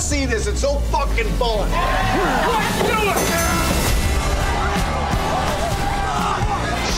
see 0.00 0.24
this. 0.24 0.46
It's 0.46 0.60
so 0.60 0.78
fucking 0.90 1.28
fun. 1.34 1.68
Let's 1.70 2.82
do 2.82 3.10
it! 3.10 3.16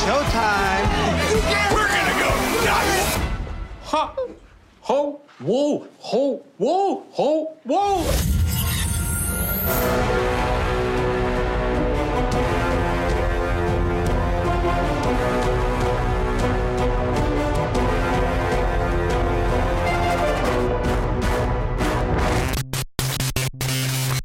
Showtime. 0.03 0.87
We're 1.73 1.89
gonna 1.89 2.17
go 2.21 2.31
nuts! 2.65 3.19
Ha! 3.83 4.03
Ho! 4.83 5.21
Whoa! 5.41 5.87
Ho! 5.99 6.45
Whoa! 6.59 7.03
Ho! 7.11 7.57
Whoa! 7.65 8.05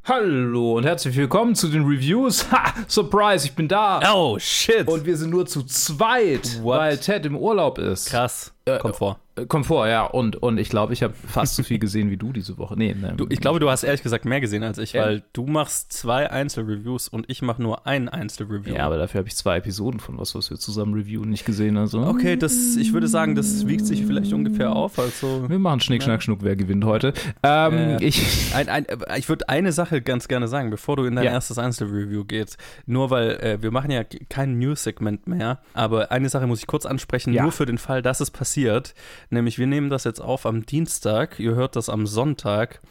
Hallo 0.10 0.78
und 0.78 0.86
herzlich 0.86 1.18
willkommen 1.18 1.54
zu 1.54 1.68
den 1.68 1.84
Reviews. 1.84 2.46
Ha! 2.52 2.74
Surprise, 2.88 3.46
ich 3.46 3.54
bin 3.56 3.68
da. 3.68 4.00
Oh, 4.14 4.40
shit. 4.40 4.88
Und 4.88 5.06
wir 5.06 5.18
sind 5.18 5.32
nur 5.32 5.46
zu 5.46 5.64
zweit, 5.64 6.64
What? 6.64 6.80
weil 6.80 6.98
Ted 6.98 7.26
im 7.26 7.36
Urlaub 7.36 7.78
ist. 7.78 8.10
Krass. 8.10 8.54
Kommt 8.80 8.96
vor. 8.96 9.20
Komfort, 9.46 9.88
ja. 9.90 10.04
Und, 10.06 10.36
und 10.38 10.58
ich 10.58 10.70
glaube, 10.70 10.94
ich 10.94 11.04
habe 11.04 11.14
fast 11.14 11.56
so 11.56 11.64
viel 11.64 11.80
gesehen 11.80 12.10
wie 12.10 12.18
du 12.18 12.32
diese 12.34 12.58
Woche. 12.58 12.76
Nee, 12.78 12.94
ne. 12.94 13.14
Du, 13.16 13.28
ich 13.30 13.40
glaube, 13.40 13.60
du 13.60 13.70
hast 13.70 13.84
ehrlich 13.84 14.04
gesagt 14.04 14.26
mehr 14.26 14.42
gesehen 14.42 14.64
als 14.64 14.78
ich, 14.78 14.94
Ja. 14.94 15.04
weil 15.04 15.24
du 15.34 15.46
machst 15.46 15.94
zwei 15.94 16.30
Einzelreviews 16.32 17.08
und 17.08 17.26
ich 17.30 17.42
mache 17.42 17.62
nur 17.62 17.86
ein 17.88 18.10
Einzelreview. 18.10 18.74
Ja, 18.76 18.86
aber 18.86 18.98
dafür 18.98 19.20
habe 19.20 19.28
ich 19.28 19.36
zwei 19.36 19.58
Episoden 19.58 20.00
von 20.00 20.18
was, 20.18 20.34
was 20.36 20.50
wir 20.50 20.58
zusammen 20.58 20.94
reviewen, 20.94 21.30
nicht 21.30 21.46
gesehen. 21.46 21.78
Also. 21.78 22.02
Okay, 22.02 22.36
das, 22.38 22.76
ich 22.78 22.94
würde 22.94 23.08
sagen, 23.08 23.36
das 23.36 23.68
wiegt 23.68 23.86
sich 23.86 24.06
vielleicht 24.06 24.34
ungefähr 24.34 24.72
auf. 24.76 24.98
Also 25.00 25.50
Wir 25.50 25.60
machen 25.60 25.80
Schnick, 25.80 26.04
Schnack, 26.04 26.24
Schnuck, 26.24 26.40
wer 26.42 26.56
gewinnt 26.56 26.86
heute. 26.86 27.14
Ähm, 27.44 27.74
Äh, 27.74 28.04
ich. 28.04 28.54
ein, 28.56 28.70
ein, 28.70 28.86
äh, 28.86 28.98
ich 29.20 29.30
würde 29.30 29.48
eine 29.50 29.72
Sache 29.72 30.02
ganz 30.02 30.28
gerne 30.28 30.48
sagen, 30.48 30.70
bevor 30.70 30.96
du 30.98 31.04
in 31.06 31.16
dein 31.16 31.26
Ja. 31.26 31.32
erstes 31.32 31.58
Einzelreview 31.58 32.26
gehst. 32.26 32.58
Nur 32.86 33.10
weil 33.10 33.32
äh, 33.38 33.62
wir 33.62 33.72
machen 33.72 33.92
ja 33.92 34.04
kein 34.30 34.58
News-Segment 34.60 35.28
mehr, 35.28 35.60
aber 35.74 36.12
eine 36.12 36.30
Sache 36.30 36.48
muss 36.48 36.60
ich 36.60 36.68
kurz 36.68 36.86
ansprechen, 36.86 37.34
Ja. 37.34 37.44
nur 37.44 37.52
für 37.52 37.66
den 37.66 37.78
Fall, 37.78 38.02
dass 38.02 38.20
es 38.20 38.32
passiert. 38.32 38.94
Nämlich, 39.30 39.58
wir 39.60 39.68
nehmen 39.68 39.90
das 39.90 40.04
jetzt 40.04 40.22
auf 40.22 40.46
am 40.46 40.66
Dienstag, 40.66 41.40
ihr 41.40 41.56
hört 41.56 41.76
das 41.76 41.90
am 41.90 42.08
Sonntag. 42.08 42.82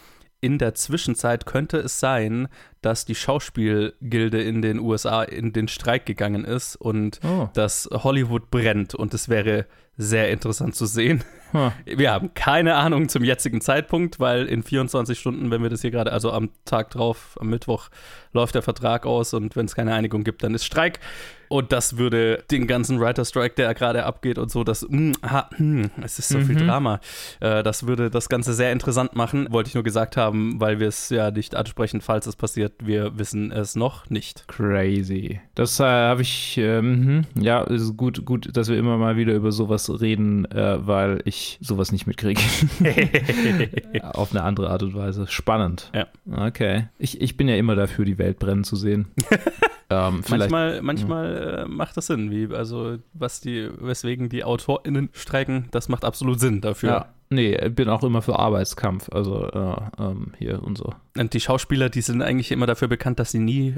In 0.40 0.58
der 0.58 0.74
Zwischenzeit 0.74 1.46
könnte 1.46 1.78
es 1.78 1.98
sein, 1.98 2.48
dass 2.82 3.06
die 3.06 3.14
Schauspielgilde 3.14 4.42
in 4.42 4.60
den 4.60 4.78
USA 4.78 5.22
in 5.22 5.52
den 5.52 5.66
Streik 5.66 6.04
gegangen 6.04 6.44
ist 6.44 6.76
und 6.76 7.20
Oh. 7.24 7.48
dass 7.54 7.88
Hollywood 7.90 8.50
brennt. 8.50 8.94
Und 8.94 9.14
es 9.14 9.28
wäre 9.30 9.66
sehr 9.96 10.28
interessant 10.30 10.74
zu 10.76 10.84
sehen. 10.84 11.24
Huh. 11.54 11.70
Wir 11.86 12.12
haben 12.12 12.34
keine 12.34 12.74
Ahnung 12.74 13.08
zum 13.08 13.24
jetzigen 13.24 13.62
Zeitpunkt, 13.62 14.20
weil 14.20 14.44
in 14.46 14.62
24 14.62 15.18
Stunden, 15.18 15.50
wenn 15.50 15.62
wir 15.62 15.70
das 15.70 15.80
hier 15.80 15.90
gerade, 15.90 16.12
also 16.12 16.30
am 16.32 16.50
Tag 16.66 16.90
drauf, 16.90 17.38
am 17.40 17.48
Mittwoch, 17.48 17.88
läuft 18.34 18.54
der 18.54 18.62
Vertrag 18.62 19.06
aus 19.06 19.32
und 19.32 19.56
wenn 19.56 19.64
es 19.64 19.74
keine 19.74 19.94
Einigung 19.94 20.22
gibt, 20.22 20.42
dann 20.42 20.54
ist 20.54 20.66
Streik. 20.66 21.00
Und 21.48 21.72
das 21.72 21.98
würde 21.98 22.44
den 22.50 22.66
ganzen 22.66 23.00
Writer-Strike, 23.00 23.54
der 23.54 23.74
gerade 23.74 24.04
abgeht 24.04 24.38
und 24.38 24.50
so, 24.50 24.64
das, 24.64 24.86
mm, 24.88 25.12
ha, 25.22 25.50
hm, 25.56 25.90
es 26.02 26.18
ist 26.18 26.28
so 26.28 26.40
viel 26.40 26.56
Drama, 26.56 27.00
äh, 27.40 27.62
das 27.62 27.86
würde 27.86 28.10
das 28.10 28.28
Ganze 28.28 28.54
sehr 28.54 28.72
interessant 28.72 29.14
machen. 29.14 29.48
Wollte 29.50 29.68
ich 29.68 29.74
nur 29.74 29.84
gesagt 29.84 30.16
haben, 30.16 30.60
weil 30.60 30.80
wir 30.80 30.88
es 30.88 31.10
ja 31.10 31.30
nicht 31.30 31.54
ansprechen, 31.54 32.00
falls 32.00 32.26
es 32.26 32.36
passiert. 32.36 32.72
Wir 32.82 33.18
wissen 33.18 33.52
es 33.52 33.76
noch 33.76 34.10
nicht. 34.10 34.46
Crazy. 34.48 35.40
Das 35.54 35.80
äh, 35.80 35.84
habe 35.84 36.22
ich, 36.22 36.58
ähm, 36.58 37.24
hm, 37.34 37.42
ja, 37.42 37.62
ist 37.62 37.96
gut, 37.96 38.24
gut, 38.24 38.56
dass 38.56 38.68
wir 38.68 38.78
immer 38.78 38.96
mal 38.96 39.16
wieder 39.16 39.34
über 39.34 39.52
sowas 39.52 39.88
reden, 40.00 40.44
äh, 40.50 40.86
weil 40.86 41.20
ich 41.24 41.58
sowas 41.60 41.92
nicht 41.92 42.06
mitkriege. 42.06 42.40
Auf 44.02 44.32
eine 44.32 44.42
andere 44.42 44.70
Art 44.70 44.82
und 44.82 44.94
Weise. 44.94 45.26
Spannend. 45.28 45.90
Ja. 45.94 46.06
Okay. 46.46 46.88
Ich, 46.98 47.20
ich 47.20 47.36
bin 47.36 47.48
ja 47.48 47.56
immer 47.56 47.74
dafür, 47.74 48.04
die 48.04 48.18
Welt 48.18 48.38
brennen 48.38 48.64
zu 48.64 48.76
sehen. 48.76 49.06
ähm, 49.90 50.22
Manchmal, 50.28 50.82
manchmal 50.82 51.64
äh, 51.64 51.68
macht 51.68 51.96
das 51.96 52.06
Sinn, 52.08 52.30
wie, 52.30 52.52
also 52.54 52.96
was 53.12 53.40
die, 53.40 53.68
weswegen 53.78 54.28
die 54.28 54.44
AutorInnen 54.44 55.10
streiken, 55.12 55.66
das 55.70 55.88
macht 55.88 56.04
absolut 56.04 56.40
Sinn 56.40 56.60
dafür. 56.60 56.88
ja. 56.90 57.06
Nee, 57.28 57.56
bin 57.70 57.88
auch 57.88 58.04
immer 58.04 58.22
für 58.22 58.38
Arbeitskampf. 58.38 59.08
Also 59.10 59.48
äh, 59.48 59.76
ähm, 60.00 60.32
hier 60.38 60.62
und 60.62 60.78
so. 60.78 60.94
Und 61.18 61.34
die 61.34 61.40
Schauspieler, 61.40 61.88
die 61.88 62.00
sind 62.00 62.22
eigentlich 62.22 62.52
immer 62.52 62.66
dafür 62.66 62.86
bekannt, 62.86 63.18
dass 63.18 63.32
sie 63.32 63.40
nie, 63.40 63.74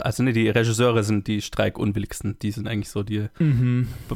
also 0.00 0.22
nee, 0.22 0.32
die 0.32 0.48
Regisseure 0.48 1.02
sind 1.04 1.26
die 1.26 1.42
streikunwilligsten. 1.42 2.38
Die 2.40 2.50
sind 2.52 2.66
eigentlich 2.66 2.88
so 2.88 3.02
die 3.02 3.26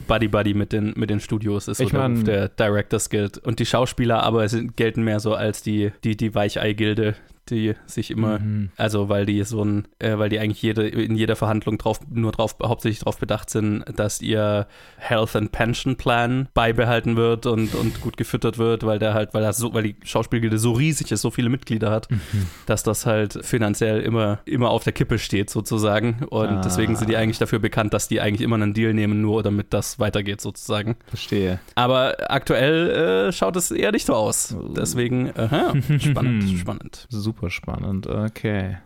Buddy-Buddy 0.09 0.55
mit 0.55 0.73
den, 0.73 0.95
mit 0.97 1.11
den 1.11 1.21
Studios, 1.21 1.69
ist 1.69 1.77
so 1.79 1.85
Ich 1.85 1.91
der 1.91 2.01
mein- 2.01 2.15
Ruf 2.17 2.25
der 2.25 2.49
Directors 2.49 3.11
Guild. 3.11 3.37
Und 3.39 3.59
die 3.59 3.67
Schauspieler 3.67 4.23
aber 4.23 4.49
sind, 4.49 4.77
gelten 4.79 5.03
mehr 5.03 5.21
so 5.21 5.35
als 5.35 5.63
die, 5.63 5.93
die, 6.05 6.17
die 6.17 6.35
Weichei-Gilde, 6.35 7.17
die 7.51 7.75
sich 7.87 8.11
immer, 8.11 8.39
Mhm. 8.39 8.71
also 8.77 9.09
weil 9.09 9.27
die 9.27 9.43
so 9.45 9.65
ein, 9.65 9.87
äh, 9.99 10.17
weil 10.19 10.29
die 10.29 10.39
eigentlich 10.39 10.63
jede, 10.63 10.89
in 10.89 11.17
jeder 11.17 11.37
Verhandlung 11.37 11.79
drauf, 11.79 12.01
nur 12.11 12.33
drauf, 12.33 12.57
hauptsächlich 12.63 13.01
darauf 13.01 13.19
bedacht 13.19 13.51
sind, 13.51 13.85
dass 13.97 14.21
ihr 14.23 14.67
Health 14.97 15.37
and 15.37 15.53
Pension 15.53 15.97
Plan 15.97 16.49
beibehalten 16.55 17.17
wird 17.17 17.47
und, 17.47 17.75
und 17.75 18.01
gut 18.01 18.17
gefüttert 18.17 18.59
wird, 18.59 18.85
weil 18.87 18.99
der 18.99 19.15
halt, 19.15 19.35
weil 19.35 19.43
das 19.43 19.57
so, 19.59 19.75
weil 19.75 19.83
die 19.83 19.97
Schauspielgilde 20.05 20.59
so 20.59 20.73
riesig 20.73 21.11
ist, 21.13 21.23
so 21.23 21.31
viele 21.31 21.49
Mitglieder 21.49 21.91
hat, 21.91 22.11
Mhm. 22.11 22.19
dass 22.67 22.83
das 22.83 23.07
halt 23.07 23.39
finanziell 23.45 24.01
immer, 24.01 24.41
immer 24.45 24.71
auf 24.71 24.85
der 24.85 24.93
Kippe 24.93 25.19
steht 25.19 25.51
sozusagen. 25.51 26.25
Und 26.31 26.49
Ah. 26.49 26.61
deswegen 26.65 26.97
sind 26.97 27.11
die 27.11 27.17
eigentlich 27.17 27.39
dafür 27.39 27.59
bekannt, 27.59 27.93
dass 27.95 28.09
die 28.09 28.21
eigentlich 28.21 28.43
immer 28.43 28.57
einen 28.57 28.75
Deal 28.75 28.95
nehmen, 28.95 29.21
nur 29.21 29.43
damit 29.43 29.73
das 29.73 29.99
weitergeht 29.99 30.41
sozusagen. 30.41 30.97
Verstehe. 31.07 31.61
Aber 31.75 32.17
aktuell 32.31 32.91
äh, 33.29 33.33
schaut 33.33 33.57
es 33.57 33.71
eher 33.71 33.93
nicht 33.93 34.07
so 34.07 34.15
aus. 34.15 34.55
Deswegen, 34.77 35.31
aha, 35.37 35.73
spannend, 35.99 36.45
spannend. 36.59 37.07
Super 37.09 37.40
spannend. 37.49 38.07
Okay. 38.07 38.77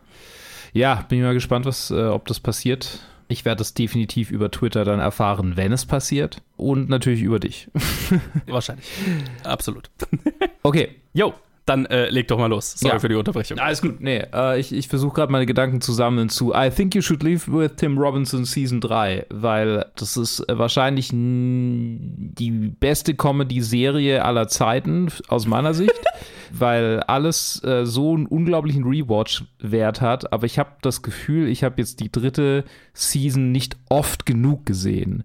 Ja, 0.72 1.04
bin 1.09 1.19
ich 1.19 1.25
mal 1.25 1.34
gespannt, 1.34 1.66
was, 1.66 1.91
äh, 1.91 2.04
ob 2.04 2.26
das 2.26 2.38
passiert. 2.38 3.00
Ich 3.26 3.44
werde 3.44 3.62
es 3.62 3.75
definitiv 3.75 4.31
über 4.31 4.50
Twitter 4.50 4.84
dann 4.84 5.00
erfahren, 5.00 5.56
wenn 5.56 5.72
es 5.72 5.87
passiert. 5.87 6.42
Und 6.56 6.88
natürlich 6.88 7.22
über 7.22 7.41
dich. 7.41 7.69
Wahrscheinlich. 8.47 8.87
Absolut. 9.44 9.91
Okay. 10.62 10.97
Jo, 11.14 11.34
dann 11.66 11.86
äh, 11.86 12.10
leg 12.10 12.28
doch 12.28 12.38
mal 12.38 12.48
los. 12.48 12.72
Sorry 12.76 12.94
Ja. 12.94 12.98
für 12.98 13.08
die 13.08 13.14
Unterbrechung. 13.14 13.58
Alles 13.58 13.80
gut. 13.80 14.00
Nee, 14.00 14.25
äh, 14.34 14.60
ich, 14.60 14.72
ich 14.72 14.88
versuche 14.88 15.14
gerade 15.14 15.32
meine 15.32 15.47
Gedanken 15.47 15.80
zu 15.80 15.92
sammeln 15.92 16.28
zu 16.28 16.52
I 16.54 16.69
Think 16.70 16.94
You 16.94 17.00
Should 17.00 17.22
Leave 17.22 17.50
with 17.52 17.72
Tim 17.76 17.97
Robinson 17.98 18.44
Season 18.44 18.80
3, 18.80 19.26
weil 19.30 19.86
das 19.97 20.16
ist 20.16 20.41
äh, 20.48 20.58
wahrscheinlich 20.58 21.10
die 21.12 22.50
beste 22.80 23.14
Comedy-Serie 23.14 24.25
aller 24.25 24.48
Zeiten 24.48 25.08
aus 25.28 25.47
meiner 25.47 25.75
Sicht, 25.75 25.92
weil 26.52 27.00
alles 27.00 27.62
äh, 27.64 27.86
so 27.86 28.14
einen 28.14 28.26
unglaublichen 28.26 28.84
Rewatch-Wert 28.84 30.00
hat. 30.00 30.32
Aber 30.32 30.46
ich 30.46 30.58
habe 30.58 30.70
das 30.82 31.02
Gefühl, 31.02 31.48
ich 31.48 31.64
habe 31.64 31.76
jetzt 31.78 32.00
die 32.00 32.12
dritte 32.12 32.64
Season 32.92 33.52
nicht 33.52 33.76
oft 33.88 34.26
genug 34.26 34.66
gesehen. 34.66 35.25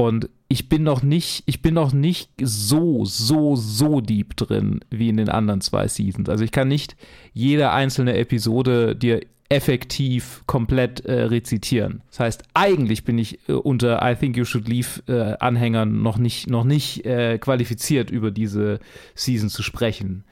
Und 0.00 0.30
ich 0.48 0.70
bin 0.70 0.82
noch 0.82 1.02
nicht, 1.02 1.42
ich 1.44 1.60
bin 1.60 1.74
noch 1.74 1.92
nicht 1.92 2.30
so, 2.40 3.04
so, 3.04 3.54
so 3.54 4.00
deep 4.00 4.34
drin 4.34 4.80
wie 4.88 5.10
in 5.10 5.18
den 5.18 5.28
anderen 5.28 5.60
zwei 5.60 5.88
Seasons. 5.88 6.30
Also 6.30 6.42
ich 6.42 6.52
kann 6.52 6.68
nicht 6.68 6.96
jede 7.34 7.70
einzelne 7.70 8.16
Episode 8.16 8.96
dir 8.96 9.20
effektiv 9.50 10.42
komplett 10.46 11.04
äh, 11.04 11.24
rezitieren. 11.24 12.00
Das 12.08 12.20
heißt, 12.20 12.44
eigentlich 12.54 13.04
bin 13.04 13.18
ich 13.18 13.46
äh, 13.48 13.52
unter 13.52 14.00
I 14.02 14.14
Think 14.14 14.38
You 14.38 14.44
Should 14.46 14.68
Leave 14.68 15.02
äh, 15.06 15.36
Anhängern 15.38 16.00
noch 16.00 16.16
nicht, 16.16 16.48
noch 16.48 16.64
nicht 16.64 17.04
äh, 17.04 17.36
qualifiziert, 17.38 18.10
über 18.10 18.30
diese 18.30 18.78
Season 19.14 19.50
zu 19.50 19.62
sprechen. 19.62 20.24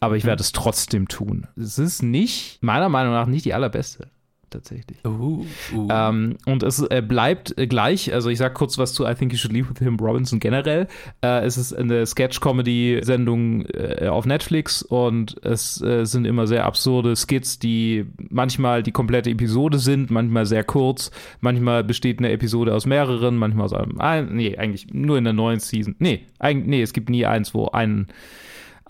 Aber 0.00 0.16
ich 0.16 0.24
werde 0.24 0.40
es 0.40 0.50
trotzdem 0.50 1.06
tun. 1.06 1.46
Es 1.54 1.78
ist 1.78 2.02
nicht, 2.02 2.58
meiner 2.60 2.88
Meinung 2.88 3.12
nach, 3.12 3.26
nicht 3.26 3.44
die 3.44 3.54
allerbeste. 3.54 4.08
Tatsächlich. 4.52 4.98
Uh, 5.06 5.46
uh. 5.74 5.88
Ähm, 5.90 6.36
und 6.44 6.62
es 6.62 6.82
äh, 6.82 7.02
bleibt 7.06 7.56
äh, 7.56 7.66
gleich, 7.66 8.12
also 8.12 8.28
ich 8.28 8.36
sag 8.36 8.52
kurz 8.52 8.76
was 8.76 8.92
zu 8.92 9.06
I 9.06 9.14
Think 9.14 9.32
You 9.32 9.38
Should 9.38 9.52
Leave 9.54 9.70
with 9.70 9.78
Him 9.78 9.96
Robinson 9.96 10.40
generell. 10.40 10.88
Äh, 11.22 11.46
es 11.46 11.56
ist 11.56 11.72
eine 11.72 12.04
Sketch-Comedy-Sendung 12.04 13.64
äh, 13.66 14.08
auf 14.08 14.26
Netflix 14.26 14.82
und 14.82 15.42
es 15.42 15.80
äh, 15.80 16.04
sind 16.04 16.26
immer 16.26 16.46
sehr 16.46 16.66
absurde 16.66 17.16
Skits, 17.16 17.58
die 17.58 18.04
manchmal 18.28 18.82
die 18.82 18.92
komplette 18.92 19.30
Episode 19.30 19.78
sind, 19.78 20.10
manchmal 20.10 20.44
sehr 20.44 20.64
kurz, 20.64 21.10
manchmal 21.40 21.82
besteht 21.82 22.18
eine 22.18 22.30
Episode 22.30 22.74
aus 22.74 22.84
mehreren, 22.84 23.36
manchmal 23.38 23.64
aus 23.64 23.72
einem, 23.72 24.00
ein, 24.00 24.34
nee, 24.34 24.58
eigentlich 24.58 24.92
nur 24.92 25.16
in 25.16 25.24
der 25.24 25.32
neuen 25.32 25.60
Season. 25.60 25.96
Nee, 25.98 26.26
eigentlich, 26.38 26.68
nee, 26.68 26.82
es 26.82 26.92
gibt 26.92 27.08
nie 27.08 27.24
eins, 27.24 27.54
wo 27.54 27.68
ein 27.68 28.08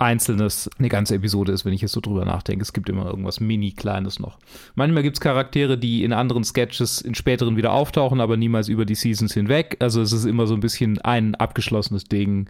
einzelnes 0.02 0.68
eine 0.78 0.88
ganze 0.88 1.14
Episode 1.14 1.52
ist, 1.52 1.64
wenn 1.64 1.72
ich 1.72 1.80
jetzt 1.80 1.92
so 1.92 2.00
drüber 2.00 2.24
nachdenke. 2.24 2.62
Es 2.62 2.72
gibt 2.72 2.88
immer 2.88 3.06
irgendwas 3.06 3.40
mini-kleines 3.40 4.18
noch. 4.18 4.38
Manchmal 4.74 5.02
gibt 5.02 5.16
es 5.16 5.20
Charaktere, 5.20 5.78
die 5.78 6.04
in 6.04 6.12
anderen 6.12 6.44
Sketches 6.44 7.00
in 7.00 7.14
späteren 7.14 7.56
wieder 7.56 7.72
auftauchen, 7.72 8.20
aber 8.20 8.36
niemals 8.36 8.68
über 8.68 8.84
die 8.84 8.94
Seasons 8.94 9.32
hinweg. 9.32 9.76
Also 9.78 10.02
es 10.02 10.12
ist 10.12 10.24
immer 10.24 10.46
so 10.46 10.54
ein 10.54 10.60
bisschen 10.60 11.00
ein 11.00 11.34
abgeschlossenes 11.34 12.04
Ding. 12.04 12.48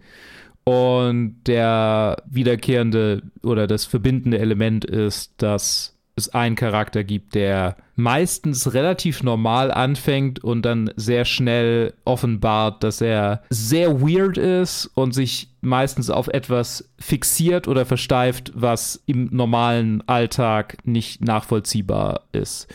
Und 0.65 1.37
der 1.47 2.23
wiederkehrende 2.27 3.23
oder 3.43 3.67
das 3.67 3.85
verbindende 3.85 4.39
Element 4.39 4.85
ist, 4.85 5.33
dass 5.39 5.97
es 6.17 6.29
einen 6.29 6.57
Charakter 6.57 7.05
gibt, 7.05 7.35
der 7.35 7.77
meistens 7.97 8.75
relativ 8.75 9.23
normal 9.23 9.71
anfängt 9.71 10.43
und 10.45 10.63
dann 10.63 10.93
sehr 10.97 11.25
schnell 11.25 11.95
offenbart, 12.05 12.83
dass 12.83 13.01
er 13.01 13.43
sehr 13.51 14.01
weird 14.01 14.37
ist 14.37 14.91
und 14.95 15.13
sich 15.13 15.49
meistens 15.61 16.11
auf 16.11 16.29
etwas 16.29 16.91
fixiert 16.99 17.69
oder 17.69 17.87
versteift, 17.87 18.53
was 18.55 19.03
im 19.07 19.29
normalen 19.31 20.07
Alltag 20.09 20.77
nicht 20.85 21.25
nachvollziehbar 21.25 22.23
ist. 22.33 22.67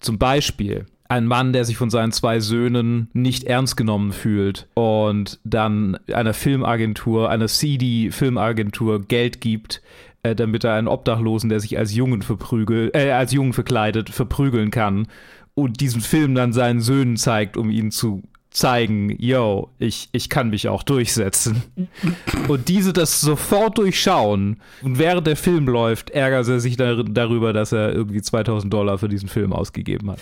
Zum 0.00 0.18
Beispiel 0.18 0.86
ein 1.08 1.26
Mann, 1.26 1.52
der 1.52 1.64
sich 1.64 1.76
von 1.76 1.90
seinen 1.90 2.12
zwei 2.12 2.40
Söhnen 2.40 3.08
nicht 3.12 3.44
ernst 3.44 3.76
genommen 3.76 4.12
fühlt 4.12 4.68
und 4.74 5.38
dann 5.44 5.98
einer 6.12 6.34
Filmagentur, 6.34 7.30
einer 7.30 7.46
CD-Filmagentur 7.46 9.02
Geld 9.02 9.40
gibt, 9.40 9.82
äh, 10.26 10.34
damit 10.34 10.64
er 10.64 10.74
einen 10.74 10.88
Obdachlosen, 10.88 11.50
der 11.50 11.60
sich 11.60 11.78
als 11.78 11.94
Jungen 11.94 12.22
verprügelt, 12.22 12.94
äh, 12.94 13.12
als 13.12 13.32
Jungen 13.32 13.52
verkleidet, 13.52 14.10
verprügeln 14.10 14.70
kann 14.70 15.06
und 15.54 15.80
diesen 15.80 16.00
Film 16.00 16.34
dann 16.34 16.52
seinen 16.52 16.80
Söhnen 16.80 17.16
zeigt, 17.16 17.56
um 17.56 17.70
ihn 17.70 17.90
zu 17.90 18.22
zeigen, 18.50 19.14
yo, 19.18 19.70
ich, 19.78 20.08
ich 20.12 20.28
kann 20.30 20.50
mich 20.50 20.68
auch 20.68 20.82
durchsetzen. 20.82 21.62
und 22.48 22.68
diese 22.68 22.92
das 22.92 23.20
sofort 23.20 23.78
durchschauen 23.78 24.60
und 24.82 24.98
während 24.98 25.26
der 25.26 25.36
Film 25.36 25.68
läuft, 25.68 26.10
ärgert 26.10 26.48
er 26.48 26.60
sich 26.60 26.76
dar 26.76 27.04
darüber, 27.04 27.52
dass 27.52 27.72
er 27.72 27.92
irgendwie 27.92 28.22
2000 28.22 28.72
Dollar 28.72 28.98
für 28.98 29.08
diesen 29.08 29.28
Film 29.28 29.52
ausgegeben 29.52 30.10
hat. 30.10 30.18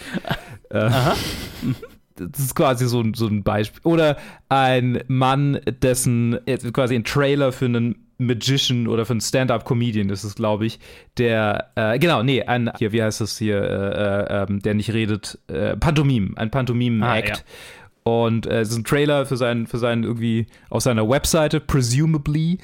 äh, 0.71 0.91
das 2.17 2.41
ist 2.41 2.55
quasi 2.55 2.87
so, 2.87 3.03
so 3.15 3.27
ein 3.27 3.43
Beispiel. 3.43 3.81
Oder 3.85 4.17
ein 4.49 5.03
Mann, 5.09 5.61
dessen 5.83 6.39
quasi 6.73 6.95
ein 6.95 7.05
Trailer 7.05 7.53
für 7.53 7.67
einen 7.67 8.04
Magician 8.19 8.87
oder 8.87 9.05
für 9.05 9.13
einen 9.13 9.21
Stand-up-Comedian 9.21 10.11
ist 10.11 10.25
es, 10.25 10.35
glaube 10.35 10.67
ich, 10.67 10.79
der, 11.19 11.71
äh, 11.75 11.99
genau, 11.99 12.23
nee, 12.23 12.43
ein, 12.43 12.71
hier, 12.79 12.93
wie 12.93 13.03
heißt 13.03 13.21
das 13.21 13.39
hier, 13.39 13.63
äh, 13.63 14.43
äh, 14.43 14.59
der 14.61 14.75
nicht 14.75 14.93
redet, 14.93 15.39
äh, 15.49 15.77
Pantomime, 15.77 16.31
ein 16.37 16.51
Pantomime-Act. 16.51 17.31
Ah, 17.31 17.35
ja. 17.35 17.43
Und 18.05 18.47
äh, 18.47 18.61
es 18.61 18.69
ist 18.69 18.77
ein 18.77 18.85
Trailer 18.85 19.25
für 19.25 19.39
seinen, 19.39 19.67
für 19.67 19.79
seinen 19.79 20.05
irgendwie 20.05 20.47
auf 20.69 20.83
seiner 20.83 21.09
Webseite, 21.09 21.59
presumably. 21.59 22.59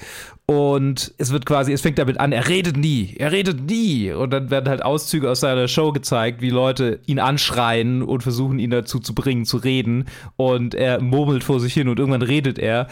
Und 0.44 1.14
es 1.16 1.32
wird 1.32 1.46
quasi, 1.46 1.72
es 1.72 1.80
fängt 1.80 1.98
damit 1.98 2.20
an, 2.20 2.32
er 2.32 2.48
redet 2.48 2.76
nie, 2.76 3.14
er 3.18 3.32
redet 3.32 3.62
nie. 3.62 4.12
Und 4.12 4.32
dann 4.34 4.50
werden 4.50 4.68
halt 4.68 4.84
Auszüge 4.84 5.30
aus 5.30 5.40
seiner 5.40 5.66
Show 5.66 5.92
gezeigt, 5.92 6.42
wie 6.42 6.50
Leute 6.50 7.00
ihn 7.06 7.18
anschreien 7.18 8.02
und 8.02 8.22
versuchen, 8.22 8.58
ihn 8.58 8.70
dazu 8.70 8.98
zu 8.98 9.14
bringen, 9.14 9.46
zu 9.46 9.56
reden. 9.56 10.04
Und 10.36 10.74
er 10.74 11.00
murmelt 11.00 11.42
vor 11.42 11.58
sich 11.58 11.72
hin 11.72 11.88
und 11.88 11.98
irgendwann 11.98 12.22
redet 12.22 12.58
er. 12.58 12.88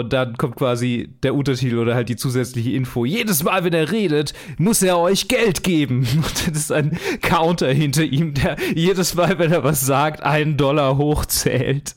Und 0.00 0.12
dann 0.12 0.36
kommt 0.36 0.56
quasi 0.56 1.08
der 1.22 1.34
Untertitel 1.34 1.78
oder 1.78 1.94
halt 1.94 2.08
die 2.08 2.16
zusätzliche 2.16 2.72
Info. 2.72 3.04
Jedes 3.04 3.42
Mal, 3.44 3.64
wenn 3.64 3.72
er 3.72 3.90
redet, 3.90 4.34
muss 4.58 4.82
er 4.82 4.98
euch 4.98 5.28
Geld 5.28 5.62
geben. 5.62 6.06
Und 6.16 6.48
das 6.48 6.56
ist 6.56 6.72
ein 6.72 6.98
Counter 7.22 7.72
hinter 7.72 8.04
ihm, 8.04 8.34
der 8.34 8.56
jedes 8.74 9.14
Mal, 9.14 9.38
wenn 9.38 9.52
er 9.52 9.64
was 9.64 9.80
sagt, 9.80 10.22
einen 10.22 10.56
Dollar 10.56 10.96
hochzählt. 10.98 11.94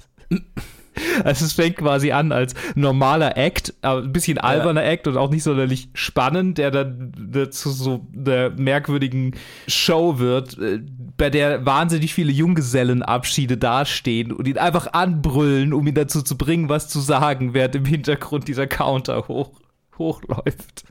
Also 1.24 1.46
es 1.46 1.54
fängt 1.54 1.78
quasi 1.78 2.12
an 2.12 2.32
als 2.32 2.54
normaler 2.76 3.38
Act, 3.38 3.74
aber 3.82 4.02
ein 4.02 4.12
bisschen 4.12 4.38
alberner 4.38 4.84
ja. 4.84 4.92
Act 4.92 5.08
und 5.08 5.18
auch 5.18 5.30
nicht 5.30 5.44
sonderlich 5.44 5.90
spannend, 5.94 6.58
der 6.58 6.72
dann 6.72 7.14
zu 7.52 7.70
so 7.70 8.08
einer 8.16 8.50
merkwürdigen 8.52 9.36
Show 9.68 10.20
wird, 10.20 10.58
äh, 10.58 10.80
bei 11.18 11.30
der 11.30 11.66
wahnsinnig 11.66 12.14
viele 12.14 12.32
Junggesellenabschiede 12.32 13.58
dastehen 13.58 14.32
und 14.32 14.48
ihn 14.48 14.58
einfach 14.58 14.94
anbrüllen, 14.94 15.74
um 15.74 15.86
ihn 15.88 15.96
dazu 15.96 16.22
zu 16.22 16.38
bringen, 16.38 16.70
was 16.70 16.88
zu 16.90 17.00
sagen, 17.00 17.54
während 17.54 17.76
im 17.76 17.86
Hintergrund 17.86 18.48
dieser 18.48 18.68
Counter 18.68 19.28
hoch 19.28 19.52
hochläuft. 20.00 20.84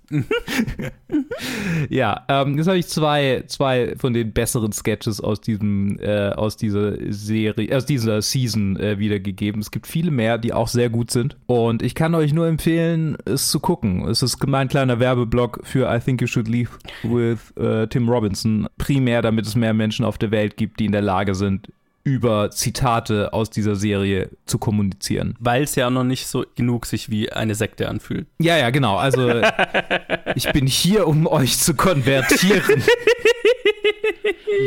ja, 1.88 2.24
ähm, 2.28 2.56
jetzt 2.56 2.66
habe 2.66 2.78
ich 2.78 2.86
zwei, 2.86 3.44
zwei 3.46 3.94
von 3.96 4.12
den 4.12 4.32
besseren 4.32 4.72
Sketches 4.72 5.20
aus 5.20 5.40
diesem, 5.40 5.98
äh, 6.00 6.30
aus 6.30 6.56
dieser 6.56 6.96
Serie, 7.12 7.76
aus 7.76 7.86
dieser 7.86 8.22
Season 8.22 8.76
äh, 8.76 8.98
wiedergegeben. 8.98 9.60
Es 9.60 9.70
gibt 9.70 9.86
viele 9.86 10.10
mehr, 10.10 10.38
die 10.38 10.52
auch 10.52 10.68
sehr 10.68 10.90
gut 10.90 11.10
sind. 11.10 11.36
Und 11.46 11.82
ich 11.82 11.94
kann 11.94 12.14
euch 12.14 12.32
nur 12.32 12.46
empfehlen, 12.46 13.16
es 13.24 13.50
zu 13.50 13.60
gucken. 13.60 14.06
Es 14.08 14.22
ist 14.22 14.44
mein 14.46 14.68
kleiner 14.68 15.00
Werbeblock 15.00 15.60
für 15.64 15.92
I 15.92 16.00
Think 16.00 16.20
You 16.20 16.26
Should 16.26 16.48
Leave 16.48 16.70
with 17.02 17.52
äh, 17.56 17.86
Tim 17.88 18.08
Robinson. 18.08 18.68
Primär, 18.78 19.22
damit 19.22 19.46
es 19.46 19.56
mehr 19.56 19.74
Menschen 19.74 20.04
auf 20.04 20.18
der 20.18 20.30
Welt 20.30 20.56
gibt, 20.56 20.80
die 20.80 20.86
in 20.86 20.92
der 20.92 21.02
Lage 21.02 21.34
sind, 21.34 21.68
über 22.06 22.52
Zitate 22.52 23.32
aus 23.32 23.50
dieser 23.50 23.74
Serie 23.74 24.30
zu 24.46 24.58
kommunizieren. 24.58 25.34
Weil 25.40 25.64
es 25.64 25.74
ja 25.74 25.90
noch 25.90 26.04
nicht 26.04 26.28
so 26.28 26.44
genug 26.54 26.86
sich 26.86 27.10
wie 27.10 27.32
eine 27.32 27.56
Sekte 27.56 27.88
anfühlt. 27.88 28.28
Ja, 28.38 28.56
ja, 28.56 28.70
genau. 28.70 28.96
Also 28.96 29.42
ich 30.36 30.52
bin 30.52 30.68
hier, 30.68 31.08
um 31.08 31.26
euch 31.26 31.58
zu 31.58 31.74
konvertieren. 31.74 32.84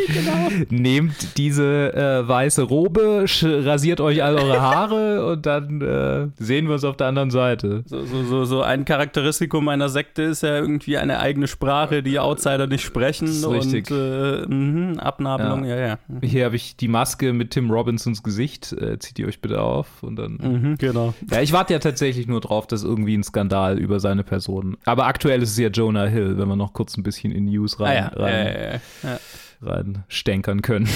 genau. 0.08 0.50
Nehmt 0.70 1.38
diese 1.38 1.94
äh, 1.94 2.28
weiße 2.28 2.64
Robe, 2.64 3.26
rasiert 3.42 4.02
euch 4.02 4.24
all 4.24 4.36
eure 4.36 4.62
Haare 4.62 5.26
und 5.32 5.46
dann 5.46 5.82
äh, 5.82 6.28
sehen 6.44 6.68
wir 6.68 6.74
uns 6.74 6.84
auf 6.84 6.98
der 6.98 7.08
anderen 7.08 7.32
Seite. 7.32 7.84
So, 7.86 8.04
so, 8.06 8.24
so, 8.24 8.46
so, 8.46 8.62
ein 8.62 8.86
Charakteristikum 8.86 9.68
einer 9.70 9.90
Sekte 9.90 10.24
ist 10.24 10.44
ja 10.44 10.58
irgendwie 10.58 10.98
eine 10.98 11.20
eigene 11.20 11.48
Sprache, 11.48 12.04
die 12.04 12.20
Outsider 12.20 12.68
nicht 12.68 12.84
sprechen. 12.84 13.28
Das 13.28 13.38
ist 13.38 13.50
richtig. 13.50 13.92
Und, 13.92 13.98
äh, 13.98 14.46
mh, 14.48 15.02
Abnabelung, 15.02 15.66
ja, 15.66 15.76
ja. 15.76 15.88
ja. 15.88 15.98
Hier 16.22 16.46
habe 16.46 16.56
ich 16.56 16.76
die 16.76 16.88
Maske 16.88 17.29
mit 17.34 17.52
Tim 17.52 17.72
Robinsons 17.72 18.24
Gesicht. 18.24 18.74
Äh, 18.74 19.00
zieht 19.00 19.20
ihr 19.20 19.28
euch 19.28 19.42
bitte 19.42 19.62
auf 19.62 20.04
und 20.04 20.16
dann. 20.16 20.34
Mhm, 20.42 20.76
genau. 20.78 21.14
Ja, 21.32 21.42
ich 21.42 21.54
warte 21.54 21.74
ja 21.74 21.80
tatsächlich 21.80 22.28
nur 22.28 22.42
drauf, 22.42 22.68
dass 22.68 22.84
irgendwie 22.84 23.16
ein 23.16 23.24
Skandal 23.24 23.78
über 23.78 24.00
seine 24.00 24.24
Person. 24.24 24.78
Aber 24.86 25.06
aktuell 25.08 25.42
ist 25.42 25.52
es 25.52 25.58
ja 25.58 25.70
Jonah 25.70 26.06
Hill, 26.06 26.38
wenn 26.38 26.48
wir 26.48 26.56
noch 26.56 26.74
kurz 26.74 26.98
ein 26.98 27.04
bisschen 27.04 27.32
in 27.32 27.46
News 27.46 27.80
rein. 27.80 27.90
Ah, 27.90 28.12
ja. 28.18 28.24
rein 28.24 28.46
ja, 28.46 28.52
ja, 28.52 28.80
ja 29.04 29.20
reinstänkern 29.62 30.62
können. 30.62 30.88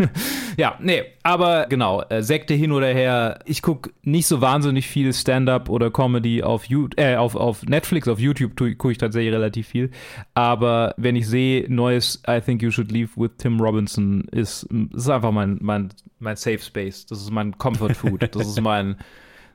ja, 0.56 0.78
nee, 0.80 1.02
aber 1.22 1.66
genau, 1.68 2.02
äh, 2.02 2.22
Sekte 2.22 2.54
hin 2.54 2.72
oder 2.72 2.86
her. 2.86 3.40
Ich 3.44 3.62
gucke 3.62 3.90
nicht 4.02 4.26
so 4.26 4.40
wahnsinnig 4.40 4.86
viel 4.86 5.12
Stand-up 5.12 5.68
oder 5.68 5.90
Comedy 5.90 6.42
auf, 6.42 6.66
äh, 6.96 7.16
auf, 7.16 7.34
auf 7.34 7.64
Netflix, 7.64 8.06
auf 8.08 8.18
YouTube 8.18 8.56
gucke 8.56 8.92
ich 8.92 8.98
tatsächlich 8.98 9.32
relativ 9.32 9.68
viel. 9.68 9.90
Aber 10.34 10.94
wenn 10.96 11.16
ich 11.16 11.28
sehe, 11.28 11.66
neues 11.68 12.22
I 12.28 12.40
Think 12.40 12.62
You 12.62 12.70
Should 12.70 12.92
Leave 12.92 13.10
with 13.16 13.32
Tim 13.38 13.60
Robinson 13.60 14.22
ist, 14.30 14.68
ist 14.94 15.08
einfach 15.08 15.32
mein, 15.32 15.58
mein, 15.60 15.90
mein 16.20 16.36
Safe 16.36 16.58
Space. 16.58 17.06
Das 17.06 17.20
ist 17.20 17.30
mein 17.30 17.56
Comfort 17.58 17.94
Food. 17.94 18.24
Das 18.34 18.48
ist 18.48 18.60
mein. 18.60 18.96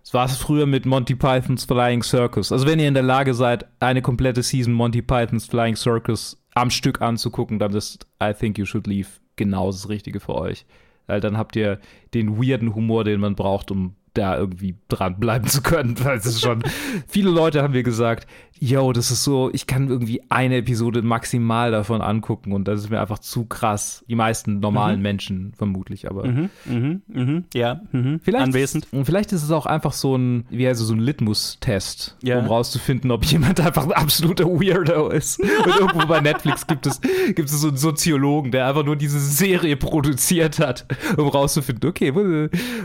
Das 0.04 0.14
war 0.14 0.26
es 0.26 0.38
früher 0.38 0.66
mit 0.66 0.86
Monty 0.86 1.16
Pythons 1.16 1.66
Flying 1.66 2.02
Circus. 2.02 2.52
Also 2.52 2.66
wenn 2.66 2.80
ihr 2.80 2.88
in 2.88 2.94
der 2.94 3.04
Lage 3.04 3.34
seid, 3.34 3.66
eine 3.80 4.02
komplette 4.02 4.42
Season 4.42 4.74
Monty 4.74 5.02
Pythons 5.02 5.46
Flying 5.46 5.76
Circus 5.76 6.39
am 6.60 6.70
Stück 6.70 7.02
anzugucken, 7.02 7.60
dann 7.60 7.74
ist 7.74 8.08
I 8.22 8.34
Think 8.34 8.58
You 8.58 8.66
Should 8.66 8.88
Leave 8.88 9.10
genau 9.36 9.68
das 9.68 9.90
Richtige 9.90 10.20
für 10.20 10.36
euch. 10.36 10.66
Weil 11.08 11.22
dann 11.22 11.38
habt 11.38 11.56
ihr 11.56 11.80
den 12.14 12.38
weirden 12.38 12.76
Humor, 12.76 13.04
den 13.04 13.20
man 13.20 13.36
braucht, 13.36 13.72
um 13.72 13.96
da 14.14 14.38
irgendwie 14.38 14.76
dranbleiben 14.88 15.48
zu 15.50 15.62
können. 15.62 15.96
Weil 16.04 16.18
es 16.18 16.26
ist 16.26 16.42
schon, 16.42 16.64
viele 17.08 17.30
Leute 17.30 17.64
haben 17.64 17.74
mir 17.74 17.84
gesagt, 17.84 18.28
yo, 18.60 18.92
das 18.92 19.10
ist 19.10 19.24
so, 19.24 19.50
ich 19.54 19.68
kann 19.68 19.88
irgendwie 19.88 20.22
eine 20.30 20.58
Episode 20.58 21.02
maximal 21.02 21.72
davon 21.72 22.02
angucken 22.02 22.52
und 22.52 22.68
das 22.68 22.82
ist 22.82 22.90
mir 22.90 23.00
einfach 23.00 23.20
zu 23.20 23.46
krass. 23.46 24.04
Die 24.10 24.16
meisten 24.16 24.60
normalen 24.60 24.98
mhm. 24.98 25.02
Menschen 25.02 25.54
vermutlich, 25.56 26.10
aber. 26.10 26.28
Mhm, 26.28 26.50
mhm, 26.66 27.02
mhm, 27.08 27.46
ja, 27.54 27.82
mhm. 27.92 28.20
Vielleicht, 28.22 28.44
anwesend. 28.44 28.88
Vielleicht 29.04 29.32
ist 29.32 29.44
es 29.44 29.52
auch 29.52 29.66
einfach 29.66 29.94
so 29.94 30.16
ein, 30.18 30.46
wie 30.50 30.68
heißt 30.68 30.80
so 30.82 30.94
ein 30.94 31.00
Litmus-Test, 31.00 32.18
ja. 32.22 32.40
um 32.40 32.48
rauszufinden, 32.48 33.12
ob 33.12 33.24
jemand 33.26 33.60
einfach 33.66 33.86
ein 33.86 33.94
absoluter 33.94 34.46
Weirdo 34.46 35.10
ist. 35.10 35.40
und 35.40 35.80
irgendwo 35.80 36.06
bei 36.06 36.20
Netflix 36.20 36.68
gibt 36.68 36.86
es, 36.86 37.00
gibt 37.36 37.50
es 37.50 37.62
so 37.62 37.70
einen 37.70 37.78
Soziologen, 37.78 38.52
der 38.52 38.68
einfach 38.68 38.84
nur 38.84 38.98
diese 38.98 39.20
Serie 39.20 39.78
produziert 39.78 40.60
hat, 40.60 40.86
um 41.18 41.30
rauszufinden, 41.30 41.90
okay, 41.90 42.12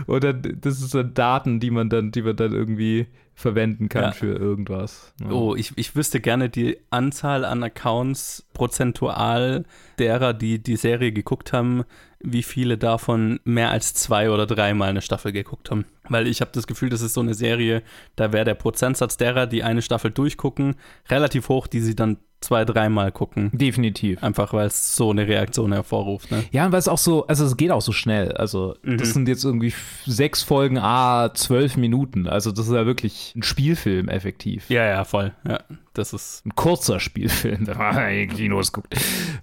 oder 0.07 0.33
das 0.33 0.81
ist 0.81 0.95
dann 0.95 1.15
Daten, 1.25 1.59
die 1.59 1.71
man 1.71 1.89
dann, 1.89 2.11
die 2.11 2.21
man 2.21 2.37
dann 2.37 2.53
irgendwie 2.53 3.07
verwenden 3.35 3.89
kann 3.89 4.03
ja. 4.03 4.13
für 4.13 4.37
irgendwas. 4.37 5.15
Ja. 5.21 5.31
Oh, 5.31 5.57
ich, 5.57 5.73
ich 5.77 5.97
wüsste 5.97 6.21
gerne 6.21 6.51
die 6.51 6.77
Anzahl 6.91 7.47
an 7.47 7.63
Accounts 7.63 8.47
prozentual 8.53 9.65
derer, 9.99 10.35
die 10.35 10.63
die 10.63 10.77
Serie 10.77 11.13
geguckt 11.13 11.55
haben, 11.55 11.85
wie 12.21 12.43
viele 12.43 12.77
davon 12.77 13.41
mehr 13.45 13.71
als 13.71 13.95
zwei 13.95 14.31
oder 14.31 14.47
dreimal 14.47 14.91
eine 14.91 15.01
Staffel 15.01 15.33
geguckt 15.33 15.71
haben. 15.71 15.87
Weil 16.09 16.27
ich 16.27 16.41
habe 16.41 16.51
das 16.53 16.67
Gefühl, 16.67 16.91
das 16.91 17.01
ist 17.01 17.15
so 17.15 17.21
eine 17.21 17.35
Serie, 17.35 17.83
da 18.17 18.33
wäre 18.33 18.45
der 18.45 18.55
Prozentsatz 18.55 19.17
derer, 19.17 19.47
die 19.47 19.63
eine 19.63 19.83
Staffel 19.83 20.11
durchgucken, 20.11 20.77
relativ 21.09 21.49
hoch, 21.49 21.67
die 21.67 21.81
sie 21.81 21.97
dann 21.97 22.19
zwei, 22.45 22.65
dreimal 22.65 23.11
gucken. 23.11 23.51
Definitiv. 23.53 24.23
Einfach 24.23 24.53
weil 24.53 24.67
es 24.67 24.95
so 24.95 25.11
eine 25.11 25.27
Reaktion 25.27 25.73
hervorruft. 25.73 26.31
Ne? 26.31 26.45
Ja, 26.53 26.67
und 26.67 26.73
weil 26.73 26.79
es 26.79 26.89
auch 26.89 26.99
so, 26.99 27.27
also 27.27 27.45
es 27.45 27.57
geht 27.57 27.71
auch 27.71 27.81
so 27.81 27.93
schnell. 27.93 28.33
Also 28.33 28.77
mhm. 28.83 28.99
das 28.99 29.13
sind 29.13 29.29
jetzt 29.29 29.45
irgendwie 29.45 29.73
sechs 30.07 30.43
Folgen, 30.43 30.79
ah, 30.79 31.33
zwölf 31.35 31.77
Minuten. 31.77 32.29
Also 32.29 32.53
das 32.53 32.69
ist 32.69 32.75
ja 32.75 32.87
wirklich 32.87 33.33
ein 33.35 33.43
Spielfilm 33.43 34.09
effektiv. 34.09 34.69
Ja, 34.69 34.85
ja, 34.85 35.05
voll. 35.05 35.33
Ja, 35.49 35.61
das 35.95 36.13
ist 36.13 36.45
ein 36.47 36.55
kurzer 36.55 37.01
Spielfilm, 37.01 37.67
wenn 37.67 37.79
man 37.79 38.13
in 38.13 38.29
Kinos 38.29 38.73
guckt. 38.73 38.95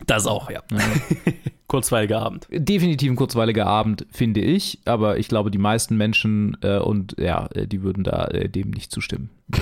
Das 0.06 0.28
auch, 0.28 0.50
ja. 0.50 0.62
ja. 0.72 0.80
kurzweiliger 1.68 2.22
Abend. 2.22 2.48
Definitiv 2.52 3.10
ein 3.10 3.16
kurzweiliger 3.16 3.66
Abend, 3.66 4.06
finde 4.12 4.42
ich. 4.42 4.80
Aber 4.86 5.18
ich 5.18 5.30
glaube, 5.30 5.52
die 5.52 5.58
meisten 5.58 5.96
Menschen 5.96 6.51
äh, 6.62 6.78
und 6.80 7.16
ja, 7.20 7.48
äh, 7.54 7.68
die 7.68 7.82
würden 7.84 8.04
da 8.04 8.26
äh, 8.28 8.50
dem 8.50 8.72
nicht 8.72 8.92
zustimmen. 8.92 9.30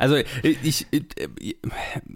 Also 0.00 0.14
ich, 0.44 0.58
ich, 0.62 0.86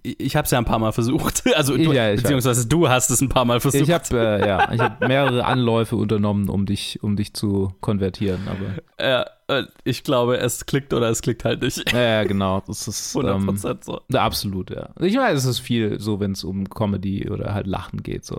ich 0.03 0.37
habe 0.37 0.45
es 0.45 0.51
ja 0.53 0.59
ein 0.59 0.65
paar 0.65 0.79
Mal 0.79 0.93
versucht. 0.93 1.43
Also 1.57 1.77
du, 1.77 1.93
Ja, 1.93 2.15
beziehungsweise 2.15 2.67
du 2.69 2.89
hast 2.89 3.11
es 3.11 3.21
ein 3.21 3.29
paar 3.29 3.45
Mal 3.45 3.59
versucht. 3.61 3.83
Ich 3.83 3.91
habe 3.91 4.05
äh, 4.19 4.41
ja, 4.49 4.73
ich 4.73 4.81
habe 4.81 5.09
mehrere 5.09 5.45
Anläufe 5.45 5.97
unternommen, 5.97 6.49
um 6.49 6.65
dich, 6.65 7.03
um 7.03 7.17
dich 7.17 7.35
zu 7.35 7.75
konvertieren, 7.81 8.43
aber 8.47 9.05
Ja, 9.05 9.27
äh, 9.49 9.65
ich 9.85 10.05
glaube, 10.05 10.39
es 10.39 10.65
klickt 10.67 10.95
oder 10.95 11.11
es 11.11 11.23
klickt 11.23 11.45
halt 11.45 11.63
nicht. 11.63 11.93
ja, 11.93 12.23
genau, 12.25 12.63
das 12.67 12.87
ist 12.87 13.17
100 13.17 13.65
ähm, 13.65 13.79
so. 13.83 14.01
absolut, 14.19 14.71
ja. 14.71 14.91
Ich 15.01 15.17
meine, 15.17 15.37
es 15.37 15.45
ist 15.45 15.59
viel 15.59 15.99
so, 15.99 16.21
wenn 16.21 16.33
es 16.33 16.45
um 16.45 16.71
Comedy 16.71 17.29
oder 17.29 17.53
halt 17.53 17.67
Lachen 17.67 18.03
geht, 18.05 18.25
so. 18.25 18.37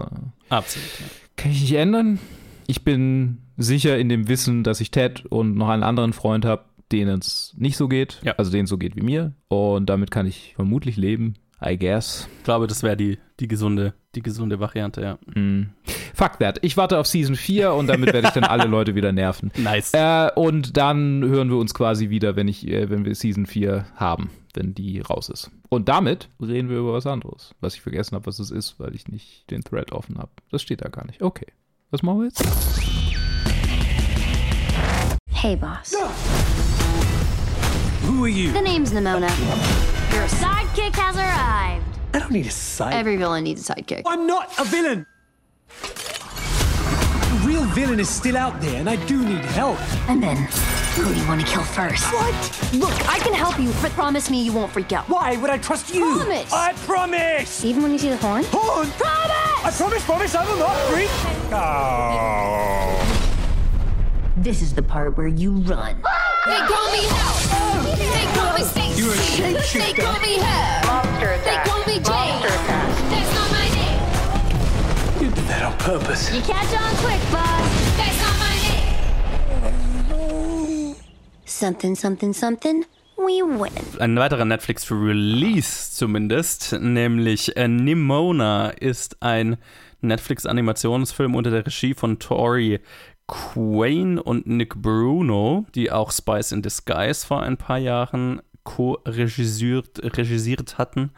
Absolut. 0.50 0.88
Ja. 1.00 1.06
Kann 1.36 1.52
ich 1.52 1.62
nicht 1.62 1.74
ändern. 1.74 2.20
Ich 2.68 2.84
bin 2.84 3.40
sicher 3.58 3.98
in 3.98 4.10
dem 4.10 4.28
Wissen, 4.28 4.64
dass 4.64 4.82
ich 4.82 4.92
Ted 4.92 5.26
und 5.28 5.56
noch 5.56 5.70
einen 5.70 5.84
anderen 5.84 6.14
Freund 6.14 6.46
habe, 6.46 6.64
denen 6.92 7.20
es 7.20 7.54
nicht 7.58 7.78
so 7.78 7.88
geht, 7.88 8.20
Ja. 8.24 8.34
also 8.38 8.52
denen 8.52 8.66
es 8.66 8.70
so 8.70 8.78
geht 8.78 8.96
wie 8.96 9.02
mir 9.02 9.34
und 9.48 9.90
damit 9.90 10.12
kann 10.12 10.26
ich 10.28 10.54
vermutlich 10.56 10.98
leben, 10.98 11.36
I 11.66 11.78
guess. 11.78 12.28
Ich 12.40 12.44
glaube, 12.44 12.68
das 12.68 12.84
wäre 12.84 12.98
die, 12.98 13.18
die, 13.40 13.48
gesunde, 13.48 13.94
die 14.16 14.22
gesunde 14.22 14.60
Variante, 14.60 15.02
ja. 15.02 15.18
Mm. 15.34 15.70
Fuck 16.14 16.38
that. 16.40 16.60
Ich 16.62 16.76
warte 16.78 17.00
auf 17.00 17.08
Season 17.08 17.36
4 17.36 17.74
und 17.74 17.88
damit 17.88 18.12
werde 18.14 18.28
ich 18.28 18.34
dann 18.34 18.44
alle 18.44 18.66
Leute 18.66 18.96
wieder 18.96 19.12
nerven. 19.14 19.50
Nice. 19.58 19.94
Äh, 19.94 20.30
und 20.36 20.76
dann 20.78 21.24
hören 21.24 21.50
wir 21.50 21.58
uns 21.58 21.74
quasi 21.74 22.10
wieder, 22.10 22.36
wenn 22.36 22.48
ich, 22.50 22.68
äh, 22.68 22.90
wenn 22.90 23.06
wir 23.06 23.16
Season 23.16 23.46
4 23.46 23.86
haben, 23.96 24.30
wenn 24.54 24.74
die 24.76 25.00
raus 25.00 25.30
ist. 25.30 25.50
Und 25.70 25.88
damit 25.90 26.28
reden 26.42 26.70
wir 26.70 26.78
über 26.78 26.94
was 26.94 27.08
anderes, 27.08 27.56
was 27.62 27.76
ich 27.76 27.82
vergessen 27.82 28.16
habe, 28.16 28.26
was 28.28 28.40
es 28.40 28.52
ist, 28.52 28.80
weil 28.80 28.94
ich 28.94 29.08
nicht 29.08 29.50
den 29.50 29.64
Thread 29.64 29.94
offen 29.94 30.18
habe. 30.20 30.32
Das 30.52 30.62
steht 30.62 30.82
da 30.84 30.90
gar 30.90 31.06
nicht. 31.08 31.22
Okay. 31.22 31.48
Was 31.92 32.04
machen 32.04 32.20
wir 32.20 32.26
jetzt? 32.26 32.44
Hey, 35.44 35.56
boss. 35.56 35.94
Who 38.04 38.24
are 38.24 38.30
you? 38.30 38.54
The 38.54 38.62
name's 38.62 38.94
Nimona. 38.94 39.28
Your 40.14 40.24
sidekick 40.30 40.96
has 40.96 41.18
arrived. 41.18 41.84
I 42.14 42.20
don't 42.20 42.32
need 42.32 42.46
a 42.46 42.50
sidekick. 42.50 42.94
Every 42.94 43.18
villain 43.18 43.44
needs 43.44 43.70
a 43.70 43.76
sidekick. 43.76 44.04
I'm 44.06 44.26
not 44.26 44.58
a 44.58 44.64
villain. 44.64 45.06
The 45.82 47.42
real 47.46 47.66
villain 47.66 48.00
is 48.00 48.08
still 48.08 48.38
out 48.38 48.62
there, 48.62 48.80
and 48.80 48.90
I 48.90 48.96
do 49.06 49.22
need 49.22 49.44
help. 49.44 49.82
And 50.10 50.24
then, 50.24 50.38
who 50.96 51.14
do 51.14 51.20
you 51.20 51.28
want 51.28 51.42
to 51.42 51.48
kill 51.48 51.64
first? 51.64 52.06
What? 52.14 52.74
Look, 52.74 53.10
I 53.10 53.20
can 53.20 53.34
help 53.34 53.60
you, 53.60 53.74
but 53.82 53.92
promise 53.92 54.30
me 54.30 54.42
you 54.42 54.54
won't 54.54 54.72
freak 54.72 54.94
out. 54.94 55.10
Why 55.10 55.36
would 55.36 55.50
I 55.50 55.58
trust 55.58 55.94
you? 55.94 56.20
Promise. 56.20 56.54
I 56.54 56.72
promise. 56.86 57.66
Even 57.66 57.84
when 57.84 57.92
you 57.92 57.98
see 57.98 58.08
the 58.08 58.16
horn? 58.16 58.46
Horn. 58.48 58.88
Promise! 58.92 59.66
I 59.66 59.72
promise, 59.76 60.06
promise, 60.06 60.36
I 60.36 60.46
will 60.50 60.58
not 60.58 60.78
freak. 60.90 61.10
Oh. 61.52 62.73
This 64.44 64.62
is 64.62 64.74
the 64.74 64.84
part 64.84 65.16
where 65.18 65.28
you 65.28 65.52
run. 65.52 65.96
They 66.46 66.58
call 66.68 66.92
me 66.92 67.04
Hell. 67.08 67.96
They 67.96 68.26
call 68.38 68.54
me 68.58 68.64
Stacy. 68.64 69.02
You're 69.02 69.14
a 69.14 69.16
shapeshifter. 69.16 69.96
They 69.96 70.04
call 70.04 70.20
me 70.20 70.36
Hell. 70.36 70.86
Monster 70.86 71.28
They 71.28 71.36
attack. 71.40 71.66
call 71.66 71.80
me 71.88 71.94
Jane. 71.94 72.04
Monster 72.12 72.48
attack. 72.50 72.90
That's 73.10 73.32
not 73.36 73.50
my 73.52 73.68
name. 73.80 74.00
You 75.22 75.30
did 75.34 75.46
that 75.48 75.64
on 75.64 75.78
purpose. 75.78 76.34
You 76.36 76.42
catch 76.42 76.74
on 76.76 76.96
quick, 76.98 77.22
boss. 77.32 77.70
That's 77.96 78.20
not 78.22 78.36
my 78.44 78.56
name. 80.12 80.96
Something, 81.46 81.96
something, 81.96 82.34
something. 82.34 82.86
We 83.18 83.42
win. 83.44 83.72
Ein 84.00 84.18
weiterer 84.18 84.44
Netflix-Release 84.44 85.92
zumindest, 85.94 86.74
nämlich 86.82 87.56
äh, 87.56 87.68
Nimona 87.70 88.72
ist 88.72 89.16
ein 89.22 89.56
Netflix-Animationsfilm 90.02 91.34
unter 91.34 91.50
der 91.52 91.66
Regie 91.66 91.94
von 91.94 92.20
Tori 92.20 92.82
Quain 93.28 94.20
und 94.20 94.48
Nick 94.48 94.76
Bruno, 94.82 95.66
die 95.76 95.92
auch 95.92 96.12
Spice 96.12 96.52
in 96.52 96.62
Disguise 96.62 97.26
vor 97.26 97.42
ein 97.42 97.58
paar 97.58 97.78
Jahren 97.78 98.42
co-regisiert 98.64 100.00
regisiert 100.18 100.78
hatten, 100.78 101.12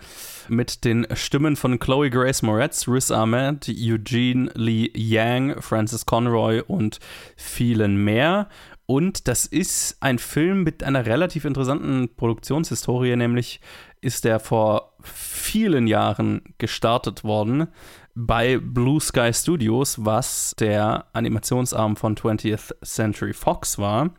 mit 0.47 0.83
den 0.83 1.07
Stimmen 1.13 1.55
von 1.55 1.79
Chloe 1.79 2.09
Grace 2.09 2.41
Moretz, 2.41 2.87
Riz 2.87 3.11
Ahmed, 3.11 3.69
Eugene 3.69 4.51
Lee 4.55 4.91
Yang, 4.95 5.61
Francis 5.61 6.05
Conroy 6.05 6.61
und 6.61 6.99
vielen 7.35 8.03
mehr. 8.03 8.49
Und 8.87 9.27
das 9.27 9.45
ist 9.45 9.97
ein 9.99 10.19
Film 10.19 10.63
mit 10.63 10.83
einer 10.83 11.05
relativ 11.05 11.45
interessanten 11.45 12.09
Produktionshistorie, 12.15 13.15
nämlich 13.15 13.59
ist 14.01 14.25
der 14.25 14.39
vor 14.39 14.93
vielen 15.01 15.87
Jahren 15.87 16.41
gestartet 16.57 17.23
worden 17.23 17.67
bei 18.15 18.57
Blue 18.57 18.99
Sky 19.01 19.31
Studios, 19.33 20.03
was 20.03 20.55
der 20.59 21.05
Animationsarm 21.13 21.95
von 21.95 22.15
20th 22.15 22.73
Century 22.83 23.33
Fox 23.33 23.77
war. 23.77 24.11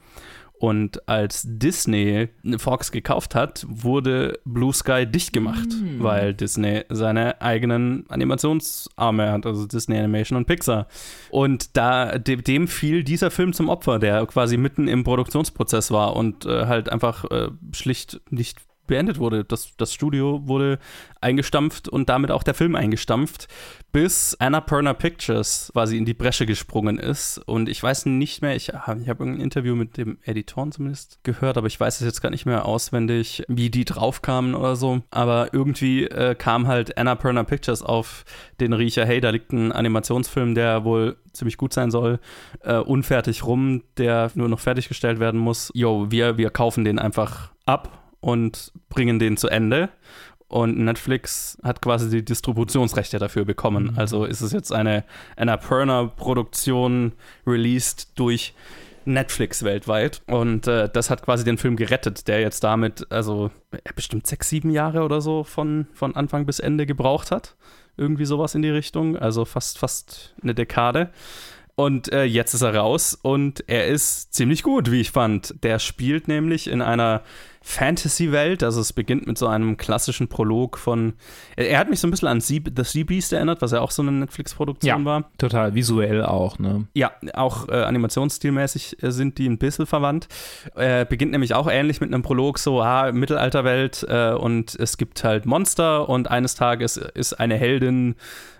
Und 0.59 1.07
als 1.07 1.43
Disney 1.47 2.29
Fox 2.57 2.91
gekauft 2.91 3.35
hat, 3.35 3.67
wurde 3.69 4.39
Blue 4.47 4.73
Sky 4.73 5.05
dicht 5.05 5.35
gemacht, 5.35 5.69
weil 5.99 6.33
Disney 6.33 6.83
seine 6.89 7.43
eigenen 7.43 8.07
Animationsarme 8.09 9.33
hat, 9.33 9.45
also 9.45 9.67
Disney 9.67 9.99
Animation 9.99 10.39
und 10.39 10.47
Pixar. 10.47 10.87
Und 11.31 11.77
da 11.77 12.17
de- 12.19 12.37
dem 12.41 12.69
fiel 12.69 13.05
dieser 13.05 13.31
Film 13.31 13.53
zum 13.53 13.69
Opfer, 13.69 13.99
der 13.99 14.25
quasi 14.25 14.57
mitten 14.57 14.89
im 14.89 15.05
Produktionsprozess 15.05 15.91
war 15.91 16.17
und 16.17 16.47
äh, 16.47 16.65
halt 16.67 16.89
einfach 16.91 17.25
äh, 17.31 17.49
schlicht 17.73 18.23
nicht 18.31 18.59
beendet 18.87 19.19
wurde. 19.19 19.45
Das, 19.45 19.77
das 19.77 19.93
Studio 19.93 20.43
wurde 20.47 20.79
eingestampft 21.21 21.89
und 21.89 22.09
damit 22.09 22.31
auch 22.31 22.43
der 22.43 22.55
Film 22.55 22.75
eingestampft, 22.77 23.49
bis 23.93 24.35
Annapurna 24.39 24.93
Pictures 24.95 25.71
quasi 25.73 25.97
in 25.97 26.05
die 26.05 26.15
Bresche 26.15 26.47
gesprungen 26.47 26.99
ist. 26.99 27.39
Und 27.39 27.69
ich 27.69 27.83
weiß 27.83 28.07
nicht 28.07 28.43
mehr, 28.43 28.55
ich, 28.55 28.69
hab- 28.69 29.01
ich 29.01 29.09
habe 29.09 29.25
irgendein 29.25 29.43
Interview 29.43 29.75
mit 29.75 29.97
dem 29.97 30.19
Editoren 30.23 30.73
zumindest 30.73 31.19
gehört, 31.25 31.57
aber 31.57 31.67
ich 31.67 31.81
weiß 31.81 32.01
es 32.01 32.07
jetzt 32.07 32.21
gar 32.23 32.31
nicht 32.31 32.47
mehr 32.47 32.67
auswendig, 32.67 33.43
wie 33.49 33.71
die 33.71 33.85
draufkamen 33.85 34.55
oder 34.55 34.77
so. 34.77 35.03
Aber 35.11 35.53
irgendwie 35.53 36.05
äh, 36.05 36.35
kam 36.35 36.67
halt 36.67 36.99
Annapurna 36.99 37.45
Pictures 37.45 37.83
auf 37.83 38.25
den 38.61 38.73
Riecher, 38.73 39.07
hey, 39.07 39.21
da 39.21 39.31
liegt 39.31 39.53
ein 39.53 39.73
Animationsfilm, 39.73 40.55
der 40.55 40.85
wohl 40.85 41.17
ziemlich 41.33 41.57
gut 41.57 41.73
sein 41.73 41.91
soll, 41.91 42.19
äh, 42.63 42.77
unfertig 42.77 43.45
rum, 43.45 43.83
der 43.97 44.31
nur 44.35 44.49
noch 44.49 44.61
fertiggestellt 44.61 45.21
werden 45.21 45.41
muss. 45.41 45.71
Jo, 45.75 46.11
wir, 46.11 46.39
wir 46.39 46.51
kaufen 46.51 46.85
den 46.85 46.99
einfach 46.99 47.51
ab 47.67 48.03
und 48.27 48.73
bringen 48.89 49.21
den 49.21 49.37
zu 49.37 49.47
Ende. 49.47 49.89
Und 50.49 50.79
Netflix 50.79 51.59
hat 51.63 51.81
quasi 51.81 52.11
die 52.11 52.25
Distributionsrechte 52.25 53.21
dafür 53.21 53.45
bekommen. 53.45 53.95
Also 53.97 54.25
ist 54.25 54.41
es 54.41 54.51
jetzt 54.51 54.73
eine 54.73 55.05
Annapurna-Produktion 55.37 57.13
released 57.47 58.19
durch 58.19 58.53
Netflix 59.05 59.63
weltweit. 59.63 60.23
Und 60.27 60.67
äh, 60.67 60.89
das 60.93 61.09
hat 61.09 61.23
quasi 61.23 61.45
den 61.45 61.57
Film 61.57 61.77
gerettet, 61.77 62.27
der 62.27 62.41
jetzt 62.41 62.65
damit, 62.65 63.07
also 63.13 63.53
äh, 63.71 63.79
bestimmt 63.95 64.27
sechs, 64.27 64.49
sieben 64.49 64.71
Jahre 64.71 65.03
oder 65.03 65.21
so 65.21 65.45
von, 65.45 65.87
von 65.93 66.17
Anfang 66.17 66.47
bis 66.47 66.59
Ende 66.59 66.85
gebraucht 66.85 67.31
hat. 67.31 67.55
Irgendwie 67.97 68.25
sowas 68.25 68.57
in 68.57 68.63
die 68.63 68.71
Richtung. 68.71 69.17
Also 69.17 69.45
fast, 69.45 69.79
fast 69.79 70.35
eine 70.43 70.55
Dekade. 70.55 71.11
Und 71.77 72.11
äh, 72.11 72.25
jetzt 72.25 72.55
ist 72.55 72.63
er 72.63 72.75
raus 72.75 73.19
und 73.21 73.63
er 73.69 73.87
ist 73.87 74.33
ziemlich 74.33 74.63
gut, 74.63 74.91
wie 74.91 75.03
ich 75.03 75.11
fand. 75.11 75.63
Der 75.63 75.79
spielt 75.79 76.27
nämlich 76.27 76.69
in 76.69 76.81
einer 76.81 77.23
Fantasy-Welt. 77.67 78.63
Also 78.63 78.81
es 78.81 78.93
beginnt 78.93 79.27
mit 79.27 79.37
so 79.37 79.49
einem 79.49 79.77
klassischen 79.77 80.29
Prolog 80.29 80.79
von. 80.79 81.15
Er, 81.57 81.69
er 81.69 81.79
hat 81.79 81.91
mich 81.91 82.01
so 82.01 82.07
ein 82.07 82.13
bisschen 82.13 82.29
an 82.29 82.41
Sea, 82.41 82.61
The 82.65 82.85
Sea 82.85 83.05
Beast 83.05 83.33
erinnert, 83.33 83.61
was 83.61 83.73
ja 83.73 83.81
auch 83.81 83.91
so 83.91 84.03
eine 84.03 84.13
Netflix-Produktion 84.13 85.05
war. 85.05 85.31
total 85.37 85.75
visuell 85.75 86.25
auch, 86.25 86.59
ne? 86.59 86.87
Ja, 86.95 87.11
auch 87.35 87.69
äh, 87.69 87.73
animationsstilmäßig 87.73 89.03
äh, 89.03 89.11
sind 89.11 89.37
die 89.37 89.49
ein 89.49 89.59
bisschen 89.59 89.85
verwandt. 89.85 90.29
Äh, 90.77 91.05
beginnt 91.05 91.33
nämlich 91.33 91.55
auch 91.55 91.69
ähnlich 91.69 92.01
mit 92.01 92.15
einem 92.15 92.23
Prolog, 92.23 92.59
so, 92.59 92.81
ah, 92.81 93.13
Mittelalterwelt 93.13 94.07
äh, 94.09 94.31
und 94.31 94.75
es 94.77 94.97
gibt 94.97 95.25
halt 95.25 95.45
Monster 95.45 96.09
und 96.09 96.31
eines 96.31 96.55
Tages 96.55 96.97
ist 96.97 97.35
eine 97.35 97.57
Heldin, 97.57 98.15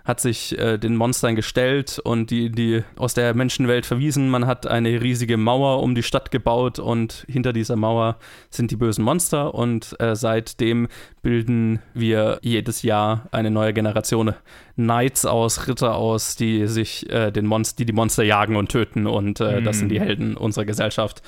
hat 0.07 0.21
sich 0.21 0.57
äh, 0.57 0.77
den 0.77 0.95
Monstern 0.95 1.35
gestellt 1.35 1.99
und 2.01 2.31
die, 2.31 2.49
die 2.49 2.81
aus 2.95 3.13
der 3.13 3.33
Menschenwelt 3.33 3.85
verwiesen. 3.85 4.29
Man 4.29 4.47
hat 4.47 4.65
eine 4.65 5.01
riesige 5.01 5.35
Mauer 5.35 5.83
um 5.83 5.95
die 5.95 6.03
Stadt 6.03 6.31
gebaut 6.31 6.79
und 6.79 7.25
hinter 7.27 7.51
dieser 7.51 7.75
Mauer 7.75 8.15
sind 8.49 8.71
die 8.71 8.77
bösen 8.77 9.03
Monster 9.03 9.53
und 9.53 9.99
äh, 9.99 10.15
seitdem 10.15 10.87
bilden 11.21 11.79
wir 11.93 12.39
jedes 12.41 12.83
Jahr 12.83 13.27
eine 13.31 13.51
neue 13.51 13.73
Generation 13.73 14.33
Knights 14.75 15.25
aus, 15.25 15.67
Ritter 15.67 15.95
aus, 15.95 16.37
die 16.37 16.67
sich 16.67 17.09
äh, 17.11 17.29
den 17.31 17.45
Monst 17.45 17.77
die 17.77 17.85
die 17.85 17.91
Monster 17.91 18.23
jagen 18.23 18.55
und 18.55 18.71
töten 18.71 19.07
und 19.07 19.41
äh, 19.41 19.61
das 19.61 19.79
sind 19.79 19.89
die 19.89 19.99
Helden 19.99 20.37
unserer 20.37 20.63
Gesellschaft. 20.63 21.21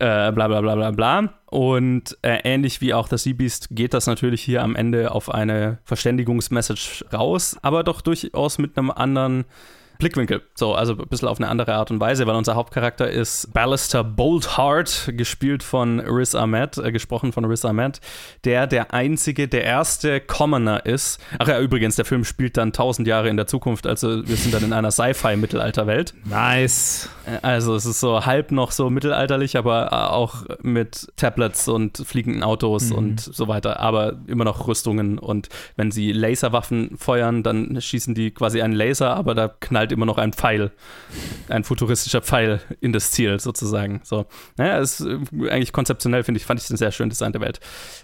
Äh, 0.00 0.30
bla 0.30 0.46
bla 0.46 0.60
bla 0.60 0.76
bla 0.76 0.90
bla. 0.92 1.34
Und 1.46 2.16
äh, 2.22 2.38
ähnlich 2.44 2.80
wie 2.80 2.94
auch 2.94 3.08
das 3.08 3.24
Sea 3.24 3.34
geht 3.70 3.94
das 3.94 4.06
natürlich 4.06 4.42
hier 4.42 4.62
am 4.62 4.76
Ende 4.76 5.10
auf 5.10 5.28
eine 5.28 5.78
Verständigungsmessage 5.82 7.04
raus, 7.12 7.56
aber 7.62 7.82
doch 7.82 8.00
durchaus 8.00 8.58
mit 8.58 8.78
einem 8.78 8.92
anderen 8.92 9.44
Blickwinkel. 9.98 10.42
So, 10.54 10.74
also 10.74 10.92
ein 10.92 11.08
bisschen 11.08 11.28
auf 11.28 11.38
eine 11.38 11.48
andere 11.48 11.74
Art 11.74 11.90
und 11.90 12.00
Weise, 12.00 12.26
weil 12.26 12.36
unser 12.36 12.54
Hauptcharakter 12.54 13.10
ist 13.10 13.52
Ballister 13.52 14.04
Boltheart, 14.04 15.12
gespielt 15.16 15.62
von 15.62 16.00
Riz 16.00 16.34
Ahmed, 16.34 16.78
äh, 16.78 16.92
gesprochen 16.92 17.32
von 17.32 17.44
Riz 17.44 17.64
Ahmed, 17.64 18.00
der 18.44 18.66
der 18.66 18.94
einzige, 18.94 19.48
der 19.48 19.64
erste 19.64 20.20
Commoner 20.20 20.86
ist. 20.86 21.20
Ach 21.38 21.48
ja, 21.48 21.60
übrigens, 21.60 21.96
der 21.96 22.04
Film 22.04 22.24
spielt 22.24 22.56
dann 22.56 22.72
tausend 22.72 23.08
Jahre 23.08 23.28
in 23.28 23.36
der 23.36 23.46
Zukunft, 23.46 23.86
also 23.86 24.26
wir 24.26 24.36
sind 24.36 24.54
dann 24.54 24.64
in 24.64 24.72
einer 24.72 24.90
Sci-Fi-Mittelalterwelt. 24.90 26.14
Nice. 26.24 27.08
Äh, 27.26 27.38
Also 27.42 27.74
es 27.74 27.86
ist 27.86 28.00
so 28.00 28.24
halb 28.24 28.52
noch 28.52 28.70
so 28.70 28.90
mittelalterlich, 28.90 29.56
aber 29.56 29.88
äh, 29.92 29.94
auch 29.94 30.44
mit 30.62 31.08
Tablets 31.16 31.68
und 31.68 31.98
fliegenden 31.98 32.42
Autos 32.42 32.92
und 32.92 33.20
so 33.20 33.48
weiter, 33.48 33.80
aber 33.80 34.16
immer 34.26 34.44
noch 34.44 34.66
Rüstungen 34.68 35.18
und 35.18 35.48
wenn 35.76 35.90
sie 35.90 36.12
Laserwaffen 36.12 36.96
feuern, 36.98 37.42
dann 37.42 37.80
schießen 37.80 38.14
die 38.14 38.30
quasi 38.30 38.62
einen 38.62 38.74
Laser, 38.74 39.14
aber 39.16 39.34
da 39.34 39.48
knallt 39.48 39.87
immer 39.92 40.06
noch 40.06 40.18
ein 40.18 40.32
Pfeil, 40.32 40.70
ein 41.48 41.64
futuristischer 41.64 42.22
Pfeil 42.22 42.60
in 42.80 42.92
das 42.92 43.10
Ziel 43.10 43.40
sozusagen. 43.40 44.00
So, 44.04 44.26
naja, 44.56 44.78
ist 44.78 45.00
äh, 45.00 45.18
eigentlich 45.50 45.72
konzeptionell 45.72 46.24
finde 46.24 46.40
ich, 46.40 46.46
fand 46.46 46.60
ich 46.60 46.68
ein 46.70 46.76
sehr 46.76 46.92
schön 46.92 47.08
Design 47.08 47.32
der 47.32 47.40
Welt. 47.40 47.60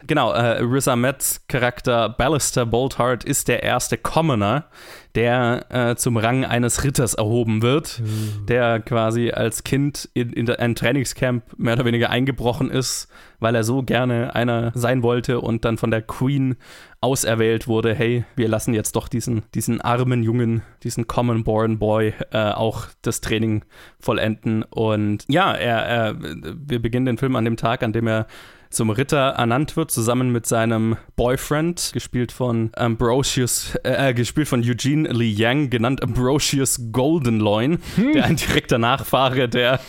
Genau, 0.07 0.33
äh, 0.33 0.63
Riz 0.63 0.89
Ahmeds 0.89 1.47
Charakter 1.49 2.09
Ballister 2.09 2.67
Boltheart 2.67 3.25
ist 3.25 3.49
der 3.49 3.63
erste 3.63 3.99
Commoner, 3.99 4.69
der 5.15 5.67
äh, 5.69 5.97
zum 5.97 6.17
Rang 6.17 6.45
eines 6.45 6.83
Ritters 6.83 7.15
erhoben 7.15 7.63
wird, 7.63 8.03
der 8.49 8.81
quasi 8.81 9.31
als 9.31 9.63
Kind 9.63 10.09
in, 10.13 10.33
in 10.33 10.51
ein 10.51 10.75
Trainingscamp 10.75 11.45
mehr 11.57 11.75
oder 11.75 11.85
weniger 11.85 12.11
eingebrochen 12.11 12.69
ist, 12.71 13.09
weil 13.39 13.55
er 13.55 13.63
so 13.63 13.83
gerne 13.83 14.35
einer 14.35 14.73
sein 14.75 15.03
wollte 15.03 15.41
und 15.41 15.65
dann 15.65 15.79
von 15.79 15.93
der 15.93 16.03
Queen 16.03 16.57
auserwählt 17.01 17.69
wurde, 17.69 17.95
hey, 17.95 18.25
wir 18.35 18.49
lassen 18.49 18.75
jetzt 18.75 18.97
doch 18.97 19.07
diesen, 19.07 19.43
diesen 19.55 19.81
armen 19.81 20.23
Jungen, 20.23 20.63
diesen 20.83 21.07
Common 21.07 21.45
Born 21.45 21.79
Boy 21.79 22.15
äh, 22.33 22.51
auch 22.51 22.87
das 23.03 23.21
Training 23.21 23.65
vollenden. 24.01 24.63
Und 24.65 25.25
ja, 25.29 25.53
er, 25.53 25.79
er, 25.87 26.17
wir 26.19 26.81
beginnen 26.81 27.07
den 27.07 27.19
Film 27.19 27.37
an 27.37 27.45
dem 27.45 27.57
Tag, 27.57 27.83
an 27.83 27.93
dem 27.93 28.09
er 28.09 28.27
zum 28.75 28.91
Ritter 28.91 29.31
ernannt 29.37 29.77
wird, 29.77 29.91
zusammen 29.91 30.31
mit 30.31 30.47
seinem 30.47 30.97
Boyfriend, 31.17 31.91
gespielt 31.93 32.33
von 32.33 32.71
Ambrosius, 32.75 33.77
äh, 33.85 34.13
gespielt 34.13 34.49
von 34.49 34.63
Eugene 34.63 35.09
Lee 35.11 35.31
Yang, 35.31 35.71
genannt 35.71 36.03
Ambrosius 36.03 36.81
Goldenloin, 36.93 37.79
der 38.15 38.25
ein 38.25 38.37
direkter 38.37 38.79
Nachfahre 38.79 39.49
der, 39.49 39.81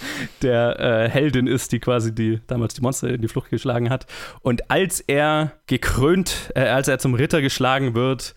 der 0.42 0.80
äh, 0.80 1.10
Heldin 1.10 1.48
ist, 1.48 1.72
die 1.72 1.80
quasi 1.80 2.13
die 2.13 2.39
damals 2.48 2.75
die 2.75 2.82
Monster 2.82 3.10
in 3.10 3.22
die 3.22 3.27
Flucht 3.27 3.50
geschlagen 3.50 3.89
hat. 3.89 4.06
Und 4.42 4.70
als 4.72 5.01
er 5.01 5.54
gekrönt, 5.68 6.51
äh, 6.56 6.62
als 6.62 6.88
er 6.88 7.00
zum 7.00 7.15
Ritter 7.15 7.42
geschlagen 7.42 7.96
wird, 7.96 8.36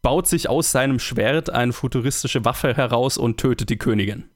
baut 0.00 0.26
sich 0.26 0.48
aus 0.48 0.70
seinem 0.70 0.98
Schwert 0.98 1.50
eine 1.50 1.72
futuristische 1.72 2.44
Waffe 2.44 2.74
heraus 2.74 3.18
und 3.18 3.38
tötet 3.38 3.68
die 3.68 3.78
Königin 3.78 4.30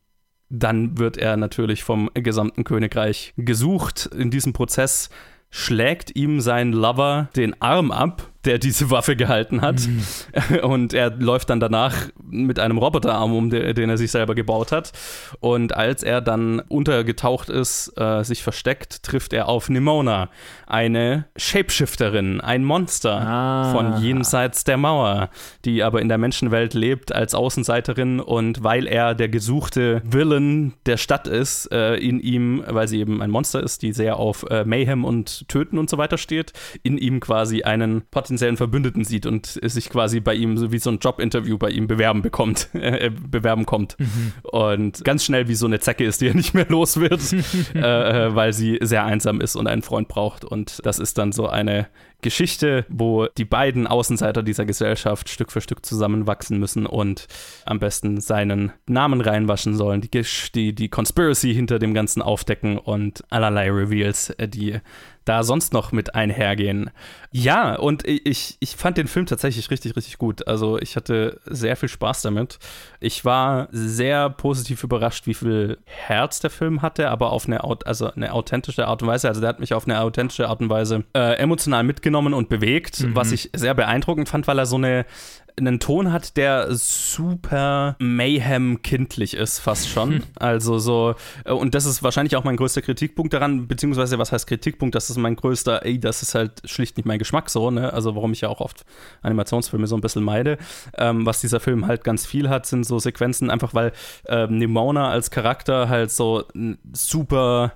dann 0.55 0.99
wird 0.99 1.17
er 1.17 1.39
natürlich 1.39 1.83
vom 1.83 2.11
gesamten 2.13 2.63
Königreich 2.63 3.33
gesucht. 3.39 4.11
In 4.15 4.31
diesem 4.31 4.53
Prozess 4.53 5.09
schlägt 5.53 6.17
ihm 6.17 6.41
sein 6.41 6.73
Lover 6.73 7.29
den 7.37 7.61
Arm 7.63 7.93
ab, 7.93 8.32
der 8.45 8.59
diese 8.59 8.91
Waffe 8.91 9.17
gehalten 9.17 9.61
hat. 9.61 9.81
Und 10.63 10.95
er 10.95 11.11
läuft 11.11 11.51
dann 11.51 11.61
danach 11.61 11.95
mit 12.29 12.59
einem 12.59 12.79
Roboterarm 12.79 13.33
um, 13.35 13.51
de- 13.51 13.73
den 13.75 13.91
er 13.91 13.99
sich 13.99 14.11
selber 14.11 14.35
gebaut 14.35 14.73
hat. 14.73 14.93
Und 15.41 15.75
als 15.77 16.03
er 16.03 16.21
dann 16.21 16.61
untergetaucht 16.61 17.49
ist, 17.49 17.93
äh, 17.97 18.23
sich 18.25 18.43
versteckt, 18.43 19.03
trifft 19.03 19.33
er 19.33 19.49
auf 19.49 19.69
Nimona, 19.69 20.29
eine 20.67 21.27
Shapeshifterin, 21.37 22.41
ein 22.41 22.65
Monster 22.65 23.21
Ah. 23.21 23.73
von 23.73 24.03
jenseits 24.03 24.65
der 24.65 24.77
Mauer, 24.77 25.31
die 25.65 25.83
aber 25.83 26.01
in 26.01 26.09
der 26.09 26.19
Menschenwelt 26.19 26.75
lebt 26.75 27.13
als 27.15 27.35
Außenseiterin 27.35 28.21
und 28.21 28.65
weil 28.65 28.87
er 28.87 29.15
der 29.15 29.29
gesuchte 29.29 30.03
Villain 30.05 30.75
der 30.87 30.97
Stadt 30.97 31.29
ist, 31.29 31.71
äh, 31.73 31.95
in 31.97 32.21
ihm, 32.21 32.65
weil 32.67 32.89
sie 32.89 32.99
eben 33.01 33.23
ein 33.23 33.31
Monster 33.31 33.63
ist, 33.63 33.83
die 33.83 33.93
sehr 33.93 34.17
auf 34.17 34.45
äh, 34.51 34.65
Mayhem 34.65 35.05
und 35.05 35.49
Töten 35.49 35.79
und 35.79 35.89
so 35.91 35.99
weiter 35.99 36.19
steht, 36.19 36.53
in 36.83 36.99
ihm 36.99 37.21
quasi 37.21 37.63
einen 37.63 38.03
potenziellen 38.11 38.32
Verbündeten 38.39 39.05
sieht 39.05 39.27
und 39.27 39.47
sich 39.63 39.91
quasi 39.91 40.21
bei 40.21 40.35
ihm 40.35 40.57
so 40.57 40.73
wie 40.73 40.79
so 40.79 40.91
ein 40.91 40.99
Jobinterview 40.99 41.59
bei 41.59 41.71
ihm 41.71 41.87
bewerben 41.87 42.23
bekommt, 42.23 42.69
äh, 42.75 43.11
bewerben 43.11 43.67
kommt. 43.67 43.97
Und 44.43 45.05
ganz 45.05 45.25
schnell 45.25 45.49
wie 45.49 45.55
so 45.55 45.67
eine 45.67 45.81
Zecke 45.81 46.05
ist, 46.05 46.21
die 46.21 46.29
er 46.29 46.35
nicht 46.43 46.55
mehr 46.55 46.67
los 46.69 46.99
wird, 46.99 47.21
äh, 47.75 47.79
äh, 47.79 48.35
weil 48.35 48.53
sie 48.53 48.79
sehr 48.81 49.05
einsam 49.05 49.41
ist 49.41 49.57
und 49.57 49.67
einen 49.67 49.83
Freund 49.83 50.09
braucht. 50.09 50.45
Und 50.45 50.81
das 50.85 50.99
ist 50.99 51.19
dann 51.19 51.33
so 51.33 51.49
eine 51.49 51.89
Geschichte, 52.23 52.87
wo 52.89 53.27
die 53.27 53.45
beiden 53.45 53.87
Außenseiter 53.87 54.43
dieser 54.43 54.65
Gesellschaft 54.65 55.29
Stück 55.29 55.53
für 55.53 55.61
Stück 55.61 55.85
zusammenwachsen 55.85 56.59
müssen 56.59 56.87
und 56.87 57.27
am 57.67 57.79
besten 57.79 58.21
seinen 58.21 58.73
Namen 58.87 59.21
reinwaschen 59.21 59.77
sollen, 59.77 60.01
die, 60.01 60.23
die, 60.55 60.75
die 60.75 60.89
Conspiracy 60.89 61.53
hinter 61.53 61.79
dem 61.79 61.95
Ganzen 61.95 62.23
aufdecken 62.23 62.79
und 62.79 63.25
allerlei 63.31 63.71
Reveals, 63.71 64.31
äh, 64.31 64.49
die 64.49 64.81
da 65.25 65.45
sonst 65.45 65.73
noch 65.73 65.93
mit 65.93 66.15
einhergehen. 66.15 66.91
Ja, 67.31 67.77
und 67.77 68.07
ich, 68.07 68.57
ich 68.61 68.77
fand 68.77 68.99
den 68.99 69.07
Film 69.07 69.27
tatsächlich 69.27 69.71
richtig, 69.71 69.97
richtig 69.97 70.19
gut. 70.19 70.47
Also 70.49 70.79
ich 70.79 70.97
hatte 70.97 71.41
sehr 71.47 71.77
viel 71.77 71.89
Spaß 71.89 72.23
damit. 72.23 72.59
Ich 73.03 73.25
war 73.25 73.69
sehr 73.73 74.31
positiv 74.31 74.85
überrascht, 74.85 75.27
wie 75.27 75.35
viel 75.35 75.79
Herz 75.85 76.39
der 76.39 76.51
Film 76.51 76.83
hatte, 76.83 77.11
aber 77.11 77.33
auf 77.33 77.47
eine, 77.47 77.63
also 77.85 78.13
eine 78.13 78.33
authentische 78.33 78.87
Art 78.87 79.03
und 79.03 79.09
Weise. 79.09 79.29
Also 79.29 79.41
der 79.41 79.49
hat 79.49 79.59
mich 79.61 79.75
auf 79.75 79.87
eine 79.87 80.01
authentische 80.01 80.49
Art 80.49 80.61
und 80.61 80.71
Weise 80.71 81.05
äh, 81.15 81.37
emotional 81.37 81.83
mitgenommen 81.83 82.33
und 82.33 82.49
bewegt, 82.49 83.05
was 83.15 83.33
ich 83.33 83.51
sehr 83.55 83.75
beeindruckend 83.75 84.29
fand, 84.29 84.47
weil 84.47 84.59
er 84.59 84.67
so 84.67 84.77
eine 84.77 85.05
einen 85.59 85.81
Ton 85.81 86.13
hat, 86.13 86.37
der 86.37 86.75
super 86.75 87.97
Mayhem-kindlich 87.99 89.35
ist, 89.35 89.59
fast 89.59 89.89
schon. 89.89 90.23
Also 90.37 90.79
so, 90.79 91.15
äh, 91.45 91.53
und 91.53 91.75
das 91.75 91.85
ist 91.85 92.03
wahrscheinlich 92.03 92.37
auch 92.37 92.45
mein 92.45 92.57
größter 92.57 92.83
Kritikpunkt 92.83 93.33
daran, 93.33 93.69
beziehungsweise 93.69 94.19
was 94.19 94.33
heißt 94.33 94.47
Kritikpunkt? 94.47 94.95
Das 94.95 95.11
ist 95.11 95.17
mein 95.17 95.37
größter, 95.37 95.85
ey, 95.85 95.99
das 95.99 96.23
ist 96.23 96.35
halt 96.35 96.63
schlicht 96.65 96.97
nicht 96.97 97.07
mein 97.07 97.19
Geschmack 97.19 97.51
so, 97.51 97.71
ne? 97.71 97.93
Also 97.93 98.15
warum 98.17 98.33
ich 98.33 98.41
ja 98.41 98.49
auch 98.49 98.61
oft 98.61 98.85
Animationsfilme 99.23 99.87
so 99.87 99.97
ein 99.97 100.01
bisschen 100.01 100.25
meide. 100.25 100.59
Ähm, 100.97 101.27
was 101.27 101.41
dieser 101.41 101.61
Film 101.61 101.87
halt 101.87 102.05
ganz 102.05 102.27
viel 102.27 102.49
hat, 102.49 102.67
sind 102.67 102.85
so 102.85 102.99
Sequenzen, 102.99 103.51
einfach 103.51 103.75
weil 103.75 103.93
ähm, 104.27 104.59
Nimona 104.59 105.11
als 105.11 105.31
Charakter 105.31 105.89
halt 105.89 106.11
so 106.11 106.45
super 106.93 107.73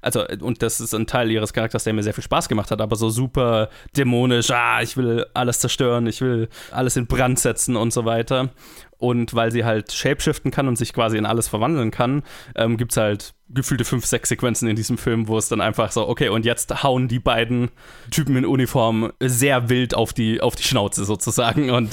also, 0.00 0.26
und 0.40 0.62
das 0.62 0.80
ist 0.80 0.94
ein 0.94 1.06
Teil 1.06 1.30
ihres 1.30 1.52
Charakters, 1.52 1.84
der 1.84 1.92
mir 1.92 2.02
sehr 2.02 2.14
viel 2.14 2.24
Spaß 2.24 2.48
gemacht 2.48 2.70
hat, 2.70 2.80
aber 2.80 2.96
so 2.96 3.10
super 3.10 3.68
dämonisch, 3.96 4.50
ah, 4.50 4.80
ich 4.82 4.96
will 4.96 5.26
alles 5.34 5.60
zerstören, 5.60 6.06
ich 6.06 6.20
will 6.20 6.48
alles 6.70 6.96
in 6.96 7.06
Brand 7.06 7.38
setzen 7.38 7.76
und 7.76 7.92
so 7.92 8.04
weiter. 8.04 8.50
Und 8.98 9.34
weil 9.34 9.50
sie 9.50 9.64
halt 9.64 9.92
shapeshiften 9.92 10.50
kann 10.50 10.68
und 10.68 10.76
sich 10.76 10.92
quasi 10.92 11.16
in 11.16 11.26
alles 11.26 11.48
verwandeln 11.48 11.90
kann, 11.90 12.22
ähm, 12.54 12.76
gibt 12.76 12.92
es 12.92 12.98
halt 12.98 13.34
gefühlte 13.52 13.84
fünf, 13.84 14.06
sechs 14.06 14.28
Sequenzen 14.28 14.68
in 14.68 14.76
diesem 14.76 14.96
Film, 14.98 15.28
wo 15.28 15.36
es 15.38 15.48
dann 15.48 15.60
einfach 15.60 15.90
so, 15.92 16.08
okay, 16.08 16.28
und 16.28 16.44
jetzt 16.44 16.82
hauen 16.82 17.08
die 17.08 17.18
beiden 17.18 17.70
Typen 18.10 18.36
in 18.36 18.44
Uniform 18.46 19.12
sehr 19.20 19.68
wild 19.68 19.94
auf 19.94 20.12
die, 20.12 20.40
auf 20.40 20.56
die 20.56 20.62
Schnauze 20.62 21.04
sozusagen 21.04 21.70
und 21.70 21.90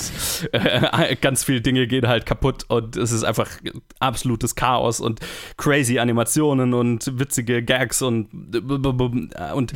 äh, 0.52 1.16
ganz 1.22 1.44
viele 1.44 1.62
Dinge 1.62 1.88
gehen 1.88 2.08
halt 2.08 2.26
kaputt 2.26 2.66
und 2.68 2.96
es 2.96 3.12
ist 3.12 3.24
einfach 3.24 3.50
absolutes 4.00 4.56
Chaos 4.56 5.00
und 5.00 5.20
crazy 5.58 6.00
Animationen 6.00 6.74
und 6.74 7.20
witzige 7.20 7.64
Gags 7.64 8.02
und, 8.02 8.30
und 9.54 9.74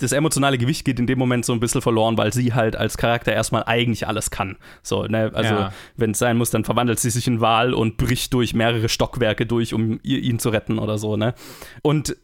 das 0.00 0.12
emotionale 0.12 0.58
Gewicht 0.58 0.84
geht 0.84 0.98
in 1.00 1.06
dem 1.06 1.18
Moment 1.18 1.44
so 1.44 1.52
ein 1.52 1.60
bisschen 1.60 1.82
verloren, 1.82 2.16
weil 2.18 2.32
sie 2.32 2.52
halt 2.54 2.76
als 2.76 2.96
Charakter 2.96 3.32
erstmal 3.32 3.64
eigentlich 3.64 4.06
alles 4.06 4.30
kann. 4.30 4.56
So, 4.82 5.04
ne, 5.04 5.30
also 5.34 5.54
Ja. 5.54 5.72
wenn 5.96 6.12
es 6.12 6.18
sein 6.18 6.36
muss, 6.36 6.50
dann 6.50 6.64
verwandelt 6.64 6.98
sie 7.00 7.10
sich 7.10 7.26
in 7.26 7.40
Wal 7.40 7.74
und 7.74 7.96
bricht 7.96 8.32
durch 8.34 8.54
mehrere 8.54 8.88
Stockwerke 8.88 9.46
durch, 9.46 9.74
um 9.74 9.98
ihn 10.02 10.38
zu 10.38 10.50
retten 10.50 10.78
oder 10.78 10.98
so, 10.98 11.07
ne? 11.16 11.34
Und 11.82 12.16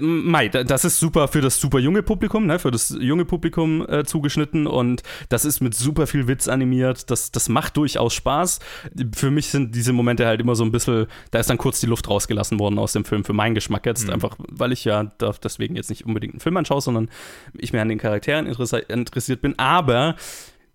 Mai, 0.00 0.48
da- 0.48 0.62
das 0.62 0.84
ist 0.84 1.00
super 1.00 1.26
für 1.26 1.40
das 1.40 1.60
super 1.60 1.80
junge 1.80 2.04
Publikum, 2.04 2.46
ne, 2.46 2.60
für 2.60 2.70
das 2.70 2.96
junge 3.00 3.24
Publikum 3.24 3.84
äh, 3.88 4.04
zugeschnitten 4.04 4.68
und 4.68 5.02
das 5.28 5.44
ist 5.44 5.60
mit 5.60 5.74
super 5.74 6.06
viel 6.06 6.28
Witz 6.28 6.46
animiert. 6.46 7.10
Das, 7.10 7.32
das 7.32 7.48
macht 7.48 7.76
durchaus 7.76 8.14
Spaß. 8.14 8.60
Für 9.16 9.32
mich 9.32 9.48
sind 9.48 9.74
diese 9.74 9.92
Momente 9.92 10.24
halt 10.24 10.40
immer 10.40 10.54
so 10.54 10.62
ein 10.64 10.70
bisschen, 10.70 11.06
da 11.32 11.40
ist 11.40 11.50
dann 11.50 11.58
kurz 11.58 11.80
die 11.80 11.86
Luft 11.86 12.08
rausgelassen 12.08 12.60
worden 12.60 12.78
aus 12.78 12.92
dem 12.92 13.04
Film, 13.04 13.24
für 13.24 13.32
meinen 13.32 13.56
Geschmack 13.56 13.86
jetzt. 13.86 14.08
Einfach, 14.08 14.36
weil 14.38 14.70
ich 14.70 14.84
ja 14.84 15.02
deswegen 15.42 15.74
jetzt 15.74 15.90
nicht 15.90 16.06
unbedingt 16.06 16.34
einen 16.34 16.40
Film 16.40 16.56
anschaue, 16.56 16.80
sondern 16.80 17.08
ich 17.54 17.72
mir 17.72 17.82
an 17.82 17.88
den 17.88 17.98
Charakteren 17.98 18.46
interessiert 18.46 19.40
bin. 19.40 19.58
Aber 19.58 20.14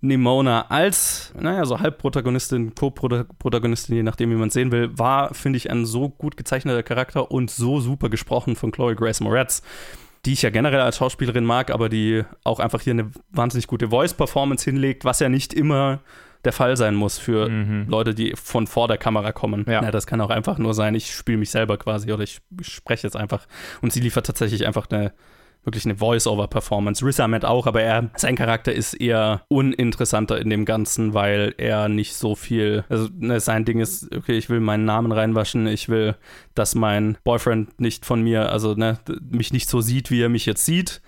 Nimona 0.01 0.65
als, 0.69 1.31
naja, 1.39 1.63
so 1.65 1.79
Halbprotagonistin, 1.79 2.73
Co-Protagonistin, 2.73 3.95
je 3.95 4.03
nachdem, 4.03 4.31
wie 4.31 4.35
man 4.35 4.47
es 4.47 4.55
sehen 4.55 4.71
will, 4.71 4.97
war, 4.97 5.33
finde 5.33 5.57
ich, 5.57 5.69
ein 5.69 5.85
so 5.85 6.09
gut 6.09 6.37
gezeichneter 6.37 6.81
Charakter 6.81 7.29
und 7.29 7.51
so 7.51 7.79
super 7.79 8.09
gesprochen 8.09 8.55
von 8.55 8.71
Chloe 8.71 8.95
Grace 8.95 9.21
Moretz, 9.21 9.61
die 10.25 10.33
ich 10.33 10.41
ja 10.41 10.49
generell 10.49 10.81
als 10.81 10.97
Schauspielerin 10.97 11.45
mag, 11.45 11.69
aber 11.71 11.87
die 11.87 12.23
auch 12.43 12.59
einfach 12.59 12.81
hier 12.81 12.93
eine 12.93 13.11
wahnsinnig 13.29 13.67
gute 13.67 13.89
Voice-Performance 13.89 14.65
hinlegt, 14.65 15.05
was 15.05 15.19
ja 15.19 15.29
nicht 15.29 15.53
immer 15.53 15.99
der 16.45 16.53
Fall 16.53 16.75
sein 16.75 16.95
muss 16.95 17.19
für 17.19 17.49
Leute, 17.87 18.15
die 18.15 18.33
von 18.35 18.65
vor 18.65 18.87
der 18.87 18.97
Kamera 18.97 19.31
kommen. 19.31 19.63
Ja. 19.69 19.91
das 19.91 20.07
kann 20.07 20.19
auch 20.21 20.31
einfach 20.31 20.57
nur 20.57 20.73
sein, 20.73 20.95
ich 20.95 21.13
spiele 21.13 21.37
mich 21.37 21.51
selber 21.51 21.77
quasi 21.77 22.11
oder 22.11 22.23
ich 22.23 22.41
spreche 22.61 23.05
jetzt 23.05 23.15
einfach. 23.15 23.45
Und 23.81 23.93
sie 23.93 23.99
liefert 23.99 24.25
tatsächlich 24.25 24.65
einfach 24.65 24.89
eine 24.89 25.13
wirklich 25.63 25.85
eine 25.85 25.95
Voice-Over-Performance. 25.95 27.05
Riz 27.05 27.19
Ahmed 27.19 27.45
auch, 27.45 27.67
aber 27.67 27.81
er, 27.81 28.09
sein 28.15 28.35
Charakter 28.35 28.73
ist 28.73 28.93
eher 28.93 29.43
uninteressanter 29.47 30.39
in 30.39 30.49
dem 30.49 30.65
Ganzen, 30.65 31.13
weil 31.13 31.53
er 31.57 31.87
nicht 31.89 32.15
so 32.15 32.35
viel, 32.35 32.83
also 32.89 33.07
ne, 33.17 33.39
sein 33.39 33.65
Ding 33.65 33.79
ist, 33.79 34.13
okay, 34.15 34.37
ich 34.37 34.49
will 34.49 34.59
meinen 34.59 34.85
Namen 34.85 35.11
reinwaschen, 35.11 35.67
ich 35.67 35.89
will, 35.89 36.15
dass 36.55 36.75
mein 36.75 37.17
Boyfriend 37.23 37.79
nicht 37.79 38.05
von 38.05 38.21
mir, 38.21 38.51
also 38.51 38.73
ne, 38.73 38.99
mich 39.29 39.53
nicht 39.53 39.69
so 39.69 39.81
sieht, 39.81 40.09
wie 40.09 40.21
er 40.21 40.29
mich 40.29 40.45
jetzt 40.45 40.65
sieht 40.65 41.01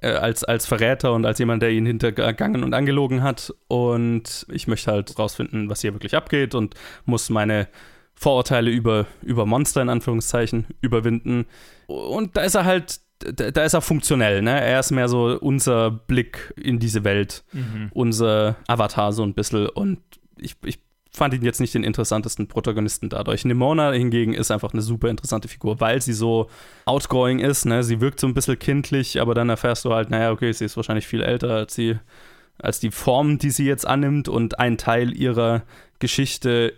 äh, 0.00 0.12
als, 0.12 0.44
als 0.44 0.66
Verräter 0.66 1.12
und 1.12 1.26
als 1.26 1.38
jemand, 1.38 1.62
der 1.62 1.70
ihn 1.70 1.86
hintergangen 1.86 2.64
und 2.64 2.74
angelogen 2.74 3.22
hat. 3.22 3.52
Und 3.68 4.46
ich 4.50 4.68
möchte 4.68 4.90
halt 4.90 5.18
rausfinden, 5.18 5.68
was 5.68 5.80
hier 5.80 5.94
wirklich 5.94 6.16
abgeht 6.16 6.54
und 6.54 6.74
muss 7.04 7.30
meine 7.30 7.68
Vorurteile 8.14 8.70
über, 8.70 9.06
über 9.22 9.46
Monster 9.46 9.82
in 9.82 9.88
Anführungszeichen 9.88 10.66
überwinden. 10.80 11.46
Und 11.86 12.36
da 12.36 12.42
ist 12.42 12.54
er 12.54 12.64
halt, 12.64 13.00
da, 13.18 13.64
ist 13.64 13.74
er 13.74 13.80
funktionell, 13.80 14.42
ne? 14.42 14.60
Er 14.60 14.80
ist 14.80 14.90
mehr 14.90 15.08
so 15.08 15.38
unser 15.40 15.90
Blick 15.90 16.54
in 16.56 16.78
diese 16.78 17.04
Welt, 17.04 17.44
unser 17.92 18.56
Avatar 18.68 19.12
so 19.12 19.22
ein 19.24 19.34
bisschen. 19.34 19.68
Und 19.68 19.98
ich, 20.38 20.56
ich 20.64 20.78
fand 21.10 21.34
ihn 21.34 21.42
jetzt 21.42 21.60
nicht 21.60 21.74
den 21.74 21.84
interessantesten 21.84 22.46
Protagonisten 22.46 23.08
dadurch. 23.08 23.44
Nimona 23.44 23.92
hingegen 23.92 24.34
ist 24.34 24.50
einfach 24.50 24.72
eine 24.72 24.82
super 24.82 25.08
interessante 25.08 25.48
Figur, 25.48 25.80
weil 25.80 26.00
sie 26.00 26.12
so 26.12 26.48
outgoing 26.84 27.40
ist, 27.40 27.64
ne? 27.64 27.82
Sie 27.82 28.00
wirkt 28.00 28.20
so 28.20 28.26
ein 28.26 28.34
bisschen 28.34 28.58
kindlich, 28.58 29.20
aber 29.20 29.34
dann 29.34 29.48
erfährst 29.48 29.84
du 29.84 29.92
halt, 29.92 30.10
naja, 30.10 30.30
okay, 30.30 30.52
sie 30.52 30.64
ist 30.64 30.76
wahrscheinlich 30.76 31.06
viel 31.06 31.22
älter 31.22 31.50
als 31.50 31.74
sie, 31.74 31.98
als 32.58 32.80
die 32.80 32.90
Form, 32.90 33.38
die 33.38 33.50
sie 33.50 33.66
jetzt 33.66 33.86
annimmt 33.86 34.28
und 34.28 34.58
ein 34.58 34.78
Teil 34.78 35.16
ihrer 35.16 35.62
Geschichte 36.00 36.72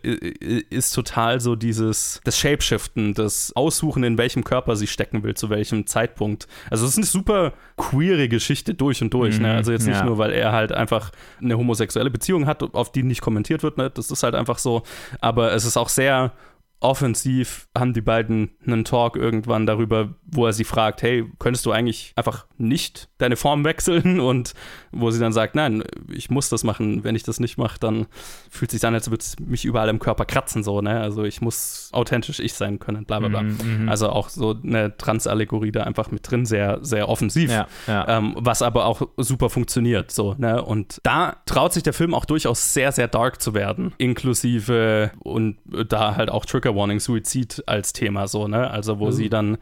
ist 0.70 0.94
total 0.94 1.40
so 1.40 1.54
dieses, 1.54 2.22
das 2.24 2.38
Shapeshiften, 2.38 3.12
das 3.12 3.52
Aussuchen, 3.54 4.02
in 4.02 4.16
welchem 4.16 4.44
Körper 4.44 4.76
sie 4.76 4.86
stecken 4.86 5.22
will, 5.22 5.34
zu 5.34 5.50
welchem 5.50 5.86
Zeitpunkt. 5.86 6.48
Also 6.70 6.86
es 6.86 6.92
ist 6.92 6.96
eine 6.96 7.06
super 7.06 7.52
queere 7.76 8.28
Geschichte 8.28 8.72
durch 8.72 9.02
und 9.02 9.12
durch, 9.12 9.38
ne? 9.38 9.54
Also 9.54 9.72
jetzt 9.72 9.86
nicht 9.86 9.98
ja. 9.98 10.04
nur, 10.04 10.16
weil 10.16 10.32
er 10.32 10.52
halt 10.52 10.72
einfach 10.72 11.12
eine 11.38 11.58
homosexuelle 11.58 12.10
Beziehung 12.10 12.46
hat, 12.46 12.62
auf 12.74 12.92
die 12.92 13.02
nicht 13.02 13.20
kommentiert 13.20 13.62
wird, 13.62 13.76
ne? 13.76 13.90
Das 13.90 14.10
ist 14.10 14.22
halt 14.22 14.34
einfach 14.34 14.58
so. 14.58 14.84
Aber 15.20 15.52
es 15.52 15.66
ist 15.66 15.76
auch 15.76 15.90
sehr 15.90 16.32
offensiv 16.80 17.68
haben 17.76 17.92
die 17.92 18.00
beiden 18.00 18.50
einen 18.66 18.84
Talk 18.84 19.16
irgendwann 19.16 19.66
darüber, 19.66 20.14
wo 20.26 20.46
er 20.46 20.52
sie 20.52 20.64
fragt, 20.64 21.02
hey, 21.02 21.30
könntest 21.38 21.66
du 21.66 21.72
eigentlich 21.72 22.12
einfach 22.16 22.46
nicht 22.56 23.08
deine 23.18 23.36
Form 23.36 23.64
wechseln? 23.64 24.18
Und 24.30 24.54
wo 24.90 25.10
sie 25.10 25.20
dann 25.20 25.32
sagt, 25.32 25.54
nein, 25.54 25.84
ich 26.10 26.30
muss 26.30 26.48
das 26.48 26.64
machen. 26.64 27.04
Wenn 27.04 27.14
ich 27.14 27.22
das 27.22 27.38
nicht 27.38 27.58
mache, 27.58 27.78
dann 27.78 28.06
fühlt 28.50 28.72
es 28.72 28.80
sich 28.80 28.86
an, 28.88 28.94
als 28.94 29.10
würde 29.10 29.20
es 29.20 29.38
mich 29.38 29.64
überall 29.64 29.88
im 29.88 29.98
Körper 29.98 30.24
kratzen, 30.24 30.64
so, 30.64 30.80
ne? 30.80 31.00
Also 31.00 31.24
ich 31.24 31.40
muss 31.40 31.90
authentisch 31.92 32.40
ich 32.40 32.54
sein 32.54 32.78
können, 32.78 33.04
bla 33.04 33.18
bla 33.18 33.28
bla. 33.28 33.42
Mhm, 33.42 33.88
Also 33.88 34.08
auch 34.08 34.30
so 34.30 34.56
eine 34.62 34.96
Transallegorie 34.96 35.72
da 35.72 35.82
einfach 35.82 36.10
mit 36.10 36.30
drin, 36.30 36.46
sehr, 36.46 36.78
sehr 36.82 37.08
offensiv. 37.08 37.50
Ja, 37.50 37.66
ja. 37.86 38.08
Ähm, 38.08 38.34
was 38.38 38.62
aber 38.62 38.86
auch 38.86 39.02
super 39.18 39.50
funktioniert, 39.50 40.10
so, 40.10 40.34
ne? 40.38 40.62
Und 40.62 41.00
da 41.02 41.36
traut 41.44 41.74
sich 41.74 41.82
der 41.82 41.92
Film 41.92 42.14
auch 42.14 42.24
durchaus 42.24 42.72
sehr, 42.72 42.90
sehr 42.92 43.08
dark 43.08 43.42
zu 43.42 43.52
werden, 43.54 43.92
inklusive 43.98 45.10
und 45.18 45.58
da 45.88 46.16
halt 46.16 46.30
auch 46.30 46.46
Trigger 46.46 46.69
Warning 46.74 47.00
Suizid 47.00 47.62
als 47.66 47.92
Thema, 47.92 48.28
so, 48.28 48.48
ne? 48.48 48.70
Also 48.70 48.98
wo 48.98 49.10
sie 49.10 49.28
dann 49.28 49.58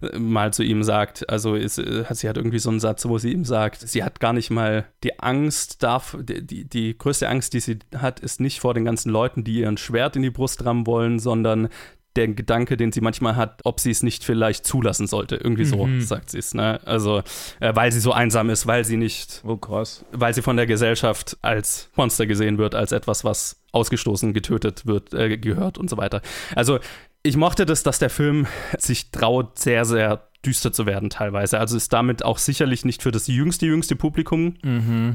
äh, 0.00 0.18
mal 0.18 0.52
zu 0.52 0.62
ihm 0.62 0.82
sagt, 0.82 1.28
also 1.28 1.54
ist, 1.54 1.78
äh, 1.78 2.04
sie 2.10 2.28
hat 2.28 2.36
irgendwie 2.36 2.58
so 2.58 2.70
einen 2.70 2.80
Satz, 2.80 3.06
wo 3.06 3.18
sie 3.18 3.32
ihm 3.32 3.44
sagt, 3.44 3.80
sie 3.80 4.04
hat 4.04 4.20
gar 4.20 4.32
nicht 4.32 4.50
mal 4.50 4.86
die 5.02 5.18
Angst 5.20 5.82
darf, 5.82 6.16
die, 6.20 6.64
die, 6.68 6.96
größte 6.96 7.28
Angst, 7.28 7.52
die 7.54 7.60
sie 7.60 7.78
hat, 7.96 8.20
ist 8.20 8.40
nicht 8.40 8.60
vor 8.60 8.74
den 8.74 8.84
ganzen 8.84 9.10
Leuten, 9.10 9.44
die 9.44 9.60
ihren 9.60 9.76
Schwert 9.76 10.16
in 10.16 10.22
die 10.22 10.30
Brust 10.30 10.64
rammen 10.64 10.86
wollen, 10.86 11.18
sondern 11.18 11.68
der 12.16 12.28
Gedanke, 12.28 12.76
den 12.76 12.90
sie 12.90 13.00
manchmal 13.00 13.36
hat, 13.36 13.60
ob 13.64 13.78
sie 13.78 13.92
es 13.92 14.02
nicht 14.02 14.24
vielleicht 14.24 14.66
zulassen 14.66 15.06
sollte. 15.06 15.36
Irgendwie 15.36 15.64
so, 15.64 15.88
sagt 16.00 16.30
sie 16.30 16.38
es. 16.38 16.52
Ne? 16.52 16.80
Also, 16.84 17.22
äh, 17.60 17.74
weil 17.76 17.92
sie 17.92 18.00
so 18.00 18.12
einsam 18.12 18.50
ist, 18.50 18.66
weil 18.66 18.84
sie 18.84 18.96
nicht, 18.96 19.42
Oh, 19.46 19.56
krass. 19.56 20.04
weil 20.10 20.34
sie 20.34 20.42
von 20.42 20.56
der 20.56 20.66
Gesellschaft 20.66 21.36
als 21.42 21.90
Monster 21.94 22.26
gesehen 22.26 22.58
wird, 22.58 22.74
als 22.74 22.90
etwas, 22.90 23.22
was 23.22 23.57
ausgestoßen, 23.72 24.32
getötet 24.32 24.86
wird, 24.86 25.14
äh, 25.14 25.38
gehört 25.38 25.78
und 25.78 25.90
so 25.90 25.96
weiter. 25.96 26.22
Also, 26.54 26.78
ich 27.22 27.36
mochte 27.36 27.66
das, 27.66 27.82
dass 27.82 27.98
der 27.98 28.10
Film 28.10 28.46
sich 28.78 29.10
traut, 29.10 29.58
sehr, 29.58 29.84
sehr 29.84 30.28
düster 30.46 30.72
zu 30.72 30.86
werden 30.86 31.10
teilweise. 31.10 31.58
Also 31.58 31.76
ist 31.76 31.92
damit 31.92 32.24
auch 32.24 32.38
sicherlich 32.38 32.84
nicht 32.84 33.02
für 33.02 33.10
das 33.10 33.26
jüngste, 33.26 33.66
jüngste 33.66 33.96
Publikum 33.96 34.54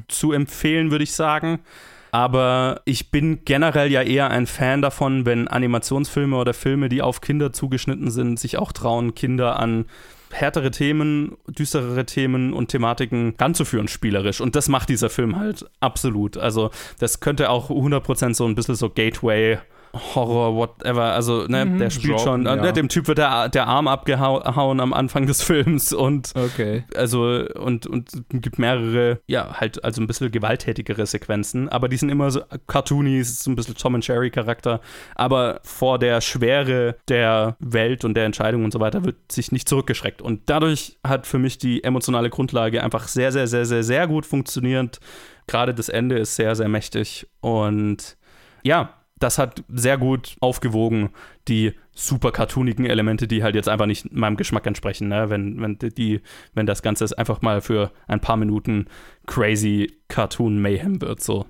zu 0.09 0.33
empfehlen, 0.33 0.91
würde 0.91 1.05
ich 1.05 1.13
sagen. 1.13 1.61
Aber 2.11 2.81
ich 2.85 3.09
bin 3.09 3.43
generell 3.43 3.91
ja 3.91 4.03
eher 4.03 4.29
ein 4.29 4.45
Fan 4.45 4.83
davon, 4.83 5.25
wenn 5.25 5.47
Animationsfilme 5.47 6.37
oder 6.37 6.53
Filme, 6.53 6.87
die 6.87 7.01
auf 7.01 7.21
Kinder 7.21 7.53
zugeschnitten 7.53 8.11
sind, 8.11 8.39
sich 8.39 8.59
auch 8.59 8.71
trauen, 8.71 9.15
Kinder 9.15 9.59
an 9.59 9.85
härtere 10.33 10.71
Themen, 10.71 11.37
düsterere 11.47 12.05
Themen 12.05 12.53
und 12.53 12.69
Thematiken 12.69 13.35
ranzuführen, 13.39 13.87
spielerisch. 13.87 14.41
Und 14.41 14.55
das 14.55 14.67
macht 14.67 14.89
dieser 14.89 15.09
Film 15.09 15.37
halt 15.37 15.65
absolut. 15.79 16.37
Also, 16.37 16.71
das 16.99 17.19
könnte 17.19 17.49
auch 17.49 17.69
100% 17.69 18.33
so 18.33 18.45
ein 18.45 18.55
bisschen 18.55 18.75
so 18.75 18.89
Gateway. 18.89 19.59
Horror, 19.93 20.55
whatever, 20.55 21.03
also 21.13 21.45
ne, 21.47 21.65
der 21.77 21.91
spielt 21.91 22.17
Genre, 22.17 22.23
schon, 22.23 22.45
ja. 22.45 22.55
äh, 22.55 22.73
dem 22.73 22.89
Typ 22.89 23.07
wird 23.07 23.19
der, 23.19 23.49
der 23.49 23.67
Arm 23.67 23.87
abgehauen 23.87 24.79
am 24.79 24.91
Anfang 24.91 25.27
des 25.27 25.43
Films 25.43 25.93
und 25.93 26.33
Okay. 26.35 26.83
also 26.95 27.45
und, 27.55 27.85
und 27.85 28.09
gibt 28.29 28.57
mehrere, 28.57 29.19
ja, 29.27 29.59
halt 29.59 29.83
also 29.83 30.01
ein 30.01 30.07
bisschen 30.07 30.31
gewalttätigere 30.31 31.05
Sequenzen, 31.05 31.69
aber 31.69 31.89
die 31.89 31.97
sind 31.97 32.09
immer 32.09 32.31
so 32.31 32.41
cartoony, 32.65 33.19
es 33.19 33.29
ist 33.29 33.43
so 33.43 33.51
ein 33.51 33.55
bisschen 33.55 33.75
Tom 33.75 33.95
and 33.95 34.07
Jerry 34.07 34.31
Charakter, 34.31 34.81
aber 35.15 35.59
vor 35.63 35.99
der 35.99 36.21
Schwere 36.21 36.95
der 37.07 37.55
Welt 37.59 38.03
und 38.03 38.15
der 38.15 38.25
Entscheidung 38.25 38.63
und 38.63 38.73
so 38.73 38.79
weiter 38.79 39.05
wird 39.05 39.31
sich 39.31 39.51
nicht 39.51 39.69
zurückgeschreckt 39.69 40.21
und 40.21 40.41
dadurch 40.47 40.97
hat 41.05 41.27
für 41.27 41.37
mich 41.37 41.59
die 41.59 41.83
emotionale 41.83 42.31
Grundlage 42.31 42.83
einfach 42.83 43.07
sehr, 43.07 43.31
sehr, 43.31 43.47
sehr, 43.47 43.65
sehr, 43.65 43.83
sehr 43.83 44.07
gut 44.07 44.25
funktioniert. 44.25 44.99
Gerade 45.45 45.73
das 45.73 45.89
Ende 45.89 46.17
ist 46.17 46.35
sehr, 46.35 46.55
sehr 46.55 46.69
mächtig 46.69 47.27
und 47.41 48.17
ja, 48.63 48.93
das 49.23 49.37
hat 49.37 49.63
sehr 49.69 49.97
gut 49.97 50.35
aufgewogen 50.41 51.09
die 51.47 51.73
super 51.93 52.31
cartoonigen 52.31 52.85
Elemente, 52.85 53.27
die 53.27 53.43
halt 53.43 53.55
jetzt 53.55 53.69
einfach 53.69 53.85
nicht 53.85 54.11
meinem 54.11 54.37
Geschmack 54.37 54.65
entsprechen, 54.65 55.07
ne? 55.07 55.29
wenn, 55.29 55.61
wenn, 55.61 55.77
die, 55.77 56.21
wenn 56.53 56.65
das 56.65 56.81
Ganze 56.81 57.17
einfach 57.17 57.41
mal 57.41 57.61
für 57.61 57.91
ein 58.07 58.19
paar 58.19 58.37
Minuten 58.37 58.87
crazy 59.25 59.93
Cartoon 60.07 60.61
Mayhem 60.61 61.01
wird. 61.01 61.21
So. 61.21 61.45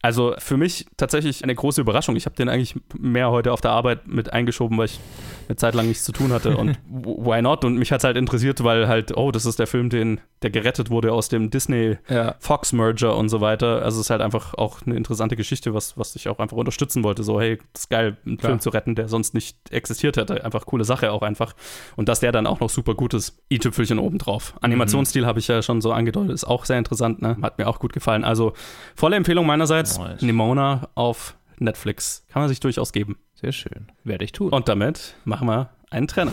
Also 0.00 0.34
für 0.38 0.56
mich 0.56 0.86
tatsächlich 0.96 1.42
eine 1.42 1.54
große 1.54 1.80
Überraschung. 1.80 2.14
Ich 2.16 2.24
habe 2.26 2.36
den 2.36 2.48
eigentlich 2.48 2.76
mehr 2.96 3.30
heute 3.30 3.52
auf 3.52 3.60
der 3.60 3.72
Arbeit 3.72 4.06
mit 4.06 4.32
eingeschoben, 4.32 4.78
weil 4.78 4.86
ich 4.86 5.00
eine 5.48 5.56
Zeit 5.56 5.74
lang 5.74 5.88
nichts 5.88 6.04
zu 6.04 6.12
tun 6.12 6.32
hatte 6.32 6.56
und 6.56 6.78
why 6.88 7.42
not? 7.42 7.64
Und 7.64 7.76
mich 7.76 7.90
hat 7.90 7.98
es 7.98 8.04
halt 8.04 8.16
interessiert, 8.16 8.62
weil 8.62 8.86
halt, 8.86 9.16
oh, 9.16 9.32
das 9.32 9.44
ist 9.46 9.58
der 9.58 9.66
Film, 9.66 9.90
den, 9.90 10.20
der 10.42 10.50
gerettet 10.50 10.90
wurde 10.90 11.12
aus 11.12 11.28
dem 11.28 11.50
Disney 11.50 11.98
Ja. 12.08 12.36
Fox 12.38 12.72
Merger 12.72 13.16
und 13.16 13.28
so 13.28 13.40
weiter. 13.40 13.82
Also 13.82 13.98
es 13.98 14.06
ist 14.06 14.10
halt 14.10 14.20
einfach 14.20 14.54
auch 14.54 14.82
eine 14.86 14.94
interessante 14.94 15.34
Geschichte, 15.36 15.74
was, 15.74 15.98
was 15.98 16.14
ich 16.14 16.28
auch 16.28 16.38
einfach 16.38 16.56
unterstützen 16.56 17.02
wollte. 17.02 17.24
So, 17.24 17.40
hey, 17.40 17.58
das 17.72 17.82
ist 17.82 17.90
geil, 17.90 18.16
einen 18.24 18.36
Klar. 18.36 18.50
Film 18.50 18.60
zu 18.60 18.70
retten, 18.70 18.94
der 18.94 19.08
sonst 19.08 19.34
nicht 19.34 19.56
existiert 19.72 20.16
hätte. 20.16 20.44
Einfach 20.44 20.66
coole 20.66 20.84
Sache 20.84 21.10
auch 21.10 21.22
einfach. 21.22 21.54
Und 21.96 22.08
dass 22.08 22.20
der 22.20 22.30
dann 22.30 22.46
auch 22.46 22.60
noch 22.60 22.70
super 22.70 22.94
gut 22.94 23.14
ist. 23.14 23.42
i-Tüpfelchen 23.50 23.98
obendrauf. 23.98 24.54
Animationsstil 24.60 25.26
habe 25.26 25.40
ich 25.40 25.48
ja 25.48 25.62
schon 25.62 25.80
so 25.80 25.92
angedeutet, 25.92 26.32
ist 26.32 26.44
auch 26.44 26.66
sehr 26.66 26.78
interessant, 26.78 27.20
ne? 27.22 27.36
Hat 27.42 27.58
mir 27.58 27.66
auch 27.66 27.80
gut 27.80 27.92
gefallen. 27.92 28.22
Also 28.22 28.52
volle 28.94 29.16
Empfehlung 29.16 29.46
meinerseits. 29.46 29.87
Nice. 29.96 30.20
Nimona 30.22 30.88
auf 30.94 31.36
Netflix. 31.58 32.24
Kann 32.28 32.42
man 32.42 32.48
sich 32.48 32.60
durchaus 32.60 32.92
geben. 32.92 33.16
Sehr 33.34 33.52
schön. 33.52 33.86
Werde 34.04 34.24
ich 34.24 34.32
tun. 34.32 34.50
Und 34.50 34.68
damit 34.68 35.14
machen 35.24 35.46
wir 35.48 35.70
einen 35.90 36.08
Trenner. 36.08 36.32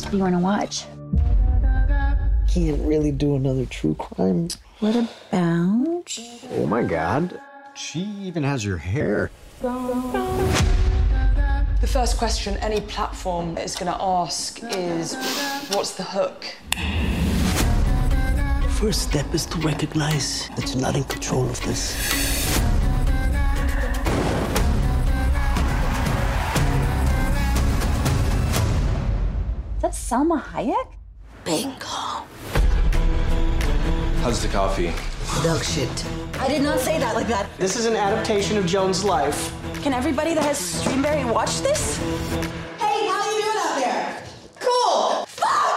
What 0.00 0.10
do 0.10 0.18
you 0.18 0.24
want 0.24 0.34
to 0.34 0.42
watch? 0.42 0.84
Can't 2.52 2.86
really 2.86 3.12
do 3.12 3.36
another 3.36 3.66
true 3.68 3.94
crime. 3.94 4.48
What 4.80 4.94
about? 4.96 6.20
Oh 6.56 6.66
my 6.66 6.82
god. 6.82 7.40
She 7.74 8.06
even 8.22 8.44
has 8.44 8.64
your 8.64 8.76
hair. 8.76 9.30
The 11.80 11.86
first 11.86 12.18
question 12.18 12.56
any 12.58 12.80
platform 12.80 13.56
is 13.56 13.74
going 13.76 13.90
to 13.90 14.00
ask 14.00 14.60
is 14.62 15.16
what's 15.70 15.94
the 15.96 16.04
hook? 16.04 16.44
First 18.84 19.08
step 19.08 19.32
is 19.32 19.46
to 19.46 19.56
recognize 19.60 20.50
that 20.56 20.68
you're 20.68 20.82
not 20.82 20.94
in 20.94 21.04
control 21.04 21.48
of 21.48 21.58
this. 21.62 21.96
Is 29.76 29.80
that 29.80 29.94
Selma 29.94 30.44
Hayek? 30.52 30.88
Bingo. 31.46 32.26
How's 34.20 34.42
the 34.42 34.48
coffee? 34.48 34.92
Dog 35.42 35.64
shit. 35.64 36.04
I 36.38 36.48
did 36.48 36.60
not 36.60 36.78
say 36.78 36.98
that 36.98 37.14
like 37.14 37.28
that. 37.28 37.48
This 37.56 37.76
is 37.76 37.86
an 37.86 37.96
adaptation 37.96 38.58
of 38.58 38.66
Joan's 38.66 39.02
life. 39.02 39.50
Can 39.82 39.94
everybody 39.94 40.34
that 40.34 40.44
has 40.44 40.58
Streamberry 40.58 41.24
watch 41.24 41.62
this? 41.62 41.96
Hey, 42.76 43.08
how 43.08 43.22
are 43.22 43.32
you 43.32 43.44
doing 43.44 43.60
out 43.64 43.76
there? 43.76 44.22
Cool. 44.60 45.24
Fuck! 45.24 45.73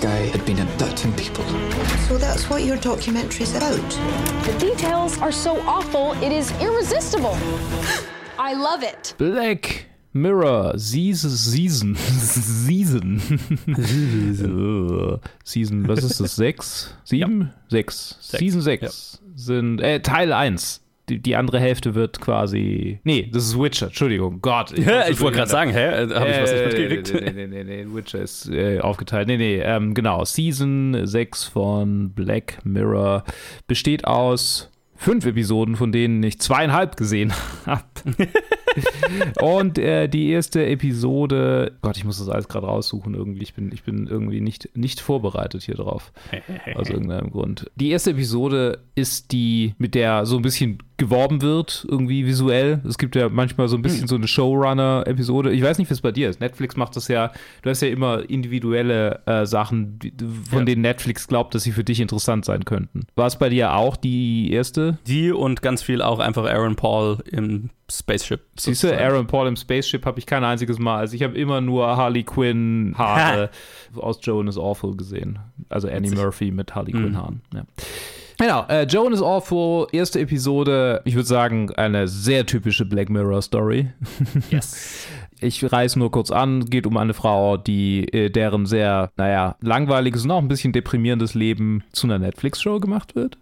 This 0.00 0.08
guy 0.08 0.26
had 0.28 0.46
been 0.46 0.58
abducting 0.58 1.12
people. 1.12 1.44
So 2.08 2.16
that's 2.16 2.48
what 2.48 2.62
your 2.62 2.78
documentary's 2.78 3.54
about. 3.54 3.76
The 4.46 4.56
details 4.58 5.18
are 5.18 5.30
so 5.30 5.60
awful, 5.66 6.12
it 6.22 6.32
is 6.32 6.50
irresistible. 6.58 7.36
I 8.38 8.54
love 8.54 8.82
it. 8.82 9.12
Black 9.18 9.84
Mirror, 10.14 10.72
Season, 10.78 11.28
Season, 11.28 11.94
Season, 11.96 13.20
Season, 15.44 15.86
was 15.86 16.02
ist 16.02 16.18
das, 16.18 16.34
sechs, 16.34 16.94
sieben, 17.04 17.52
sechs, 17.68 18.16
Season 18.20 18.62
sechs 18.62 19.20
sind, 19.34 19.82
äh, 19.82 20.00
Teil 20.00 20.32
1. 20.32 20.80
Die, 21.10 21.18
die 21.18 21.34
andere 21.34 21.58
Hälfte 21.58 21.96
wird 21.96 22.20
quasi, 22.20 23.00
nee, 23.02 23.28
das 23.32 23.44
ist 23.44 23.58
Witcher, 23.58 23.86
Entschuldigung, 23.86 24.40
Gott. 24.40 24.76
Ja, 24.78 25.08
ich 25.08 25.20
wollte 25.20 25.38
gerade 25.38 25.50
sagen, 25.50 25.72
hä, 25.72 26.06
habe 26.14 26.30
ich 26.30 26.40
was 26.40 26.52
nicht 26.52 26.64
mitgekriegt? 26.66 27.34
Nee, 27.34 27.46
nee, 27.46 27.64
nee, 27.64 27.64
nee, 27.64 27.86
Witcher 27.92 28.20
ist 28.20 28.48
äh, 28.48 28.78
aufgeteilt. 28.78 29.26
Nee, 29.26 29.36
nee, 29.36 29.60
ähm, 29.60 29.92
genau, 29.94 30.24
Season 30.24 31.04
6 31.04 31.44
von 31.44 32.12
Black 32.12 32.58
Mirror 32.64 33.24
besteht 33.66 34.06
aus 34.06 34.70
fünf 35.00 35.24
Episoden, 35.24 35.76
von 35.76 35.92
denen 35.92 36.22
ich 36.22 36.38
zweieinhalb 36.40 36.96
gesehen 36.96 37.32
habe. 37.66 37.82
und 39.40 39.78
äh, 39.78 40.08
die 40.08 40.30
erste 40.30 40.64
Episode, 40.66 41.72
Gott, 41.82 41.96
ich 41.96 42.04
muss 42.04 42.18
das 42.18 42.28
alles 42.28 42.48
gerade 42.48 42.66
raussuchen 42.66 43.14
irgendwie. 43.14 43.42
Ich 43.42 43.54
bin, 43.54 43.72
ich 43.72 43.82
bin 43.82 44.06
irgendwie 44.06 44.40
nicht, 44.40 44.76
nicht 44.76 45.00
vorbereitet 45.00 45.62
hier 45.62 45.74
drauf. 45.74 46.12
aus 46.74 46.90
irgendeinem 46.90 47.30
Grund. 47.30 47.70
Die 47.76 47.90
erste 47.90 48.10
Episode 48.10 48.80
ist 48.94 49.32
die, 49.32 49.74
mit 49.78 49.94
der 49.94 50.26
so 50.26 50.36
ein 50.36 50.42
bisschen 50.42 50.78
geworben 51.00 51.42
wird, 51.42 51.84
irgendwie 51.88 52.24
visuell. 52.26 52.80
Es 52.86 52.96
gibt 52.98 53.16
ja 53.16 53.28
manchmal 53.28 53.66
so 53.68 53.74
ein 53.76 53.82
bisschen 53.82 54.06
so 54.06 54.14
eine 54.14 54.28
Showrunner-Episode. 54.28 55.50
Ich 55.52 55.62
weiß 55.62 55.78
nicht, 55.78 55.90
wie 55.90 55.94
es 55.94 56.00
bei 56.00 56.12
dir 56.12 56.30
ist. 56.30 56.40
Netflix 56.40 56.76
macht 56.76 56.94
das 56.94 57.08
ja, 57.08 57.32
du 57.62 57.70
hast 57.70 57.80
ja 57.80 57.88
immer 57.88 58.28
individuelle 58.30 59.20
äh, 59.26 59.46
Sachen, 59.46 59.98
von 60.48 60.60
Ja. 60.60 60.64
denen 60.66 60.82
Netflix 60.82 61.26
glaubt, 61.26 61.54
dass 61.54 61.62
sie 61.64 61.72
für 61.72 61.82
dich 61.84 62.00
interessant 62.00 62.44
sein 62.44 62.64
könnten. 62.64 63.06
War 63.16 63.26
es 63.26 63.36
bei 63.36 63.48
dir 63.48 63.74
auch 63.74 63.96
die 63.96 64.52
erste? 64.52 64.98
Die 65.06 65.32
und 65.32 65.62
ganz 65.62 65.82
viel 65.82 66.02
auch 66.02 66.20
einfach 66.20 66.44
Aaron 66.44 66.76
Paul 66.76 67.18
im 67.24 67.70
Spaceship. 67.90 68.42
Siehst 68.56 68.84
du. 68.84 68.96
Aaron 68.96 69.26
Paul 69.26 69.48
im 69.48 69.56
Spaceship 69.56 70.06
habe 70.06 70.18
ich 70.20 70.26
kein 70.26 70.44
einziges 70.44 70.78
Mal. 70.78 70.98
Also 70.98 71.16
ich 71.16 71.22
habe 71.24 71.36
immer 71.36 71.60
nur 71.60 71.96
Harley 71.96 72.22
Quinn 72.22 72.94
Haare 72.96 73.50
aus 73.96 74.20
Joan 74.22 74.46
is 74.46 74.56
Awful 74.58 74.96
gesehen. 74.96 75.38
Also 75.70 75.88
Annie 75.88 76.10
Murphy 76.10 76.50
mit 76.52 76.74
Harley 76.74 76.92
Quinn 76.92 77.16
Haaren. 77.16 77.40
Ja. 77.52 77.64
Genau, 78.40 78.64
äh, 78.70 78.84
Joan 78.84 79.12
is 79.12 79.20
Awful, 79.20 79.86
erste 79.92 80.18
Episode, 80.18 81.02
ich 81.04 81.14
würde 81.14 81.28
sagen, 81.28 81.70
eine 81.74 82.08
sehr 82.08 82.46
typische 82.46 82.86
Black 82.86 83.10
Mirror 83.10 83.42
Story. 83.42 83.90
Yes. 84.50 85.06
Ich 85.42 85.70
reiß 85.70 85.96
nur 85.96 86.10
kurz 86.10 86.30
an, 86.30 86.64
geht 86.64 86.86
um 86.86 86.96
eine 86.96 87.12
Frau, 87.12 87.58
die 87.58 88.08
äh, 88.12 88.30
deren 88.30 88.64
sehr, 88.64 89.10
naja, 89.16 89.56
langweiliges 89.60 90.24
und 90.24 90.30
auch 90.30 90.38
ein 90.38 90.48
bisschen 90.48 90.72
deprimierendes 90.72 91.34
Leben 91.34 91.82
zu 91.92 92.06
einer 92.06 92.18
Netflix-Show 92.18 92.80
gemacht 92.80 93.14
wird. 93.14 93.36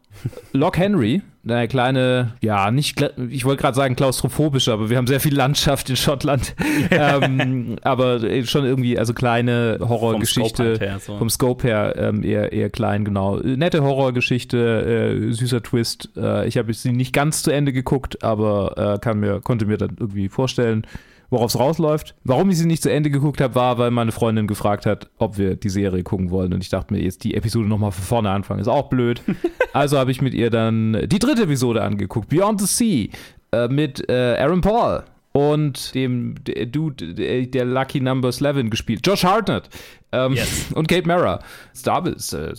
Lock 0.52 0.78
Henry, 0.78 1.22
eine 1.50 1.68
kleine, 1.68 2.32
ja, 2.42 2.70
nicht, 2.70 3.00
ich 3.30 3.44
wollte 3.44 3.62
gerade 3.62 3.76
sagen 3.76 3.96
klaustrophobische, 3.96 4.72
aber 4.72 4.90
wir 4.90 4.96
haben 4.96 5.06
sehr 5.06 5.20
viel 5.20 5.34
Landschaft 5.34 5.90
in 5.90 5.96
Schottland. 5.96 6.54
ähm, 6.90 7.76
aber 7.82 8.22
äh, 8.22 8.44
schon 8.44 8.64
irgendwie, 8.64 8.98
also 8.98 9.14
kleine 9.14 9.78
Horrorgeschichte. 9.80 10.48
Scope 10.48 10.68
halt 10.68 10.80
her, 10.80 10.98
so. 10.98 11.18
Vom 11.18 11.30
Scope 11.30 11.66
her 11.66 11.94
ähm, 11.96 12.22
eher, 12.22 12.52
eher 12.52 12.70
klein, 12.70 13.04
genau. 13.04 13.38
Äh, 13.38 13.56
Nette 13.56 13.82
Horrorgeschichte, 13.82 15.18
äh, 15.28 15.32
süßer 15.32 15.62
Twist. 15.62 16.10
Äh, 16.16 16.46
ich 16.48 16.56
habe 16.56 16.72
sie 16.72 16.92
nicht 16.92 17.12
ganz 17.12 17.42
zu 17.42 17.50
Ende 17.50 17.72
geguckt, 17.72 18.22
aber 18.22 18.94
äh, 18.96 18.98
kann 18.98 19.20
mir, 19.20 19.40
konnte 19.40 19.66
mir 19.66 19.78
dann 19.78 19.96
irgendwie 19.98 20.28
vorstellen, 20.28 20.86
worauf 21.30 21.50
es 21.54 21.58
rausläuft. 21.58 22.14
Warum 22.24 22.50
ich 22.50 22.58
sie 22.58 22.66
nicht 22.66 22.82
zu 22.82 22.90
Ende 22.90 23.10
geguckt 23.10 23.40
habe, 23.40 23.54
war, 23.54 23.78
weil 23.78 23.90
meine 23.90 24.12
Freundin 24.12 24.46
gefragt 24.46 24.86
hat, 24.86 25.10
ob 25.18 25.38
wir 25.38 25.56
die 25.56 25.68
Serie 25.68 26.02
gucken 26.02 26.30
wollen. 26.30 26.52
Und 26.54 26.62
ich 26.62 26.70
dachte 26.70 26.92
mir, 26.94 27.00
jetzt 27.02 27.24
die 27.24 27.34
Episode 27.34 27.68
nochmal 27.68 27.92
von 27.92 28.04
vorne 28.04 28.30
anfangen, 28.30 28.60
ist 28.60 28.68
auch 28.68 28.88
blöd. 28.88 29.22
also 29.72 29.98
habe 29.98 30.10
ich 30.10 30.22
mit 30.22 30.34
ihr 30.34 30.50
dann 30.50 30.92
die 31.06 31.18
dritte 31.18 31.42
Episode 31.42 31.82
angeguckt, 31.82 32.28
Beyond 32.28 32.60
the 32.60 32.66
Sea, 32.66 33.08
äh, 33.52 33.68
mit 33.68 34.08
äh, 34.08 34.36
Aaron 34.38 34.60
Paul. 34.60 35.04
Und 35.32 35.94
dem 35.94 36.34
Dude, 36.72 37.14
der, 37.46 37.64
Lucky 37.64 38.00
Number 38.00 38.28
11 38.30 38.70
gespielt. 38.70 39.06
Josh 39.06 39.22
Hartnett. 39.24 39.68
Ähm, 40.10 40.36
Und 40.74 40.88
Kate 40.88 41.06
Mara. 41.06 41.38
Star 41.76 42.04
ist, 42.08 42.32
äh, 42.32 42.54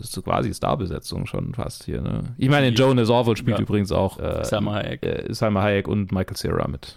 ist 0.00 0.22
quasi 0.24 0.54
Starbesetzung 0.54 1.26
schon 1.26 1.52
fast 1.52 1.84
hier. 1.84 2.00
Ne? 2.00 2.20
Ich 2.38 2.48
meine, 2.48 2.68
in 2.68 2.74
Joan 2.74 2.96
is 2.98 3.10
Awful 3.10 3.36
spielt 3.36 3.58
Ja. 3.58 3.62
übrigens 3.62 3.90
auch 3.92 4.18
äh, 4.20 4.44
Salma 4.44 4.74
Hayek. 4.74 5.02
äh, 5.02 5.34
Salma 5.34 5.62
Hayek 5.62 5.88
und 5.88 6.12
Michael 6.12 6.36
Cera 6.36 6.68
mit. 6.68 6.94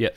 Ja. 0.00 0.10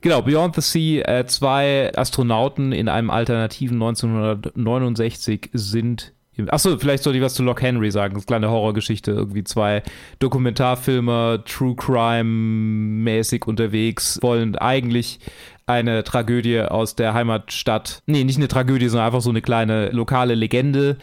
Genau, 0.00 0.22
Beyond 0.22 0.54
the 0.54 0.60
Sea, 0.60 1.02
äh, 1.02 1.26
zwei 1.26 1.92
Astronauten 1.96 2.72
in 2.72 2.88
einem 2.88 3.10
alternativen 3.10 3.82
1969 3.82 5.50
sind. 5.52 6.12
Achso, 6.46 6.78
vielleicht 6.78 7.02
sollte 7.02 7.18
ich 7.18 7.24
was 7.24 7.34
zu 7.34 7.42
Lock 7.42 7.62
Henry 7.62 7.90
sagen. 7.90 8.14
Das 8.14 8.26
kleine 8.26 8.48
Horrorgeschichte. 8.48 9.10
Irgendwie 9.10 9.42
zwei 9.42 9.82
Dokumentarfilmer, 10.20 11.42
True 11.44 11.74
Crime-mäßig 11.74 13.44
unterwegs, 13.46 14.20
wollen 14.22 14.54
eigentlich 14.54 15.18
eine 15.66 16.04
Tragödie 16.04 16.60
aus 16.60 16.94
der 16.94 17.12
Heimatstadt. 17.12 18.02
Nee, 18.06 18.22
nicht 18.22 18.38
eine 18.38 18.46
Tragödie, 18.46 18.88
sondern 18.88 19.06
einfach 19.06 19.20
so 19.20 19.30
eine 19.30 19.42
kleine 19.42 19.90
lokale 19.90 20.36
Legende 20.36 20.96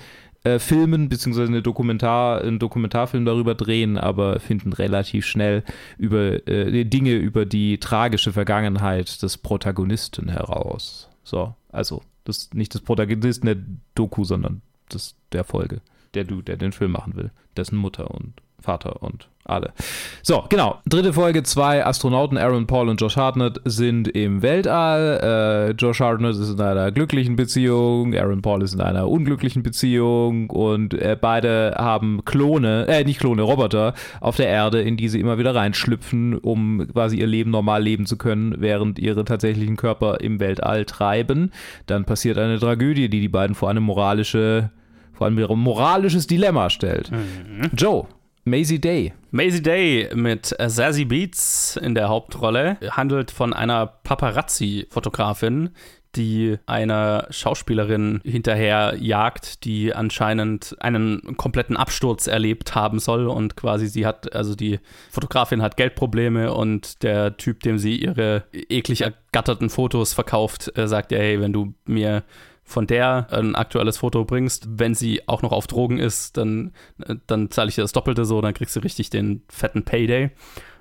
äh, 0.46 0.60
filmen, 0.60 1.10
beziehungsweise 1.10 1.48
eine 1.48 1.62
Dokumentar, 1.62 2.42
einen 2.42 2.60
Dokumentarfilm 2.60 3.26
darüber 3.26 3.56
drehen, 3.56 3.98
aber 3.98 4.40
finden 4.40 4.74
relativ 4.74 5.26
schnell 5.26 5.64
über 5.98 6.48
äh, 6.48 6.86
Dinge 6.86 7.16
über 7.16 7.46
die 7.46 7.80
tragische 7.80 8.32
Vergangenheit 8.32 9.24
des 9.24 9.38
Protagonisten 9.38 10.30
heraus. 10.30 11.10
So, 11.24 11.56
also 11.72 12.02
das 12.26 12.52
nicht 12.54 12.74
des 12.76 12.82
Protagonisten 12.82 13.48
der 13.48 13.58
Doku, 13.96 14.24
sondern 14.24 14.62
des, 14.94 15.16
der 15.32 15.44
Folge. 15.44 15.82
Der 16.14 16.24
Du, 16.24 16.42
der 16.42 16.58
den 16.58 16.72
Film 16.72 16.92
machen 16.92 17.16
will. 17.16 17.32
Dessen 17.58 17.78
Mutter 17.78 18.12
und 18.12 18.34
Vater 18.60 19.02
und 19.02 19.28
alle. 19.46 19.74
So, 20.22 20.44
genau. 20.50 20.80
Dritte 20.86 21.14
Folge, 21.14 21.44
zwei 21.44 21.86
Astronauten, 21.86 22.38
Aaron 22.38 22.68
Paul 22.68 22.90
und 22.90 23.00
Josh 23.00 23.16
Hartnett, 23.16 23.62
sind 23.66 24.08
im 24.08 24.42
Weltall. 24.42 25.70
Äh, 25.70 25.72
Josh 25.74 26.00
Hartnett 26.00 26.36
ist 26.36 26.50
in 26.50 26.62
einer 26.62 26.92
glücklichen 26.92 27.36
Beziehung, 27.36 28.16
Aaron 28.16 28.42
Paul 28.42 28.64
ist 28.64 28.74
in 28.74 28.82
einer 28.82 29.08
unglücklichen 29.08 29.64
Beziehung 29.64 30.50
und 30.50 30.94
äh, 30.94 31.18
beide 31.20 31.76
haben 31.78 32.26
Klone, 32.26 32.88
äh, 32.88 33.04
nicht 33.04 33.20
Klone, 33.20 33.44
Roboter 33.44 33.94
auf 34.20 34.36
der 34.36 34.48
Erde, 34.48 34.82
in 34.82 34.98
die 34.98 35.10
sie 35.10 35.20
immer 35.20 35.38
wieder 35.38 35.56
reinschlüpfen, 35.56 36.38
um 36.38 36.88
quasi 36.92 37.18
ihr 37.18 37.28
Leben 37.28 37.52
normal 37.52 37.84
leben 37.84 38.06
zu 38.06 38.18
können, 38.18 38.56
während 38.60 39.00
ihre 39.00 39.26
tatsächlichen 39.26 39.78
Körper 39.78 40.22
im 40.22 40.40
Weltall 40.40 40.86
treiben. 40.86 41.52
Dann 41.86 42.06
passiert 42.06 42.38
eine 42.38 42.60
Tragödie, 42.60 43.10
die 43.10 43.22
die 43.22 43.30
beiden 43.30 43.56
vor 43.56 43.70
eine 43.70 43.80
moralische, 43.80 44.72
vor 45.14 45.28
ein 45.28 45.36
moralisches 45.36 46.28
Dilemma 46.28 46.70
stellt. 46.70 47.12
Joe, 47.76 48.08
Maisie 48.48 48.80
Day. 48.80 49.12
Maisie 49.32 49.64
Day 49.64 50.10
mit 50.14 50.56
Zazie 50.68 51.06
Beats 51.06 51.78
in 51.78 51.96
der 51.96 52.10
Hauptrolle 52.10 52.78
handelt 52.92 53.32
von 53.32 53.54
einer 53.54 53.88
Paparazzi-Fotografin, 53.88 55.72
die 56.16 56.58
einer 56.68 57.26
Schauspielerin 57.32 58.22
hinterher 58.24 58.98
jagt, 59.00 59.66
die 59.66 59.96
anscheinend 59.96 60.76
einen 60.80 61.36
kompletten 61.38 61.76
Absturz 61.76 62.28
erlebt 62.28 62.76
haben 62.76 63.00
soll 63.00 63.26
und 63.26 63.58
quasi 63.58 63.88
sie 63.88 64.06
hat, 64.06 64.36
also 64.36 64.54
die 64.54 64.80
Fotografin 65.10 65.64
hat 65.64 65.76
Geldprobleme 65.76 66.54
und 66.54 67.02
der 67.02 67.38
Typ, 67.38 67.62
dem 67.62 67.80
sie 67.80 67.96
ihre 67.96 68.44
eklig 68.54 69.02
ergatterten 69.02 69.72
Fotos 69.72 70.14
verkauft, 70.14 70.72
äh, 70.78 70.88
sagt 70.88 71.12
hey, 71.14 71.42
wenn 71.42 71.52
du 71.52 71.74
mir 71.86 72.24
von 72.66 72.88
der 72.88 73.28
ein 73.32 73.56
aktuelles 73.56 74.00
Foto 74.00 74.26
bringst, 74.26 74.68
wenn 74.68 74.96
sie 74.96 75.28
auch 75.28 75.44
noch 75.44 75.52
auf 75.52 75.68
Drogen 75.68 76.00
ist, 76.00 76.36
dann, 76.36 76.74
dann 77.28 77.52
zahle 77.52 77.70
ich 77.70 77.76
dir 77.76 77.84
das 77.84 77.94
Doppelte 77.94 78.26
so, 78.26 78.42
dann 78.42 78.56
kriegst 78.56 78.76
du 78.76 78.80
richtig 78.80 79.12
den 79.12 79.44
fetten 79.48 79.84
Payday. 79.84 80.32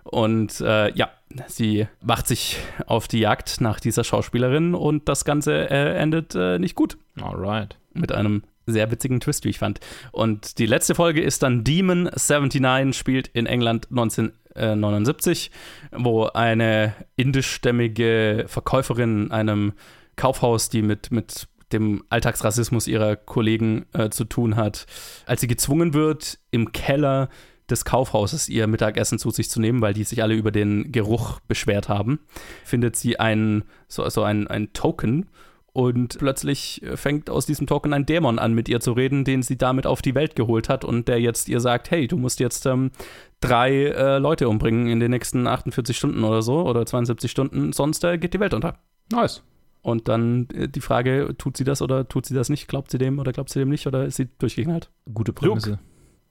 Und 0.02 0.60
äh, 0.60 0.92
ja, 0.94 1.10
sie 1.46 1.86
macht 2.02 2.26
sich 2.26 2.56
auf 2.86 3.06
die 3.06 3.20
Jagd 3.20 3.60
nach 3.60 3.80
dieser 3.80 4.02
Schauspielerin 4.02 4.74
und 4.74 5.08
das 5.08 5.24
Ganze 5.24 5.70
äh, 5.70 5.94
endet 5.96 6.34
äh, 6.34 6.58
nicht 6.58 6.74
gut. 6.74 6.96
Alright. 7.20 7.76
Mit 7.92 8.12
einem 8.12 8.42
sehr 8.66 8.90
witzigen 8.90 9.20
Twist, 9.20 9.44
wie 9.44 9.50
ich 9.50 9.58
fand. 9.58 9.80
Und 10.12 10.58
die 10.58 10.66
letzte 10.66 10.94
Folge 10.94 11.22
ist 11.22 11.42
dann 11.42 11.64
Demon 11.64 12.04
79, 12.04 12.96
spielt 12.96 13.28
in 13.28 13.46
England 13.46 13.88
1979, 13.90 15.50
wo 15.92 16.24
eine 16.26 16.94
indischstämmige 17.16 18.44
Verkäuferin 18.48 19.26
in 19.26 19.32
einem 19.32 19.72
Kaufhaus, 20.16 20.68
die 20.68 20.82
mit, 20.82 21.10
mit 21.10 21.48
dem 21.74 22.04
Alltagsrassismus 22.08 22.86
ihrer 22.86 23.16
Kollegen 23.16 23.84
äh, 23.92 24.08
zu 24.08 24.24
tun 24.24 24.56
hat, 24.56 24.86
als 25.26 25.42
sie 25.42 25.48
gezwungen 25.48 25.92
wird, 25.92 26.38
im 26.50 26.72
Keller 26.72 27.28
des 27.68 27.84
Kaufhauses 27.84 28.48
ihr 28.48 28.66
Mittagessen 28.66 29.18
zu 29.18 29.30
sich 29.30 29.50
zu 29.50 29.60
nehmen, 29.60 29.80
weil 29.80 29.94
die 29.94 30.04
sich 30.04 30.22
alle 30.22 30.34
über 30.34 30.50
den 30.50 30.92
Geruch 30.92 31.40
beschwert 31.40 31.88
haben, 31.88 32.20
findet 32.64 32.96
sie 32.96 33.18
ein, 33.18 33.64
so, 33.88 34.08
so 34.08 34.22
ein, 34.22 34.48
ein 34.48 34.72
Token 34.72 35.26
und 35.74 36.18
plötzlich 36.18 36.82
fängt 36.94 37.28
aus 37.28 37.46
diesem 37.46 37.66
Token 37.66 37.92
ein 37.92 38.06
Dämon 38.06 38.38
an, 38.38 38.54
mit 38.54 38.68
ihr 38.68 38.80
zu 38.80 38.92
reden, 38.92 39.24
den 39.24 39.42
sie 39.42 39.58
damit 39.58 39.86
auf 39.86 40.02
die 40.02 40.14
Welt 40.14 40.36
geholt 40.36 40.68
hat 40.68 40.84
und 40.84 41.08
der 41.08 41.20
jetzt 41.20 41.48
ihr 41.48 41.58
sagt, 41.58 41.90
hey, 41.90 42.06
du 42.06 42.16
musst 42.16 42.38
jetzt 42.38 42.64
ähm, 42.66 42.92
drei 43.40 43.86
äh, 43.86 44.18
Leute 44.18 44.48
umbringen 44.48 44.86
in 44.86 45.00
den 45.00 45.10
nächsten 45.10 45.48
48 45.48 45.96
Stunden 45.96 46.22
oder 46.22 46.42
so 46.42 46.62
oder 46.62 46.86
72 46.86 47.30
Stunden, 47.30 47.72
sonst 47.72 48.04
äh, 48.04 48.18
geht 48.18 48.34
die 48.34 48.40
Welt 48.40 48.54
unter. 48.54 48.78
Nice. 49.10 49.42
Und 49.84 50.08
dann 50.08 50.48
äh, 50.54 50.66
die 50.66 50.80
Frage, 50.80 51.34
tut 51.36 51.56
sie 51.58 51.64
das 51.64 51.82
oder 51.82 52.08
tut 52.08 52.24
sie 52.26 52.34
das 52.34 52.48
nicht? 52.48 52.68
Glaubt 52.68 52.90
sie 52.90 52.96
dem 52.98 53.18
oder 53.18 53.32
glaubt 53.32 53.50
sie 53.50 53.58
dem 53.58 53.68
nicht 53.68 53.86
oder 53.86 54.06
ist 54.06 54.16
sie 54.16 54.28
durchgeknallt? 54.38 54.90
Gute 55.12 55.32
Prämisse. 55.34 55.78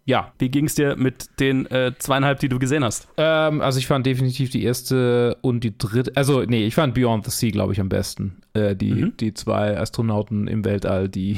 Ja. 0.06 0.34
Wie 0.40 0.50
ging 0.50 0.66
es 0.66 0.76
dir 0.76 0.96
mit 0.98 1.40
den 1.40 1.66
äh, 1.68 1.94
zweieinhalb, 1.98 2.40
die 2.40 2.50
du 2.50 2.58
gesehen 2.60 2.84
hast? 2.84 3.08
Ähm, 3.16 3.62
also 3.62 3.78
ich 3.80 3.88
fand 3.88 4.06
definitiv 4.06 4.50
die 4.50 4.64
erste 4.64 5.38
und 5.42 5.64
die 5.64 5.78
dritte, 5.78 6.12
also 6.16 6.42
nee, 6.42 6.66
ich 6.66 6.76
fand 6.76 6.94
Beyond 6.96 7.26
the 7.26 7.32
Sea, 7.32 7.52
glaube 7.52 7.74
ich, 7.74 7.80
am 7.80 7.90
besten. 7.90 8.42
Äh, 8.54 8.76
die, 8.76 8.92
Mhm. 8.92 9.18
die 9.18 9.34
zwei 9.34 9.78
Astronauten 9.78 10.48
im 10.48 10.66
Weltall, 10.66 11.08
die, 11.08 11.38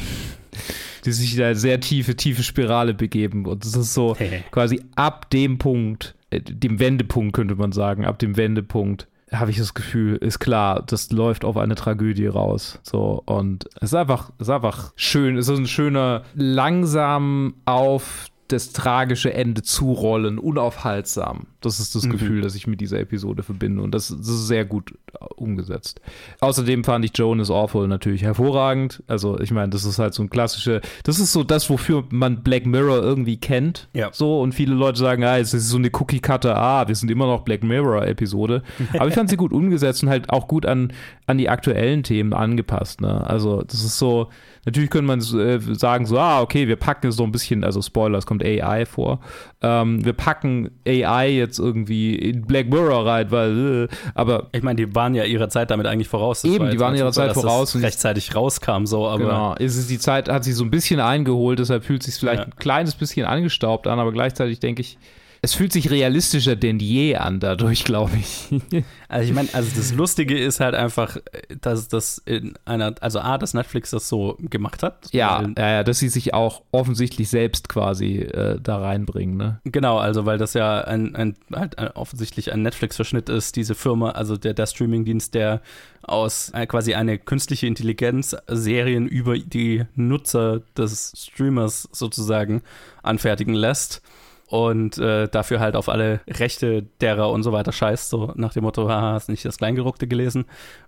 die 1.05 1.11
sich 1.11 1.35
da 1.35 1.53
sehr 1.53 1.79
tiefe, 1.79 2.15
tiefe 2.15 2.43
Spirale 2.43 2.93
begeben. 2.93 3.45
Und 3.45 3.65
das 3.65 3.75
ist 3.75 3.93
so 3.93 4.15
quasi 4.51 4.81
ab 4.95 5.29
dem 5.29 5.57
Punkt, 5.59 6.15
äh, 6.31 6.39
dem 6.41 6.79
Wendepunkt 6.79 7.35
könnte 7.35 7.55
man 7.55 7.71
sagen, 7.73 8.05
ab 8.05 8.17
dem 8.19 8.37
Wendepunkt 8.37 9.07
habe 9.39 9.51
ich 9.51 9.57
das 9.57 9.73
Gefühl, 9.73 10.15
ist 10.17 10.39
klar, 10.39 10.83
das 10.85 11.11
läuft 11.11 11.45
auf 11.45 11.57
eine 11.57 11.75
Tragödie 11.75 12.27
raus. 12.27 12.79
So, 12.83 13.21
und 13.25 13.65
es 13.75 13.89
ist 13.89 13.95
einfach, 13.95 14.31
es 14.37 14.47
ist 14.47 14.53
einfach 14.53 14.93
schön, 14.95 15.37
es 15.37 15.47
ist 15.47 15.57
ein 15.57 15.67
schöner, 15.67 16.23
langsam 16.33 17.55
auf 17.65 18.27
das 18.47 18.73
tragische 18.73 19.33
Ende 19.33 19.63
zurollen, 19.63 20.37
unaufhaltsam. 20.37 21.47
Das 21.65 21.79
ist 21.79 21.95
das 21.95 22.05
Mhm. 22.05 22.11
Gefühl, 22.11 22.41
das 22.41 22.55
ich 22.55 22.67
mit 22.67 22.79
dieser 22.81 22.99
Episode 22.99 23.43
verbinde. 23.43 23.81
Und 23.81 23.91
das, 23.93 24.07
das 24.09 24.27
ist 24.27 24.47
sehr 24.47 24.65
gut 24.65 24.91
äh, 25.13 25.25
umgesetzt. 25.35 26.01
Außerdem 26.39 26.83
fand 26.83 27.03
ich 27.05 27.11
Joan 27.15 27.39
is 27.39 27.49
Awful 27.51 27.87
natürlich 27.87 28.23
hervorragend. 28.23 29.03
Also, 29.07 29.39
ich 29.39 29.51
meine, 29.51 29.69
das 29.69 29.83
ist 29.85 29.99
halt 29.99 30.13
so 30.13 30.23
ein 30.23 30.29
klassische, 30.29 30.81
das 31.03 31.19
ist 31.19 31.33
so 31.33 31.43
das, 31.43 31.69
wofür 31.69 32.03
man 32.09 32.43
Black 32.43 32.65
Mirror 32.65 33.01
irgendwie 33.01 33.37
kennt. 33.37 33.87
Ja. 33.93 34.09
So, 34.11 34.41
und 34.41 34.53
viele 34.53 34.73
Leute 34.75 34.99
sagen, 34.99 35.23
ah, 35.23 35.37
es 35.37 35.53
ist 35.53 35.69
so 35.69 35.77
eine 35.77 35.89
Cookie-Cutter, 35.91 36.55
ah, 36.55 36.87
wir 36.87 36.95
sind 36.95 37.09
immer 37.11 37.25
noch 37.25 37.41
Black 37.41 37.63
Mirror-Episode. 37.63 38.63
Aber 38.93 39.07
ich 39.07 39.13
fand 39.15 39.29
sie 39.29 39.37
gut 39.37 39.51
umgesetzt 39.53 40.03
und 40.03 40.09
halt 40.09 40.29
auch 40.29 40.47
gut 40.47 40.65
an, 40.65 40.93
an 41.25 41.37
die 41.37 41.49
aktuellen 41.49 42.03
Themen 42.03 42.33
angepasst. 42.33 43.01
Ne? 43.01 43.25
Also, 43.27 43.61
das 43.63 43.83
ist 43.83 43.97
so, 43.97 44.29
natürlich 44.65 44.89
könnte 44.89 45.07
man 45.07 45.19
äh, 45.19 45.59
sagen, 45.75 46.05
so, 46.05 46.17
ah, 46.19 46.41
okay, 46.41 46.67
wir 46.67 46.75
packen 46.75 47.11
so 47.11 47.23
ein 47.23 47.31
bisschen, 47.31 47.63
also 47.63 47.81
Spoiler, 47.81 48.17
es 48.17 48.25
kommt 48.25 48.43
AI 48.43 48.85
vor. 48.85 49.19
Ähm, 49.61 50.03
wir 50.05 50.13
packen 50.13 50.69
AI 50.87 51.29
jetzt 51.31 51.54
irgendwie 51.59 52.15
in 52.15 52.41
Black 52.45 52.69
Mirror 52.69 53.05
rein, 53.05 53.31
weil, 53.31 53.85
äh, 53.85 53.95
aber 54.13 54.47
Ich 54.51 54.63
meine, 54.63 54.77
die 54.85 54.95
waren 54.95 55.15
ja 55.15 55.23
ihrer 55.23 55.49
Zeit 55.49 55.71
damit 55.71 55.87
eigentlich 55.87 56.07
voraus. 56.07 56.43
Eben, 56.43 56.65
die 56.65 56.71
jetzt 56.73 56.79
waren 56.79 56.95
ihrer 56.95 57.11
Zeit 57.11 57.29
dass 57.29 57.41
voraus 57.41 57.69
Das 57.69 57.75
und- 57.75 57.83
rechtzeitig 57.83 58.35
rauskam, 58.35 58.85
so, 58.85 59.07
aber 59.07 59.23
Genau, 59.23 59.55
ist 59.55 59.77
es 59.77 59.87
die 59.87 59.99
Zeit, 59.99 60.29
hat 60.29 60.43
sich 60.43 60.55
so 60.55 60.63
ein 60.63 60.71
bisschen 60.71 60.99
eingeholt, 60.99 61.59
deshalb 61.59 61.83
fühlt 61.83 62.01
es 62.01 62.07
sich 62.07 62.19
vielleicht 62.19 62.39
Ja. 62.41 62.45
ein 62.45 62.55
kleines 62.57 62.95
bisschen 62.95 63.25
angestaubt 63.25 63.87
an, 63.87 63.99
aber 63.99 64.11
gleichzeitig 64.11 64.59
denke 64.59 64.81
ich, 64.81 64.97
es 65.45 65.53
fühlt 65.53 65.71
sich 65.71 65.91
realistischer 65.91 66.55
denn 66.55 66.79
je 66.79 67.17
an 67.17 67.39
dadurch, 67.39 67.83
glaube 67.83 68.11
ich. 68.17 68.49
Also 69.07 69.29
ich 69.29 69.35
meine, 69.35 69.47
also 69.53 69.69
das 69.75 69.93
Lustige 69.93 70.37
ist 70.37 70.59
halt 70.59 70.73
einfach, 70.73 71.17
dass 71.61 71.87
das 71.87 72.17
in 72.25 72.57
einer, 72.65 72.95
also 73.01 73.19
A, 73.19 73.37
dass 73.37 73.53
Netflix 73.53 73.91
das 73.91 74.09
so 74.09 74.35
gemacht 74.39 74.81
hat. 74.81 75.07
ja, 75.11 75.43
Weil, 75.43 75.53
ja, 75.57 75.71
ja, 75.71 75.83
dass 75.83 75.99
sie 75.99 76.09
sich 76.09 76.33
auch 76.33 76.63
offensichtlich 76.71 77.29
selbst 77.29 77.69
quasi 77.69 78.17
äh, 78.17 78.59
da 78.59 78.79
reinbringen, 78.79 79.37
ne? 79.37 79.61
genau, 79.63 79.99
also 79.99 80.25
weil 80.25 80.37
das 80.39 80.55
ja 80.55 80.81
ein, 80.81 81.15
ein, 81.15 81.35
halt 81.53 81.77
ein, 81.77 81.89
offensichtlich 81.91 82.51
ein 82.51 82.63
Netflix-Verschnitt 82.63 83.29
ist, 83.29 83.55
diese 83.55 83.75
Firma, 83.75 84.09
also 84.09 84.37
der, 84.37 84.55
der 84.55 84.65
Streamingdienst, 84.65 85.33
der 85.35 85.61
aus 86.01 86.49
äh, 86.53 86.65
quasi 86.65 86.95
eine 86.95 87.19
künstliche 87.19 87.67
Intelligenz 87.67 88.35
Serien 88.47 89.07
über 89.07 89.37
die 89.37 89.85
Nutzer 89.95 90.61
des 90.75 91.13
Streamers 91.15 91.87
sozusagen 91.91 92.63
anfertigen 93.03 93.53
lässt. 93.53 94.01
Und 94.47 94.97
äh, 94.99 95.27
dafür 95.27 95.59
halt 95.59 95.75
auf 95.75 95.89
alle 95.89 96.21
Rechte 96.27 96.83
derer 97.01 97.31
und 97.31 97.43
so 97.43 97.51
weiter 97.51 97.71
scheißt, 97.71 98.09
so 98.09 98.31
nach 98.35 98.53
dem 98.53 98.63
Motto, 98.63 98.87
haha, 98.87 99.13
hast 99.13 99.29
nicht 99.29 99.43
das 99.43 99.57
Kleingedruckte 99.57 100.07
gelesen. 100.07 100.45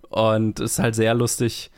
Und 0.08 0.60
es 0.60 0.72
ist 0.72 0.78
halt 0.78 0.94
sehr 0.94 1.14
lustig, 1.14 1.70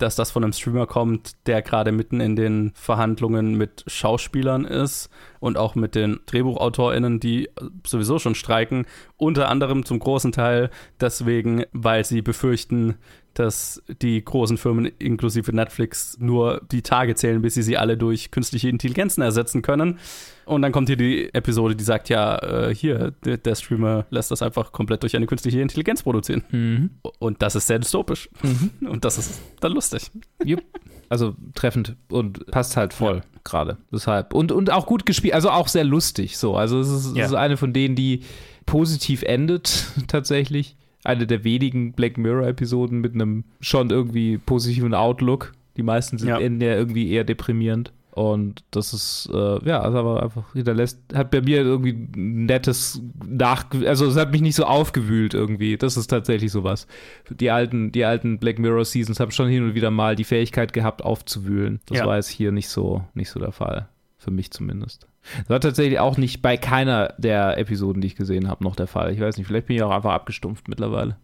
dass 0.00 0.16
das 0.16 0.30
von 0.30 0.42
einem 0.42 0.52
Streamer 0.52 0.86
kommt, 0.86 1.32
der 1.46 1.62
gerade 1.62 1.92
mitten 1.92 2.20
in 2.20 2.34
den 2.34 2.72
Verhandlungen 2.74 3.54
mit 3.56 3.84
Schauspielern 3.86 4.64
ist 4.64 5.10
und 5.40 5.58
auch 5.58 5.74
mit 5.74 5.94
den 5.94 6.20
DrehbuchautorInnen, 6.26 7.20
die 7.20 7.50
sowieso 7.86 8.18
schon 8.18 8.34
streiken. 8.34 8.86
Unter 9.16 9.48
anderem 9.48 9.84
zum 9.84 9.98
großen 9.98 10.32
Teil 10.32 10.70
deswegen, 11.00 11.64
weil 11.72 12.04
sie 12.04 12.22
befürchten, 12.22 12.96
dass 13.40 13.82
die 14.02 14.22
großen 14.24 14.56
Firmen 14.58 14.84
inklusive 14.98 15.52
Netflix 15.54 16.16
nur 16.20 16.60
die 16.70 16.82
Tage 16.82 17.14
zählen, 17.14 17.40
bis 17.42 17.54
sie 17.54 17.62
sie 17.62 17.76
alle 17.78 17.96
durch 17.96 18.30
künstliche 18.30 18.68
Intelligenzen 18.68 19.22
ersetzen 19.22 19.62
können. 19.62 19.98
Und 20.44 20.62
dann 20.62 20.72
kommt 20.72 20.88
hier 20.88 20.96
die 20.96 21.32
Episode, 21.32 21.74
die 21.76 21.84
sagt, 21.84 22.08
ja, 22.08 22.36
äh, 22.68 22.74
hier, 22.74 23.12
der, 23.24 23.36
der 23.38 23.54
Streamer 23.54 24.06
lässt 24.10 24.30
das 24.30 24.42
einfach 24.42 24.72
komplett 24.72 25.02
durch 25.02 25.16
eine 25.16 25.26
künstliche 25.26 25.60
Intelligenz 25.60 26.02
produzieren. 26.02 26.90
Und 27.18 27.42
das 27.42 27.54
ist 27.54 27.66
sehr 27.66 27.78
dystopisch. 27.78 28.28
Und 28.80 29.04
das 29.04 29.18
ist 29.18 29.40
dann 29.60 29.72
lustig. 29.72 30.10
Jupp. 30.44 30.62
Also 31.08 31.34
treffend 31.56 31.96
und 32.08 32.46
passt 32.52 32.76
halt 32.76 32.92
voll 32.94 33.22
gerade. 33.42 33.78
Deshalb. 33.92 34.32
Und, 34.32 34.52
und 34.52 34.70
auch 34.70 34.86
gut 34.86 35.06
gespielt, 35.06 35.34
also 35.34 35.50
auch 35.50 35.66
sehr 35.66 35.82
lustig 35.82 36.38
so. 36.38 36.54
Also 36.54 36.78
es 36.78 36.88
ist, 36.88 37.16
Ja. 37.16 37.24
es 37.24 37.30
ist 37.32 37.36
eine 37.36 37.56
von 37.56 37.72
denen, 37.72 37.96
die 37.96 38.22
positiv 38.64 39.22
endet, 39.24 39.86
tatsächlich. 40.06 40.76
Eine 41.04 41.26
der 41.26 41.44
wenigen 41.44 41.92
Black 41.92 42.18
Mirror-Episoden 42.18 43.00
mit 43.00 43.14
einem 43.14 43.44
schon 43.60 43.90
irgendwie 43.90 44.38
positiven 44.38 44.94
Outlook. 44.94 45.52
Die 45.76 45.82
meisten 45.82 46.18
sind 46.18 46.28
Ja. 46.28 46.38
ja 46.40 46.76
irgendwie 46.76 47.10
eher 47.10 47.24
deprimierend. 47.24 47.92
Und 48.12 48.64
das 48.72 48.92
ist, 48.92 49.30
äh, 49.32 49.64
ja, 49.64 49.80
also 49.80 49.98
aber 49.98 50.22
einfach 50.22 50.52
hinterlässt, 50.52 51.00
hat 51.14 51.30
bei 51.30 51.40
mir 51.40 51.58
irgendwie 51.62 51.92
ein 51.92 52.44
nettes 52.44 53.00
Nach, 53.24 53.64
also 53.86 54.04
es 54.06 54.16
hat 54.16 54.32
mich 54.32 54.40
nicht 54.42 54.56
so 54.56 54.64
aufgewühlt 54.64 55.32
irgendwie. 55.32 55.76
Das 55.78 55.96
ist 55.96 56.08
tatsächlich 56.08 56.50
sowas. 56.50 56.86
Die 57.30 57.50
alten, 57.52 57.92
die 57.92 58.04
alten 58.04 58.38
Black 58.38 58.58
Mirror 58.58 58.84
Seasons 58.84 59.20
haben 59.20 59.30
schon 59.30 59.48
hin 59.48 59.62
und 59.62 59.74
wieder 59.74 59.92
mal 59.92 60.16
die 60.16 60.24
Fähigkeit 60.24 60.72
gehabt, 60.72 61.02
aufzuwühlen. 61.04 61.78
Das 61.86 61.98
Ja. 61.98 62.06
war 62.06 62.16
jetzt 62.16 62.28
hier 62.28 62.50
nicht 62.50 62.68
so, 62.68 63.04
nicht 63.14 63.30
so 63.30 63.38
der 63.38 63.52
Fall. 63.52 63.88
Für 64.18 64.32
mich 64.32 64.50
zumindest. 64.50 65.06
Das 65.40 65.50
war 65.50 65.60
tatsächlich 65.60 65.98
auch 66.00 66.16
nicht 66.16 66.40
bei 66.42 66.56
keiner 66.56 67.14
der 67.18 67.58
Episoden, 67.58 68.00
die 68.00 68.08
ich 68.08 68.16
gesehen 68.16 68.48
habe, 68.48 68.64
noch 68.64 68.74
der 68.76 68.86
Fall. 68.86 69.12
Ich 69.12 69.20
weiß 69.20 69.36
nicht, 69.36 69.46
vielleicht 69.46 69.66
bin 69.66 69.76
ich 69.76 69.82
auch 69.82 69.90
einfach 69.90 70.12
abgestumpft 70.12 70.66
mittlerweile. 70.68 71.16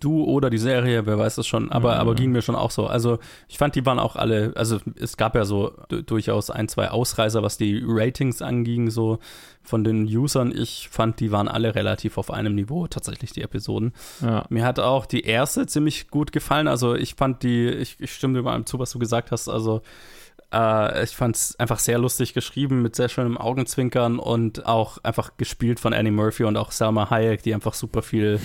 Du 0.00 0.24
oder 0.24 0.50
die 0.50 0.58
Serie, 0.58 1.06
wer 1.06 1.18
weiß 1.18 1.36
das 1.36 1.46
schon, 1.46 1.70
aber, 1.70 1.96
aber 1.96 2.14
ging 2.16 2.32
mir 2.32 2.42
schon 2.42 2.56
auch 2.56 2.72
so. 2.72 2.86
Also 2.86 3.18
ich 3.48 3.56
fand, 3.58 3.76
die 3.76 3.86
waren 3.86 4.00
auch 4.00 4.16
alle, 4.16 4.52
also 4.56 4.78
es 4.98 5.16
gab 5.16 5.36
ja 5.36 5.44
so 5.44 5.72
du- 5.88 6.02
durchaus 6.02 6.50
ein, 6.50 6.66
zwei 6.68 6.90
Ausreißer, 6.90 7.42
was 7.42 7.56
die 7.56 7.82
Ratings 7.86 8.42
anging, 8.42 8.90
so 8.90 9.18
von 9.62 9.84
den 9.84 10.04
Usern. 10.04 10.52
Ich 10.54 10.88
fand, 10.90 11.20
die 11.20 11.30
waren 11.30 11.46
alle 11.46 11.74
relativ 11.76 12.18
auf 12.18 12.32
einem 12.32 12.54
Niveau, 12.56 12.88
tatsächlich 12.88 13.32
die 13.32 13.42
Episoden. 13.42 13.92
Ja. 14.20 14.44
Mir 14.50 14.64
hat 14.64 14.80
auch 14.80 15.06
die 15.06 15.22
erste 15.22 15.66
ziemlich 15.66 16.08
gut 16.08 16.32
gefallen. 16.32 16.66
Also 16.66 16.94
ich 16.96 17.14
fand 17.14 17.44
die, 17.44 17.68
ich, 17.68 17.96
ich 18.00 18.12
stimme 18.12 18.34
dir 18.34 18.42
mal 18.42 18.64
zu, 18.64 18.78
was 18.80 18.90
du 18.90 18.98
gesagt 18.98 19.30
hast. 19.30 19.48
Also 19.48 19.82
äh, 20.52 21.04
ich 21.04 21.16
fand 21.16 21.36
es 21.36 21.58
einfach 21.58 21.78
sehr 21.78 21.98
lustig 21.98 22.34
geschrieben, 22.34 22.82
mit 22.82 22.94
sehr 22.96 23.08
schönem 23.08 23.38
Augenzwinkern 23.38 24.18
und 24.18 24.66
auch 24.66 24.98
einfach 25.02 25.36
gespielt 25.36 25.80
von 25.80 25.92
Annie 25.94 26.12
Murphy 26.12 26.44
und 26.44 26.56
auch 26.56 26.72
Selma 26.72 27.10
Hayek, 27.10 27.42
die 27.42 27.54
einfach 27.54 27.74
super 27.74 28.02
viel 28.02 28.38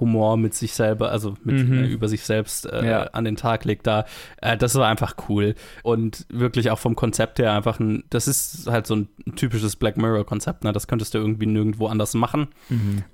Humor 0.00 0.36
mit 0.36 0.54
sich 0.54 0.74
selber, 0.74 1.10
also 1.10 1.34
mit, 1.42 1.68
Mhm. 1.68 1.78
äh, 1.78 1.86
über 1.88 2.06
sich 2.06 2.22
selbst 2.22 2.66
äh, 2.66 2.88
Ja. 2.88 3.02
an 3.08 3.24
den 3.24 3.34
Tag 3.34 3.64
legt 3.64 3.86
da. 3.88 4.04
Äh, 4.40 4.56
das 4.56 4.76
war 4.76 4.86
einfach 4.86 5.16
cool. 5.28 5.56
Und 5.82 6.24
wirklich 6.28 6.70
auch 6.70 6.78
vom 6.78 6.94
Konzept 6.94 7.40
her 7.40 7.52
einfach 7.52 7.80
ein, 7.80 8.04
das 8.08 8.28
ist 8.28 8.68
halt 8.70 8.86
so 8.86 8.94
ein 8.94 9.08
typisches 9.34 9.74
Black 9.74 9.96
Mirror-Konzept, 9.96 10.62
ne? 10.62 10.72
Das 10.72 10.86
könntest 10.86 11.14
du 11.14 11.18
irgendwie 11.18 11.46
nirgendwo 11.46 11.88
anders 11.88 12.14
machen. 12.14 12.46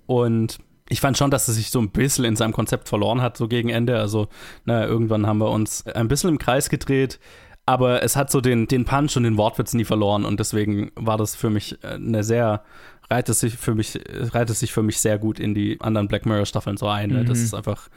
Und 0.06 0.58
ich 0.90 1.00
fand 1.00 1.16
schon, 1.16 1.30
dass 1.30 1.48
es 1.48 1.56
sich 1.56 1.70
so 1.70 1.80
ein 1.80 1.90
bisschen 1.90 2.26
in 2.26 2.36
seinem 2.36 2.52
Konzept 2.52 2.90
verloren 2.90 3.22
hat, 3.22 3.38
so 3.38 3.48
gegen 3.48 3.70
Ende. 3.70 3.98
Also, 3.98 4.28
naja, 4.66 4.86
irgendwann 4.86 5.26
haben 5.26 5.38
wir 5.38 5.50
uns 5.50 5.86
ein 5.86 6.08
bisschen 6.08 6.28
im 6.28 6.38
Kreis 6.38 6.68
gedreht, 6.68 7.18
aber 7.66 8.02
es 8.02 8.16
hat 8.16 8.30
so 8.30 8.40
den, 8.40 8.66
den 8.68 8.84
Punch 8.84 9.16
und 9.16 9.22
den 9.22 9.36
Wortwitz 9.36 9.74
nie 9.74 9.84
verloren 9.84 10.24
und 10.24 10.40
deswegen 10.40 10.90
war 10.96 11.16
das 11.16 11.34
für 11.34 11.50
mich 11.50 11.82
äh, 11.82 11.94
eine 11.94 12.22
sehr, 12.22 12.62
reiht 13.10 13.28
es 13.28 13.40
sich 13.40 13.56
für 13.56 13.74
mich, 13.74 13.98
reiht 14.08 14.50
es 14.50 14.60
sich 14.60 14.72
für 14.72 14.82
mich 14.82 15.00
sehr 15.00 15.18
gut 15.18 15.38
in 15.38 15.54
die 15.54 15.80
anderen 15.80 16.08
Black 16.08 16.26
Mirror 16.26 16.46
Staffeln 16.46 16.76
so 16.76 16.88
ein. 16.88 17.10
Ne? 17.10 17.24
Das 17.24 17.38
ist 17.38 17.54
einfach 17.54 17.88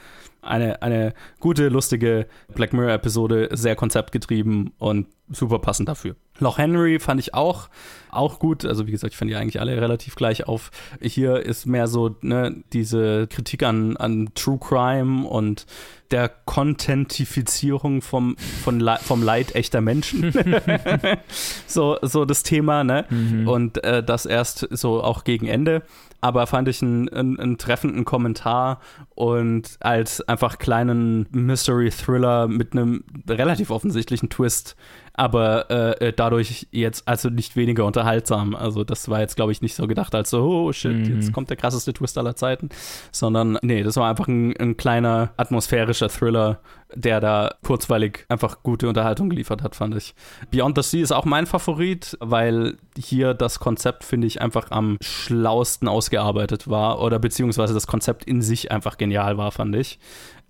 eine, 0.42 0.82
eine 0.82 1.14
gute, 1.40 1.70
lustige 1.70 2.28
Black 2.54 2.74
Mirror-Episode, 2.74 3.50
sehr 3.52 3.76
konzeptgetrieben 3.76 4.72
und 4.78 5.08
super 5.30 5.60
passend 5.60 5.90
dafür. 5.90 6.16
Loch 6.40 6.58
Henry 6.58 7.00
fand 7.00 7.20
ich 7.20 7.34
auch, 7.34 7.70
auch 8.12 8.40
gut. 8.40 8.66
Also 8.66 8.88
wie 8.88 8.92
gesagt, 8.92 9.14
ich 9.14 9.18
fand 9.18 9.30
die 9.32 9.36
eigentlich 9.36 9.60
alle 9.60 9.80
relativ 9.80 10.16
gleich 10.16 10.48
auf. 10.48 10.72
Hier 11.02 11.38
ist 11.38 11.66
mehr 11.66 11.88
so 11.88 12.16
ne, 12.22 12.64
diese 12.74 13.28
Kritik 13.28 13.64
an, 13.64 13.98
an 13.98 14.30
True 14.36 14.60
Crime 14.60 15.28
und 15.28 15.66
der 16.12 16.30
Contentifizierung 16.46 18.02
vom, 18.02 18.38
von 18.64 18.80
Le 18.80 18.98
vom 19.02 19.22
Leid 19.22 19.56
echter 19.56 19.82
Menschen. 19.82 20.34
so, 21.68 21.98
so 22.02 22.26
das 22.26 22.44
Thema, 22.44 22.84
ne? 22.84 23.06
Und 23.46 23.84
äh, 23.84 24.04
das 24.04 24.26
erst 24.26 24.68
so 24.72 25.04
auch 25.04 25.24
gegen 25.24 25.48
Ende. 25.48 25.84
Aber 26.20 26.48
fand 26.48 26.68
ich 26.68 26.82
einen, 26.82 27.10
einen, 27.10 27.40
einen 27.40 27.58
treffenden 27.58 28.04
Kommentar 28.04 28.82
und 29.14 29.78
als 29.82 30.22
einfach 30.28 30.58
kleinen 30.58 31.28
Mystery-Thriller 31.32 32.48
mit 32.48 32.74
einem 32.74 33.04
relativ 33.30 33.70
offensichtlichen 33.70 34.30
Twist, 34.30 34.76
aber 35.18 35.70
äh, 35.70 36.08
äh, 36.08 36.14
dadurch 36.16 36.68
jetzt 36.72 37.08
also 37.08 37.30
nicht 37.30 37.56
weniger 37.56 37.84
unterhaltsam. 37.86 38.56
Also 38.56 38.84
das 38.84 39.10
war 39.10 39.20
jetzt, 39.20 39.36
glaube 39.36 39.52
ich, 39.52 39.62
nicht 39.62 39.76
so 39.76 39.88
gedacht 39.88 40.14
als 40.16 40.30
so, 40.30 40.44
oh 40.44 40.72
shit, 40.72 40.96
Mhm. 40.96 41.16
jetzt 41.16 41.34
kommt 41.34 41.50
der 41.50 41.58
krasseste 41.58 41.92
Twist 41.92 42.18
aller 42.18 42.36
Zeiten, 42.36 42.70
sondern 43.12 43.58
nee, 43.64 43.84
das 43.84 43.96
war 43.98 44.10
einfach 44.10 44.28
ein, 44.28 44.56
ein 44.58 44.78
kleiner 44.78 45.32
atmosphärischer 45.38 46.10
Thriller, 46.10 46.60
der 46.96 47.20
da 47.20 47.56
kurzweilig 47.64 48.26
einfach 48.30 48.64
gute 48.64 48.88
Unterhaltung 48.88 49.30
geliefert 49.30 49.62
hat, 49.64 49.76
fand 49.76 49.96
ich. 49.96 50.16
Beyond 50.52 50.78
the 50.78 50.84
Sea 50.84 51.04
ist 51.04 51.12
auch 51.12 51.26
mein 51.26 51.46
Favorit, 51.48 52.16
weil 52.22 52.78
hier 52.98 53.34
das 53.34 53.60
Konzept, 53.60 54.04
finde 54.06 54.28
ich, 54.28 54.40
einfach 54.42 54.72
am 54.72 54.98
schlausten 55.02 55.88
ausgearbeitet 55.88 56.70
war 56.70 57.02
oder 57.02 57.20
beziehungsweise 57.20 57.74
das 57.74 57.88
Konzept 57.88 58.24
in 58.26 58.42
sich 58.42 58.72
einfach 58.72 58.98
genial 58.98 59.38
war, 59.38 59.52
fand 59.52 59.76
ich. 59.76 60.00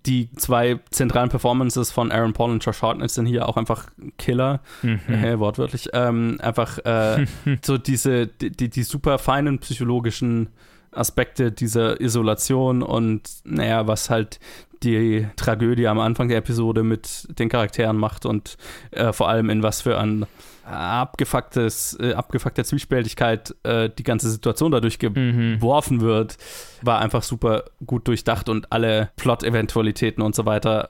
Die 0.08 0.30
zwei 0.38 0.80
zentralen 0.90 1.30
Performances 1.30 1.92
von 1.92 2.12
Aaron 2.12 2.34
Paul 2.34 2.52
und 2.52 2.66
Josh 2.66 2.82
Hartnett 2.82 3.12
sind 3.12 3.26
hier 3.26 3.48
auch 3.48 3.58
einfach 3.58 3.88
Killer, 4.18 4.62
äh, 4.84 5.38
wortwörtlich. 5.38 5.90
Ähm, 5.94 6.38
einfach 6.42 6.80
äh, 6.80 7.26
so 7.62 7.78
diese, 7.78 8.28
die, 8.28 8.50
die, 8.50 8.70
die 8.70 8.84
super 8.84 9.20
feinen 9.20 9.60
psychologischen 9.60 10.50
Aspekte 10.92 11.52
dieser 11.52 12.02
Isolation 12.02 12.82
und 12.82 13.30
naja, 13.44 13.88
was 13.88 14.10
halt 14.10 14.40
die 14.84 15.28
Tragödie 15.36 15.88
am 15.88 16.00
Anfang 16.00 16.28
der 16.28 16.38
Episode 16.38 16.84
mit 16.84 17.28
den 17.40 17.50
Charakteren 17.50 17.98
macht 17.98 18.26
und 18.26 18.58
äh, 18.92 19.12
vor 19.12 19.30
allem 19.30 19.50
in 19.50 19.64
was 19.64 19.82
für 19.82 19.98
ein 19.98 20.26
abgefucktes, 20.68 21.98
äh, 22.00 22.14
abgefuckte 22.14 22.64
Zwiespältigkeit 22.64 23.56
äh, 23.64 23.90
die 23.90 24.04
ganze 24.04 24.30
Situation 24.30 24.72
dadurch 24.72 25.00
geworfen 25.00 26.02
wird, 26.02 26.38
war 26.82 27.00
einfach 27.00 27.24
super 27.24 27.64
gut 27.86 28.08
durchdacht 28.08 28.50
und 28.50 28.72
alle 28.72 29.10
Plot-Eventualitäten 29.16 30.22
und 30.22 30.36
so 30.36 30.46
weiter. 30.46 30.90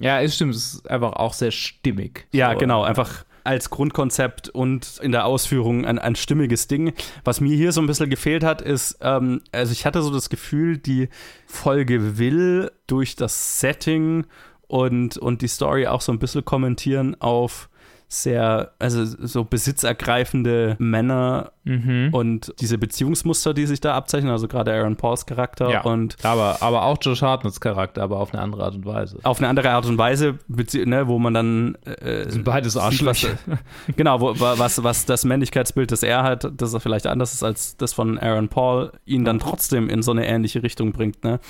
Ja, 0.00 0.20
es 0.20 0.34
stimmt, 0.36 0.54
es 0.54 0.74
ist 0.74 0.90
einfach 0.90 1.12
auch 1.14 1.32
sehr 1.32 1.50
stimmig. 1.50 2.26
Ja, 2.32 2.52
So. 2.52 2.58
genau, 2.58 2.82
einfach 2.84 3.24
als 3.44 3.70
Grundkonzept 3.70 4.48
und 4.48 4.98
in 5.02 5.12
der 5.12 5.24
Ausführung 5.24 5.84
ein, 5.84 6.00
ein 6.00 6.16
stimmiges 6.16 6.66
Ding. 6.66 6.92
Was 7.22 7.40
mir 7.40 7.54
hier 7.54 7.70
so 7.70 7.80
ein 7.80 7.86
bisschen 7.86 8.10
gefehlt 8.10 8.42
hat, 8.42 8.60
ist, 8.60 8.98
ähm, 9.02 9.40
also 9.52 9.70
ich 9.72 9.86
hatte 9.86 10.02
so 10.02 10.12
das 10.12 10.30
Gefühl, 10.30 10.78
die 10.78 11.08
Folge 11.46 12.18
will 12.18 12.72
durch 12.88 13.14
das 13.14 13.60
Setting 13.60 14.26
und, 14.66 15.16
und 15.16 15.42
die 15.42 15.48
Story 15.48 15.86
auch 15.86 16.00
so 16.00 16.10
ein 16.10 16.18
bisschen 16.18 16.44
kommentieren 16.44 17.14
auf 17.20 17.68
sehr, 18.08 18.72
also 18.78 19.04
so 19.04 19.44
besitzergreifende 19.44 20.76
Männer 20.78 21.52
Mhm. 21.66 22.08
und 22.12 22.54
diese 22.60 22.78
Beziehungsmuster, 22.78 23.52
die 23.52 23.66
sich 23.66 23.80
da 23.80 23.94
abzeichnen, 23.94 24.30
also 24.30 24.46
gerade 24.48 24.72
Aaron 24.72 24.94
Pauls 24.96 25.26
Charakter 25.26 25.68
Ja, 25.68 25.80
und 25.82 26.16
aber, 26.24 26.62
aber 26.62 26.84
auch 26.84 26.96
Josh 27.02 27.22
Hartnetts 27.22 27.60
Charakter, 27.60 28.02
aber 28.02 28.18
auf 28.20 28.32
eine 28.32 28.40
andere 28.42 28.64
Art 28.64 28.76
und 28.76 28.86
Weise. 28.86 29.18
auf 29.24 29.38
eine 29.38 29.48
andere 29.48 29.70
Art 29.70 29.84
und 29.86 29.98
Weise, 29.98 30.38
ne, 30.86 31.08
wo 31.08 31.18
man 31.18 31.34
dann 31.34 31.74
äh, 31.84 32.30
sind 32.30 32.44
beides 32.44 32.76
Arschlöcher. 32.76 33.30
Genau, 33.96 34.20
wo, 34.20 34.38
wa- 34.40 34.54
was, 34.58 34.82
was 34.84 35.06
das 35.06 35.24
Männlichkeitsbild, 35.24 35.90
das 35.90 36.02
er 36.02 36.22
hat, 36.22 36.48
das 36.56 36.72
er 36.72 36.80
vielleicht 36.80 37.06
anders 37.08 37.34
ist 37.34 37.42
als 37.42 37.76
das 37.76 37.92
von 37.92 38.18
Aaron 38.18 38.48
Paul, 38.48 38.92
ihn 39.04 39.24
dann 39.24 39.38
trotzdem 39.40 39.88
in 39.88 40.02
so 40.02 40.12
eine 40.12 40.26
ähnliche 40.26 40.62
Richtung 40.62 40.92
bringt, 40.92 41.24
ne? 41.24 41.40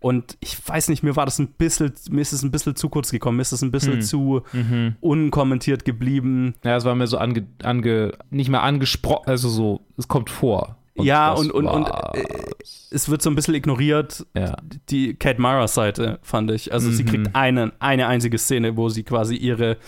Und 0.00 0.36
ich 0.40 0.56
weiß 0.66 0.88
nicht, 0.88 1.04
mir 1.04 1.14
war 1.14 1.26
das 1.26 1.38
ein 1.38 1.46
bisschen, 1.46 1.92
mir 2.10 2.22
ist 2.22 2.32
es 2.32 2.42
ein 2.42 2.50
bisschen 2.50 2.74
zu 2.74 2.88
kurz 2.88 3.12
gekommen, 3.12 3.36
mir 3.36 3.42
ist 3.42 3.52
es 3.52 3.62
ein 3.62 3.70
bisschen 3.70 3.92
Hm. 3.94 4.00
zu 4.02 4.42
Mhm. 4.52 4.96
unkommentiert 5.00 5.84
geblieben. 5.84 6.54
Ja, 6.64 6.74
es 6.76 6.84
war 6.84 6.96
mir 6.96 7.06
so 7.06 7.18
ange, 7.18 7.46
ange 7.62 8.12
nicht 8.30 8.50
mal 8.50 8.60
angesprochen, 8.60 9.22
also 9.26 9.48
so, 9.48 9.61
es 9.96 10.08
kommt 10.08 10.30
vor. 10.30 10.76
Ja, 10.96 11.30
das 11.30 11.40
und, 11.40 11.50
und, 11.52 11.66
und 11.66 11.86
äh, 11.88 12.22
es 12.90 13.08
wird 13.08 13.22
so 13.22 13.30
ein 13.30 13.34
bisschen 13.34 13.54
ignoriert, 13.54 14.26
Ja. 14.36 14.56
die 14.90 15.14
Kate 15.14 15.40
Maras 15.40 15.74
Seite, 15.74 16.18
fand 16.22 16.50
ich. 16.50 16.72
Also 16.72 16.90
sie 16.90 17.04
Mhm. 17.04 17.08
kriegt 17.08 17.34
eine, 17.34 17.72
eine 17.78 18.06
einzige 18.06 18.36
Szene, 18.36 18.76
wo 18.76 18.88
sie 18.90 19.02
quasi 19.02 19.34
ihre 19.36 19.78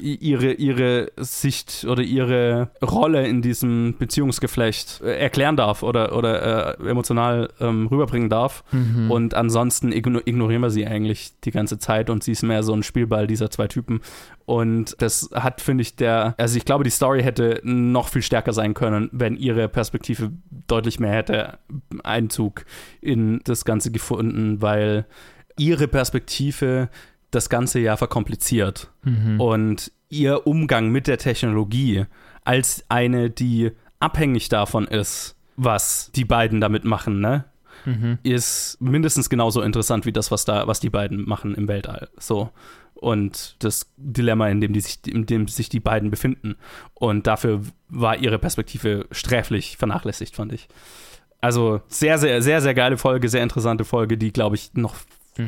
ihre, 0.00 0.52
ihre 0.52 1.10
Sicht 1.16 1.86
oder 1.88 2.02
ihre 2.02 2.70
Rolle 2.82 3.26
in 3.26 3.40
diesem 3.42 3.94
Beziehungsgeflecht 3.98 5.00
äh, 5.02 5.18
erklären 5.18 5.56
darf 5.56 5.82
oder, 5.82 6.14
oder 6.16 6.78
äh, 6.78 6.88
emotional 6.88 7.48
ähm, 7.60 7.86
rüberbringen 7.86 8.28
darf. 8.28 8.64
Mhm. 8.72 9.10
Und 9.10 9.34
ansonsten 9.34 9.92
igno 9.92 10.20
ignorieren 10.24 10.62
wir 10.62 10.70
sie 10.70 10.86
eigentlich 10.86 11.32
die 11.44 11.50
ganze 11.50 11.78
Zeit 11.78 12.10
und 12.10 12.22
sie 12.22 12.32
ist 12.32 12.42
mehr 12.42 12.62
so 12.62 12.74
ein 12.74 12.82
Spielball 12.82 13.26
dieser 13.26 13.50
zwei 13.50 13.68
Typen. 13.68 14.00
Und 14.44 14.96
das 15.02 15.28
hat, 15.34 15.60
finde 15.60 15.82
ich, 15.82 15.96
der, 15.96 16.34
also 16.38 16.56
ich 16.56 16.64
glaube, 16.64 16.82
die 16.84 16.90
Story 16.90 17.22
hätte 17.22 17.60
noch 17.64 18.08
viel 18.08 18.22
stärker 18.22 18.52
sein 18.54 18.72
können, 18.74 19.10
wenn 19.12 19.36
ihre 19.36 19.68
Perspektive 19.68 20.17
deutlich 20.66 21.00
mehr 21.00 21.12
hätte 21.12 21.58
Einzug 22.04 22.64
in 23.00 23.40
das 23.44 23.64
Ganze 23.64 23.90
gefunden, 23.90 24.60
weil 24.62 25.06
ihre 25.56 25.88
Perspektive 25.88 26.88
das 27.30 27.48
Ganze 27.48 27.78
ja 27.80 27.96
verkompliziert. 27.96 28.90
Und 29.38 29.92
ihr 30.08 30.46
Umgang 30.46 30.90
mit 30.90 31.06
der 31.06 31.18
Technologie 31.18 32.06
als 32.44 32.84
eine, 32.88 33.30
die 33.30 33.72
abhängig 34.00 34.48
davon 34.48 34.86
ist, 34.86 35.36
was 35.56 36.10
die 36.14 36.24
beiden 36.24 36.60
damit 36.60 36.84
machen, 36.84 37.20
ne? 37.20 37.44
Ist 38.22 38.80
mindestens 38.80 39.30
genauso 39.30 39.62
interessant 39.62 40.06
wie 40.06 40.12
das, 40.12 40.30
was 40.30 40.44
da, 40.44 40.66
was 40.66 40.80
die 40.80 40.90
beiden 40.90 41.28
machen 41.28 41.54
im 41.54 41.68
Weltall. 41.68 42.08
So. 42.18 42.50
Und 43.00 43.56
das 43.60 43.92
Dilemma, 43.96 44.48
in 44.48 44.60
dem, 44.60 44.72
die 44.72 44.80
sich, 44.80 44.98
in 45.06 45.26
dem 45.26 45.46
sich 45.48 45.68
die 45.68 45.80
beiden 45.80 46.10
befinden. 46.10 46.56
Und 46.94 47.26
dafür 47.26 47.62
war 47.88 48.16
ihre 48.16 48.38
Perspektive 48.38 49.06
sträflich 49.12 49.76
vernachlässigt, 49.76 50.34
fand 50.34 50.52
ich. 50.52 50.68
Also 51.40 51.80
sehr, 51.86 52.18
sehr, 52.18 52.42
sehr, 52.42 52.60
sehr 52.60 52.74
geile 52.74 52.98
Folge, 52.98 53.28
sehr 53.28 53.42
interessante 53.44 53.84
Folge, 53.84 54.18
die, 54.18 54.32
glaube 54.32 54.56
ich, 54.56 54.74
noch 54.74 54.96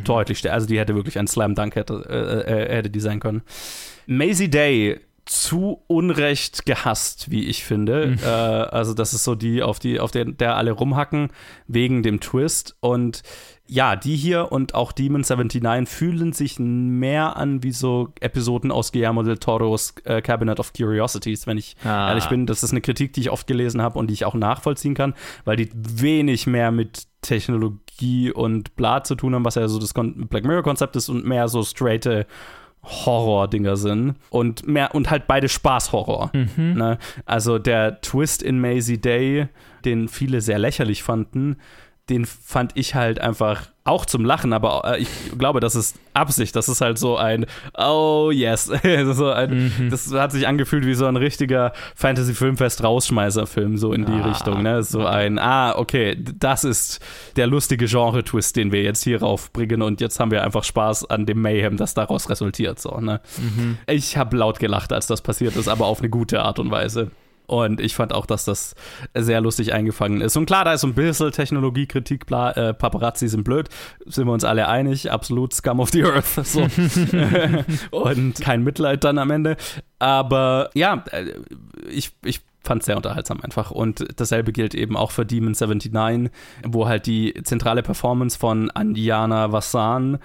deutlich 0.05 0.39
stärker, 0.39 0.55
also 0.55 0.67
die 0.67 0.79
hätte 0.79 0.95
wirklich 0.95 1.19
ein 1.19 1.27
Slam 1.27 1.55
Dunk 1.55 1.75
hätte, 1.75 2.05
äh, 2.09 2.53
äh, 2.53 2.77
hätte 2.77 2.91
die 2.91 3.01
sein 3.01 3.21
können. 3.21 3.43
Maisie 4.07 4.49
Day 4.49 5.01
zu 5.27 5.83
Unrecht 5.87 6.67
gehasst, 6.67 7.31
wie 7.31 7.47
ich 7.47 7.65
finde. 7.65 8.17
Äh, 8.23 8.27
also 8.27 8.95
das 8.95 9.15
ist 9.15 9.25
so 9.25 9.35
die, 9.35 9.63
auf 9.63 9.79
die, 9.79 10.01
auf 10.01 10.11
der, 10.11 10.25
der 10.25 10.57
alle 10.57 10.73
rumhacken 10.73 11.29
wegen 11.69 12.03
dem 12.03 12.21
Twist. 12.21 12.77
Und 12.81 13.23
ja, 13.73 13.95
die 13.95 14.17
hier 14.17 14.51
und 14.51 14.75
auch 14.75 14.91
Demon 14.91 15.21
79 15.23 15.89
fühlen 15.89 16.33
sich 16.33 16.59
mehr 16.59 17.37
an 17.37 17.63
wie 17.63 17.71
so 17.71 18.09
Episoden 18.21 18.73
aus 18.73 18.91
Guillermo 18.91 19.23
del 19.23 19.39
Toros 19.39 19.95
äh, 20.05 20.21
Cabinet 20.23 20.59
of 20.59 20.73
Curiosities, 20.73 21.47
wenn 21.47 21.57
ich 21.57 21.77
Ah. 21.85 22.09
ehrlich 22.09 22.27
bin. 22.27 22.47
Das 22.47 22.65
ist 22.65 22.73
eine 22.73 22.81
Kritik, 22.81 23.13
die 23.13 23.21
ich 23.21 23.31
oft 23.31 23.47
gelesen 23.47 23.81
habe 23.81 23.97
und 23.99 24.09
die 24.09 24.15
ich 24.15 24.25
auch 24.25 24.35
nachvollziehen 24.35 24.95
kann, 24.95 25.15
weil 25.45 25.55
die 25.57 25.71
wenig 25.73 26.49
mehr 26.49 26.73
mit 26.73 27.07
Technologie 27.23 28.33
und 28.33 28.75
bla 28.75 29.05
zu 29.05 29.15
tun 29.15 29.35
haben, 29.35 29.45
was 29.45 29.55
ja 29.55 29.69
so 29.69 29.79
das 29.79 29.95
Kon 29.95 30.27
Black 30.29 30.45
Mirror-Konzept 30.45 30.97
ist 30.97 31.09
und 31.09 31.25
mehr 31.25 31.47
so 31.49 31.63
straighte 31.63 32.27
Horror-Dinger 32.83 33.77
sind 33.77 34.15
und 34.31 34.67
mehr 34.67 34.95
und 34.95 35.11
halt 35.11 35.27
beide 35.27 35.49
Spaß-Horror. 35.49 36.33
Ne? 36.57 36.99
Also 37.27 37.59
der 37.59 38.01
Twist 38.01 38.43
in 38.43 38.61
Maisie 38.61 38.99
Day, 39.01 39.49
den 39.85 40.09
viele 40.09 40.41
sehr 40.41 40.59
lächerlich 40.59 41.03
fanden, 41.03 41.57
den 42.11 42.27
fand 42.27 42.73
ich 42.75 42.95
halt 42.95 43.21
einfach 43.21 43.69
auch 43.85 44.05
zum 44.05 44.25
Lachen, 44.25 44.53
aber 44.53 44.83
äh, 44.85 45.01
ich 45.01 45.09
glaube, 45.39 45.61
das 45.61 45.75
ist 45.75 45.97
Absicht. 46.13 46.55
Das 46.55 46.69
ist 46.69 46.81
halt 46.81 46.99
so 46.99 47.17
ein 47.17 47.47
Oh 47.77 48.31
yes. 48.33 48.65
so 49.13 49.31
ein, 49.31 49.89
das 49.91 50.13
hat 50.13 50.33
sich 50.33 50.47
angefühlt 50.47 50.85
wie 50.85 50.95
so 50.95 51.07
ein 51.07 51.17
richtiger 51.17 51.73
Fantasy-Filmfest-Rausschmeißer-Film, 51.95 53.79
so 53.79 53.93
in 53.93 54.05
die 54.05 54.21
Richtung. 54.21 54.63
Ne? 54.63 54.83
So 54.83 55.07
ein, 55.07 55.39
ah, 55.39 55.77
okay, 55.77 56.17
das 56.39 56.65
ist 56.65 57.01
der 57.37 57.47
lustige 57.47 57.87
Genre-Twist, 57.87 58.57
den 58.57 58.71
wir 58.71 58.83
jetzt 58.83 59.05
hier 59.05 59.21
raufbringen 59.21 59.83
und 59.83 60.01
jetzt 60.01 60.21
haben 60.21 60.31
wir 60.31 60.45
einfach 60.45 60.65
Spaß 60.65 61.09
an 61.09 61.25
dem 61.27 61.41
Mayhem, 61.41 61.77
das 61.77 61.95
daraus 61.95 62.29
resultiert. 62.29 62.81
So, 62.81 63.01
ne? 63.01 63.21
Ich 63.87 64.17
habe 64.17 64.37
laut 64.37 64.59
gelacht, 64.59 64.93
als 64.93 65.07
das 65.07 65.23
passiert 65.23 65.57
ist, 65.57 65.69
aber 65.69 65.87
auf 65.87 66.01
eine 66.01 66.11
gute 66.11 66.43
Art 66.43 66.59
und 66.59 66.71
Weise. 66.71 67.11
Und 67.51 67.81
ich 67.81 67.97
fand 67.97 68.13
auch, 68.13 68.27
dass 68.27 68.45
das 68.45 68.77
sehr 69.13 69.41
lustig 69.41 69.73
eingefangen 69.73 70.21
ist. 70.21 70.37
Und 70.37 70.47
klar, 70.47 70.65
da 70.65 70.73
ist 70.73 70.83
so 70.83 70.87
ein 70.87 70.95
bisschen 70.95 71.33
Technologiekritik, 71.33 72.25
bla, 72.27 72.53
äh, 72.53 72.73
Paparazzi 72.73 73.27
sind 73.27 73.43
blöd, 73.43 73.69
sind 74.07 74.27
wir 74.27 74.33
uns 74.33 74.45
alle 74.45 74.69
einig, 74.69 75.11
absolut 75.11 75.53
Scum 75.53 75.81
of 75.81 75.91
the 75.91 76.05
Earth. 76.05 76.41
So. 76.51 76.67
und 77.91 78.41
kein 78.41 78.63
Mitleid 78.63 79.05
dann 79.05 79.19
am 79.19 79.31
Ende. 79.31 79.57
Aber 79.99 80.71
ja, 80.75 81.05
äh, 81.11 81.35
ich, 81.89 82.13
ich 82.25 82.41
fand 82.63 82.83
es 82.83 82.87
sehr 82.87 82.97
unterhaltsam 82.97 83.41
einfach. 83.41 83.73
Und 83.73 84.05
dasselbe 84.17 84.53
gilt 84.53 84.75
eben 84.75 84.97
auch 84.97 85.11
für 85.11 85.27
Demon 85.27 85.53
79, 85.59 86.31
wo 86.65 86.87
halt 86.87 87.07
die 87.07 87.35
zentrale 87.43 87.83
Performance 87.83 88.39
von 88.39 88.71
Andiana 88.71 89.51
Vassan 89.51 90.19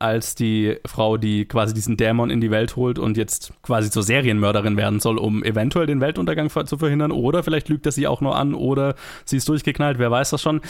als 0.00 0.34
die 0.34 0.76
Frau, 0.86 1.16
die 1.16 1.44
quasi 1.44 1.74
diesen 1.74 1.96
Dämon 1.96 2.30
in 2.30 2.40
die 2.40 2.50
Welt 2.50 2.76
holt 2.76 2.98
und 2.98 3.16
jetzt 3.16 3.52
quasi 3.62 3.90
zur 3.90 4.02
Serienmörderin 4.02 4.76
werden 4.76 4.98
soll, 4.98 5.18
um 5.18 5.44
eventuell 5.44 5.86
den 5.86 6.00
Weltuntergang 6.00 6.50
zu 6.50 6.78
verhindern. 6.78 7.12
Oder 7.12 7.42
vielleicht 7.42 7.68
lügt 7.68 7.86
er 7.86 7.92
sie 7.92 8.06
auch 8.06 8.20
nur 8.20 8.36
an 8.36 8.54
oder 8.54 8.94
sie 9.24 9.36
ist 9.36 9.48
durchgeknallt, 9.48 9.98
wer 9.98 10.10
weiß 10.10 10.30
das 10.30 10.42
schon. 10.42 10.60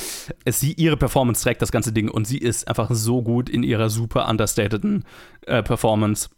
Sie, 0.47 0.73
ihre 0.73 0.97
Performance 0.97 1.43
trägt 1.43 1.63
das 1.63 1.73
ganze 1.73 1.93
Ding 1.93 2.11
und 2.11 2.27
sie 2.27 2.39
ist 2.39 2.69
einfach 2.69 2.91
so 2.91 3.23
gut 3.23 3.49
in 3.49 3.63
ihrer 3.63 3.89
super 3.89 4.29
understateden 4.29 5.05
äh, 5.47 5.63
Performance. 5.63 6.29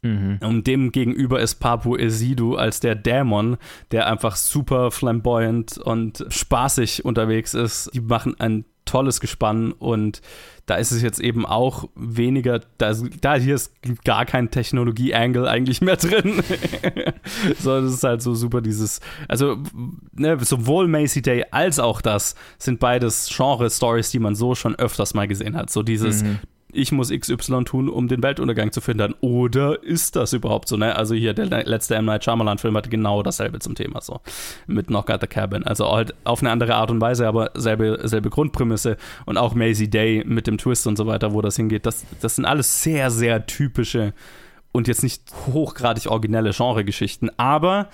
Und 0.47 0.67
dem 0.67 0.93
gegenüber 0.93 1.41
ist 1.41 1.57
Papu 1.57 1.97
Esidu 1.97 2.57
als 2.57 2.81
der 2.81 2.95
Dämon, 2.95 3.57
der 3.91 4.07
einfach 4.07 4.37
super 4.37 4.91
flamboyant 4.91 5.79
und 5.79 6.25
spaßig 6.29 7.05
unterwegs 7.05 7.55
ist. 7.55 7.91
Die 7.95 8.01
machen 8.01 8.39
einen 8.39 8.65
tolles 8.85 9.21
Gespann 9.21 9.73
und 9.73 10.21
da 10.67 10.77
ist 10.77 10.93
es 10.93 11.03
jetzt 11.03 11.19
eben 11.19 11.45
auch 11.45 11.89
weniger, 11.97 12.61
da, 12.79 12.95
da 13.21 13.35
hier 13.35 13.57
ist 13.57 13.73
gar 14.05 14.25
kein 14.25 14.51
Technologie-Angle 14.51 15.49
eigentlich 15.49 15.81
mehr 15.81 15.97
drin. 15.99 16.43
so, 17.59 17.81
das 17.81 17.95
ist 17.95 18.05
halt 18.05 18.23
so 18.23 18.35
super 18.35 18.61
dieses, 18.61 19.01
also 19.29 19.59
ne, 20.13 20.39
sowohl 20.43 20.89
Macy 20.89 21.21
Day 21.23 21.45
als 21.51 21.79
auch 21.79 22.01
das 22.01 22.35
sind 22.59 22.79
beides 22.81 23.29
Genre-Stories, 23.35 24.11
die 24.11 24.19
man 24.21 24.35
so 24.35 24.55
schon 24.55 24.77
öfters 24.77 25.15
mal 25.15 25.27
gesehen 25.29 25.57
hat. 25.57 25.71
So 25.71 25.83
dieses, 25.83 26.23
Mhm. 26.23 26.39
Ich 26.73 26.91
muss 26.93 27.11
XY 27.11 27.65
tun, 27.65 27.89
um 27.89 28.09
den 28.09 28.23
Weltuntergang 28.23 28.73
zu 28.73 28.81
verhindern. 28.81 29.15
Oder 29.21 29.83
ist 29.83 30.17
das 30.17 30.33
überhaupt 30.33 30.69
so? 30.69 30.77
Ne? 30.77 30.97
Also 30.97 31.15
hier, 31.15 31.35
der 31.35 31.47
letzte 31.65 31.95
M. 31.97 32.07
Night 32.07 32.25
Shyamalan-Film 32.25 32.77
hatte 32.77 32.91
genau 32.91 33.23
dasselbe 33.23 33.59
zum 33.59 33.75
Thema 33.75 34.01
so. 34.01 34.21
Mit 34.67 34.87
Knock 34.89 35.11
at 35.11 35.21
the 35.21 35.27
Cabin. 35.27 35.65
Also 35.65 35.91
halt 35.91 36.15
auf 36.25 36.41
eine 36.41 36.51
andere 36.51 36.75
Art 36.75 36.91
und 36.91 37.01
Weise, 37.01 37.29
aber 37.29 37.51
selbe, 37.55 38.01
selbe 38.05 38.31
Grundprämisse. 38.31 38.97
Und 39.27 39.37
auch 39.37 39.55
Maisie 39.55 39.89
Day 39.89 40.25
mit 40.27 40.47
dem 40.47 40.59
Twist 40.59 40.87
und 40.87 40.97
so 40.97 41.07
weiter, 41.07 41.33
wo 41.33 41.43
das 41.43 41.57
hingeht. 41.57 41.87
Das, 41.87 42.05
das 42.21 42.37
sind 42.37 42.45
alles 42.45 42.83
sehr, 42.83 43.11
sehr 43.11 43.47
typische 43.47 44.15
und 44.73 44.89
jetzt 44.89 45.03
nicht 45.03 45.23
hochgradig 45.53 46.07
originelle 46.07 46.51
Genregeschichten, 46.51 47.31
aber 47.39 47.91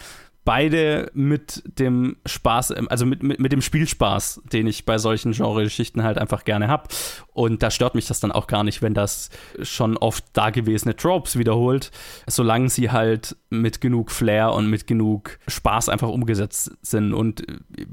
beide 0.49 1.11
mit 1.12 1.62
dem 1.78 2.16
Spaß, 2.24 2.72
also 2.72 3.05
mit, 3.05 3.22
mit, 3.22 3.38
mit 3.38 3.53
dem 3.53 3.61
Spielspaß, 3.61 4.40
den 4.51 4.66
ich 4.66 4.86
bei 4.86 4.96
solchen 4.96 5.32
Genregeschichten 5.32 6.03
halt 6.03 6.16
einfach 6.16 6.44
gerne 6.44 6.68
habe. 6.68 6.84
Und 7.34 7.62
da 7.62 7.70
stört 7.70 7.94
mich 7.94 8.07
das 8.07 8.20
dann 8.20 8.32
auch 8.32 8.46
gar 8.46 8.64
nicht, 8.64 8.80
wenn 8.80 8.94
das 8.94 9.28
schon 9.61 9.99
oft 9.99 10.24
dagewesene 10.32 10.96
Tropes 10.96 11.38
wiederholt, 11.38 11.90
solange 12.26 12.70
sie 12.70 12.90
halt 12.90 13.36
mit 13.51 13.82
genug 13.82 14.11
Flair 14.11 14.55
und 14.55 14.70
mit 14.70 14.86
genug 14.86 15.38
Spaß 15.49 15.90
einfach 15.90 16.09
umgesetzt 16.09 16.70
sind. 16.80 17.12
Und 17.12 17.44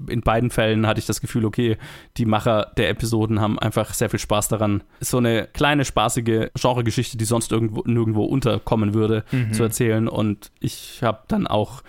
in 0.08 0.22
beiden 0.22 0.50
Fällen 0.50 0.88
hatte 0.88 1.02
ich 1.02 1.06
das 1.06 1.20
Gefühl, 1.20 1.44
okay, 1.44 1.76
die 2.16 2.26
Macher 2.26 2.72
der 2.78 2.88
Episoden 2.90 3.42
haben 3.42 3.60
einfach 3.60 3.94
sehr 3.94 4.10
viel 4.10 4.20
Spaß 4.20 4.48
daran, 4.48 4.82
so 5.02 5.18
eine 5.18 5.48
kleine, 5.52 5.84
spaßige 5.84 6.52
Genregeschichte, 6.58 7.18
die 7.18 7.26
sonst 7.26 7.52
irgendwo 7.52 7.84
nirgendwo 7.86 8.24
unterkommen 8.24 8.94
würde, 8.94 9.26
Mhm. 9.32 9.52
zu 9.52 9.64
erzählen. 9.64 10.08
Und 10.08 10.52
ich 10.62 11.04
habe 11.04 11.20
dann 11.28 11.48
auch 11.48 11.84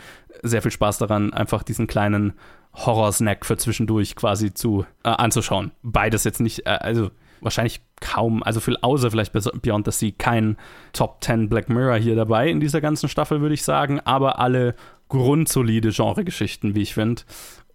sehr 0.49 0.63
viel 0.63 0.71
Spaß 0.71 0.99
daran, 0.99 1.33
einfach 1.33 1.63
diesen 1.63 1.87
kleinen 1.87 2.35
Horror-Snack 2.75 3.47
für 3.47 3.57
zwischendurch 3.57 4.17
quasi 4.17 4.53
zu 4.53 4.85
äh, 5.03 5.09
anzuschauen. 5.09 5.73
Beides 5.83 6.25
jetzt 6.25 6.41
nicht, 6.41 6.67
äh, 6.67 6.71
also 6.71 7.11
wahrscheinlich 7.41 7.81
kaum, 8.01 8.43
also 8.43 8.61
viel 8.61 8.77
außer 8.81 9.11
vielleicht 9.11 9.33
Beyond 9.33 9.87
the 9.87 9.93
Sea 9.93 10.13
kein 10.17 10.57
Top 10.93 11.23
10 11.23 11.49
Black 11.49 11.69
Mirror 11.69 11.97
hier 11.97 12.17
dabei 12.17 12.49
in 12.49 12.61
dieser 12.61 12.81
ganzen 12.81 13.09
Staffel, 13.09 13.41
würde 13.41 13.55
ich 13.55 13.63
sagen, 13.63 14.01
aber 14.01 14.39
alle 14.39 14.75
grundsolide 15.09 15.91
Genregeschichten, 15.91 16.75
wie 16.75 16.83
ich 16.83 16.95
finde. 16.95 17.23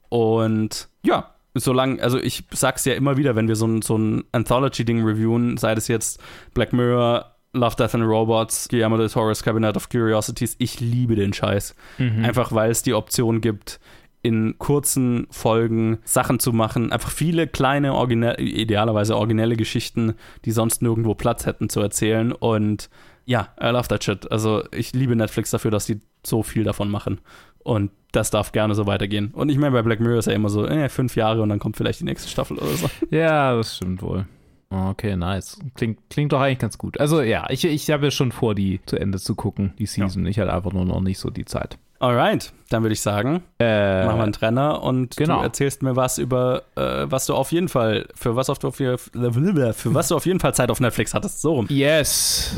Und 0.09 0.89
ja, 1.03 1.31
solange, 1.53 2.01
also 2.01 2.19
ich 2.19 2.45
sag's 2.51 2.85
ja 2.85 2.93
immer 2.93 3.17
wieder, 3.17 3.35
wenn 3.35 3.47
wir 3.47 3.55
so 3.55 3.65
ein, 3.65 3.81
so 3.81 3.97
ein 3.97 4.23
Anthology-Ding 4.31 5.03
reviewen, 5.03 5.57
sei 5.57 5.75
das 5.75 5.87
jetzt 5.87 6.21
Black 6.53 6.73
Mirror, 6.73 7.35
Love, 7.53 7.75
Death 7.75 7.95
and 7.95 8.03
Robots, 8.03 8.69
Guillermo 8.69 8.97
del 8.97 9.09
Toro's 9.09 9.43
Cabinet 9.43 9.75
of 9.75 9.89
Curiosities, 9.89 10.55
ich 10.57 10.79
liebe 10.79 11.15
den 11.15 11.33
Scheiß. 11.33 11.75
Mhm. 11.97 12.23
Einfach 12.23 12.53
weil 12.53 12.71
es 12.71 12.83
die 12.83 12.93
Option 12.93 13.41
gibt, 13.41 13.79
in 14.23 14.57
kurzen 14.59 15.27
Folgen 15.31 15.99
Sachen 16.03 16.39
zu 16.39 16.53
machen, 16.53 16.91
einfach 16.91 17.09
viele 17.09 17.47
kleine, 17.47 17.93
originell, 17.93 18.39
idealerweise 18.39 19.17
originelle 19.17 19.55
Geschichten, 19.55 20.15
die 20.45 20.51
sonst 20.51 20.81
nirgendwo 20.81 21.15
Platz 21.15 21.45
hätten 21.45 21.69
zu 21.69 21.81
erzählen. 21.81 22.31
Und 22.31 22.89
ja, 23.25 23.49
I 23.61 23.67
love 23.67 23.87
that 23.87 24.03
shit. 24.03 24.31
Also 24.31 24.63
ich 24.71 24.93
liebe 24.93 25.15
Netflix 25.15 25.51
dafür, 25.51 25.71
dass 25.71 25.85
die 25.85 25.99
so 26.25 26.43
viel 26.43 26.63
davon 26.63 26.89
machen. 26.89 27.19
Und 27.63 27.91
das 28.11 28.29
darf 28.29 28.51
gerne 28.51 28.75
so 28.75 28.87
weitergehen. 28.87 29.31
Und 29.33 29.49
ich 29.49 29.57
meine, 29.57 29.71
bei 29.71 29.81
Black 29.81 29.99
Mirror 29.99 30.19
ist 30.19 30.25
ja 30.25 30.33
immer 30.33 30.49
so, 30.49 30.65
äh, 30.65 30.89
fünf 30.89 31.15
Jahre 31.15 31.41
und 31.41 31.49
dann 31.49 31.59
kommt 31.59 31.77
vielleicht 31.77 32.01
die 32.01 32.05
nächste 32.05 32.29
Staffel 32.29 32.57
oder 32.57 32.73
so. 32.75 32.89
Ja, 33.09 33.55
das 33.55 33.77
stimmt 33.77 34.01
wohl. 34.01 34.25
Okay, 34.71 35.17
nice. 35.17 35.59
Klingt, 35.75 35.99
klingt 36.09 36.31
doch 36.31 36.39
eigentlich 36.39 36.59
ganz 36.59 36.77
gut. 36.77 36.97
Also 36.99 37.21
ja, 37.21 37.45
ich, 37.49 37.65
ich 37.65 37.91
habe 37.91 38.05
ja 38.05 38.11
schon 38.11 38.31
vor, 38.31 38.55
die 38.55 38.79
zu 38.85 38.95
Ende 38.95 39.19
zu 39.19 39.35
gucken, 39.35 39.73
die 39.77 39.85
Season. 39.85 40.25
Ich 40.25 40.39
hatte 40.39 40.53
einfach 40.53 40.71
nur 40.71 40.85
noch 40.85 41.01
nicht 41.01 41.19
so 41.19 41.29
die 41.29 41.43
Zeit. 41.43 41.77
Alright, 41.99 42.51
dann 42.69 42.81
würde 42.81 42.93
ich 42.93 43.01
sagen, 43.01 43.43
Äh, 43.59 44.05
machen 44.05 44.17
wir 44.17 44.23
einen 44.23 44.33
Trenner 44.33 44.81
und 44.81 45.17
genau. 45.17 45.37
du 45.39 45.43
erzählst 45.43 45.83
mir 45.83 45.95
was 45.95 46.17
über, 46.17 46.63
äh, 46.75 47.05
was 47.05 47.27
du 47.27 47.35
auf 47.35 47.51
jeden 47.51 47.67
Fall, 47.67 48.07
für 48.15 48.35
was, 48.35 48.49
auf, 48.49 48.57
du 48.59 48.69
auf, 48.69 48.77
für 48.77 48.97
was 49.13 50.07
du 50.07 50.15
auf 50.15 50.25
jeden 50.25 50.39
Fall 50.39 50.55
Zeit 50.55 50.71
auf 50.71 50.79
Netflix 50.79 51.13
hattest. 51.13 51.41
So 51.41 51.53
rum. 51.53 51.67
Yes. 51.69 52.55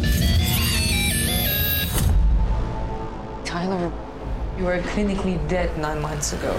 Tyler, 3.43 3.91
you 4.57 4.65
were 4.65 4.79
clinically 4.93 5.37
dead 5.49 5.69
nine 5.77 5.99
months 5.99 6.33
ago. 6.33 6.53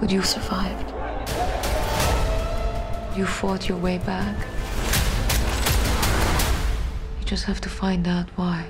But 0.00 0.10
you 0.10 0.22
survived. 0.22 0.95
You 3.16 3.24
fought 3.24 3.66
your 3.66 3.78
way 3.78 3.96
back. 3.96 4.36
You 7.18 7.24
just 7.24 7.44
have 7.44 7.62
to 7.62 7.70
find 7.70 8.06
out 8.06 8.28
why. 8.36 8.66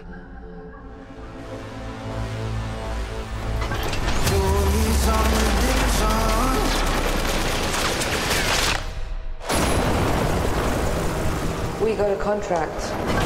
We 11.82 11.96
got 11.96 12.12
a 12.12 12.16
contract. 12.22 13.25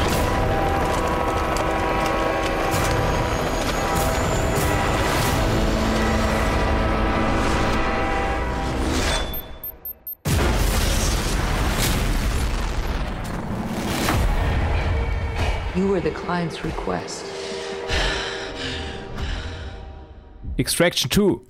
Were 15.90 16.00
the 16.00 16.10
client's 16.10 16.64
request. 16.64 17.24
Extraction 20.56 21.10
2, 21.10 21.40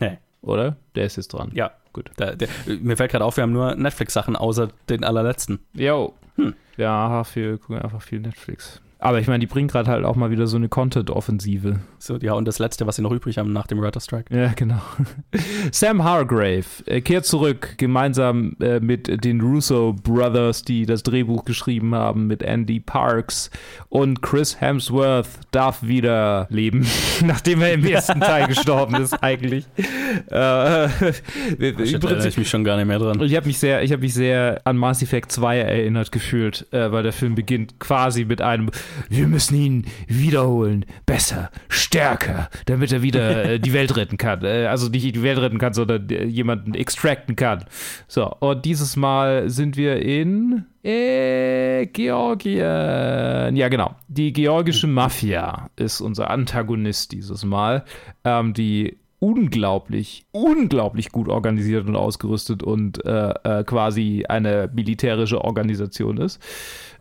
Nee. 0.00 0.18
oder? 0.42 0.76
Der 0.94 1.06
ist 1.06 1.16
jetzt 1.16 1.28
dran. 1.28 1.50
Ja, 1.54 1.70
Gut. 1.92 2.10
Da, 2.16 2.34
der, 2.36 2.48
mir 2.66 2.96
fällt 2.96 3.10
gerade 3.10 3.24
auf, 3.24 3.36
wir 3.36 3.42
haben 3.42 3.52
nur 3.52 3.74
Netflix-Sachen 3.74 4.36
außer 4.36 4.68
den 4.88 5.02
allerletzten. 5.02 5.58
Yo. 5.72 6.14
Hm. 6.36 6.54
Ja, 6.76 7.24
wir 7.34 7.58
gucken 7.58 7.78
einfach 7.80 8.02
viel 8.02 8.20
Netflix. 8.20 8.80
Aber 9.00 9.18
ich 9.18 9.26
meine, 9.26 9.38
die 9.38 9.46
bringen 9.46 9.68
gerade 9.68 9.90
halt 9.90 10.04
auch 10.04 10.14
mal 10.14 10.30
wieder 10.30 10.46
so 10.46 10.56
eine 10.56 10.68
Content-Offensive. 10.68 11.80
So, 11.98 12.16
ja, 12.18 12.34
und 12.34 12.46
das 12.46 12.58
letzte, 12.58 12.86
was 12.86 12.96
sie 12.96 13.02
noch 13.02 13.12
übrig 13.12 13.38
haben 13.38 13.52
nach 13.52 13.66
dem 13.66 13.80
Writer 13.80 14.00
Strike. 14.00 14.34
Ja, 14.34 14.52
genau. 14.54 14.80
Sam 15.72 16.04
Hargrave 16.04 16.66
äh, 16.84 17.00
kehrt 17.00 17.24
zurück, 17.24 17.74
gemeinsam 17.78 18.56
äh, 18.60 18.78
mit 18.78 19.24
den 19.24 19.40
Russo 19.40 19.94
Brothers, 19.94 20.62
die 20.62 20.84
das 20.84 21.02
Drehbuch 21.02 21.46
geschrieben 21.46 21.94
haben, 21.94 22.26
mit 22.26 22.42
Andy 22.42 22.78
Parks. 22.78 23.50
Und 23.88 24.20
Chris 24.20 24.60
Hemsworth 24.60 25.28
darf 25.50 25.82
wieder 25.82 26.46
leben, 26.50 26.86
nachdem 27.24 27.62
er 27.62 27.72
im 27.72 27.84
ersten 27.84 28.20
Teil 28.20 28.48
gestorben 28.48 28.96
ist, 28.96 29.14
eigentlich. 29.22 29.64
Äh, 29.76 30.88
Shit, 30.88 32.04
da 32.04 32.08
erinnere 32.08 32.28
ich 32.28 32.36
mich 32.36 32.50
schon 32.50 32.64
gar 32.64 32.76
nicht 32.76 32.86
mehr 32.86 32.98
dran. 32.98 33.20
ich 33.22 33.34
habe 33.34 33.46
mich 33.46 33.58
sehr, 33.58 33.82
ich 33.82 33.92
habe 33.92 34.02
mich 34.02 34.12
sehr 34.12 34.60
an 34.64 34.76
Mass 34.76 35.02
Effect 35.02 35.32
2 35.32 35.58
erinnert 35.58 36.12
gefühlt, 36.12 36.66
äh, 36.72 36.92
weil 36.92 37.02
der 37.02 37.12
Film 37.12 37.34
beginnt 37.34 37.80
quasi 37.80 38.24
mit 38.24 38.42
einem, 38.42 38.70
wir 39.08 39.26
müssen 39.26 39.54
ihn 39.54 39.86
wiederholen, 40.06 40.84
besser, 41.06 41.50
stärker, 41.68 42.48
damit 42.66 42.92
er 42.92 43.02
wieder 43.02 43.44
äh, 43.44 43.60
die 43.60 43.72
Welt 43.72 43.96
retten 43.96 44.16
kann. 44.16 44.44
Äh, 44.44 44.66
also 44.66 44.88
nicht 44.88 45.14
die 45.14 45.22
Welt 45.22 45.38
retten 45.38 45.58
kann, 45.58 45.72
sondern 45.72 46.08
äh, 46.10 46.24
jemanden 46.24 46.74
extracten 46.74 47.36
kann. 47.36 47.64
So, 48.08 48.26
und 48.40 48.64
dieses 48.64 48.96
Mal 48.96 49.48
sind 49.50 49.76
wir 49.76 50.02
in 50.02 50.64
äh, 50.82 51.86
Georgien. 51.86 53.56
Ja, 53.56 53.68
genau. 53.68 53.94
Die 54.08 54.32
georgische 54.32 54.86
Mafia 54.86 55.70
ist 55.76 56.00
unser 56.00 56.30
Antagonist 56.30 57.12
dieses 57.12 57.44
Mal, 57.44 57.84
ähm, 58.24 58.54
die 58.54 58.96
unglaublich, 59.20 60.24
unglaublich 60.32 61.12
gut 61.12 61.28
organisiert 61.28 61.86
und 61.86 61.94
ausgerüstet 61.94 62.62
und 62.62 63.04
äh, 63.04 63.34
äh, 63.44 63.64
quasi 63.64 64.24
eine 64.26 64.70
militärische 64.74 65.44
Organisation 65.44 66.16
ist. 66.16 66.40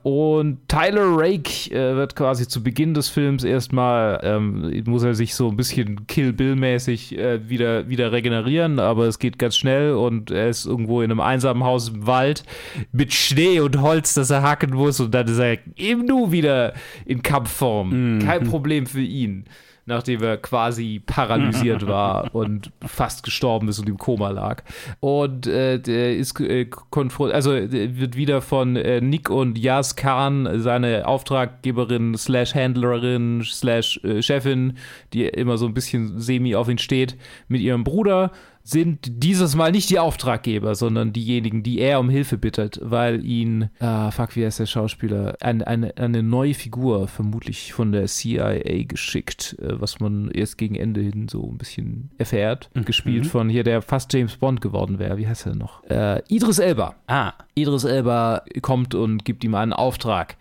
Und 0.04 0.60
Tyler 0.68 1.18
Rake 1.18 1.72
äh, 1.72 1.96
wird 1.96 2.16
quasi 2.16 2.48
zu 2.48 2.62
Beginn 2.62 2.94
des 2.94 3.10
Films 3.10 3.44
erstmal, 3.44 4.20
ähm, 4.24 4.84
muss 4.86 5.04
er 5.04 5.14
sich 5.14 5.34
so 5.34 5.50
ein 5.50 5.56
bisschen 5.56 6.08
Kill 6.08 6.34
Bill-mäßig 6.34 7.18
äh, 7.18 7.50
wieder, 7.50 7.90
wieder 7.90 8.12
regenerieren, 8.12 8.80
aber 8.80 9.08
es 9.08 9.20
geht 9.20 9.40
ganz 9.40 9.56
schnell 9.58 9.94
und 9.94 10.30
er 10.30 10.50
ist 10.50 10.66
irgendwo 10.66 11.02
in 11.02 11.12
einem 11.12 11.22
einsamen 11.22 11.64
Haus 11.64 11.90
im 11.90 12.06
Wald 12.06 12.44
mit 12.92 13.14
Schnee 13.14 13.62
und 13.62 13.82
Holz, 13.82 14.14
das 14.14 14.30
er 14.30 14.42
hacken 14.42 14.74
muss 14.74 15.00
und 15.00 15.14
dann 15.14 15.28
ist 15.28 15.40
er 15.40 15.58
eben 15.78 16.06
nur 16.06 16.34
wieder 16.34 16.74
in 17.06 17.22
Kampfform. 17.22 18.20
Kein 18.26 18.44
Problem 18.46 18.88
für 18.88 19.02
ihn 19.02 19.46
nachdem 19.90 20.24
er 20.24 20.38
quasi 20.38 21.02
paralysiert 21.06 21.86
war 21.88 22.34
und 22.34 22.72
fast 22.86 23.24
gestorben 23.24 23.68
ist 23.68 23.80
und 23.80 23.90
im 23.90 23.98
Koma 23.98 24.30
lag. 24.30 24.64
Und 25.02 25.48
äh, 25.48 25.80
der 25.80 26.16
ist 26.16 26.40
äh, 26.40 26.66
konfrontiert, 26.66 27.36
also 27.36 27.52
wird 27.52 28.16
wieder 28.16 28.42
von 28.42 28.76
äh, 28.78 29.02
Nick 29.02 29.30
und 29.30 29.58
Yas 29.58 29.98
Khan, 29.98 30.62
seine 30.62 31.08
Auftraggeberin 31.08 32.16
slash 32.16 32.54
Händlerin 32.54 33.44
slash 33.44 34.00
äh, 34.04 34.22
Chefin, 34.22 34.78
die 35.12 35.26
immer 35.26 35.58
so 35.58 35.66
ein 35.66 35.74
bisschen 35.74 36.20
semi 36.20 36.56
auf 36.56 36.70
ihn 36.70 36.78
steht, 36.78 37.18
mit 37.48 37.62
ihrem 37.62 37.84
Bruder 37.84 38.32
sind 38.70 39.24
dieses 39.24 39.56
Mal 39.56 39.72
nicht 39.72 39.90
die 39.90 40.00
Auftraggeber, 40.00 40.76
sondern 40.76 41.12
diejenigen, 41.12 41.64
die 41.64 41.80
er 41.80 42.00
um 42.00 42.10
Hilfe 42.10 42.38
bittet, 42.38 42.80
weil 42.84 43.26
ihn, 43.26 43.70
ah, 43.80 44.12
fuck, 44.12 44.36
wie 44.36 44.46
heißt 44.46 44.60
der 44.60 44.68
Schauspieler, 44.68 45.38
eine, 45.42 45.66
eine, 45.66 45.98
eine 45.98 46.24
neue 46.24 46.54
Figur, 46.54 47.08
vermutlich 47.08 47.74
von 47.74 47.92
der 47.92 48.06
CIA 48.06 48.84
geschickt, 48.84 49.58
äh, 49.60 49.80
was 49.80 50.00
man 50.00 50.30
erst 50.32 50.58
gegen 50.58 50.76
Ende 50.76 51.02
hin 51.02 51.28
so 51.28 51.50
ein 51.50 51.58
bisschen 51.58 52.12
erfährt, 52.18 52.70
gespielt 52.86 53.26
von 53.26 53.50
hier, 53.50 53.64
der 53.64 53.82
fast 53.82 54.14
James 54.14 54.38
Bond 54.38 54.62
geworden 54.62 55.00
wäre, 55.00 55.18
wie 55.18 55.28
heißt 55.28 55.48
er 55.48 55.56
noch? 55.56 55.84
Äh, 55.86 56.22
Idris 56.28 56.60
Elba. 56.60 56.96
Ah, 57.08 57.34
Idris 57.56 57.84
Elba 57.84 58.44
kommt 58.62 58.94
und 58.94 59.26
gibt 59.26 59.44
ihm 59.44 59.56
einen 59.56 59.74
Auftrag, 59.74 60.38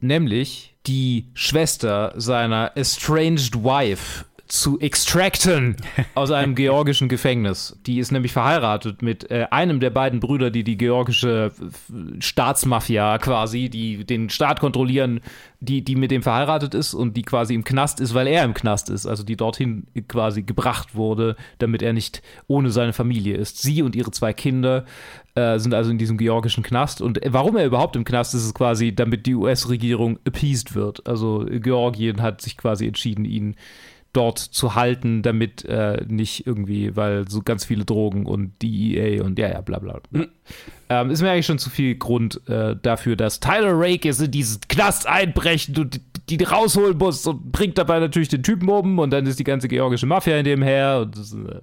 nämlich 0.00 0.76
die 0.86 1.26
Schwester 1.34 2.12
seiner 2.16 2.72
estranged 2.76 3.64
wife 3.64 4.26
zu 4.46 4.78
extracten 4.78 5.76
aus 6.14 6.30
einem 6.30 6.54
georgischen 6.54 7.08
Gefängnis. 7.08 7.78
Die 7.86 7.98
ist 7.98 8.12
nämlich 8.12 8.32
verheiratet 8.32 9.00
mit 9.00 9.30
äh, 9.30 9.46
einem 9.50 9.80
der 9.80 9.90
beiden 9.90 10.20
Brüder, 10.20 10.50
die 10.50 10.64
die 10.64 10.76
georgische 10.76 11.50
äh, 11.58 12.20
Staatsmafia 12.20 13.18
quasi, 13.18 13.70
die 13.70 14.04
den 14.04 14.28
Staat 14.28 14.60
kontrollieren, 14.60 15.20
die, 15.60 15.82
die 15.82 15.96
mit 15.96 16.10
dem 16.10 16.22
verheiratet 16.22 16.74
ist 16.74 16.92
und 16.92 17.16
die 17.16 17.22
quasi 17.22 17.54
im 17.54 17.64
Knast 17.64 18.00
ist, 18.00 18.12
weil 18.12 18.26
er 18.26 18.44
im 18.44 18.52
Knast 18.52 18.90
ist, 18.90 19.06
also 19.06 19.22
die 19.22 19.36
dorthin 19.36 19.86
quasi 20.08 20.42
gebracht 20.42 20.94
wurde, 20.94 21.36
damit 21.58 21.80
er 21.82 21.94
nicht 21.94 22.22
ohne 22.46 22.70
seine 22.70 22.92
Familie 22.92 23.36
ist. 23.36 23.62
Sie 23.62 23.82
und 23.82 23.96
ihre 23.96 24.10
zwei 24.10 24.34
Kinder 24.34 24.84
äh, 25.34 25.58
sind 25.58 25.72
also 25.72 25.90
in 25.90 25.98
diesem 25.98 26.18
georgischen 26.18 26.62
Knast. 26.62 27.00
Und 27.00 27.18
warum 27.26 27.56
er 27.56 27.64
überhaupt 27.64 27.96
im 27.96 28.04
Knast 28.04 28.34
ist, 28.34 28.44
ist 28.44 28.54
quasi, 28.54 28.94
damit 28.94 29.24
die 29.24 29.34
US-Regierung 29.34 30.18
appeased 30.26 30.74
wird. 30.74 31.06
Also 31.06 31.46
Georgien 31.48 32.20
hat 32.20 32.42
sich 32.42 32.58
quasi 32.58 32.86
entschieden, 32.86 33.24
ihn 33.24 33.56
dort 34.14 34.38
zu 34.38 34.74
halten, 34.74 35.22
damit 35.22 35.64
äh, 35.64 36.04
nicht 36.08 36.46
irgendwie, 36.46 36.96
weil 36.96 37.28
so 37.28 37.42
ganz 37.42 37.64
viele 37.64 37.84
Drogen 37.84 38.26
und 38.26 38.62
DEA 38.62 39.22
und 39.22 39.38
ja, 39.38 39.48
ja, 39.48 39.60
bla 39.60 39.78
bla. 39.78 40.00
bla. 40.10 40.26
Ähm, 40.88 41.10
ist 41.10 41.22
mir 41.22 41.30
eigentlich 41.30 41.46
schon 41.46 41.58
zu 41.58 41.70
viel 41.70 41.96
Grund 41.96 42.40
äh, 42.48 42.76
dafür, 42.80 43.16
dass 43.16 43.40
Tyler 43.40 43.72
Rake 43.72 44.08
jetzt 44.08 44.20
in 44.20 44.30
diesen 44.30 44.60
Knast 44.68 45.06
einbrechen 45.06 45.76
und 45.76 46.00
die, 46.28 46.36
die 46.36 46.44
rausholen 46.44 46.96
muss 46.96 47.26
und 47.26 47.52
bringt 47.52 47.76
dabei 47.78 47.98
natürlich 47.98 48.28
den 48.28 48.42
Typen 48.42 48.68
um 48.68 48.98
und 48.98 49.10
dann 49.10 49.26
ist 49.26 49.38
die 49.38 49.44
ganze 49.44 49.68
georgische 49.68 50.06
Mafia 50.06 50.38
in 50.38 50.44
dem 50.44 50.62
her 50.62 51.00
und 51.02 51.18
das, 51.18 51.34
äh, 51.34 51.60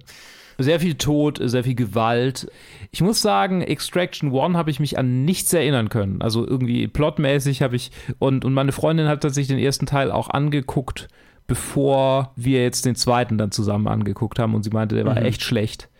sehr 0.58 0.80
viel 0.80 0.94
Tod, 0.94 1.38
sehr 1.42 1.64
viel 1.64 1.74
Gewalt. 1.74 2.50
Ich 2.90 3.00
muss 3.00 3.20
sagen, 3.20 3.62
Extraction 3.62 4.32
One 4.32 4.56
habe 4.56 4.70
ich 4.70 4.80
mich 4.80 4.98
an 4.98 5.24
nichts 5.24 5.52
erinnern 5.52 5.88
können. 5.88 6.22
Also 6.22 6.46
irgendwie 6.46 6.88
plotmäßig 6.88 7.62
habe 7.62 7.76
ich 7.76 7.90
und, 8.18 8.44
und 8.44 8.52
meine 8.52 8.72
Freundin 8.72 9.08
hat 9.08 9.22
tatsächlich 9.22 9.56
den 9.56 9.64
ersten 9.64 9.86
Teil 9.86 10.10
auch 10.10 10.30
angeguckt, 10.30 11.08
bevor 11.52 12.32
wir 12.34 12.62
jetzt 12.62 12.86
den 12.86 12.94
zweiten 12.94 13.36
dann 13.36 13.50
zusammen 13.50 13.86
angeguckt 13.86 14.38
haben 14.38 14.54
und 14.54 14.62
sie 14.62 14.70
meinte, 14.70 14.94
der 14.94 15.04
war 15.04 15.18
echt 15.18 15.42
schlecht. 15.42 15.90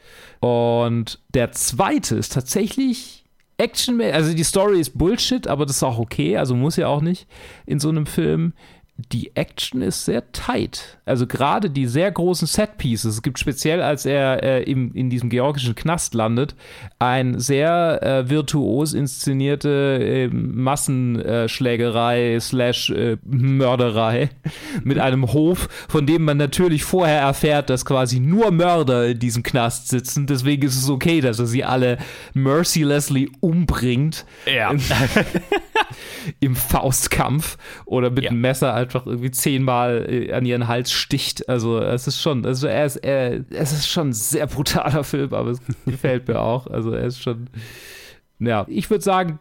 Und 0.41 1.19
der 1.35 1.53
zweite 1.53 2.17
ist 2.17 2.33
tatsächlich 2.33 3.27
Action, 3.59 4.01
also 4.01 4.33
die 4.33 4.45
Story 4.45 4.81
ist 4.81 4.97
Bullshit, 4.97 5.47
aber 5.47 5.67
das 5.67 5.77
ist 5.77 5.83
auch 5.83 5.99
okay, 5.99 6.39
also 6.39 6.57
muss 6.57 6.77
ja 6.77 6.89
auch 6.89 7.03
nicht 7.03 7.27
in 7.67 7.81
so 7.81 7.91
einem 7.91 8.07
Film. 8.07 8.55
Die 8.97 9.37
Action 9.37 9.83
ist 9.83 10.07
sehr 10.07 10.33
tight. 10.33 10.99
Also 11.05 11.27
gerade 11.27 11.69
die 11.69 11.87
sehr 11.87 12.11
großen 12.13 12.47
Set-Pieces. 12.47 13.17
Es 13.17 13.23
gibt 13.23 13.39
speziell, 13.41 13.83
als 13.83 14.07
er 14.07 14.41
äh, 14.43 14.63
im, 14.63 14.93
in 14.95 15.11
diesem 15.11 15.31
georgischen 15.31 15.75
Knast 15.75 16.15
landet, 16.15 16.55
ein 17.01 17.41
sehr 17.41 18.01
äh, 18.03 18.31
virtuos 18.31 18.95
inszenierte 18.95 19.99
äh, 20.01 20.29
Massenschlägerei 20.29 22.39
slash 22.41 22.91
äh, 22.91 23.17
Mörderei 23.25 24.31
mit 24.85 24.99
einem 24.99 25.33
Hof, 25.33 25.69
von 25.89 26.07
dem 26.07 26.25
man 26.25 26.37
natürlich 26.37 26.85
vorher 26.85 27.21
erfährt, 27.23 27.71
dass 27.71 27.85
quasi 27.85 28.21
nur 28.21 28.51
Mörder 28.53 29.09
in 29.09 29.19
diesem 29.19 29.43
Knast 29.43 29.89
sitzen. 29.89 30.27
Deswegen 30.27 30.67
ist 30.67 30.77
es 30.77 30.89
okay, 30.89 31.21
dass 31.21 31.39
er 31.39 31.47
sie 31.47 31.65
alle 31.65 31.99
mercilessly 32.35 33.31
umbringt. 33.41 34.25
Ja. 34.47 34.71
Im, 36.41 36.55
Faustkampf 36.63 37.57
oder 37.87 38.11
mit 38.11 38.25
Ja. 38.25 38.31
einem 38.31 38.41
Messer 38.41 38.75
einfach 38.75 39.07
irgendwie 39.07 39.31
zehnmal 39.31 40.07
äh, 40.09 40.33
an 40.33 40.45
ihren 40.47 40.69
Hals 40.69 40.92
sticht. 40.93 41.49
Also 41.49 41.79
es 41.79 42.07
ist 42.07 42.21
schon, 42.21 42.45
also 42.47 42.67
er 42.67 42.87
ist, 42.87 42.97
er, 42.97 43.45
es 43.51 43.73
ist 43.73 43.89
schon 43.89 44.09
ein 44.09 44.13
sehr 44.13 44.47
brutaler 44.47 45.05
Film, 45.05 45.33
aber 45.33 45.51
es 45.51 45.61
gefällt 45.87 46.29
mir 46.29 46.41
auch. 46.41 46.67
Also 46.67 46.93
er 46.93 47.07
ist 47.07 47.21
schon. 47.21 47.49
Ja, 48.39 48.67
ich 48.69 48.91
würde 48.91 49.05
sagen, 49.05 49.39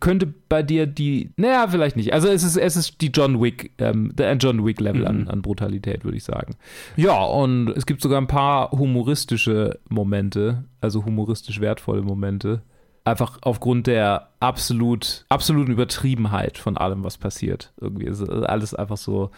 könnte 0.00 0.26
bei 0.26 0.64
dir 0.64 0.86
die, 0.86 1.30
naja, 1.36 1.68
vielleicht 1.68 1.94
nicht. 1.94 2.12
Also 2.12 2.26
es 2.26 2.42
ist, 2.42 2.56
es 2.56 2.74
ist 2.74 3.00
die 3.00 3.12
John 3.14 3.40
Wick, 3.40 3.70
ähm, 3.78 4.10
der 4.16 4.34
John 4.34 4.66
Wick 4.66 4.80
Level 4.80 5.06
an, 5.06 5.28
an 5.28 5.42
Brutalität, 5.42 6.02
würde 6.04 6.16
ich 6.16 6.24
sagen. 6.24 6.56
Ja, 6.96 7.22
und 7.22 7.68
es 7.68 7.86
gibt 7.86 8.02
sogar 8.02 8.20
ein 8.20 8.26
paar 8.26 8.72
humoristische 8.72 9.78
Momente, 9.88 10.64
also 10.80 11.04
humoristisch 11.04 11.60
wertvolle 11.60 12.02
Momente. 12.02 12.62
Einfach 13.04 13.38
aufgrund 13.42 13.86
der 13.86 14.30
absolut, 14.40 15.24
absoluten 15.28 15.70
Übertriebenheit 15.70 16.58
von 16.58 16.76
allem, 16.76 17.04
was 17.04 17.18
passiert. 17.18 17.72
Irgendwie 17.80 18.06
ist 18.06 18.28
alles 18.28 18.74
einfach 18.74 18.96
so. 18.96 19.30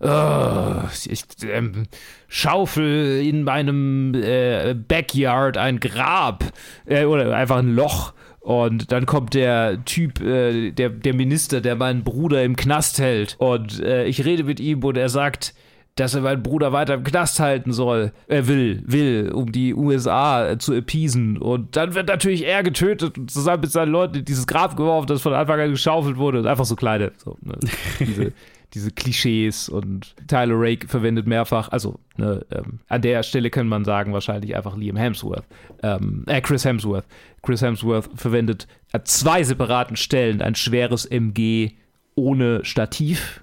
"Oh, 0.00 0.88
ich 1.06 1.24
ähm, 1.44 1.84
schaufel 2.28 3.22
in 3.24 3.44
meinem 3.44 4.14
äh, 4.14 4.74
Backyard 4.74 5.56
ein 5.56 5.80
Grab 5.80 6.44
äh, 6.86 7.04
oder 7.04 7.34
einfach 7.34 7.58
ein 7.58 7.74
Loch. 7.74 8.12
Und 8.40 8.92
dann 8.92 9.06
kommt 9.06 9.32
der 9.32 9.84
Typ, 9.86 10.20
äh, 10.20 10.70
der, 10.70 10.90
der 10.90 11.14
Minister, 11.14 11.62
der 11.62 11.76
meinen 11.76 12.04
Bruder 12.04 12.44
im 12.44 12.56
Knast 12.56 12.98
hält. 12.98 13.36
Und 13.38 13.80
äh, 13.80 14.04
ich 14.04 14.24
rede 14.24 14.44
mit 14.44 14.60
ihm 14.60 14.84
und 14.84 14.98
er 14.98 15.08
sagt, 15.08 15.54
dass 15.96 16.14
er 16.14 16.22
meinen 16.22 16.42
Bruder 16.42 16.72
weiter 16.72 16.94
im 16.94 17.04
Knast 17.04 17.38
halten 17.38 17.72
soll. 17.72 18.12
Er 18.26 18.48
will, 18.48 18.82
will, 18.84 19.30
um 19.32 19.52
die 19.52 19.74
USA 19.74 20.48
äh, 20.48 20.58
zu 20.58 20.74
appeasen. 20.74 21.38
Und 21.38 21.76
dann 21.76 21.94
wird 21.94 22.08
natürlich 22.08 22.44
er 22.44 22.62
getötet 22.62 23.16
und 23.16 23.30
zusammen 23.30 23.62
mit 23.62 23.70
seinen 23.70 23.92
Leuten 23.92 24.16
in 24.16 24.24
dieses 24.24 24.46
Grab 24.46 24.76
geworfen, 24.76 25.06
das 25.06 25.22
von 25.22 25.34
Anfang 25.34 25.60
an 25.60 25.70
geschaufelt 25.70 26.16
wurde. 26.16 26.40
Und 26.40 26.46
einfach 26.46 26.64
so 26.64 26.76
kleine, 26.76 27.12
so, 27.16 27.38
ne, 27.42 27.54
diese, 28.00 28.32
diese 28.74 28.90
Klischees 28.90 29.68
und 29.68 30.14
Tyler 30.28 30.54
Rake 30.56 30.88
verwendet 30.88 31.26
mehrfach, 31.26 31.68
also 31.70 31.98
ne, 32.16 32.44
ähm, 32.50 32.80
an 32.88 33.02
der 33.02 33.22
Stelle 33.22 33.50
kann 33.50 33.68
man 33.68 33.84
sagen, 33.84 34.12
wahrscheinlich 34.12 34.56
einfach 34.56 34.76
Liam 34.76 34.96
Hemsworth, 34.96 35.44
ähm, 35.82 36.24
äh, 36.26 36.40
Chris 36.40 36.64
Hemsworth. 36.64 37.06
Chris 37.42 37.62
Hemsworth 37.62 38.10
verwendet 38.14 38.66
an 38.92 39.02
zwei 39.04 39.42
separaten 39.42 39.96
Stellen 39.96 40.42
ein 40.42 40.54
schweres 40.54 41.04
MG 41.06 41.72
ohne 42.16 42.64
Stativ, 42.64 43.42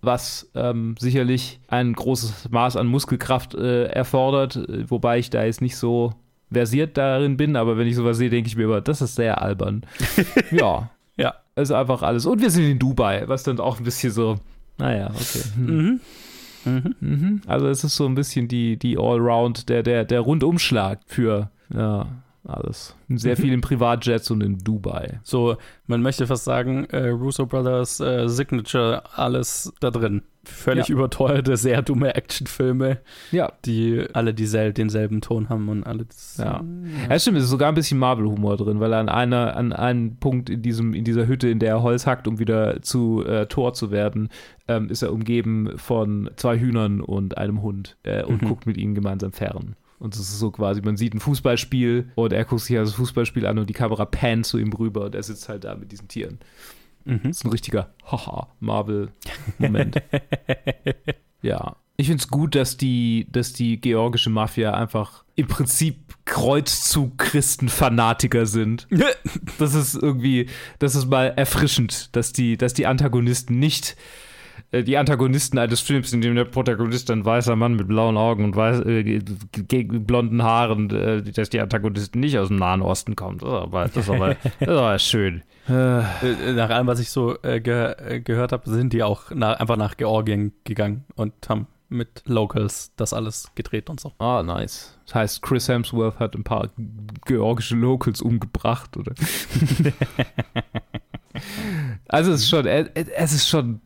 was 0.00 0.48
ähm, 0.54 0.94
sicherlich 0.98 1.58
ein 1.68 1.92
großes 1.92 2.50
Maß 2.50 2.76
an 2.76 2.86
Muskelkraft 2.86 3.54
äh, 3.54 3.86
erfordert, 3.86 4.56
äh, 4.56 4.88
wobei 4.88 5.18
ich 5.18 5.30
da 5.30 5.44
jetzt 5.44 5.60
nicht 5.60 5.76
so 5.76 6.12
versiert 6.52 6.96
darin 6.96 7.36
bin, 7.36 7.56
aber 7.56 7.76
wenn 7.78 7.86
ich 7.88 7.96
sowas 7.96 8.16
sehe, 8.18 8.30
denke 8.30 8.48
ich 8.48 8.56
mir 8.56 8.64
immer, 8.64 8.80
das 8.80 9.00
ist 9.02 9.14
sehr 9.16 9.42
albern. 9.42 9.82
ja, 10.52 10.90
Ja. 11.16 11.34
also 11.56 11.74
einfach 11.74 12.02
alles. 12.02 12.26
Und 12.26 12.40
wir 12.40 12.50
sind 12.50 12.64
in 12.64 12.78
Dubai, 12.78 13.24
was 13.26 13.42
dann 13.44 13.58
auch 13.60 13.78
ein 13.78 13.84
bisschen 13.84 14.12
so, 14.12 14.36
naja, 14.80 15.10
okay. 15.10 15.42
Hm. 15.54 16.00
Mhm. 16.64 17.40
Also 17.46 17.68
es 17.68 17.84
ist 17.84 17.96
so 17.96 18.06
ein 18.06 18.14
bisschen 18.14 18.48
die, 18.48 18.76
die 18.76 18.98
Allround, 18.98 19.68
der, 19.68 19.82
der, 19.82 20.04
der 20.04 20.20
Rundumschlag 20.20 21.00
für, 21.06 21.50
ja, 21.72 22.06
alles. 22.44 22.96
Sehr 23.08 23.36
viel 23.38 23.52
in 23.52 23.60
Privatjets 23.60 24.30
und 24.30 24.42
in 24.42 24.58
Dubai. 24.58 25.20
So, 25.22 25.56
man 25.86 26.02
möchte 26.02 26.26
fast 26.26 26.44
sagen, 26.44 26.84
äh, 26.86 27.08
Russo 27.08 27.46
Brothers 27.46 28.00
äh, 28.00 28.28
Signature, 28.28 29.02
alles 29.14 29.72
da 29.80 29.90
drin. 29.90 30.22
Völlig 30.42 30.88
Ja. 30.88 30.94
überteuerte, 30.94 31.54
sehr 31.58 31.82
dumme 31.82 32.14
Actionfilme, 32.14 32.98
Ja, 33.30 33.52
die 33.66 34.06
alle 34.14 34.32
diesel 34.32 34.72
denselben 34.72 35.20
Ton 35.20 35.50
haben 35.50 35.68
und 35.68 35.84
alle 35.84 36.06
das, 36.06 36.38
Ja. 36.38 36.64
Ja, 37.10 37.18
stimmt, 37.18 37.36
es 37.36 37.44
ist 37.44 37.50
sogar 37.50 37.68
ein 37.68 37.74
bisschen 37.74 37.98
Marvel-Humor 37.98 38.56
drin, 38.56 38.80
weil 38.80 38.92
er 38.94 39.00
an 39.00 39.10
einer, 39.10 39.54
an 39.54 39.74
einem 39.74 40.16
Punkt 40.16 40.48
in 40.48 40.62
diesem, 40.62 40.94
in 40.94 41.04
dieser 41.04 41.26
Hütte, 41.26 41.48
in 41.50 41.58
der 41.58 41.70
er 41.74 41.82
Holz 41.82 42.06
hackt, 42.06 42.26
um 42.26 42.38
wieder 42.38 42.80
zu 42.80 43.22
äh, 43.26 43.46
Tor 43.48 43.74
zu 43.74 43.90
werden, 43.90 44.30
ähm, 44.66 44.88
ist 44.88 45.02
er 45.02 45.12
umgeben 45.12 45.72
von 45.76 46.30
zwei 46.36 46.58
Hühnern 46.58 47.02
und 47.02 47.36
einem 47.36 47.60
Hund 47.60 47.98
äh, 48.04 48.24
und 48.24 48.40
guckt 48.42 48.66
mit 48.66 48.78
ihnen 48.78 48.94
gemeinsam 48.94 49.32
fern. 49.32 49.76
Und 50.00 50.14
es 50.14 50.20
ist 50.20 50.38
so 50.38 50.50
quasi, 50.50 50.80
man 50.80 50.96
sieht 50.96 51.14
ein 51.14 51.20
Fußballspiel 51.20 52.10
und 52.16 52.32
er 52.32 52.44
guckt 52.44 52.62
sich 52.62 52.76
also 52.76 52.90
das 52.90 52.96
Fußballspiel 52.96 53.46
an 53.46 53.58
und 53.58 53.68
die 53.68 53.74
Kamera 53.74 54.06
pannt 54.06 54.46
zu 54.46 54.58
ihm 54.58 54.72
rüber 54.72 55.04
und 55.04 55.14
er 55.14 55.22
sitzt 55.22 55.48
halt 55.48 55.62
da 55.64 55.76
mit 55.76 55.92
diesen 55.92 56.08
Tieren. 56.08 56.38
Das 57.04 57.38
ist 57.38 57.44
ein 57.44 57.50
richtiger 57.50 57.92
Haha 58.04 58.48
Marvel-Moment. 58.60 60.02
ja. 61.42 61.76
Ich 61.96 62.06
finde 62.06 62.22
es 62.22 62.28
gut, 62.28 62.54
dass 62.54 62.76
die, 62.78 63.26
dass 63.30 63.52
die 63.52 63.80
georgische 63.80 64.30
Mafia 64.30 64.72
einfach 64.72 65.24
im 65.36 65.48
Prinzip 65.48 65.98
Kreuzzug-Christen-Fanatiker 66.24 68.46
sind. 68.46 68.88
Das 69.58 69.74
ist 69.74 69.96
irgendwie, 69.96 70.46
das 70.78 70.94
ist 70.94 71.10
mal 71.10 71.34
erfrischend, 71.36 72.16
dass 72.16 72.32
die, 72.32 72.56
dass 72.56 72.72
die 72.72 72.86
Antagonisten 72.86 73.58
nicht 73.58 73.96
die 74.72 74.96
Antagonisten 74.96 75.58
eines 75.58 75.80
Films, 75.80 76.12
in 76.12 76.20
dem 76.20 76.34
der 76.36 76.44
Protagonist 76.44 77.10
ein 77.10 77.24
weißer 77.24 77.56
Mann 77.56 77.74
mit 77.74 77.88
blauen 77.88 78.16
Augen 78.16 78.44
und 78.44 78.54
weiß, 78.56 78.80
äh, 78.80 79.20
blonden 79.84 80.42
Haaren, 80.42 80.90
äh, 80.90 81.22
dass 81.22 81.50
die 81.50 81.60
Antagonisten 81.60 82.20
nicht 82.20 82.38
aus 82.38 82.48
dem 82.48 82.56
Nahen 82.58 82.82
Osten 82.82 83.16
kommen. 83.16 83.38
Das 83.38 83.48
ist 83.48 83.54
aber, 83.54 83.84
das 83.84 83.96
ist 83.96 84.10
aber, 84.10 84.28
das 84.34 84.52
ist 84.60 84.68
aber 84.68 84.98
schön. 84.98 85.42
Äh, 85.68 86.00
Äh, 86.00 86.52
Nach 86.54 86.70
allem, 86.70 86.86
was 86.86 87.00
ich 87.00 87.10
so 87.10 87.36
äh, 87.42 87.60
ge 87.60 87.94
äh, 87.98 88.20
gehört 88.20 88.52
habe, 88.52 88.68
sind 88.70 88.92
die 88.92 89.02
auch 89.02 89.30
nach, 89.30 89.58
einfach 89.60 89.76
nach 89.76 89.96
Georgien 89.96 90.52
gegangen 90.64 91.04
und 91.16 91.32
haben 91.48 91.66
mit 91.88 92.22
Locals 92.26 92.92
das 92.96 93.12
alles 93.12 93.50
gedreht 93.56 93.90
und 93.90 93.98
so. 94.00 94.12
Ah, 94.18 94.42
nice. 94.44 94.96
Das 95.06 95.14
heißt, 95.16 95.42
Chris 95.42 95.68
Hemsworth 95.68 96.20
hat 96.20 96.36
ein 96.36 96.44
paar 96.44 96.70
georgische 97.26 97.74
Locals 97.74 98.22
umgebracht, 98.22 98.96
oder? 98.96 99.12
also 102.08 102.32
es 102.32 102.42
ist 102.42 102.48
schon, 102.48 102.66
es 102.66 103.32
ist 103.32 103.48
schon, 103.48 103.80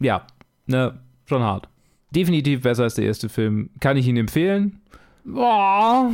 ja, 0.00 0.26
ne, 0.66 0.98
schon 1.26 1.42
hart. 1.42 1.68
Definitiv 2.10 2.62
besser 2.62 2.84
als 2.84 2.94
der 2.94 3.06
erste 3.06 3.28
Film. 3.28 3.70
Kann 3.80 3.96
ich 3.96 4.06
Ihnen 4.06 4.18
empfehlen. 4.18 4.80
Boah. 5.24 6.10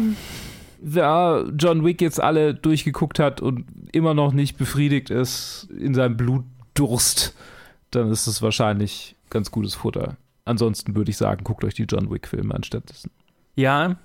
Wer 0.80 1.44
John 1.58 1.84
Wick 1.84 2.00
jetzt 2.00 2.20
alle 2.20 2.54
durchgeguckt 2.54 3.18
hat 3.18 3.40
und 3.42 3.66
immer 3.92 4.14
noch 4.14 4.32
nicht 4.32 4.56
befriedigt 4.56 5.10
ist 5.10 5.68
in 5.78 5.94
seinem 5.94 6.16
Blutdurst, 6.16 7.36
dann 7.90 8.10
ist 8.10 8.26
es 8.26 8.40
wahrscheinlich 8.40 9.16
ganz 9.28 9.50
gutes 9.50 9.74
Futter. 9.74 10.16
Ansonsten 10.46 10.96
würde 10.96 11.10
ich 11.10 11.18
sagen, 11.18 11.44
guckt 11.44 11.64
euch 11.64 11.74
die 11.74 11.84
John 11.84 12.10
Wick-Filme 12.10 12.54
an 12.54 12.62
stattdessen. 12.62 13.10
Ja, 13.56 13.96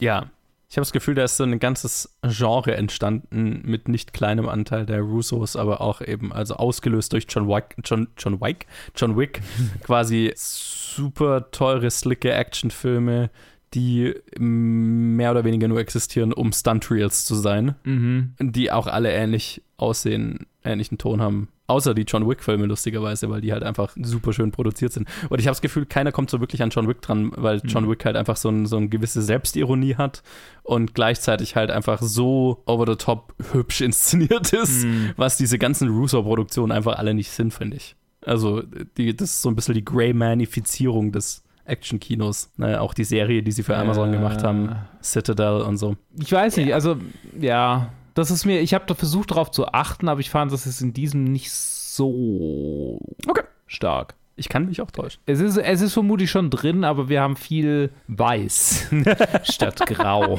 ja. 0.00 0.30
Ich 0.70 0.76
habe 0.76 0.82
das 0.82 0.92
Gefühl, 0.92 1.16
da 1.16 1.24
ist 1.24 1.36
so 1.36 1.42
ein 1.42 1.58
ganzes 1.58 2.16
Genre 2.22 2.76
entstanden 2.76 3.60
mit 3.64 3.88
nicht 3.88 4.12
kleinem 4.12 4.48
Anteil 4.48 4.86
der 4.86 5.00
Russos, 5.00 5.56
aber 5.56 5.80
auch 5.80 6.00
eben, 6.00 6.32
also 6.32 6.54
ausgelöst 6.54 7.12
durch 7.12 7.26
John 7.28 7.48
Wick, 7.48 7.74
John, 7.84 8.06
John 8.16 8.40
Wick, 8.40 8.68
John 8.94 9.16
Wick, 9.16 9.42
quasi 9.82 10.32
super 10.36 11.50
teure, 11.50 11.90
slicke 11.90 12.32
Actionfilme, 12.32 13.30
die 13.74 14.14
mehr 14.38 15.32
oder 15.32 15.42
weniger 15.42 15.66
nur 15.66 15.80
existieren, 15.80 16.32
um 16.32 16.52
Stunt-Reels 16.52 17.24
zu 17.24 17.34
sein, 17.34 17.74
mhm. 17.82 18.34
die 18.38 18.70
auch 18.70 18.86
alle 18.86 19.10
ähnlich 19.10 19.64
aussehen, 19.76 20.46
ähnlichen 20.62 20.98
Ton 20.98 21.20
haben. 21.20 21.48
Außer 21.70 21.94
die 21.94 22.02
John 22.02 22.28
Wick-Filme, 22.28 22.66
lustigerweise, 22.66 23.30
weil 23.30 23.40
die 23.40 23.52
halt 23.52 23.62
einfach 23.62 23.94
super 24.02 24.32
schön 24.32 24.50
produziert 24.50 24.92
sind. 24.92 25.08
Und 25.28 25.38
ich 25.40 25.46
habe 25.46 25.52
das 25.52 25.60
Gefühl, 25.62 25.86
keiner 25.86 26.12
kommt 26.12 26.28
so 26.30 26.40
wirklich 26.40 26.62
an 26.62 26.70
John 26.70 26.88
Wick 26.88 27.00
dran, 27.00 27.32
weil 27.36 27.60
John 27.64 27.88
Wick 27.88 28.04
halt 28.04 28.16
einfach 28.16 28.36
so, 28.36 28.48
ein, 28.48 28.66
so 28.66 28.76
eine 28.76 28.88
gewisse 28.88 29.22
Selbstironie 29.22 29.94
hat 29.94 30.22
und 30.64 30.94
gleichzeitig 30.94 31.56
halt 31.56 31.70
einfach 31.70 32.02
so 32.02 32.62
over 32.66 32.86
the 32.86 32.96
top 32.96 33.32
hübsch 33.52 33.80
inszeniert 33.88 34.52
ist, 34.52 34.84
Mhm. 34.84 35.10
was 35.16 35.36
diese 35.36 35.58
ganzen 35.58 35.88
Russo-Produktionen 35.88 36.72
einfach 36.72 36.98
alle 36.98 37.14
nicht 37.14 37.30
sind, 37.30 37.54
finde 37.54 37.76
ich. 37.76 37.96
Also, 38.26 38.62
die, 38.98 39.16
das 39.16 39.30
ist 39.30 39.42
so 39.42 39.48
ein 39.48 39.56
bisschen 39.56 39.74
die 39.74 39.84
Grey-Manifizierung 39.84 41.12
des 41.12 41.42
Action-Kinos. 41.64 42.50
Ne? 42.56 42.80
Auch 42.80 42.94
die 42.94 43.04
Serie, 43.04 43.42
die 43.42 43.52
sie 43.52 43.62
für 43.62 43.76
Amazon 43.76 44.10
Äh. 44.12 44.16
gemacht 44.16 44.42
haben, 44.42 44.74
Citadel 45.02 45.62
und 45.62 45.76
so. 45.76 45.96
Ich 46.18 46.32
weiß 46.32 46.56
nicht, 46.56 46.74
also 46.74 46.96
ja, 47.40 47.92
das 48.14 48.30
ist 48.30 48.44
mir, 48.46 48.60
ich 48.60 48.74
habe 48.74 48.84
da 48.86 48.94
versucht 48.94 49.30
darauf 49.30 49.50
zu 49.50 49.66
achten, 49.68 50.08
aber 50.08 50.20
ich 50.20 50.30
fand, 50.30 50.52
das 50.52 50.66
ist 50.66 50.80
in 50.80 50.92
diesem 50.92 51.24
nicht 51.24 51.50
so 51.50 52.98
Okay. 53.28 53.42
stark. 53.66 54.14
Ich 54.36 54.48
kann 54.48 54.66
mich 54.66 54.80
auch 54.80 54.90
täuschen. 54.90 55.20
Es 55.26 55.40
ist, 55.40 55.58
es 55.58 55.80
ist 55.82 55.92
vermutlich 55.92 56.30
schon 56.30 56.48
drin, 56.50 56.82
aber 56.84 57.08
wir 57.08 57.20
haben 57.20 57.36
viel 57.36 57.90
weiß 58.08 58.88
statt 59.44 59.80
grau. 59.86 60.38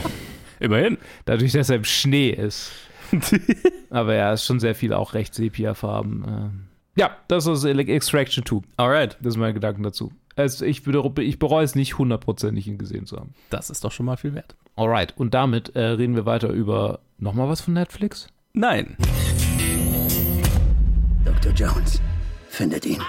Immerhin. 0.60 0.98
Dadurch, 1.26 1.52
dass 1.52 1.70
er 1.70 1.76
im 1.78 1.84
Schnee 1.84 2.30
ist. 2.32 2.72
aber 3.90 4.16
ja, 4.16 4.34
es 4.34 4.42
ist 4.42 4.48
schon 4.48 4.60
sehr 4.60 4.74
viel 4.76 4.94
auch 4.94 5.14
recht 5.14 5.36
Sepia-Farben. 5.36 6.26
ähm. 6.28 6.64
Ja, 6.96 7.12
das 7.28 7.46
ist 7.46 7.64
Extraction 7.64 8.46
2. 8.46 8.62
Alright. 8.78 9.18
Das 9.22 9.34
sind 9.34 9.42
meine 9.42 9.54
Gedanken 9.54 9.84
dazu. 9.84 10.12
Es, 10.36 10.62
ich, 10.62 10.84
bereue- 10.84 11.22
ich 11.22 11.38
bereue 11.40 11.64
es 11.64 11.76
nicht 11.76 11.98
hundertprozentig, 11.98 12.68
ihn 12.68 12.78
gesehen 12.78 13.06
zu 13.06 13.18
haben. 13.18 13.34
Das 13.50 13.70
ist 13.70 13.84
doch 13.84 13.92
schon 13.92 14.06
mal 14.06 14.18
viel 14.18 14.34
wert. 14.34 14.56
Alright, 14.76 15.14
und 15.18 15.34
damit 15.34 15.76
äh, 15.76 15.82
reden 15.82 16.16
wir 16.16 16.26
weiter 16.26 16.50
über 16.50 17.00
nochmal 17.22 17.48
was 17.48 17.62
von 17.62 17.74
Netflix? 17.74 18.28
Nein. 18.54 18.98
Dr. 21.24 21.54
Jones, 21.54 22.02
findet 22.50 22.86
ihn. 22.86 23.02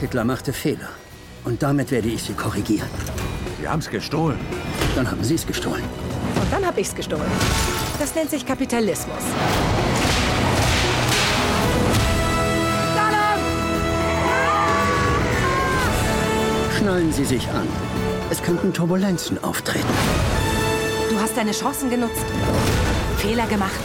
Hitler 0.00 0.24
machte 0.24 0.52
Fehler. 0.52 0.88
Und 1.44 1.62
damit 1.62 1.90
werde 1.90 2.08
ich 2.08 2.22
sie 2.22 2.32
korrigieren. 2.32 2.88
Sie 3.60 3.68
haben's 3.68 3.88
gestohlen. 3.90 4.38
Dann 4.96 5.10
haben 5.10 5.22
Sie 5.22 5.34
es 5.34 5.46
gestohlen. 5.46 5.84
Und 6.40 6.52
dann 6.52 6.64
habe 6.64 6.80
ich's 6.80 6.94
gestohlen. 6.94 7.30
Das 8.00 8.14
nennt 8.14 8.30
sich 8.30 8.46
Kapitalismus. 8.46 9.22
Schnallen 16.78 17.12
Sie 17.12 17.26
sich 17.26 17.46
an. 17.50 17.68
Es 18.30 18.42
könnten 18.42 18.72
Turbulenzen 18.72 19.44
auftreten. 19.44 19.84
Du 21.10 21.20
hast 21.20 21.36
deine 21.36 21.52
Chancen 21.52 21.90
genutzt, 21.90 22.24
Fehler 23.18 23.46
gemacht. 23.48 23.82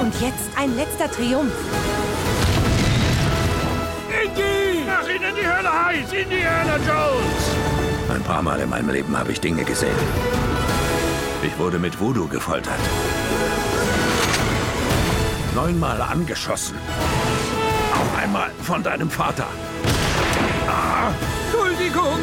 Und 0.00 0.18
jetzt 0.22 0.48
ein 0.56 0.74
letzter 0.76 1.10
Triumph. 1.10 1.52
Indy! 4.24 4.82
Mach 4.86 5.06
ihn 5.06 5.22
in 5.22 5.34
die 5.34 5.46
Hölle 5.46 5.84
heiß! 5.84 6.10
Indiana 6.10 6.76
Jones! 6.78 8.08
Ein 8.08 8.22
paar 8.22 8.40
Mal 8.40 8.60
in 8.60 8.70
meinem 8.70 8.88
Leben 8.88 9.18
habe 9.18 9.32
ich 9.32 9.40
Dinge 9.42 9.62
gesehen. 9.62 10.45
Ich 11.46 11.58
wurde 11.58 11.78
mit 11.78 11.98
Voodoo 12.00 12.26
gefoltert. 12.26 12.80
Neunmal 15.54 16.00
angeschossen. 16.00 16.76
Auch 17.94 18.22
einmal 18.22 18.50
von 18.62 18.82
deinem 18.82 19.10
Vater. 19.10 19.46
Ah, 20.68 21.12
Entschuldigung! 21.44 22.18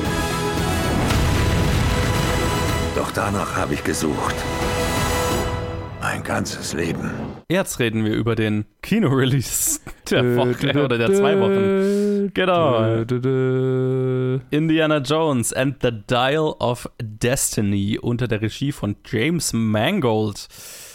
doch 2.96 3.12
danach 3.12 3.56
habe 3.56 3.74
ich 3.74 3.84
gesucht. 3.84 4.36
Mein 6.02 6.24
ganzes 6.24 6.74
Leben. 6.74 7.12
Jetzt 7.50 7.80
reden 7.80 8.06
wir 8.06 8.14
über 8.14 8.36
den 8.36 8.66
Kino-Release 8.82 9.80
der 10.14 10.38
Woche 10.38 10.84
oder 10.86 10.98
der 10.98 11.14
zwei 11.14 11.40
Wochen. 11.40 12.32
Genau. 12.34 13.04
Indiana 14.50 14.98
Jones 14.98 15.54
and 15.54 15.76
the 15.82 15.92
Dial 16.08 16.56
of 16.60 16.90
Destiny 17.02 18.00
unter 18.02 18.28
der 18.28 18.42
Regie 18.42 18.72
von 18.72 18.96
James 19.06 19.54
Mangold. 19.54 20.48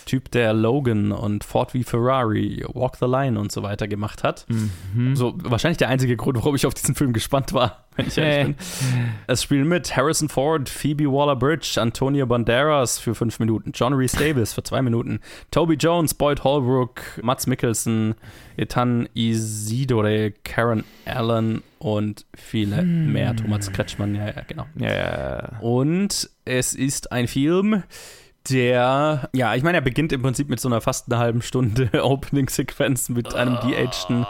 Typ, 0.08 0.30
der 0.32 0.52
Logan 0.52 1.12
und 1.12 1.44
Ford 1.44 1.72
v 1.72 1.78
Ferrari, 1.84 2.64
Walk 2.72 2.96
the 2.96 3.06
Line 3.06 3.38
und 3.38 3.52
so 3.52 3.62
weiter 3.62 3.86
gemacht 3.86 4.24
hat. 4.24 4.46
So 5.14 5.34
wahrscheinlich 5.42 5.78
der 5.78 5.88
einzige 5.88 6.16
Grund, 6.16 6.38
warum 6.38 6.54
ich 6.56 6.66
auf 6.66 6.74
diesen 6.74 6.94
Film 6.94 7.12
gespannt 7.12 7.52
war, 7.52 7.84
wenn 7.96 8.06
ich 8.08 8.18
ehrlich 8.18 8.34
Äh. 8.38 8.44
bin. 8.44 8.56
Es 9.26 9.42
spielen 9.42 9.68
mit 9.68 9.96
Harrison 9.96 10.28
Ford, 10.28 10.68
Phoebe 10.68 11.04
Waller-Bridge, 11.04 11.80
Antonio 11.80 12.26
Banderas 12.26 12.98
für 12.98 13.14
fünf 13.14 13.38
Minuten, 13.38 13.72
John 13.74 13.92
Rhys 13.92 14.12
Davis 14.12 14.52
für 14.54 14.62
zwei 14.62 14.82
Minuten, 14.82 15.20
Toby 15.50 15.74
Jones, 15.74 16.14
Boyd 16.14 16.42
Holbrook, 16.42 17.02
Mats 17.22 17.46
Mikkelsen, 17.46 18.14
Ethan 18.56 19.08
Isidore, 19.14 20.32
Karen 20.44 20.84
Allen 21.04 21.62
und 21.78 22.24
viele 22.34 22.82
mehr. 22.82 23.36
Thomas 23.36 23.70
Kretschmann, 23.70 24.14
ja, 24.14 24.26
ja, 24.26 24.42
genau. 24.48 24.66
Ja, 24.76 24.88
ja. 24.94 25.58
Und 25.60 26.28
es 26.44 26.72
ist 26.74 27.12
ein 27.12 27.28
Film, 27.28 27.84
der, 28.50 29.28
ja, 29.32 29.54
ich 29.54 29.62
meine, 29.62 29.78
er 29.78 29.82
beginnt 29.82 30.12
im 30.12 30.22
Prinzip 30.22 30.48
mit 30.48 30.60
so 30.60 30.68
einer 30.68 30.80
fast 30.80 31.10
einer 31.10 31.18
halben 31.20 31.42
Stunde 31.42 31.90
Opening-Sequenz 32.02 33.08
mit 33.08 33.34
einem 33.34 33.58
de-ageden 33.60 34.26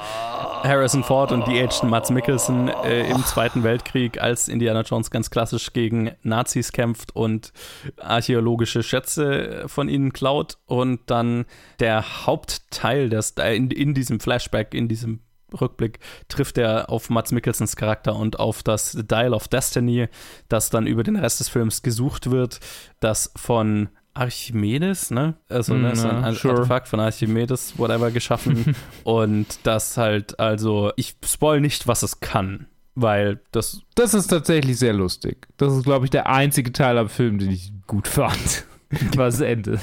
Harrison 0.63 1.05
Ford 1.05 1.33
und 1.33 1.47
de-ageden 1.47 1.91
Mats 1.91 2.11
Mikkelsen 2.11 2.69
äh, 2.69 3.09
im 3.11 3.25
Zweiten 3.25 3.63
Weltkrieg, 3.63 4.21
als 4.21 4.49
Indiana 4.49 4.83
Jones 4.83 5.11
ganz 5.11 5.31
klassisch 5.31 5.73
gegen 5.73 6.13
Nazis 6.23 6.73
kämpft 6.73 7.15
und 7.15 7.53
archäologische 7.97 8.83
Schätze 8.83 9.65
von 9.67 9.89
ihnen 9.89 10.13
klaut. 10.13 10.59
Und 10.67 11.01
dann 11.07 11.45
der 11.81 12.27
Hauptteil 12.27 13.09
des, 13.09 13.33
äh, 13.39 13.55
in, 13.55 13.71
in 13.71 13.95
diesem 13.95 14.21
Flashback, 14.21 14.75
in 14.75 14.89
diesem 14.89 15.21
Rückblick 15.59 15.99
trifft 16.29 16.59
er 16.59 16.91
auf 16.91 17.11
Mats 17.11 17.33
Mikkelsens 17.33 17.77
Charakter 17.77 18.15
und 18.15 18.39
auf 18.39 18.63
das 18.63 18.93
Dial 18.93 19.33
of 19.33 19.49
Destiny, 19.49 20.09
das 20.49 20.71
dann 20.71 20.87
über 20.87 21.03
den 21.03 21.17
Rest 21.17 21.41
des 21.41 21.49
Films 21.49 21.83
gesucht 21.83 22.31
wird, 22.31 22.61
das 23.01 23.33
von 23.37 23.89
Archimedes, 24.19 25.11
ne? 25.11 25.35
Also 25.49 25.75
Mm, 25.75 25.83
ne, 25.83 25.97
so 25.97 26.09
ein 26.09 26.23
ja, 26.23 26.33
sure. 26.33 26.55
Artefakt 26.55 26.89
von 26.89 27.01
Archimedes, 27.01 27.79
whatever, 27.79 28.11
geschaffen. 28.11 28.75
und 29.05 29.47
das 29.63 29.97
halt, 29.97 30.39
also, 30.41 30.93
ich 30.97 31.17
spoil 31.25 31.61
nicht, 31.61 31.87
was 31.87 32.03
es 32.03 32.21
kann, 32.21 32.67
weil 32.95 33.41
das 33.53 33.83
Das 33.95 34.15
ist 34.15 34.29
tatsächlich 34.29 34.79
sehr 34.79 34.93
lustig. 34.93 35.47
Das 35.57 35.73
ist, 35.75 35.85
glaube 35.85 36.05
ich, 36.05 36.11
der 36.11 36.29
einzige 36.29 36.73
Teil 36.73 36.99
am 36.99 37.09
Film, 37.09 37.39
den 37.39 37.51
ich 37.51 37.73
gut 37.87 38.09
fand. 38.09 38.65
War 39.17 39.27
das 39.27 39.41
Ende. 39.41 39.79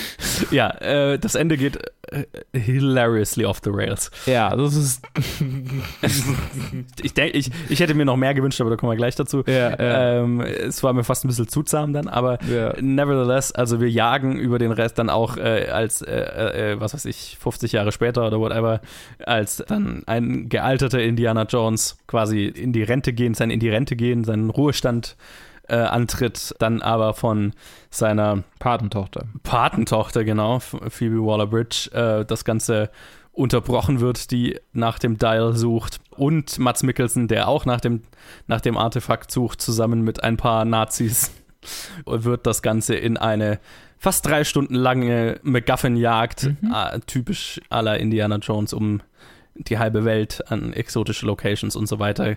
ja, 0.50 0.70
äh, 0.80 1.18
das 1.18 1.34
Ende 1.34 1.56
geht 1.56 1.78
hilariously 2.52 3.44
off 3.44 3.60
the 3.64 3.70
rails. 3.70 4.10
Ja, 4.26 4.54
das 4.54 4.74
ist. 4.74 5.02
ich 7.02 7.14
denke, 7.14 7.36
ich, 7.36 7.50
ich 7.68 7.80
hätte 7.80 7.94
mir 7.94 8.04
noch 8.04 8.16
mehr 8.16 8.34
gewünscht, 8.34 8.60
aber 8.60 8.70
da 8.70 8.76
kommen 8.76 8.92
wir 8.92 8.96
gleich 8.96 9.16
dazu. 9.16 9.42
Ja, 9.46 9.70
ja. 9.70 10.20
Ähm, 10.22 10.40
es 10.40 10.82
war 10.82 10.92
mir 10.92 11.04
fast 11.04 11.24
ein 11.24 11.28
bisschen 11.28 11.48
zu 11.48 11.62
zahm 11.62 11.92
dann, 11.92 12.08
aber 12.08 12.38
Ja. 12.44 12.74
nevertheless, 12.80 13.52
also 13.52 13.80
wir 13.80 13.90
jagen 13.90 14.38
über 14.38 14.58
den 14.58 14.72
Rest 14.72 14.98
dann 14.98 15.10
auch 15.10 15.36
äh, 15.36 15.68
als, 15.70 16.02
äh, 16.02 16.72
äh, 16.72 16.80
was 16.80 16.94
weiß 16.94 17.04
ich, 17.06 17.38
50 17.40 17.72
Jahre 17.72 17.92
später 17.92 18.26
oder 18.26 18.38
whatever, 18.40 18.80
als 19.24 19.62
dann 19.68 20.02
ein 20.06 20.48
gealterter 20.48 21.02
Indiana 21.02 21.44
Jones 21.44 21.98
quasi 22.06 22.46
in 22.46 22.72
die 22.72 22.82
Rente 22.82 23.12
gehen, 23.12 23.34
sein 23.34 23.50
in 23.50 23.60
die 23.60 23.68
Rente 23.70 23.96
gehen, 23.96 24.24
seinen 24.24 24.50
Ruhestand 24.50 25.16
äh, 25.72 25.76
antritt, 25.76 26.54
dann 26.58 26.82
aber 26.82 27.14
von 27.14 27.54
seiner 27.90 28.44
Patentochter. 28.58 29.24
Patentochter, 29.42 30.22
genau, 30.22 30.58
Phoebe 30.58 31.24
Waller-Bridge, 31.24 31.90
äh, 31.92 32.24
das 32.26 32.44
Ganze 32.44 32.90
unterbrochen 33.32 34.00
wird, 34.00 34.30
die 34.30 34.60
nach 34.74 34.98
dem 34.98 35.16
Dial 35.16 35.56
sucht. 35.56 36.00
Und 36.10 36.58
Mats 36.58 36.82
Mikkelsen, 36.82 37.26
der 37.26 37.48
auch 37.48 37.64
nach 37.64 37.80
dem, 37.80 38.02
nach 38.46 38.60
dem 38.60 38.76
Artefakt 38.76 39.30
sucht, 39.30 39.62
zusammen 39.62 40.02
mit 40.02 40.22
ein 40.22 40.36
paar 40.36 40.66
Nazis, 40.66 41.32
wird 42.06 42.46
das 42.46 42.60
Ganze 42.60 42.94
in 42.94 43.16
eine 43.16 43.58
fast 43.96 44.26
drei 44.26 44.44
Stunden 44.44 44.74
lange 44.74 45.40
MacGuffin-Jagd, 45.42 46.50
äh, 46.74 47.00
typisch 47.06 47.62
aller 47.70 47.98
Indiana 47.98 48.36
Jones, 48.36 48.74
um 48.74 49.00
die 49.54 49.78
halbe 49.78 50.04
Welt 50.04 50.42
an 50.50 50.72
exotische 50.72 51.26
Locations 51.26 51.76
und 51.76 51.86
so 51.86 51.98
weiter. 51.98 52.36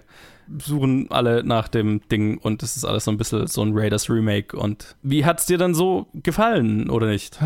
Suchen 0.59 1.09
alle 1.09 1.43
nach 1.43 1.68
dem 1.68 2.01
Ding 2.09 2.38
und 2.38 2.61
es 2.61 2.76
ist 2.78 2.86
alles 2.86 3.05
so 3.05 3.11
ein 3.11 3.18
bisschen 3.18 3.47
so 3.47 3.61
ein 3.61 3.72
Raiders 3.74 4.09
Remake. 4.09 4.55
Und 4.55 4.95
wie 5.01 5.26
hat's 5.26 5.45
dir 5.45 5.57
dann 5.57 5.74
so 5.74 6.07
gefallen, 6.13 6.89
oder 6.89 7.07
nicht? 7.07 7.41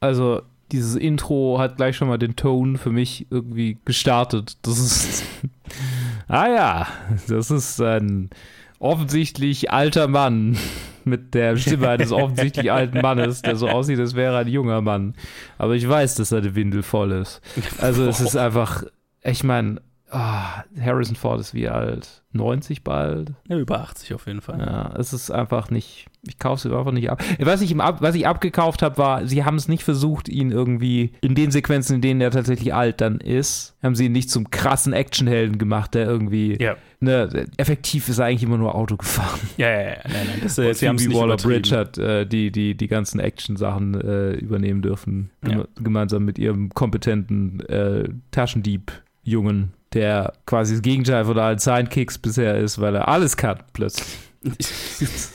Also, 0.00 0.42
dieses 0.70 0.96
Intro 0.96 1.58
hat 1.58 1.76
gleich 1.76 1.96
schon 1.96 2.08
mal 2.08 2.18
den 2.18 2.36
Ton 2.36 2.76
für 2.76 2.90
mich 2.90 3.26
irgendwie 3.30 3.78
gestartet. 3.84 4.58
Das 4.62 4.78
ist. 4.78 5.24
ah 6.28 6.48
ja, 6.48 6.86
das 7.26 7.50
ist 7.50 7.80
ein 7.80 8.30
offensichtlich 8.78 9.70
alter 9.70 10.08
Mann 10.08 10.56
mit 11.04 11.34
der 11.34 11.56
Stimme 11.56 11.88
eines 11.88 12.12
offensichtlich 12.12 12.70
alten 12.70 13.00
Mannes, 13.00 13.42
der 13.42 13.56
so 13.56 13.68
aussieht, 13.68 13.98
als 13.98 14.14
wäre 14.14 14.34
er 14.34 14.40
ein 14.40 14.48
junger 14.48 14.80
Mann. 14.80 15.14
Aber 15.56 15.74
ich 15.74 15.88
weiß, 15.88 16.16
dass 16.16 16.30
seine 16.30 16.54
Windel 16.54 16.82
voll 16.82 17.12
ist. 17.12 17.40
Also 17.78 18.06
es 18.06 18.20
ist 18.20 18.36
einfach, 18.36 18.84
ich 19.22 19.42
meine, 19.44 19.80
Harrison 20.10 21.16
Ford 21.16 21.40
ist 21.40 21.54
wie 21.54 21.68
alt? 21.68 22.22
90 22.32 22.84
bald? 22.84 23.32
Ja, 23.48 23.58
über 23.58 23.80
80 23.80 24.14
auf 24.14 24.26
jeden 24.26 24.40
Fall. 24.42 24.58
Ja, 24.60 24.92
es 24.98 25.12
ist 25.12 25.30
einfach 25.30 25.70
nicht, 25.70 26.06
ich 26.26 26.38
kaufe 26.38 26.68
es 26.68 26.72
einfach 26.74 26.92
nicht 26.92 27.10
ab. 27.10 27.22
Was 27.40 27.62
ich, 27.62 27.78
ab, 27.80 28.00
was 28.00 28.14
ich 28.14 28.26
abgekauft 28.26 28.82
habe, 28.82 28.98
war, 28.98 29.26
sie 29.26 29.44
haben 29.44 29.56
es 29.56 29.66
nicht 29.68 29.82
versucht, 29.82 30.28
ihn 30.28 30.50
irgendwie 30.50 31.12
in 31.20 31.34
den 31.34 31.50
Sequenzen, 31.50 31.96
in 31.96 32.00
denen 32.02 32.20
er 32.20 32.30
tatsächlich 32.30 32.74
alt 32.74 33.00
dann 33.00 33.18
ist, 33.18 33.76
haben 33.82 33.94
sie 33.94 34.06
ihn 34.06 34.12
nicht 34.12 34.30
zum 34.30 34.50
krassen 34.50 34.92
Actionhelden 34.92 35.58
gemacht, 35.58 35.94
der 35.94 36.06
irgendwie, 36.06 36.56
Ja. 36.60 36.76
ne, 37.00 37.46
effektiv 37.56 38.08
ist 38.08 38.18
er 38.18 38.26
eigentlich 38.26 38.42
immer 38.42 38.58
nur 38.58 38.74
Auto 38.74 38.96
gefahren. 38.96 39.40
Ja, 39.56 39.70
ja, 39.70 39.80
ja. 39.80 39.96
Nein, 40.04 40.26
nein, 40.28 40.40
das, 40.42 40.58
äh, 40.58 40.72
sie 40.74 40.88
haben 40.88 40.96
es 40.96 41.10
Waller-Bridge 41.12 41.76
hat 41.76 41.98
äh, 41.98 42.26
die, 42.26 42.50
die, 42.52 42.76
die 42.76 42.88
ganzen 42.88 43.20
Action-Sachen 43.20 44.00
äh, 44.00 44.32
übernehmen 44.32 44.82
dürfen, 44.82 45.30
gem 45.42 45.58
Ja. 45.60 45.64
gemeinsam 45.82 46.24
mit 46.24 46.38
ihrem 46.38 46.70
kompetenten 46.70 47.60
äh, 47.68 48.08
Taschendieb-Jungen, 49.32 49.72
der 49.92 50.32
quasi 50.46 50.74
das 50.74 50.82
Gegenteil 50.82 51.24
von 51.24 51.38
allen 51.38 51.58
Sidekicks 51.58 52.18
bisher 52.18 52.56
ist, 52.58 52.80
weil 52.80 52.94
er 52.94 53.08
alles 53.08 53.36
kann 53.36 53.58
plötzlich. 53.72 54.06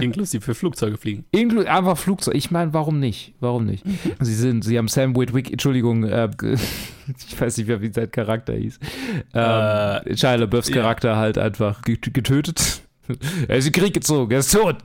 Inklusive 0.00 0.52
Flugzeuge 0.54 0.96
fliegen. 0.96 1.24
Inklu 1.30 1.62
einfach 1.64 1.96
Flugzeug. 1.96 2.34
Ich 2.34 2.50
meine, 2.50 2.74
warum 2.74 2.98
nicht? 2.98 3.34
Warum 3.38 3.66
nicht? 3.66 3.84
Sie 4.18 4.34
sind, 4.34 4.64
sie 4.64 4.76
haben 4.76 4.88
Sam 4.88 5.14
Witwick, 5.14 5.52
Entschuldigung, 5.52 6.02
äh, 6.04 6.28
ich 7.28 7.40
weiß 7.40 7.56
nicht 7.58 7.68
mehr, 7.68 7.80
wie 7.80 7.92
sein 7.92 8.10
Charakter 8.10 8.54
hieß. 8.54 8.80
Ähm, 9.32 10.00
Äh, 10.06 10.16
Shia 10.16 10.34
LaBeoufs 10.34 10.70
ja. 10.70 10.74
Charakter 10.76 11.16
halt 11.16 11.38
einfach 11.38 11.82
get- 11.82 12.12
getötet. 12.12 12.82
Er 13.48 13.56
ist 13.56 13.66
in 13.66 13.72
den 13.72 13.82
Krieg 13.82 13.94
gezogen, 13.94 14.32
er 14.32 14.38
ist 14.40 14.52
tot. 14.52 14.76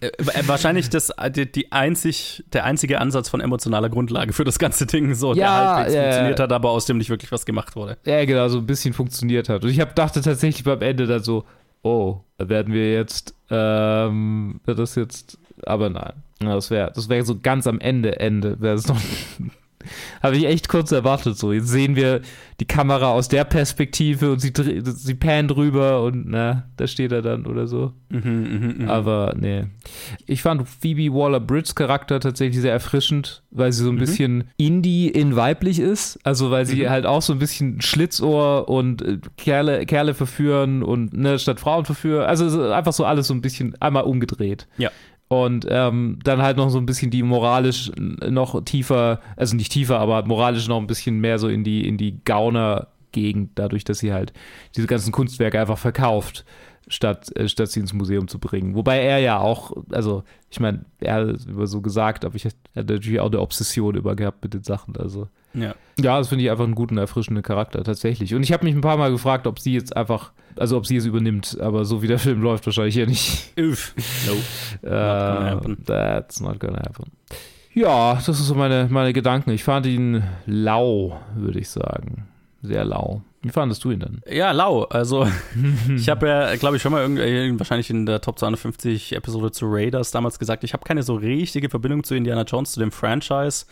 Äh, 0.00 0.06
äh, 0.06 0.46
wahrscheinlich 0.46 0.88
das, 0.90 1.12
die, 1.34 1.50
die 1.50 1.72
einzig, 1.72 2.44
der 2.52 2.64
einzige 2.64 3.00
Ansatz 3.00 3.28
von 3.28 3.40
emotionaler 3.40 3.88
Grundlage 3.88 4.32
für 4.32 4.44
das 4.44 4.58
ganze 4.58 4.86
Ding, 4.86 5.14
so, 5.14 5.34
der 5.34 5.44
Ja, 5.44 5.74
halbwegs 5.76 5.94
ja, 5.94 6.02
funktioniert 6.02 6.40
hat, 6.40 6.52
aber 6.52 6.70
aus 6.70 6.86
dem 6.86 6.98
nicht 6.98 7.10
wirklich 7.10 7.32
was 7.32 7.46
gemacht 7.46 7.76
wurde. 7.76 7.98
Ja, 8.04 8.24
genau, 8.24 8.48
so 8.48 8.58
ein 8.58 8.66
bisschen 8.66 8.92
funktioniert 8.92 9.48
hat. 9.48 9.64
Und 9.64 9.70
ich 9.70 9.80
hab, 9.80 9.94
dachte 9.94 10.20
tatsächlich 10.20 10.64
beim 10.64 10.82
Ende 10.82 11.06
dann 11.06 11.22
so, 11.22 11.44
oh, 11.82 12.20
werden 12.38 12.72
wir 12.72 12.92
jetzt, 12.92 13.34
ähm, 13.50 14.60
wird 14.64 14.78
das 14.78 14.94
jetzt, 14.94 15.38
aber 15.64 15.90
nein. 15.90 16.12
Das 16.40 16.70
wäre 16.70 16.90
das 16.94 17.10
wär 17.10 17.22
so 17.24 17.38
ganz 17.38 17.66
am 17.66 17.80
Ende, 17.80 18.18
Ende, 18.18 18.60
wäre 18.60 18.74
es 18.74 18.88
noch. 18.88 18.96
Habe 20.22 20.36
ich 20.36 20.46
echt 20.46 20.68
kurz 20.68 20.92
erwartet. 20.92 21.36
So, 21.38 21.52
jetzt 21.52 21.68
sehen 21.68 21.96
wir 21.96 22.20
die 22.60 22.66
Kamera 22.66 23.12
aus 23.12 23.28
der 23.28 23.44
Perspektive 23.44 24.32
und 24.32 24.40
sie, 24.40 24.52
sie 24.84 25.14
pannt 25.14 25.50
drüber 25.50 26.02
und 26.02 26.28
na, 26.28 26.64
da 26.76 26.86
steht 26.86 27.10
er 27.12 27.22
dann 27.22 27.46
oder 27.46 27.66
so. 27.66 27.92
Mhm, 28.10 28.84
Aber 28.88 29.34
nee. 29.38 29.64
Ich 30.26 30.42
fand 30.42 30.68
Phoebe 30.68 31.14
Waller-Bridges 31.14 31.74
Charakter 31.74 32.20
tatsächlich 32.20 32.60
sehr 32.60 32.72
erfrischend, 32.72 33.42
weil 33.50 33.72
sie 33.72 33.84
so 33.84 33.90
ein 33.90 33.96
bisschen 33.96 34.44
Indie 34.58 35.08
in 35.08 35.36
weiblich 35.36 35.78
ist. 35.78 36.18
Also 36.22 36.50
weil 36.50 36.66
sie 36.66 36.88
halt 36.90 37.06
auch 37.06 37.22
so 37.22 37.32
ein 37.32 37.38
bisschen 37.38 37.80
Schlitzohr 37.80 38.68
und 38.68 39.00
äh, 39.02 39.18
Kerle, 39.36 39.86
Kerle 39.86 40.12
verführen 40.12 40.82
und 40.82 41.14
ne, 41.14 41.38
statt 41.38 41.60
Frauen 41.60 41.86
verführen. 41.86 42.26
Also 42.26 42.70
einfach 42.70 42.92
so 42.92 43.04
alles 43.04 43.26
so 43.28 43.34
ein 43.34 43.40
bisschen 43.40 43.74
einmal 43.80 44.04
umgedreht. 44.04 44.66
Ja. 44.76 44.90
Und 45.32 45.64
ähm, 45.70 46.18
dann 46.24 46.42
halt 46.42 46.56
noch 46.56 46.70
so 46.70 46.78
ein 46.78 46.86
bisschen 46.86 47.12
die 47.12 47.22
moralisch 47.22 47.92
noch 47.96 48.64
tiefer, 48.64 49.20
also 49.36 49.54
nicht 49.54 49.70
tiefer, 49.70 50.00
aber 50.00 50.24
moralisch 50.26 50.66
noch 50.66 50.78
ein 50.78 50.88
bisschen 50.88 51.20
mehr 51.20 51.38
so 51.38 51.46
in 51.46 51.62
die, 51.62 51.86
in 51.86 51.98
die 51.98 52.18
Gauner-Gegend, 52.24 53.52
dadurch, 53.54 53.84
dass 53.84 54.00
sie 54.00 54.12
halt 54.12 54.32
diese 54.74 54.88
ganzen 54.88 55.12
Kunstwerke 55.12 55.60
einfach 55.60 55.78
verkauft, 55.78 56.44
statt, 56.90 57.34
äh, 57.36 57.48
statt 57.48 57.70
sie 57.70 57.80
ins 57.80 57.94
Museum 57.94 58.28
zu 58.28 58.38
bringen. 58.38 58.74
Wobei 58.74 58.98
er 59.00 59.18
ja 59.18 59.38
auch, 59.38 59.72
also 59.90 60.24
ich 60.50 60.60
meine, 60.60 60.84
er 60.98 61.14
hat 61.14 61.28
es 61.28 61.46
immer 61.46 61.66
so 61.66 61.80
gesagt, 61.80 62.24
aber 62.24 62.34
ich 62.34 62.44
hatte 62.44 62.56
natürlich 62.74 63.20
auch 63.20 63.30
eine 63.30 63.40
Obsession 63.40 63.94
über 63.94 64.14
gehabt 64.16 64.42
mit 64.42 64.52
den 64.52 64.64
Sachen. 64.64 64.96
Also 64.96 65.28
Ja. 65.54 65.74
ja, 65.98 66.18
das 66.18 66.28
finde 66.28 66.44
ich 66.44 66.50
einfach 66.50 66.64
einen 66.64 66.74
guten, 66.74 66.98
erfrischenden 66.98 67.42
Charakter 67.42 67.82
tatsächlich. 67.84 68.34
Und 68.34 68.42
ich 68.42 68.52
habe 68.52 68.64
mich 68.64 68.74
ein 68.74 68.80
paar 68.82 68.96
Mal 68.96 69.10
gefragt, 69.10 69.46
ob 69.46 69.58
sie 69.58 69.72
jetzt 69.72 69.96
einfach, 69.96 70.32
also 70.56 70.76
ob 70.76 70.86
sie 70.86 70.96
es 70.96 71.06
übernimmt, 71.06 71.58
aber 71.60 71.84
so 71.84 72.02
wie 72.02 72.08
der 72.08 72.18
Film 72.18 72.42
läuft, 72.42 72.66
wahrscheinlich 72.66 72.96
ja 72.96 73.06
nicht. 73.06 73.52
Uff. 73.58 73.94
No. 74.26 74.88
Uh, 74.88 74.90
happen. 74.92 75.84
that's 75.86 76.40
not 76.40 76.58
gonna 76.60 76.78
happen. 76.78 77.10
Ja, 77.72 78.14
das 78.14 78.28
ist 78.28 78.46
so 78.46 78.54
meine, 78.56 78.88
meine 78.90 79.12
Gedanken. 79.12 79.50
Ich 79.50 79.62
fand 79.62 79.86
ihn 79.86 80.24
lau, 80.44 81.20
würde 81.36 81.60
ich 81.60 81.68
sagen. 81.68 82.26
Sehr 82.62 82.84
lau. 82.84 83.22
Wie 83.42 83.48
fandest 83.48 83.82
du 83.84 83.90
ihn 83.90 84.00
denn? 84.00 84.20
Ja, 84.30 84.50
lau. 84.52 84.84
Also, 84.84 85.26
ich 85.96 86.08
habe 86.10 86.28
ja, 86.28 86.56
glaube 86.56 86.76
ich, 86.76 86.82
schon 86.82 86.92
mal 86.92 87.00
irgendwie, 87.02 87.58
wahrscheinlich 87.58 87.88
in 87.88 88.04
der 88.04 88.20
Top 88.20 88.38
250 88.38 89.14
Episode 89.16 89.50
zu 89.50 89.66
Raiders 89.66 90.10
damals 90.10 90.38
gesagt, 90.38 90.62
ich 90.62 90.74
habe 90.74 90.84
keine 90.84 91.02
so 91.02 91.14
richtige 91.14 91.70
Verbindung 91.70 92.04
zu 92.04 92.14
Indiana 92.14 92.42
Jones, 92.42 92.72
zu 92.72 92.80
dem 92.80 92.92
Franchise, 92.92 93.64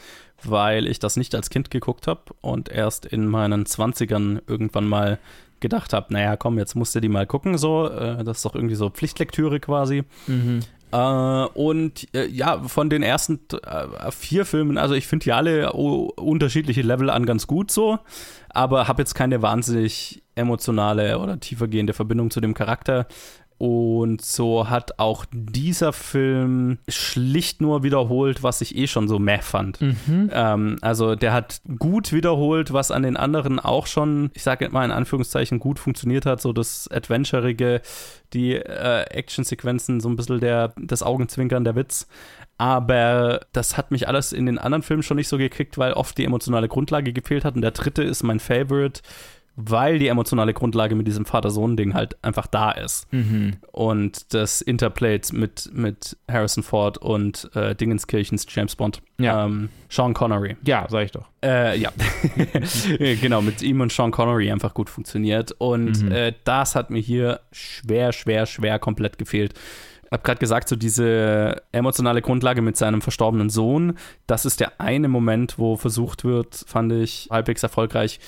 weil 0.42 0.86
ich 0.86 0.98
das 1.00 1.16
nicht 1.16 1.34
als 1.34 1.50
Kind 1.50 1.70
geguckt 1.70 2.06
habe 2.06 2.22
und 2.40 2.70
erst 2.70 3.04
in 3.04 3.26
meinen 3.26 3.64
20ern 3.66 4.40
irgendwann 4.46 4.86
mal 4.88 5.18
gedacht 5.60 5.92
habe, 5.92 6.12
naja, 6.12 6.36
komm, 6.36 6.56
jetzt 6.56 6.74
musst 6.76 6.94
du 6.94 7.00
die 7.00 7.08
mal 7.08 7.26
gucken, 7.26 7.58
so. 7.58 7.88
Äh, 7.90 8.22
Das 8.24 8.38
ist 8.38 8.44
doch 8.46 8.54
irgendwie 8.54 8.76
so 8.76 8.88
Pflichtlektüre 8.90 9.60
quasi. 9.60 10.04
Äh, 10.28 10.60
und 10.91 12.09
äh, 12.14 12.26
ja, 12.26 12.62
von 12.62 12.89
den 12.89 13.03
ersten 13.03 13.41
äh, 13.62 14.11
vier 14.11 14.45
Filmen, 14.45 14.78
also 14.78 14.95
ich 14.95 15.07
finde 15.07 15.24
die 15.24 15.32
alle 15.32 15.72
unterschiedliche 15.72 16.82
Level 16.82 17.11
an 17.11 17.26
ganz 17.26 17.47
gut 17.47 17.70
so, 17.70 17.99
aber 18.49 18.89
habe 18.89 19.03
jetzt 19.03 19.14
keine 19.14 19.43
wahnsinnig 19.43 20.22
emotionale 20.34 21.18
oder 21.18 21.41
tiefergehende 21.41 21.93
Verbindung 21.93 22.30
zu 22.30 22.41
dem 22.41 22.55
Charakter. 22.55 23.07
Und 23.59 24.22
so 24.22 24.70
hat 24.70 25.00
auch 25.00 25.24
dieser 25.32 25.92
Film 25.92 26.78
schlicht 26.86 27.61
nur 27.61 27.82
wiederholt, 27.82 28.44
was 28.44 28.61
ich 28.61 28.76
eh 28.76 28.86
schon 28.86 29.09
so 29.09 29.18
meh 29.18 29.40
fand. 29.40 29.78
Ähm, 30.32 30.76
also 30.80 31.16
der 31.16 31.32
hat 31.32 31.61
gut 31.76 32.12
wiederholt, 32.12 32.72
was 32.72 32.92
an 32.92 33.02
den 33.02 33.16
anderen 33.16 33.59
auch 33.59 33.88
schon, 33.88 34.30
ich 34.34 34.44
sage 34.44 34.68
mal 34.70 34.84
in 34.84 34.92
Anführungszeichen, 34.92 35.59
gut 35.59 35.80
funktioniert 35.80 36.24
hat. 36.24 36.40
So 36.40 36.52
das 36.52 36.88
Adventurige, 36.88 37.82
die 38.32 38.54
äh, 38.54 39.02
Actionsequenzen, 39.11 39.98
so 40.00 40.09
ein 40.09 40.14
bisschen 40.14 40.38
der, 40.38 40.72
das 40.80 41.02
Augenzwinkern, 41.02 41.64
der 41.64 41.74
Witz. 41.74 42.06
Aber 42.59 43.40
das 43.52 43.76
hat 43.76 43.90
mich 43.90 44.06
alles 44.06 44.32
in 44.32 44.46
den 44.46 44.59
anderen 44.59 44.82
Filmen 44.82 45.02
schon 45.02 45.16
nicht 45.16 45.28
so 45.28 45.38
gekriegt, 45.38 45.78
weil 45.78 45.92
oft 45.94 46.16
die 46.16 46.24
emotionale 46.24 46.68
Grundlage 46.68 47.12
gefehlt 47.12 47.44
hat. 47.44 47.56
Und 47.56 47.62
der 47.62 47.70
dritte 47.72 48.02
ist 48.04 48.22
mein 48.22 48.40
Favorite, 48.40 49.00
weil 49.61 49.98
die 49.98 50.06
emotionale 50.06 50.54
Grundlage 50.54 50.94
mit 50.94 51.09
diesem 51.09 51.24
Vater-Sohn-Ding 51.24 51.92
halt 51.92 52.16
einfach 52.22 52.46
da 52.46 52.70
ist. 52.70 53.09
Und 53.72 54.32
das 54.32 54.61
interplayt 54.61 55.32
mit, 55.32 55.68
mit 55.72 56.16
Harrison 56.30 56.62
Ford 56.62 56.96
und 56.98 57.50
äh, 57.56 57.74
Dingenskirchens 57.74 58.46
James 58.48 58.76
Bond. 58.76 59.02
Ja. 59.20 59.46
Ähm, 59.46 59.68
Sean 59.90 60.14
Connery. 60.14 60.56
Ja, 60.64 60.86
sag 60.88 61.06
ich 61.06 61.11
doch. 61.11 61.26
Äh, 61.44 61.76
ja. 61.76 61.90
genau, 63.20 63.42
mit 63.42 63.61
ihm 63.62 63.80
und 63.80 63.90
Sean 63.92 64.12
Connery 64.12 64.50
einfach 64.52 64.74
gut 64.74 64.88
funktioniert. 64.88 65.52
Und 65.59 66.02
Mhm. 66.02 66.12
äh, 66.12 66.32
das 66.44 66.76
hat 66.76 66.90
mir 66.90 67.00
hier 67.00 67.40
schwer, 67.50 68.12
schwer, 68.12 68.46
schwer 68.46 68.78
komplett 68.78 69.18
gefehlt. 69.18 69.54
habe 70.12 70.22
gerade 70.22 70.38
gesagt, 70.38 70.68
so 70.68 70.76
diese 70.76 71.61
emotionale 71.72 72.22
Grundlage 72.22 72.62
mit 72.62 72.76
seinem 72.76 73.02
verstorbenen 73.02 73.50
Sohn, 73.50 73.98
das 74.26 74.46
ist 74.46 74.61
der 74.61 74.80
eine 74.80 75.09
Moment, 75.09 75.59
wo 75.59 75.76
versucht 75.76 76.24
wird, 76.24 76.64
fand 76.66 76.92
ich 76.92 77.28
halbwegs 77.30 77.62
erfolgreich, 77.62 78.18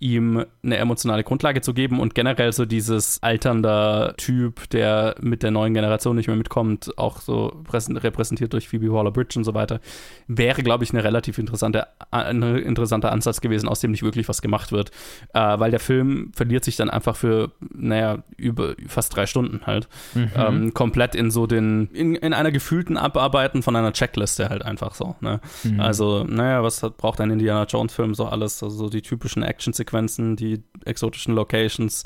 ihm 0.00 0.46
eine 0.62 0.78
emotionale 0.78 1.22
Grundlage 1.22 1.60
zu 1.60 1.74
geben 1.74 2.00
und 2.00 2.14
generell 2.14 2.52
so 2.54 2.64
dieses 2.64 3.22
alternder 3.22 4.14
Typ, 4.16 4.68
der 4.70 5.14
mit 5.20 5.42
der 5.42 5.50
neuen 5.50 5.74
Generation 5.74 6.16
nicht 6.16 6.26
mehr 6.26 6.36
mitkommt, 6.36 6.96
auch 6.96 7.20
so 7.20 7.62
repräsentiert 7.70 8.52
durch 8.54 8.66
Phoebe 8.66 8.90
Waller-Bridge 8.90 9.38
und 9.38 9.44
so 9.44 9.52
weiter, 9.52 9.80
wäre, 10.26 10.62
glaube 10.62 10.84
ich, 10.84 10.94
eine 10.94 11.04
relativ 11.04 11.36
interessante, 11.36 11.86
ein 12.10 12.42
interessanter 12.42 13.12
Ansatz 13.12 13.42
gewesen, 13.42 13.68
aus 13.68 13.80
dem 13.80 13.90
nicht 13.90 14.02
wirklich 14.02 14.26
was 14.26 14.40
gemacht 14.40 14.72
wird, 14.72 14.90
äh, 15.34 15.58
weil 15.58 15.70
der 15.70 15.80
Film 15.80 16.32
verliert 16.34 16.64
sich 16.64 16.76
dann 16.76 16.88
einfach 16.88 17.14
für, 17.14 17.52
naja, 17.60 18.24
über 18.38 18.76
fast 18.86 19.14
drei 19.14 19.26
Stunden 19.26 19.66
halt, 19.66 19.86
mhm. 20.14 20.30
ähm, 20.34 20.74
komplett 20.74 21.14
in 21.14 21.30
so 21.30 21.46
den, 21.46 21.88
in, 21.92 22.14
in 22.14 22.32
einer 22.32 22.52
gefühlten 22.52 22.96
Abarbeiten 22.96 23.62
von 23.62 23.76
einer 23.76 23.92
Checkliste 23.92 24.48
halt 24.48 24.64
einfach 24.64 24.94
so, 24.94 25.16
ne? 25.20 25.40
Mhm. 25.62 25.78
Also, 25.78 26.24
naja, 26.24 26.62
was 26.62 26.82
hat, 26.82 26.96
braucht 26.96 27.20
ein 27.20 27.30
Indiana 27.30 27.64
Jones-Film 27.64 28.14
so 28.14 28.24
alles, 28.24 28.62
also 28.62 28.74
so 28.76 28.88
die 28.88 29.02
typischen 29.02 29.42
Action-Sequenzen 29.42 29.89
Sequenzen, 29.90 30.36
die 30.36 30.62
exotischen 30.84 31.34
Locations, 31.34 32.04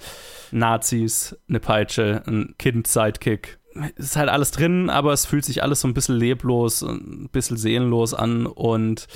Nazis, 0.51 1.37
eine 1.49 1.61
Peitsche, 1.61 2.23
ein 2.27 2.55
Kind-Sidekick. 2.59 3.59
Ist 3.97 4.17
halt 4.17 4.29
alles 4.29 4.53
drin, 4.53 4.89
aber 4.89 5.13
es 5.13 5.27
fühlt 5.27 5.45
sich 5.45 5.63
alles 5.63 5.81
so 5.81 5.89
ein 5.89 5.95
bisschen 5.95 6.17
leblos, 6.17 6.83
ein 6.83 7.29
bisschen 7.33 7.57
seelenlos 7.57 8.15
an 8.15 8.47
und 8.47 9.09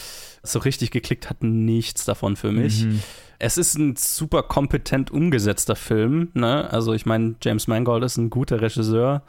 so 0.42 0.58
richtig 0.58 0.90
geklickt 0.90 1.30
hat 1.30 1.42
nichts 1.42 2.04
davon 2.04 2.34
für 2.36 2.50
mich. 2.50 2.84
Mhm. 2.84 3.00
Es 3.38 3.56
ist 3.56 3.78
ein 3.78 3.94
super 3.94 4.42
kompetent 4.42 5.12
umgesetzter 5.12 5.76
Film. 5.76 6.30
Ne? 6.34 6.68
Also 6.72 6.92
ich 6.92 7.06
meine, 7.06 7.36
James 7.40 7.68
Mangold 7.68 8.02
ist 8.02 8.16
ein 8.16 8.30
guter 8.30 8.60
Regisseur 8.60 9.22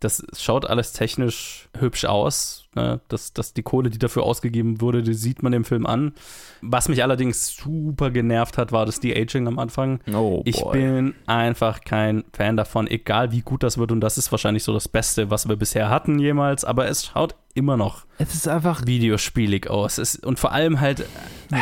das 0.00 0.26
schaut 0.38 0.64
alles 0.64 0.92
technisch 0.92 1.68
hübsch 1.78 2.06
aus. 2.06 2.66
Ne? 2.74 3.00
Das, 3.08 3.32
das, 3.32 3.52
die 3.52 3.62
Kohle, 3.62 3.90
die 3.90 3.98
dafür 3.98 4.22
ausgegeben 4.22 4.80
wurde, 4.80 5.02
die 5.02 5.14
sieht 5.14 5.42
man 5.42 5.52
im 5.52 5.64
Film 5.64 5.86
an. 5.86 6.14
Was 6.62 6.88
mich 6.88 7.02
allerdings 7.02 7.54
super 7.54 8.10
genervt 8.10 8.56
hat, 8.58 8.72
war 8.72 8.86
das 8.86 9.00
De-Aging 9.00 9.46
am 9.46 9.58
Anfang. 9.58 10.00
Oh, 10.12 10.42
ich 10.44 10.62
bin 10.72 11.14
einfach 11.26 11.82
kein 11.82 12.24
Fan 12.32 12.56
davon, 12.56 12.86
egal 12.86 13.32
wie 13.32 13.42
gut 13.42 13.62
das 13.62 13.76
wird. 13.76 13.92
Und 13.92 14.00
das 14.00 14.18
ist 14.18 14.32
wahrscheinlich 14.32 14.64
so 14.64 14.72
das 14.72 14.88
Beste, 14.88 15.30
was 15.30 15.48
wir 15.48 15.56
bisher 15.56 15.90
hatten 15.90 16.18
jemals. 16.18 16.64
Aber 16.64 16.88
es 16.88 17.06
schaut 17.06 17.34
immer 17.52 17.76
noch. 17.76 18.06
Es 18.18 18.34
ist 18.34 18.48
einfach 18.48 18.86
videospielig 18.86 19.68
aus. 19.68 19.98
Es, 19.98 20.16
und 20.16 20.38
vor 20.38 20.52
allem 20.52 20.80
halt, 20.80 21.00
äh, 21.00 21.56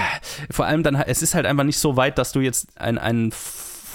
vor 0.50 0.66
allem 0.66 0.82
dann, 0.84 0.94
es 0.94 1.22
ist 1.22 1.34
halt 1.34 1.46
einfach 1.46 1.64
nicht 1.64 1.78
so 1.78 1.96
weit, 1.96 2.18
dass 2.18 2.32
du 2.32 2.40
jetzt 2.40 2.80
ein, 2.80 2.98
ein 2.98 3.32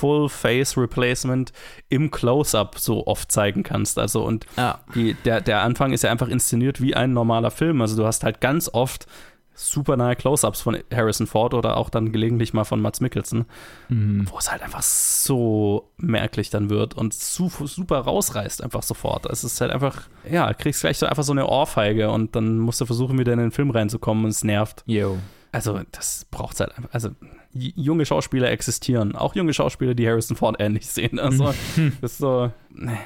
Full 0.04 0.28
Face 0.28 0.78
Replacement 0.78 1.54
im 1.88 2.12
Close-up 2.12 2.78
so 2.78 3.08
oft 3.08 3.32
zeigen 3.32 3.64
kannst. 3.64 3.98
Also 3.98 4.26
und 4.26 4.46
ja. 4.58 4.80
die, 4.94 5.14
der, 5.24 5.40
der 5.40 5.62
Anfang 5.62 5.94
ist 5.94 6.04
ja 6.04 6.12
einfach 6.12 6.28
inszeniert 6.28 6.82
wie 6.82 6.94
ein 6.94 7.14
normaler 7.14 7.52
Film. 7.52 7.80
Also 7.82 7.96
du 7.96 8.06
hast 8.06 8.26
halt 8.26 8.42
ganz 8.42 8.70
oft 8.74 9.08
super 9.54 9.96
nahe 9.96 10.18
Close-ups 10.18 10.60
von 10.60 10.78
Harrison 10.94 11.26
Ford 11.26 11.54
oder 11.54 11.78
auch 11.78 11.90
dann 11.90 12.12
gelegentlich 12.12 12.54
mal 12.54 12.66
von 12.66 12.82
Mats 12.82 13.00
Mikkelsen, 13.00 13.46
mhm. 13.88 14.28
wo 14.30 14.40
es 14.40 14.52
halt 14.52 14.62
einfach 14.62 14.82
so 14.82 15.90
merklich 15.96 16.50
dann 16.50 16.70
wird 16.70 16.96
und 16.96 17.14
su 17.14 17.50
super 17.50 18.00
rausreißt 18.00 18.62
einfach 18.62 18.84
sofort. 18.84 19.26
Es 19.28 19.46
ist 19.46 19.62
halt 19.62 19.72
einfach, 19.72 20.10
ja, 20.30 20.54
kriegst 20.54 20.82
gleich 20.82 20.98
so 20.98 21.06
einfach 21.06 21.24
so 21.24 21.32
eine 21.32 21.48
Ohrfeige 21.48 22.12
und 22.12 22.36
dann 22.36 22.60
musst 22.60 22.82
du 22.82 22.86
versuchen, 22.86 23.18
wieder 23.20 23.32
in 23.32 23.40
den 23.40 23.52
Film 23.52 23.70
reinzukommen 23.70 24.26
und 24.26 24.32
es 24.32 24.44
nervt. 24.44 24.84
Yo. 24.86 25.18
Also, 25.54 25.80
das 25.92 26.26
braucht 26.32 26.60
halt 26.60 26.76
einfach. 26.76 26.90
Also, 26.94 27.12
junge 27.54 28.06
Schauspieler 28.06 28.50
existieren. 28.50 29.16
Auch 29.16 29.36
junge 29.36 29.54
Schauspieler, 29.54 29.94
die 29.94 30.08
Harrison 30.08 30.36
Ford 30.36 30.56
ähnlich 30.60 30.88
sehen. 30.88 31.20
Also, 31.20 31.46
das 32.02 32.14
ist 32.14 32.18
so. 32.18 32.52
Nee. 32.72 32.98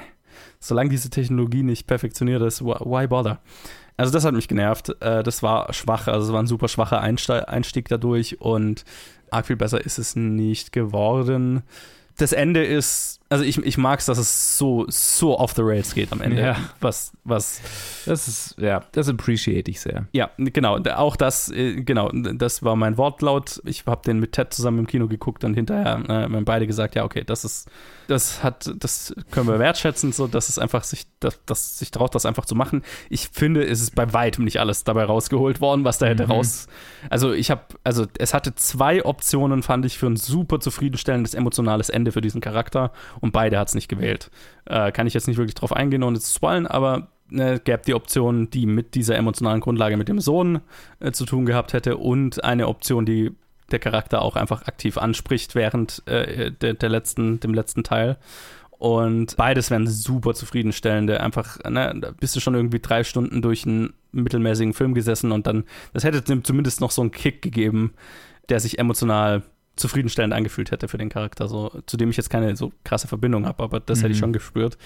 Solange 0.58 0.90
diese 0.90 1.10
Technologie 1.10 1.62
nicht 1.62 1.86
perfektioniert 1.86 2.42
ist, 2.42 2.64
why 2.64 3.06
bother? 3.06 3.38
Also, 3.98 4.12
das 4.12 4.24
hat 4.24 4.34
mich 4.34 4.48
genervt. 4.48 4.96
Äh, 5.00 5.22
das 5.22 5.42
war 5.42 5.72
schwach. 5.74 6.08
Also, 6.08 6.28
es 6.28 6.32
war 6.32 6.42
ein 6.42 6.46
super 6.46 6.68
schwacher 6.68 7.02
Einstieg 7.02 7.88
dadurch 7.88 8.40
und 8.40 8.86
arg 9.30 9.46
viel 9.46 9.56
besser 9.56 9.84
ist 9.84 9.98
es 9.98 10.16
nicht 10.16 10.72
geworden. 10.72 11.62
Das 12.16 12.32
Ende 12.32 12.64
ist 12.64 13.17
also 13.30 13.44
ich, 13.44 13.58
ich 13.58 13.76
mag 13.76 13.98
es, 14.00 14.06
dass 14.06 14.16
es 14.16 14.56
so, 14.56 14.86
so 14.88 15.38
off 15.38 15.52
the 15.54 15.62
rails 15.62 15.94
geht 15.94 16.12
am 16.12 16.22
Ende. 16.22 16.40
Ja. 16.40 16.56
Was, 16.80 17.12
was. 17.24 17.60
Das 18.06 18.26
ist, 18.26 18.54
ja, 18.58 18.82
das 18.92 19.08
appreciate 19.08 19.70
ich 19.70 19.80
sehr. 19.80 20.06
Ja, 20.12 20.30
genau. 20.38 20.78
Auch 20.78 21.14
das, 21.14 21.50
äh, 21.50 21.82
genau, 21.82 22.10
das 22.10 22.62
war 22.62 22.74
mein 22.74 22.96
Wortlaut. 22.96 23.60
Ich 23.66 23.84
habe 23.84 24.00
den 24.06 24.18
mit 24.18 24.32
Ted 24.32 24.54
zusammen 24.54 24.78
im 24.78 24.86
Kino 24.86 25.08
geguckt 25.08 25.44
und 25.44 25.52
hinterher 25.52 26.02
äh, 26.08 26.12
haben 26.12 26.44
beide 26.46 26.66
gesagt, 26.66 26.94
ja, 26.94 27.04
okay, 27.04 27.22
das 27.22 27.44
ist, 27.44 27.68
das 28.06 28.42
hat, 28.42 28.70
das 28.78 29.14
können 29.30 29.46
wir 29.46 29.58
wertschätzen, 29.58 30.12
so, 30.12 30.26
dass 30.26 30.48
es 30.48 30.58
einfach 30.58 30.82
sich, 30.82 31.06
dass, 31.20 31.38
dass 31.44 31.78
sich 31.78 31.90
traut, 31.90 32.14
das 32.14 32.24
einfach 32.24 32.46
zu 32.46 32.54
machen. 32.54 32.82
Ich 33.10 33.28
finde, 33.28 33.62
es 33.62 33.82
ist 33.82 33.94
bei 33.94 34.10
weitem 34.14 34.44
nicht 34.44 34.58
alles 34.58 34.84
dabei 34.84 35.04
rausgeholt 35.04 35.60
worden, 35.60 35.84
was 35.84 35.98
da 35.98 36.06
hätte 36.06 36.24
mhm. 36.24 36.32
raus. 36.32 36.66
Also 37.10 37.34
ich 37.34 37.50
habe, 37.50 37.62
also 37.84 38.06
es 38.18 38.32
hatte 38.32 38.54
zwei 38.54 39.04
Optionen, 39.04 39.62
fand 39.62 39.84
ich, 39.84 39.98
für 39.98 40.06
ein 40.06 40.16
super 40.16 40.60
zufriedenstellendes 40.60 41.34
emotionales 41.34 41.90
Ende 41.90 42.10
für 42.12 42.22
diesen 42.22 42.40
Charakter 42.40 42.92
und 43.20 43.32
beide 43.32 43.58
hat 43.58 43.68
es 43.68 43.74
nicht 43.74 43.88
gewählt. 43.88 44.30
Äh, 44.66 44.92
kann 44.92 45.06
ich 45.06 45.14
jetzt 45.14 45.28
nicht 45.28 45.36
wirklich 45.36 45.54
drauf 45.54 45.72
eingehen, 45.72 46.02
ohne 46.02 46.20
zu 46.20 46.34
spoilen, 46.34 46.66
aber 46.66 47.08
ne, 47.30 47.60
gäbe 47.62 47.82
die 47.86 47.94
Option, 47.94 48.50
die 48.50 48.66
mit 48.66 48.94
dieser 48.94 49.16
emotionalen 49.16 49.60
Grundlage 49.60 49.96
mit 49.96 50.08
dem 50.08 50.20
Sohn 50.20 50.60
äh, 51.00 51.12
zu 51.12 51.24
tun 51.24 51.46
gehabt 51.46 51.72
hätte 51.72 51.96
und 51.96 52.44
eine 52.44 52.68
Option, 52.68 53.06
die 53.06 53.32
der 53.70 53.78
Charakter 53.78 54.22
auch 54.22 54.36
einfach 54.36 54.66
aktiv 54.66 54.96
anspricht 54.96 55.54
während 55.54 56.02
äh, 56.06 56.50
der, 56.52 56.74
der, 56.74 56.88
letzten, 56.88 57.40
dem 57.40 57.52
letzten 57.54 57.84
Teil. 57.84 58.16
Und 58.78 59.36
beides 59.36 59.70
wären 59.70 59.86
super 59.88 60.34
zufriedenstellende. 60.34 61.20
Einfach, 61.20 61.58
ne, 61.68 61.94
da 62.00 62.12
bist 62.12 62.36
du 62.36 62.40
schon 62.40 62.54
irgendwie 62.54 62.78
drei 62.78 63.04
Stunden 63.04 63.42
durch 63.42 63.66
einen 63.66 63.92
mittelmäßigen 64.12 64.72
Film 64.72 64.94
gesessen 64.94 65.32
und 65.32 65.46
dann, 65.46 65.64
das 65.92 66.04
hätte 66.04 66.22
zumindest 66.42 66.80
noch 66.80 66.92
so 66.92 67.02
einen 67.02 67.10
Kick 67.10 67.42
gegeben, 67.42 67.92
der 68.48 68.60
sich 68.60 68.78
emotional 68.78 69.42
zufriedenstellend 69.78 70.34
angefühlt 70.34 70.70
hätte 70.70 70.88
für 70.88 70.98
den 70.98 71.08
Charakter, 71.08 71.48
so, 71.48 71.70
zu 71.86 71.96
dem 71.96 72.10
ich 72.10 72.16
jetzt 72.16 72.30
keine 72.30 72.56
so 72.56 72.72
krasse 72.84 73.08
Verbindung 73.08 73.46
habe, 73.46 73.62
aber 73.62 73.80
das 73.80 73.98
mhm. 73.98 74.02
hätte 74.02 74.12
ich 74.12 74.18
mhm. 74.18 74.20
schon 74.20 74.32
gespürt. 74.32 74.78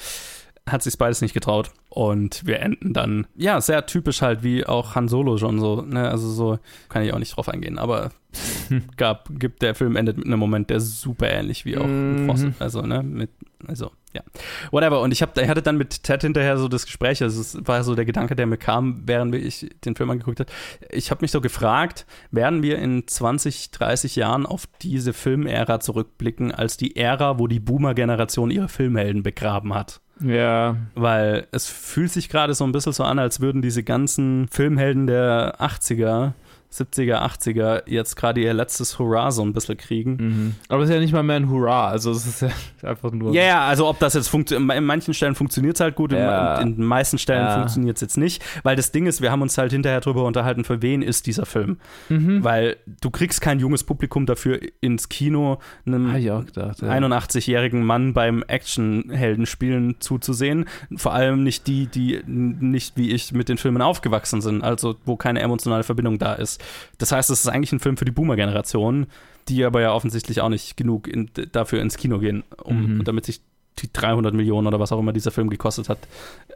Hat 0.68 0.82
sich 0.82 0.96
beides 0.96 1.20
nicht 1.20 1.34
getraut. 1.34 1.70
Und 1.88 2.46
wir 2.46 2.60
enden 2.60 2.92
dann, 2.92 3.26
ja, 3.36 3.60
sehr 3.60 3.84
typisch 3.86 4.22
halt, 4.22 4.42
wie 4.42 4.64
auch 4.64 4.94
Han 4.94 5.08
Solo 5.08 5.36
schon 5.36 5.58
so, 5.58 5.82
ne, 5.82 6.08
also 6.08 6.30
so, 6.30 6.58
kann 6.88 7.02
ich 7.02 7.12
auch 7.12 7.18
nicht 7.18 7.36
drauf 7.36 7.48
eingehen, 7.48 7.78
aber 7.78 8.12
gab, 8.96 9.28
gibt, 9.38 9.60
der 9.62 9.74
Film 9.74 9.96
endet 9.96 10.16
mit 10.16 10.26
einem 10.26 10.38
Moment, 10.38 10.70
der 10.70 10.80
super 10.80 11.30
ähnlich 11.30 11.64
wie 11.64 11.76
auch 11.76 11.86
mhm. 11.86 12.26
Fossil, 12.26 12.54
also, 12.58 12.82
ne, 12.82 13.02
mit, 13.02 13.30
also, 13.66 13.90
ja. 14.14 14.22
Whatever. 14.70 15.00
Und 15.00 15.12
ich, 15.12 15.22
hab, 15.22 15.36
ich 15.38 15.48
hatte 15.48 15.62
dann 15.62 15.76
mit 15.76 16.02
Ted 16.02 16.22
hinterher 16.22 16.58
so 16.58 16.68
das 16.68 16.84
Gespräch, 16.86 17.22
also 17.22 17.40
es 17.40 17.58
war 17.66 17.82
so 17.82 17.94
der 17.94 18.04
Gedanke, 18.04 18.36
der 18.36 18.46
mir 18.46 18.58
kam, 18.58 19.02
während 19.06 19.34
ich 19.34 19.70
den 19.84 19.96
Film 19.96 20.10
angeguckt 20.10 20.40
habe. 20.40 20.50
Ich 20.90 21.10
habe 21.10 21.22
mich 21.22 21.30
so 21.30 21.40
gefragt, 21.40 22.06
werden 22.30 22.62
wir 22.62 22.78
in 22.78 23.06
20, 23.06 23.70
30 23.70 24.16
Jahren 24.16 24.46
auf 24.46 24.66
diese 24.82 25.12
Filmära 25.12 25.80
zurückblicken, 25.80 26.52
als 26.52 26.76
die 26.76 26.96
Ära, 26.96 27.38
wo 27.38 27.46
die 27.46 27.60
Boomer-Generation 27.60 28.50
ihre 28.50 28.68
Filmhelden 28.68 29.22
begraben 29.22 29.74
hat? 29.74 30.01
Ja. 30.20 30.76
Weil 30.94 31.46
es 31.52 31.68
fühlt 31.68 32.10
sich 32.12 32.28
gerade 32.28 32.54
so 32.54 32.64
ein 32.64 32.72
bisschen 32.72 32.92
so 32.92 33.04
an, 33.04 33.18
als 33.18 33.40
würden 33.40 33.62
diese 33.62 33.82
ganzen 33.82 34.48
Filmhelden 34.48 35.06
der 35.06 35.60
80er 35.60 36.32
70er, 36.72 37.22
80er 37.22 37.82
jetzt 37.86 38.16
gerade 38.16 38.40
ihr 38.40 38.54
letztes 38.54 38.98
Hurra 38.98 39.30
so 39.30 39.42
ein 39.42 39.52
bisschen 39.52 39.76
kriegen. 39.76 40.16
Mhm. 40.16 40.54
Aber 40.68 40.82
es 40.82 40.88
ist 40.88 40.94
ja 40.94 41.00
nicht 41.00 41.12
mal 41.12 41.22
mehr 41.22 41.36
ein 41.36 41.50
Hurra, 41.50 41.88
also 41.88 42.10
es 42.10 42.26
ist 42.26 42.42
ja 42.42 42.50
einfach 42.88 43.12
nur. 43.12 43.32
Ja, 43.32 43.42
yeah, 43.42 43.66
also 43.66 43.88
ob 43.88 43.98
das 43.98 44.14
jetzt 44.14 44.28
funktioniert, 44.28 44.76
in 44.76 44.84
manchen 44.84 45.14
Stellen 45.14 45.34
funktioniert 45.34 45.76
es 45.76 45.80
halt 45.80 45.94
gut, 45.94 46.12
ja. 46.12 46.56
in, 46.56 46.68
in, 46.68 46.76
den 46.76 46.84
meisten 46.84 47.18
Stellen 47.18 47.44
ja. 47.44 47.54
funktioniert 47.54 47.96
es 47.96 48.00
jetzt 48.00 48.16
nicht, 48.16 48.42
weil 48.62 48.76
das 48.76 48.92
Ding 48.92 49.06
ist, 49.06 49.20
wir 49.20 49.30
haben 49.30 49.42
uns 49.42 49.56
halt 49.58 49.72
hinterher 49.72 50.00
drüber 50.00 50.24
unterhalten, 50.24 50.64
für 50.64 50.82
wen 50.82 51.02
ist 51.02 51.26
dieser 51.26 51.46
Film. 51.46 51.78
Mhm. 52.08 52.42
Weil 52.42 52.76
du 53.00 53.10
kriegst 53.10 53.40
kein 53.40 53.58
junges 53.58 53.84
Publikum 53.84 54.26
dafür 54.26 54.60
ins 54.80 55.08
Kino, 55.08 55.58
einem 55.86 56.16
ja. 56.16 56.38
81-jährigen 56.40 57.84
Mann 57.84 58.12
beim 58.12 58.42
Actionheldenspielen 58.42 59.96
zuzusehen. 60.00 60.66
Vor 60.96 61.12
allem 61.12 61.42
nicht 61.42 61.66
die, 61.66 61.86
die 61.86 62.22
nicht 62.26 62.96
wie 62.96 63.10
ich 63.10 63.32
mit 63.32 63.48
den 63.48 63.58
Filmen 63.58 63.82
aufgewachsen 63.82 64.40
sind, 64.40 64.62
also 64.62 64.96
wo 65.04 65.16
keine 65.16 65.40
emotionale 65.40 65.82
Verbindung 65.82 66.18
da 66.18 66.34
ist. 66.34 66.61
Das 66.98 67.12
heißt, 67.12 67.30
es 67.30 67.40
ist 67.40 67.48
eigentlich 67.48 67.72
ein 67.72 67.80
Film 67.80 67.96
für 67.96 68.04
die 68.04 68.12
Boomer-Generation, 68.12 69.06
die 69.48 69.64
aber 69.64 69.80
ja 69.80 69.92
offensichtlich 69.92 70.40
auch 70.40 70.48
nicht 70.48 70.76
genug 70.76 71.08
in, 71.08 71.30
dafür 71.52 71.80
ins 71.80 71.96
Kino 71.96 72.18
gehen, 72.18 72.44
um, 72.62 72.98
mhm. 72.98 73.04
damit 73.04 73.26
sich 73.26 73.40
die 73.78 73.92
300 73.92 74.34
Millionen 74.34 74.66
oder 74.66 74.80
was 74.80 74.92
auch 74.92 74.98
immer 74.98 75.12
dieser 75.12 75.30
Film 75.30 75.48
gekostet 75.48 75.88
hat, 75.88 75.98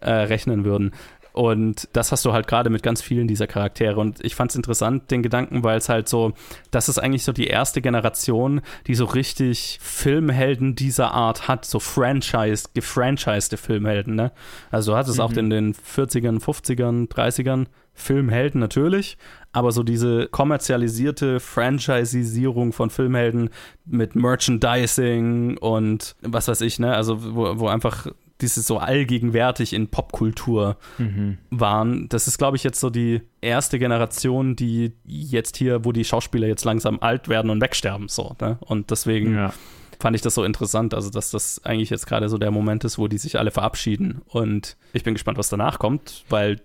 äh, 0.00 0.10
rechnen 0.10 0.64
würden. 0.64 0.92
Und 1.32 1.88
das 1.92 2.12
hast 2.12 2.24
du 2.24 2.32
halt 2.32 2.46
gerade 2.46 2.70
mit 2.70 2.82
ganz 2.82 3.02
vielen 3.02 3.28
dieser 3.28 3.46
Charaktere. 3.46 4.00
Und 4.00 4.24
ich 4.24 4.34
fand 4.34 4.52
es 4.52 4.56
interessant, 4.56 5.10
den 5.10 5.22
Gedanken, 5.22 5.64
weil 5.64 5.76
es 5.76 5.90
halt 5.90 6.08
so, 6.08 6.32
das 6.70 6.88
ist 6.88 6.98
eigentlich 6.98 7.24
so 7.24 7.32
die 7.32 7.46
erste 7.46 7.82
Generation, 7.82 8.62
die 8.86 8.94
so 8.94 9.04
richtig 9.04 9.78
Filmhelden 9.82 10.76
dieser 10.76 11.12
Art 11.12 11.46
hat, 11.46 11.66
so 11.66 11.78
franchise, 11.78 12.68
gefranchisede 12.72 13.58
Filmhelden, 13.58 14.14
ne? 14.14 14.32
Also 14.70 14.92
du 14.92 14.96
hattest 14.96 15.18
mhm. 15.18 15.24
auch 15.24 15.32
in 15.32 15.50
den 15.50 15.74
40ern, 15.74 16.40
50ern, 16.40 17.08
30ern 17.08 17.66
Filmhelden 17.92 18.58
natürlich, 18.58 19.18
aber 19.56 19.72
so 19.72 19.82
diese 19.82 20.28
kommerzialisierte 20.28 21.40
Franchisierung 21.40 22.74
von 22.74 22.90
Filmhelden 22.90 23.48
mit 23.86 24.14
Merchandising 24.14 25.56
und 25.58 26.14
was 26.20 26.48
weiß 26.48 26.60
ich, 26.60 26.78
ne, 26.78 26.94
also 26.94 27.34
wo, 27.34 27.58
wo 27.60 27.68
einfach 27.68 28.06
die 28.42 28.48
so 28.48 28.76
allgegenwärtig 28.76 29.72
in 29.72 29.88
Popkultur 29.88 30.76
Mhm. 30.98 31.38
waren. 31.48 32.06
Das 32.10 32.26
ist, 32.28 32.36
glaube 32.36 32.58
ich, 32.58 32.64
jetzt 32.64 32.80
so 32.80 32.90
die 32.90 33.22
erste 33.40 33.78
Generation, 33.78 34.56
die 34.56 34.92
jetzt 35.06 35.56
hier, 35.56 35.86
wo 35.86 35.92
die 35.92 36.04
Schauspieler 36.04 36.46
jetzt 36.46 36.66
langsam 36.66 36.98
alt 37.00 37.28
werden 37.28 37.50
und 37.50 37.62
wegsterben, 37.62 38.08
so. 38.08 38.36
Ne? 38.38 38.58
Und 38.60 38.90
deswegen 38.90 39.34
Ja. 39.34 39.54
Fand 39.98 40.16
ich 40.16 40.22
das 40.22 40.34
so 40.34 40.44
interessant, 40.44 40.94
also 40.94 41.10
dass 41.10 41.30
das 41.30 41.64
eigentlich 41.64 41.90
jetzt 41.90 42.06
gerade 42.06 42.28
so 42.28 42.38
der 42.38 42.50
Moment 42.50 42.84
ist, 42.84 42.98
wo 42.98 43.08
die 43.08 43.18
sich 43.18 43.38
alle 43.38 43.50
verabschieden. 43.50 44.22
Und 44.28 44.76
ich 44.92 45.04
bin 45.04 45.14
gespannt, 45.14 45.38
was 45.38 45.48
danach 45.48 45.78
kommt, 45.78 46.24
weil 46.28 46.60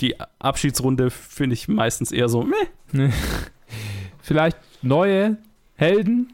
die 0.00 0.16
Abschiedsrunde 0.38 1.10
finde 1.10 1.54
ich 1.54 1.68
meistens 1.68 2.12
eher 2.12 2.28
so, 2.28 2.42
meh, 2.92 3.10
Vielleicht 4.22 4.58
neue 4.82 5.36
Helden? 5.76 6.32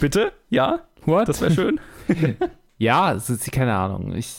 bitte, 0.00 0.32
ja, 0.50 0.80
What? 1.04 1.28
das 1.28 1.40
wäre 1.40 1.52
schön. 1.52 1.80
Ja, 2.80 3.12
es 3.12 3.28
ist 3.28 3.50
keine 3.50 3.74
Ahnung. 3.74 4.14
Ich, 4.14 4.36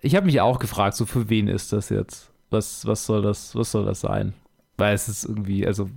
ich 0.00 0.16
habe 0.16 0.24
mich 0.24 0.40
auch 0.40 0.58
gefragt, 0.58 0.96
so 0.96 1.04
für 1.04 1.28
wen 1.28 1.48
ist 1.48 1.70
das 1.74 1.90
jetzt? 1.90 2.30
Was, 2.48 2.86
was 2.86 3.04
soll 3.04 3.20
das, 3.20 3.54
was 3.54 3.70
soll 3.70 3.84
das 3.84 4.00
sein? 4.00 4.32
Weil 4.78 4.94
es 4.94 5.06
ist 5.06 5.24
irgendwie, 5.24 5.66
also 5.66 5.90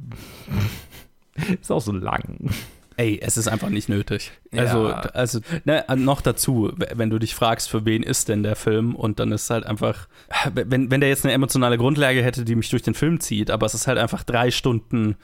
ist 1.61 1.71
auch 1.71 1.79
so 1.79 1.93
lang. 1.93 2.49
Ey, 2.97 3.19
es 3.21 3.35
ist 3.35 3.47
einfach 3.47 3.69
nicht 3.69 3.89
nötig. 3.89 4.31
Ja. 4.51 4.61
Also, 4.61 4.87
also 4.87 5.39
ne, 5.65 5.83
noch 5.97 6.21
dazu, 6.21 6.71
wenn 6.93 7.09
du 7.09 7.19
dich 7.19 7.35
fragst, 7.35 7.69
für 7.69 7.85
wen 7.85 8.03
ist 8.03 8.29
denn 8.29 8.41
der 8.43 8.55
Film 8.55 8.95
und 8.95 9.19
dann 9.19 9.33
ist 9.33 9.49
halt 9.49 9.65
einfach, 9.65 10.07
wenn, 10.53 10.89
wenn 10.89 11.01
der 11.01 11.09
jetzt 11.09 11.25
eine 11.25 11.33
emotionale 11.33 11.77
Grundlage 11.77 12.23
hätte, 12.23 12.45
die 12.45 12.55
mich 12.55 12.69
durch 12.69 12.83
den 12.83 12.93
Film 12.93 13.19
zieht, 13.19 13.51
aber 13.51 13.65
es 13.65 13.73
ist 13.73 13.87
halt 13.87 13.97
einfach 13.97 14.23
drei 14.23 14.49
Stunden 14.51 15.17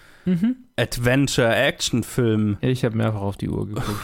Adventure-Action-Film. 0.76 2.58
Ich 2.62 2.84
habe 2.84 2.98
mehrfach 2.98 3.22
auf 3.22 3.38
die 3.38 3.50
Uhr 3.50 3.68
geguckt. 3.68 4.00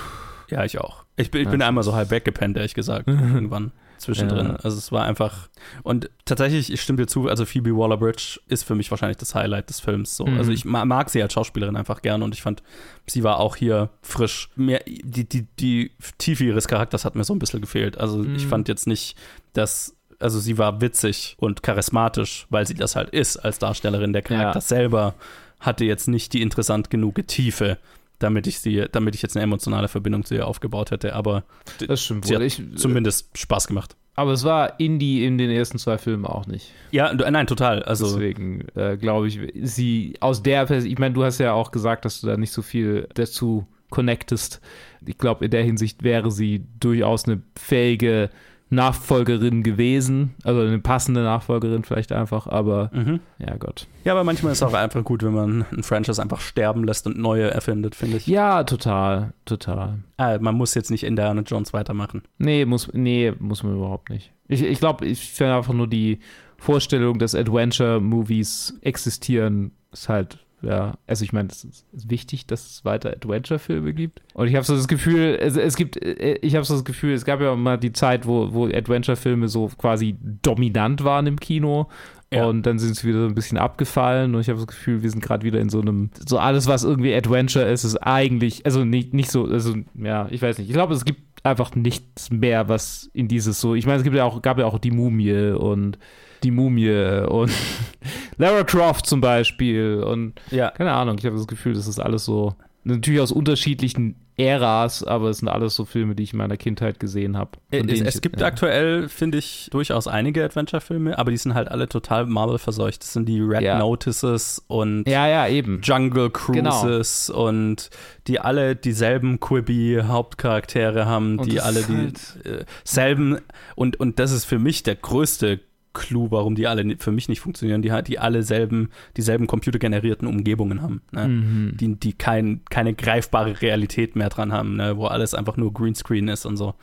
Ja, 0.49 0.63
ich 0.63 0.79
auch. 0.79 1.03
Ich 1.17 1.29
bin, 1.31 1.41
ich 1.41 1.49
bin 1.49 1.61
einmal 1.61 1.83
so 1.83 1.93
halb 1.93 2.09
weggepennt, 2.09 2.55
ehrlich 2.55 2.73
gesagt, 2.73 3.07
irgendwann 3.07 3.71
zwischendrin. 3.97 4.47
Ja. 4.47 4.55
Also 4.57 4.77
es 4.77 4.91
war 4.91 5.03
einfach 5.05 5.49
und 5.83 6.09
tatsächlich, 6.25 6.71
ich 6.71 6.81
stimme 6.81 6.97
dir 6.97 7.07
zu, 7.07 7.27
also 7.27 7.45
Phoebe 7.45 7.75
Waller-Bridge 7.75 8.39
ist 8.47 8.63
für 8.63 8.75
mich 8.75 8.89
wahrscheinlich 8.91 9.17
das 9.17 9.35
Highlight 9.35 9.69
des 9.69 9.79
Films. 9.79 10.15
So. 10.17 10.25
Mhm. 10.25 10.37
Also 10.37 10.51
ich 10.51 10.65
ma- 10.65 10.85
mag 10.85 11.09
sie 11.09 11.21
als 11.21 11.33
Schauspielerin 11.33 11.75
einfach 11.75 12.01
gerne 12.01 12.23
und 12.23 12.33
ich 12.33 12.41
fand, 12.41 12.63
sie 13.05 13.23
war 13.23 13.39
auch 13.39 13.55
hier 13.55 13.89
frisch. 14.01 14.49
Mehr, 14.55 14.81
die, 14.85 15.27
die, 15.27 15.47
die 15.59 15.91
Tiefe 16.17 16.43
ihres 16.45 16.67
Charakters 16.67 17.05
hat 17.05 17.15
mir 17.15 17.23
so 17.23 17.33
ein 17.33 17.39
bisschen 17.39 17.61
gefehlt. 17.61 17.97
Also 17.97 18.23
ich 18.23 18.45
Mhm. 18.45 18.49
fand 18.49 18.67
jetzt 18.67 18.87
nicht, 18.87 19.17
dass 19.53 19.93
also 20.19 20.39
sie 20.39 20.57
war 20.57 20.81
witzig 20.81 21.35
und 21.39 21.61
charismatisch, 21.61 22.47
weil 22.49 22.65
sie 22.65 22.73
das 22.73 22.95
halt 22.95 23.11
ist 23.11 23.37
als 23.37 23.59
Darstellerin. 23.59 24.13
Der 24.13 24.23
Charakter 24.23 24.57
Ja. 24.57 24.61
selber 24.61 25.13
hatte 25.59 25.85
jetzt 25.85 26.07
nicht 26.07 26.33
die 26.33 26.41
interessant 26.41 26.89
genug 26.89 27.19
Tiefe, 27.27 27.77
damit 28.19 28.47
ich 28.47 28.59
sie, 28.59 28.85
damit 28.91 29.15
ich 29.15 29.21
jetzt 29.21 29.35
eine 29.35 29.43
emotionale 29.43 29.87
Verbindung 29.87 30.25
zu 30.25 30.35
ihr 30.35 30.47
aufgebaut 30.47 30.91
hätte. 30.91 31.13
Aber 31.15 31.43
Das 31.87 32.01
stimmt 32.03 32.25
sie 32.25 32.31
wohl. 32.31 32.37
hat 32.37 32.43
Ich, 32.45 32.61
zumindest 32.75 33.37
Spaß 33.37 33.67
gemacht. 33.67 33.95
aber 34.15 34.31
es 34.31 34.43
war 34.43 34.79
Indie 34.79 35.23
in 35.25 35.37
den 35.37 35.49
ersten 35.51 35.77
zwei 35.77 35.97
Filmen 35.97 36.25
auch 36.25 36.47
nicht. 36.47 36.71
Ja, 36.91 37.13
du- 37.13 37.29
nein, 37.29 37.45
total. 37.47 37.83
Also 37.83 38.05
Deswegen 38.07 38.67
äh, 38.75 38.97
glaube 38.97 39.27
ich, 39.27 39.39
sie 39.61 40.15
aus 40.19 40.41
der 40.43 40.65
Pers 40.65 40.83
ich 40.85 40.97
meine, 40.97 41.13
du 41.13 41.23
hast 41.23 41.37
ja 41.39 41.53
auch 41.53 41.71
gesagt, 41.71 42.05
dass 42.05 42.21
du 42.21 42.27
da 42.27 42.37
nicht 42.37 42.51
so 42.51 42.61
viel 42.61 43.07
dazu 43.13 43.67
connectest. 43.89 44.59
Ich 45.05 45.17
glaube, 45.17 45.45
in 45.45 45.51
der 45.51 45.63
Hinsicht 45.63 46.03
wäre 46.03 46.31
sie 46.31 46.65
durchaus 46.79 47.25
eine 47.25 47.41
fähige 47.57 48.29
Nachfolgerin 48.69 49.63
gewesen, 49.63 50.35
also 50.43 50.61
eine 50.61 50.79
passende 50.79 51.21
Nachfolgerin 51.23 51.83
vielleicht 51.83 52.11
einfach, 52.11 52.47
aber 52.47 52.91
Mhm. 52.93 53.21
ja 53.39 53.55
Gott. 53.55 53.87
Ja, 54.03 54.11
aber 54.13 54.23
manchmal 54.23 54.51
ist 54.51 54.57
es 54.59 54.63
auch 54.67 54.73
einfach 54.73 55.03
gut, 55.03 55.23
wenn 55.23 55.33
man 55.33 55.65
ein 55.71 55.83
Franchise 55.83 56.21
einfach 56.21 56.41
sterben 56.41 56.83
lässt 56.83 57.07
und 57.07 57.17
neue 57.17 57.49
erfindet, 57.49 57.95
finde 57.95 58.17
ich. 58.17 58.27
Ja, 58.27 58.63
total, 58.65 59.33
total. 59.45 59.99
Ah, 60.17 60.37
man 60.39 60.55
muss 60.55 60.73
jetzt 60.73 60.91
nicht 60.91 61.03
Indiana 61.03 61.41
Jones 61.41 61.71
weitermachen. 61.73 62.23
Nee, 62.37 62.65
muss, 62.65 62.89
nee, 62.93 63.31
muss 63.39 63.63
man 63.63 63.75
überhaupt 63.75 64.09
nicht. 64.09 64.31
Ich 64.49 64.59
glaube, 64.59 64.69
ich, 64.71 64.79
glaub, 64.79 65.01
ich 65.01 65.19
finde 65.31 65.55
einfach 65.55 65.73
nur 65.73 65.87
die 65.87 66.19
Vorstellung, 66.57 67.19
dass 67.19 67.35
Adventure-Movies 67.35 68.79
existieren, 68.81 69.71
ist 69.91 70.09
halt, 70.09 70.39
ja, 70.61 70.95
also 71.05 71.23
ich 71.23 71.33
meine, 71.33 71.49
es 71.49 71.63
ist 71.63 71.85
wichtig, 71.91 72.47
dass 72.47 72.65
es 72.65 72.85
weiter 72.85 73.11
Adventure-Filme 73.11 73.93
gibt. 73.93 74.21
Und 74.33 74.47
ich 74.47 74.55
habe 74.55 74.65
so 74.65 74.75
das 74.75 74.87
Gefühl, 74.87 75.37
es, 75.39 75.55
es 75.55 75.75
gibt, 75.75 75.97
äh, 76.03 76.39
ich 76.41 76.55
habe 76.55 76.65
so 76.65 76.73
das 76.73 76.83
Gefühl, 76.83 77.13
es 77.13 77.25
gab 77.25 77.41
ja 77.41 77.55
mal 77.55 77.77
die 77.77 77.93
Zeit, 77.93 78.25
wo, 78.25 78.53
wo 78.53 78.65
Adventure-Filme 78.65 79.49
so 79.49 79.67
quasi 79.77 80.17
dominant 80.41 81.03
waren 81.03 81.27
im 81.27 81.39
Kino. 81.39 81.87
Ja. 82.33 82.45
Und 82.45 82.65
dann 82.65 82.77
sind 82.77 82.95
sie 82.95 83.07
wieder 83.07 83.21
so 83.21 83.27
ein 83.27 83.35
bisschen 83.35 83.57
abgefallen 83.57 84.35
und 84.35 84.41
ich 84.41 84.49
habe 84.49 84.59
das 84.59 84.67
Gefühl, 84.67 85.01
wir 85.01 85.09
sind 85.09 85.23
gerade 85.23 85.45
wieder 85.45 85.61
in 85.61 85.69
so 85.69 85.79
einem, 85.79 86.09
so 86.27 86.37
alles, 86.39 86.67
was 86.67 86.83
irgendwie 86.83 87.15
Adventure 87.15 87.63
ist, 87.63 87.85
ist 87.85 87.95
eigentlich, 87.97 88.65
also 88.65 88.83
nicht, 88.83 89.13
nicht 89.13 89.31
so, 89.31 89.45
also 89.45 89.75
ja, 89.95 90.27
ich 90.29 90.41
weiß 90.41 90.57
nicht. 90.57 90.67
Ich 90.67 90.73
glaube, 90.73 90.93
es 90.93 91.05
gibt 91.05 91.21
einfach 91.45 91.73
nichts 91.75 92.29
mehr, 92.29 92.67
was 92.67 93.09
in 93.13 93.29
dieses 93.29 93.61
so, 93.61 93.75
ich 93.75 93.85
meine, 93.85 93.99
es 93.99 94.03
gibt 94.03 94.15
ja 94.15 94.25
auch, 94.25 94.41
gab 94.41 94.59
ja 94.59 94.65
auch 94.65 94.77
die 94.77 94.91
Mumie 94.91 95.51
und 95.51 95.97
die 96.43 96.51
Mumie 96.51 97.25
und 97.27 97.51
Lara 98.37 98.63
Croft 98.63 99.05
zum 99.07 99.21
Beispiel 99.21 100.03
und 100.03 100.33
Ja. 100.51 100.71
keine 100.71 100.91
Ahnung, 100.93 101.17
ich 101.19 101.25
habe 101.25 101.35
das 101.37 101.47
Gefühl, 101.47 101.73
das 101.73 101.87
ist 101.87 101.99
alles 101.99 102.25
so, 102.25 102.55
natürlich 102.83 103.19
aus 103.21 103.31
unterschiedlichen 103.31 104.15
Äras, 104.39 105.03
aber 105.03 105.29
es 105.31 105.39
sind 105.39 105.47
alles 105.47 105.75
so 105.75 105.83
Filme, 105.83 106.13
die 106.13 106.21
ich 106.21 106.33
in 106.33 106.37
meiner 106.37 106.57
Kindheit 106.57 106.99
gesehen 106.99 107.35
habe. 107.37 107.57
Äh, 107.71 107.79
Es, 107.87 108.01
es 108.01 108.15
ich- 108.17 108.21
gibt 108.21 108.39
ja. 108.39 108.45
aktuell, 108.45 109.09
finde 109.09 109.39
ich, 109.39 109.67
durchaus 109.71 110.07
einige 110.07 110.45
Adventure-Filme, 110.45 111.17
aber 111.17 111.31
die 111.31 111.37
sind 111.37 111.55
halt 111.55 111.69
alle 111.69 111.89
total 111.89 112.27
Marvel 112.27 112.59
verseucht. 112.59 113.01
Das 113.01 113.13
sind 113.13 113.27
die 113.27 113.39
Red 113.41 113.63
Ja. 113.63 113.79
Notices 113.79 114.63
und 114.67 115.09
Ja, 115.09 115.27
ja, 115.27 115.47
eben. 115.47 115.81
Jungle 115.81 116.29
Cruises 116.29 117.31
und 117.31 117.89
die 118.27 118.39
alle 118.39 118.75
dieselben 118.75 119.39
Quibi-Hauptcharaktere 119.39 121.07
haben, 121.07 121.39
Und 121.39 121.51
die 121.51 121.59
alle 121.59 121.79
ist 121.79 121.89
halt 121.89 122.19
die 122.45 122.49
äh, 122.49 122.65
selben 122.83 123.39
und, 123.75 123.99
und 123.99 124.19
das 124.19 124.31
ist 124.31 124.45
für 124.45 124.59
mich 124.59 124.83
der 124.83 124.95
größte 124.95 125.59
Clou, 125.97 126.31
warum 126.31 126.55
die 126.55 126.67
alle 126.67 126.97
für 126.97 127.11
mich 127.11 127.27
nicht 127.27 127.41
funktionieren, 127.41 127.81
die, 127.81 127.91
die 128.03 128.19
alle 128.19 128.43
selben, 128.43 128.89
dieselben 129.17 129.47
computergenerierten 129.47 130.27
Umgebungen 130.27 130.81
haben, 130.81 131.01
ne? 131.11 131.27
Mhm. 131.27 131.77
die, 131.77 131.95
die 131.95 132.13
kein, 132.13 132.61
keine 132.69 132.93
greifbare 132.93 133.61
Realität 133.61 134.15
mehr 134.15 134.29
dran 134.29 134.53
haben, 134.53 134.75
ne? 134.75 134.97
wo 134.97 135.07
alles 135.07 135.33
einfach 135.33 135.57
nur 135.57 135.73
Greenscreen 135.73 136.27
ist 136.27 136.45
und 136.45 136.57
so. 136.57 136.75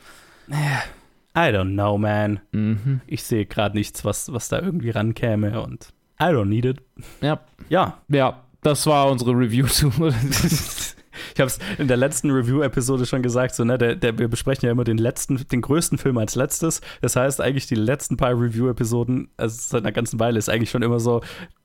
I 0.49 1.39
don't 1.49 1.73
know, 1.73 1.97
man. 1.97 2.39
Mhm. 2.51 3.01
Ich 3.07 3.23
sehe 3.23 3.45
gerade 3.45 3.75
nichts, 3.75 4.05
was, 4.05 4.31
was 4.31 4.49
da 4.49 4.59
irgendwie 4.59 4.89
rankäme 4.89 5.61
und 5.61 5.93
I 6.19 6.25
don't 6.25 6.45
need 6.45 6.65
it. 6.65 6.81
Ja. 7.21 7.41
Ja, 7.69 7.97
Ja, 8.07 8.43
das 8.61 8.87
war 8.87 9.11
unsere 9.11 9.31
Review 9.31 9.67
zu. 9.67 9.91
Ich 11.33 11.39
habe 11.41 11.47
es 11.47 11.59
in 11.77 11.87
der 11.87 11.97
letzten 11.97 12.31
Review-Episode 12.31 13.05
schon 13.05 13.21
gesagt, 13.21 13.55
so, 13.55 13.63
ne, 13.63 13.77
der, 13.77 13.95
der, 13.95 14.17
wir 14.17 14.27
besprechen 14.27 14.65
ja 14.65 14.71
immer 14.71 14.83
den 14.83 14.97
letzten, 14.97 15.47
den 15.47 15.61
größten 15.61 15.97
Film 15.97 16.17
als 16.17 16.35
letztes. 16.35 16.81
Das 17.01 17.15
heißt, 17.15 17.41
eigentlich 17.41 17.67
die 17.67 17.75
letzten 17.75 18.17
paar 18.17 18.31
Review-Episoden, 18.31 19.29
also 19.37 19.57
seit 19.59 19.83
einer 19.83 19.91
ganzen 19.91 20.19
Weile, 20.19 20.37
ist 20.37 20.49
eigentlich 20.49 20.69
schon 20.69 20.81
immer 20.83 20.99
so, 20.99 21.21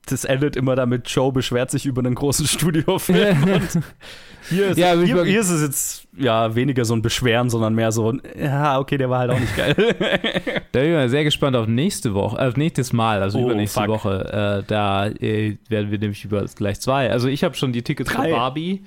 das 0.07 0.25
endet 0.25 0.55
immer 0.55 0.75
damit, 0.75 1.07
Joe 1.09 1.31
beschwert 1.31 1.69
sich 1.71 1.85
über 1.85 1.99
einen 1.99 2.15
großen 2.15 2.47
Studiofilm. 2.47 3.43
und 3.53 3.83
hier 4.49 4.67
ist, 4.69 4.77
Ja, 4.77 4.93
hier, 4.95 5.23
hier 5.23 5.39
ist 5.41 5.49
es 5.49 5.61
jetzt 5.61 6.07
ja 6.17 6.55
weniger 6.55 6.83
so 6.85 6.93
ein 6.95 7.01
Beschweren, 7.01 7.49
sondern 7.49 7.75
mehr 7.75 7.91
so 7.91 8.11
ein, 8.11 8.21
ja, 8.37 8.79
okay, 8.79 8.97
der 8.97 9.09
war 9.09 9.19
halt 9.19 9.31
auch 9.31 9.39
nicht 9.39 9.55
geil. 9.55 9.75
Da 10.71 10.79
bin 10.79 10.89
ich 10.89 10.95
mal 10.95 11.09
sehr 11.09 11.23
gespannt 11.25 11.55
auf 11.57 11.67
nächste 11.67 12.13
Woche, 12.13 12.37
äh, 12.39 12.51
nächstes 12.55 12.93
Mal, 12.93 13.21
also 13.21 13.39
Oh, 13.39 13.45
übernächste 13.45 13.81
fuck. 13.81 13.89
Woche. 13.89 14.61
Äh, 14.61 14.67
da 14.67 15.07
äh, 15.07 15.57
werden 15.67 15.91
wir 15.91 15.99
nämlich 15.99 16.23
über 16.23 16.45
gleich 16.45 16.79
zwei. 16.79 17.09
Also 17.11 17.27
ich 17.27 17.43
habe 17.43 17.55
schon 17.55 17.73
die 17.73 17.81
Tickets 17.81 18.09
Drei. 18.09 18.29
für 18.29 18.31
Barbie. 18.35 18.83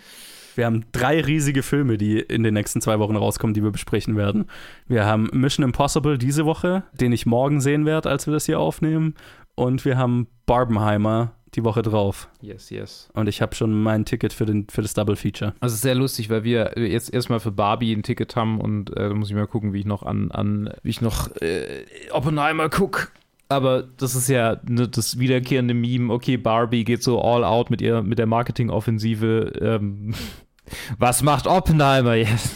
Wir 0.57 0.67
haben 0.67 0.85
drei 0.93 1.21
riesige 1.21 1.63
Filme, 1.63 1.99
die 1.99 2.19
in 2.19 2.43
den 2.43 2.55
nächsten 2.55 2.81
zwei 2.81 2.99
Wochen 2.99 3.17
rauskommen, 3.17 3.55
die 3.55 3.63
wir 3.63 3.71
besprechen 3.71 4.17
werden. 4.17 4.47
Wir 4.87 5.05
haben 5.05 5.29
Mission 5.33 5.65
Impossible 5.65 6.19
diese 6.19 6.45
Woche, 6.45 6.85
den 6.93 7.13
ich 7.13 7.27
morgen 7.27 7.61
sehen 7.61 7.87
werde, 7.87 8.11
als 8.11 8.27
wir 8.27 8.33
das 8.33 8.47
hier 8.47 8.61
aufnehmen. 8.61 9.15
Und 9.55 9.85
wir 9.85 9.97
haben 9.97 10.27
Barbenheimer 10.47 11.33
die 11.55 11.65
Woche 11.65 11.83
drauf. 11.83 12.29
Yes, 12.41 12.71
yes. 12.71 13.09
Und 13.15 13.29
ich 13.29 13.41
habe 13.41 13.55
schon 13.55 13.83
mein 13.83 14.05
Ticket 14.05 14.33
für, 14.33 14.45
den, 14.45 14.67
für 14.69 14.83
das 14.83 14.95
Double 14.95 15.17
Feature. 15.17 15.55
Also 15.61 15.77
sehr 15.77 15.95
lustig, 15.95 16.31
weil 16.31 16.45
wir 16.45 16.73
jetzt 16.77 17.13
erstmal 17.13 17.41
für 17.41 17.53
Barbie 17.53 17.95
ein 17.95 18.03
Ticket 18.03 18.35
haben 18.37 18.61
und 18.61 18.91
äh, 18.97 19.09
da 19.09 19.15
muss 19.15 19.31
ich 19.31 19.37
mal 19.37 19.47
gucken, 19.47 19.73
wie 19.73 19.81
ich 19.81 19.87
noch 19.87 20.03
an, 20.03 20.31
an 20.33 20.73
wie 20.83 20.91
ich 20.91 21.01
noch 21.01 21.31
äh, 21.41 21.85
Oppenheimer 22.11 22.69
gucke. 22.69 23.09
Aber 23.49 23.83
das 23.83 24.15
ist 24.15 24.29
ja 24.29 24.61
ne, 24.67 24.89
das 24.89 25.19
wiederkehrende 25.19 25.75
Meme, 25.75 26.13
okay, 26.13 26.37
Barbie 26.37 26.85
geht 26.85 27.03
so 27.03 27.21
all 27.21 27.45
out 27.45 27.71
mit 27.71 27.83
ihr, 27.83 28.03
mit 28.03 28.19
der 28.19 28.27
Marketingoffensive. 28.27 29.53
Ähm, 29.61 30.15
was 30.99 31.23
macht 31.23 31.47
Oppenheimer 31.47 32.15
jetzt? 32.15 32.53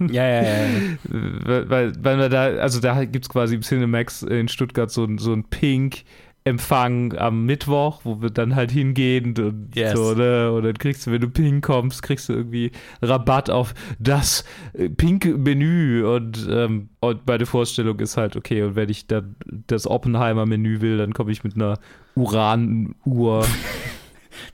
Ja, 0.12 0.28
ja, 0.28 0.42
ja. 0.42 0.68
weil, 1.08 1.68
weil, 1.68 1.92
weil 2.04 2.28
da, 2.28 2.44
also 2.60 2.80
da 2.80 3.04
gibt 3.04 3.24
es 3.24 3.28
quasi 3.28 3.56
im 3.56 3.62
Cinemax 3.62 4.22
in 4.22 4.46
Stuttgart 4.46 4.92
so, 4.92 5.08
so 5.18 5.32
ein 5.32 5.42
Pink. 5.42 6.04
Empfang 6.44 7.14
am 7.18 7.44
Mittwoch, 7.44 8.00
wo 8.04 8.22
wir 8.22 8.30
dann 8.30 8.54
halt 8.56 8.70
hingehen 8.70 9.34
und 9.38 9.70
Yes. 9.74 9.92
so, 9.92 10.14
ne? 10.14 10.50
Und 10.50 10.62
dann 10.64 10.74
kriegst 10.78 11.06
du, 11.06 11.10
wenn 11.12 11.20
du 11.20 11.28
Pink 11.28 11.62
kommst, 11.64 12.02
kriegst 12.02 12.28
du 12.30 12.32
irgendwie 12.32 12.70
Rabatt 13.02 13.50
auf 13.50 13.74
das 13.98 14.44
äh, 14.72 14.88
Pink-Menü 14.88 16.04
und, 16.06 16.48
ähm, 16.50 16.88
und 17.00 17.26
meine 17.26 17.44
Vorstellung 17.44 17.98
ist 18.00 18.16
halt, 18.16 18.34
okay, 18.36 18.62
und 18.62 18.76
wenn 18.76 18.88
ich 18.88 19.06
dann 19.06 19.36
das 19.66 19.86
Oppenheimer-Menü 19.86 20.80
will, 20.80 20.96
dann 20.96 21.12
komme 21.12 21.32
ich 21.32 21.44
mit 21.44 21.54
einer 21.54 21.78
Uranuhr. 22.14 23.46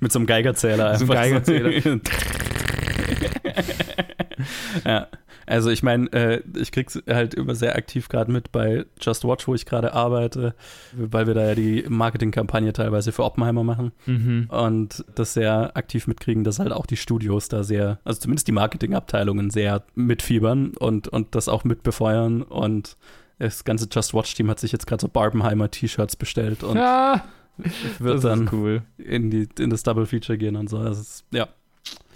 Mit 0.00 0.12
so 0.12 0.18
einem 0.18 0.26
Geigerzähler 0.26 0.96
So 0.96 1.04
einfach. 1.04 1.16
einem 1.16 1.42
Geigerzähler. 1.44 2.00
ja. 4.84 5.06
Also 5.46 5.70
ich 5.70 5.82
meine, 5.82 6.12
äh, 6.12 6.42
ich 6.56 6.72
krieg's 6.72 7.00
halt 7.08 7.34
immer 7.34 7.54
sehr 7.54 7.76
aktiv 7.76 8.08
gerade 8.08 8.30
mit 8.32 8.52
bei 8.52 8.84
Just 9.00 9.24
Watch, 9.24 9.46
wo 9.48 9.54
ich 9.54 9.66
gerade 9.66 9.92
arbeite, 9.92 10.54
weil 10.92 11.26
wir 11.26 11.34
da 11.34 11.46
ja 11.48 11.54
die 11.54 11.84
Marketingkampagne 11.88 12.72
teilweise 12.72 13.12
für 13.12 13.24
Oppenheimer 13.24 13.64
machen 13.64 13.92
Mhm. 14.06 14.46
und 14.50 15.04
das 15.14 15.34
sehr 15.34 15.76
aktiv 15.76 16.06
mitkriegen, 16.06 16.44
dass 16.44 16.58
halt 16.58 16.72
auch 16.72 16.86
die 16.86 16.96
Studios 16.96 17.48
da 17.48 17.62
sehr, 17.64 17.98
also 18.04 18.20
zumindest 18.20 18.48
die 18.48 18.52
Marketingabteilungen 18.52 19.50
sehr 19.50 19.82
mitfiebern 19.94 20.72
und, 20.78 21.08
und 21.08 21.34
das 21.34 21.48
auch 21.48 21.64
mitbefeuern 21.64 22.42
und 22.42 22.96
das 23.38 23.64
ganze 23.64 23.88
Just 23.90 24.14
Watch 24.14 24.34
Team 24.34 24.48
hat 24.48 24.60
sich 24.60 24.72
jetzt 24.72 24.86
gerade 24.86 25.00
so 25.02 25.08
Barbenheimer 25.08 25.70
T-Shirts 25.70 26.16
bestellt 26.16 26.62
und 26.62 26.76
Ja, 26.76 27.24
wird 27.98 28.22
dann 28.24 28.48
cool. 28.52 28.82
in, 28.98 29.30
die, 29.30 29.48
in 29.58 29.70
das 29.70 29.82
Double 29.82 30.06
Feature 30.06 30.38
gehen 30.38 30.56
und 30.56 30.70
so. 30.70 30.82
Das 30.82 30.98
ist, 30.98 31.24
ja, 31.32 31.48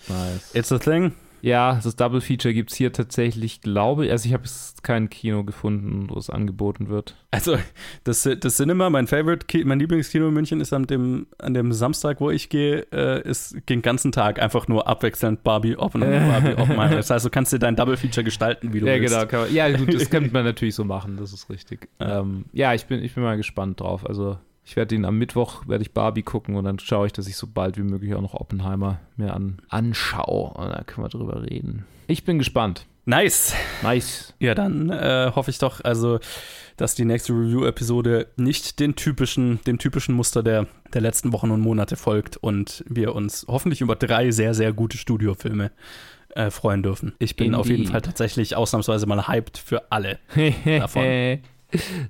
Nice. 0.09 0.55
it's 0.55 0.73
a 0.73 0.79
thing. 0.79 1.13
Ja, 1.43 1.81
das 1.83 1.97
Double 1.97 2.21
Feature 2.21 2.55
gibt 2.55 2.71
es 2.71 2.77
hier 2.77 2.93
tatsächlich, 2.93 3.61
glaube 3.61 4.07
ich. 4.07 4.11
Also 4.11 4.27
ich 4.27 4.33
habe 4.33 4.45
jetzt 4.45 4.83
kein 4.83 5.11
Kino 5.11 5.45
gefunden, 5.45 6.09
wo 6.09 6.19
es 6.19 6.31
angeboten 6.31 6.89
wird. 6.89 7.15
Also, 7.31 7.59
das, 8.05 8.29
das 8.41 8.57
Cinema, 8.57 8.89
mein 8.91 9.07
Favorite, 9.07 9.65
mein 9.65 9.79
Lieblingskino 9.79 10.29
in 10.29 10.35
München 10.35 10.61
ist 10.61 10.73
an 10.73 10.87
dem, 10.87 11.27
an 11.39 11.55
dem 11.55 11.73
Samstag, 11.73 12.21
wo 12.21 12.31
ich 12.31 12.49
gehe, 12.49 12.87
äh, 12.91 13.29
ist 13.29 13.57
den 13.69 13.83
ganzen 13.83 14.13
Tag 14.13 14.41
einfach 14.41 14.67
nur 14.67 14.89
abwechselnd 14.89 15.43
Barbie, 15.43 15.77
Oppenheimer, 15.77 16.29
Barbie, 16.41 16.61
Oppenheimer. 16.61 16.97
Das 16.97 17.11
heißt, 17.11 17.27
du 17.27 17.31
kannst 17.31 17.53
dir 17.53 17.59
dein 17.59 17.77
Double 17.77 17.97
Feature 17.97 18.25
gestalten, 18.25 18.73
wie 18.73 18.81
du 18.81 18.87
ja, 18.87 18.95
willst. 18.95 19.15
genau. 19.15 19.27
Kann 19.27 19.41
man, 19.41 19.55
ja, 19.55 19.71
gut, 19.77 19.93
das 19.93 20.09
könnte 20.11 20.33
man 20.33 20.45
natürlich 20.45 20.75
so 20.75 20.85
machen, 20.85 21.17
das 21.19 21.33
ist 21.33 21.51
richtig. 21.51 21.89
Ja, 22.01 22.21
ähm, 22.21 22.47
ja 22.53 22.75
ich, 22.75 22.87
bin, 22.87 23.03
ich 23.03 23.15
bin 23.15 23.23
mal 23.23 23.37
gespannt 23.37 23.81
drauf. 23.81 24.07
Also 24.07 24.39
ich 24.69 24.77
werde 24.77 24.95
ihn 24.95 25.07
am 25.07 25.17
Mittwoch, 25.17 25.67
werde 25.67 25.81
ich 25.81 25.93
Barbie 25.93 26.23
gucken 26.23 26.55
und 26.55 26.65
dann 26.65 26.79
schaue 26.79 27.07
ich, 27.07 27.15
dass 27.15 27.27
ich 27.27 27.37
so 27.37 27.47
bald 27.47 27.79
wie 27.79 27.83
möglich 27.83 28.15
auch 28.15 28.21
noch 28.21 28.35
Oppenheimer 28.35 29.01
mir 29.17 29.33
an, 29.33 29.63
anschaue 29.71 30.51
und 30.51 30.69
da 30.69 30.85
können 30.85 31.07
wir 31.07 31.09
drüber 31.09 31.43
reden. 31.43 31.87
Ich 32.07 32.25
bin 32.25 32.37
gespannt. 32.37 32.85
Nice. 33.07 33.55
Nice. 33.83 34.35
Ja, 34.41 34.55
dann 34.55 34.91
äh, 34.91 35.33
hoffe 35.35 35.51
ich 35.51 35.57
doch, 35.57 35.83
also, 35.83 36.21
dass 36.77 36.95
die 36.95 37.07
nächste 37.07 37.33
Review-Episode 37.33 38.27
nicht 38.37 38.79
den 38.79 38.95
typischen, 38.95 39.59
dem 39.67 39.79
typischen 39.79 40.15
Muster 40.15 40.43
der, 40.43 40.67
der 40.93 41.01
letzten 41.01 41.33
Wochen 41.33 41.51
und 41.51 41.63
Monate 41.63 41.97
folgt 41.97 42.37
und 42.37 42.85
wir 42.87 43.15
uns 43.15 43.47
hoffentlich 43.49 43.81
über 43.81 43.97
drei 43.97 44.31
sehr, 44.33 44.53
sehr 44.53 44.75
gute 44.75 44.99
Studiofilme 44.99 45.71
äh, 46.35 46.51
freuen 46.51 46.83
dürfen. 46.83 47.15
Ich 47.21 47.37
bin 47.37 47.55
auf 47.55 47.69
jeden 47.69 47.79
Indeed. 47.79 47.93
Fall 47.93 48.03
tatsächlich 48.03 48.55
ausnahmsweise 48.55 49.07
mal 49.07 49.29
hyped 49.29 49.57
für 49.57 49.91
alle 49.91 50.19
davon. 50.67 51.39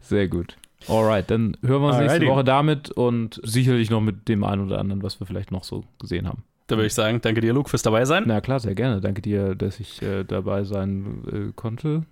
Sehr 0.00 0.26
gut. 0.26 0.56
Alright, 0.86 1.30
dann 1.30 1.56
hören 1.62 1.82
wir 1.82 1.88
uns 1.88 1.96
Alrighty. 1.96 2.18
nächste 2.20 2.26
Woche 2.32 2.44
damit 2.44 2.90
und 2.90 3.40
sicherlich 3.42 3.90
noch 3.90 4.00
mit 4.00 4.28
dem 4.28 4.44
einen 4.44 4.66
oder 4.66 4.78
anderen, 4.78 5.02
was 5.02 5.20
wir 5.20 5.26
vielleicht 5.26 5.50
noch 5.50 5.64
so 5.64 5.84
gesehen 6.00 6.28
haben. 6.28 6.44
Da 6.68 6.76
würde 6.76 6.86
ich 6.86 6.94
sagen, 6.94 7.20
danke 7.22 7.40
dir, 7.40 7.52
Luke, 7.52 7.70
fürs 7.70 7.82
dabei 7.82 8.04
sein. 8.04 8.24
Na 8.26 8.40
klar, 8.40 8.60
sehr 8.60 8.74
gerne. 8.74 9.00
Danke 9.00 9.22
dir, 9.22 9.54
dass 9.54 9.80
ich 9.80 10.02
äh, 10.02 10.24
dabei 10.24 10.64
sein 10.64 11.48
äh, 11.50 11.52
konnte. 11.54 12.04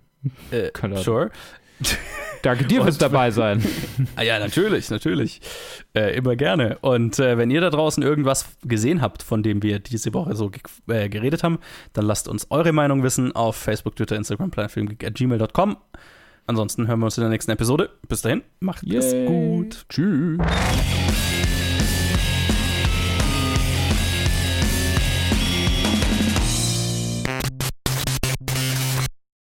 Äh, 0.51 0.71
sure. 0.95 1.29
Danke 2.41 2.65
dir 2.65 2.81
fürs 2.81 2.97
dabei 2.97 3.31
sein. 3.31 3.63
Ah 4.15 4.23
ja, 4.23 4.39
natürlich, 4.39 4.89
natürlich. 4.89 5.41
Äh, 5.93 6.15
immer 6.17 6.35
gerne. 6.35 6.79
Und 6.81 7.19
äh, 7.19 7.37
wenn 7.37 7.51
ihr 7.51 7.61
da 7.61 7.69
draußen 7.69 8.01
irgendwas 8.01 8.57
gesehen 8.63 9.01
habt, 9.01 9.21
von 9.21 9.43
dem 9.43 9.61
wir 9.61 9.77
diese 9.77 10.13
Woche 10.13 10.35
so 10.35 10.51
äh, 10.87 11.07
geredet 11.07 11.43
haben, 11.43 11.59
dann 11.93 12.05
lasst 12.05 12.27
uns 12.27 12.47
eure 12.49 12.71
Meinung 12.73 13.03
wissen 13.03 13.35
auf 13.35 13.55
Facebook, 13.55 13.95
Twitter, 13.95 14.15
Instagram, 14.15 14.49
planetfilmgeek@gmail.com. 14.49 15.77
Ansonsten 16.47 16.87
hören 16.87 16.99
wir 16.99 17.05
uns 17.05 17.17
in 17.17 17.21
der 17.21 17.29
nächsten 17.29 17.51
Episode. 17.51 17.89
Bis 18.07 18.21
dahin, 18.21 18.41
macht 18.59 18.83
es 18.83 19.13
gut. 19.27 19.85
Tschüss. 19.89 20.39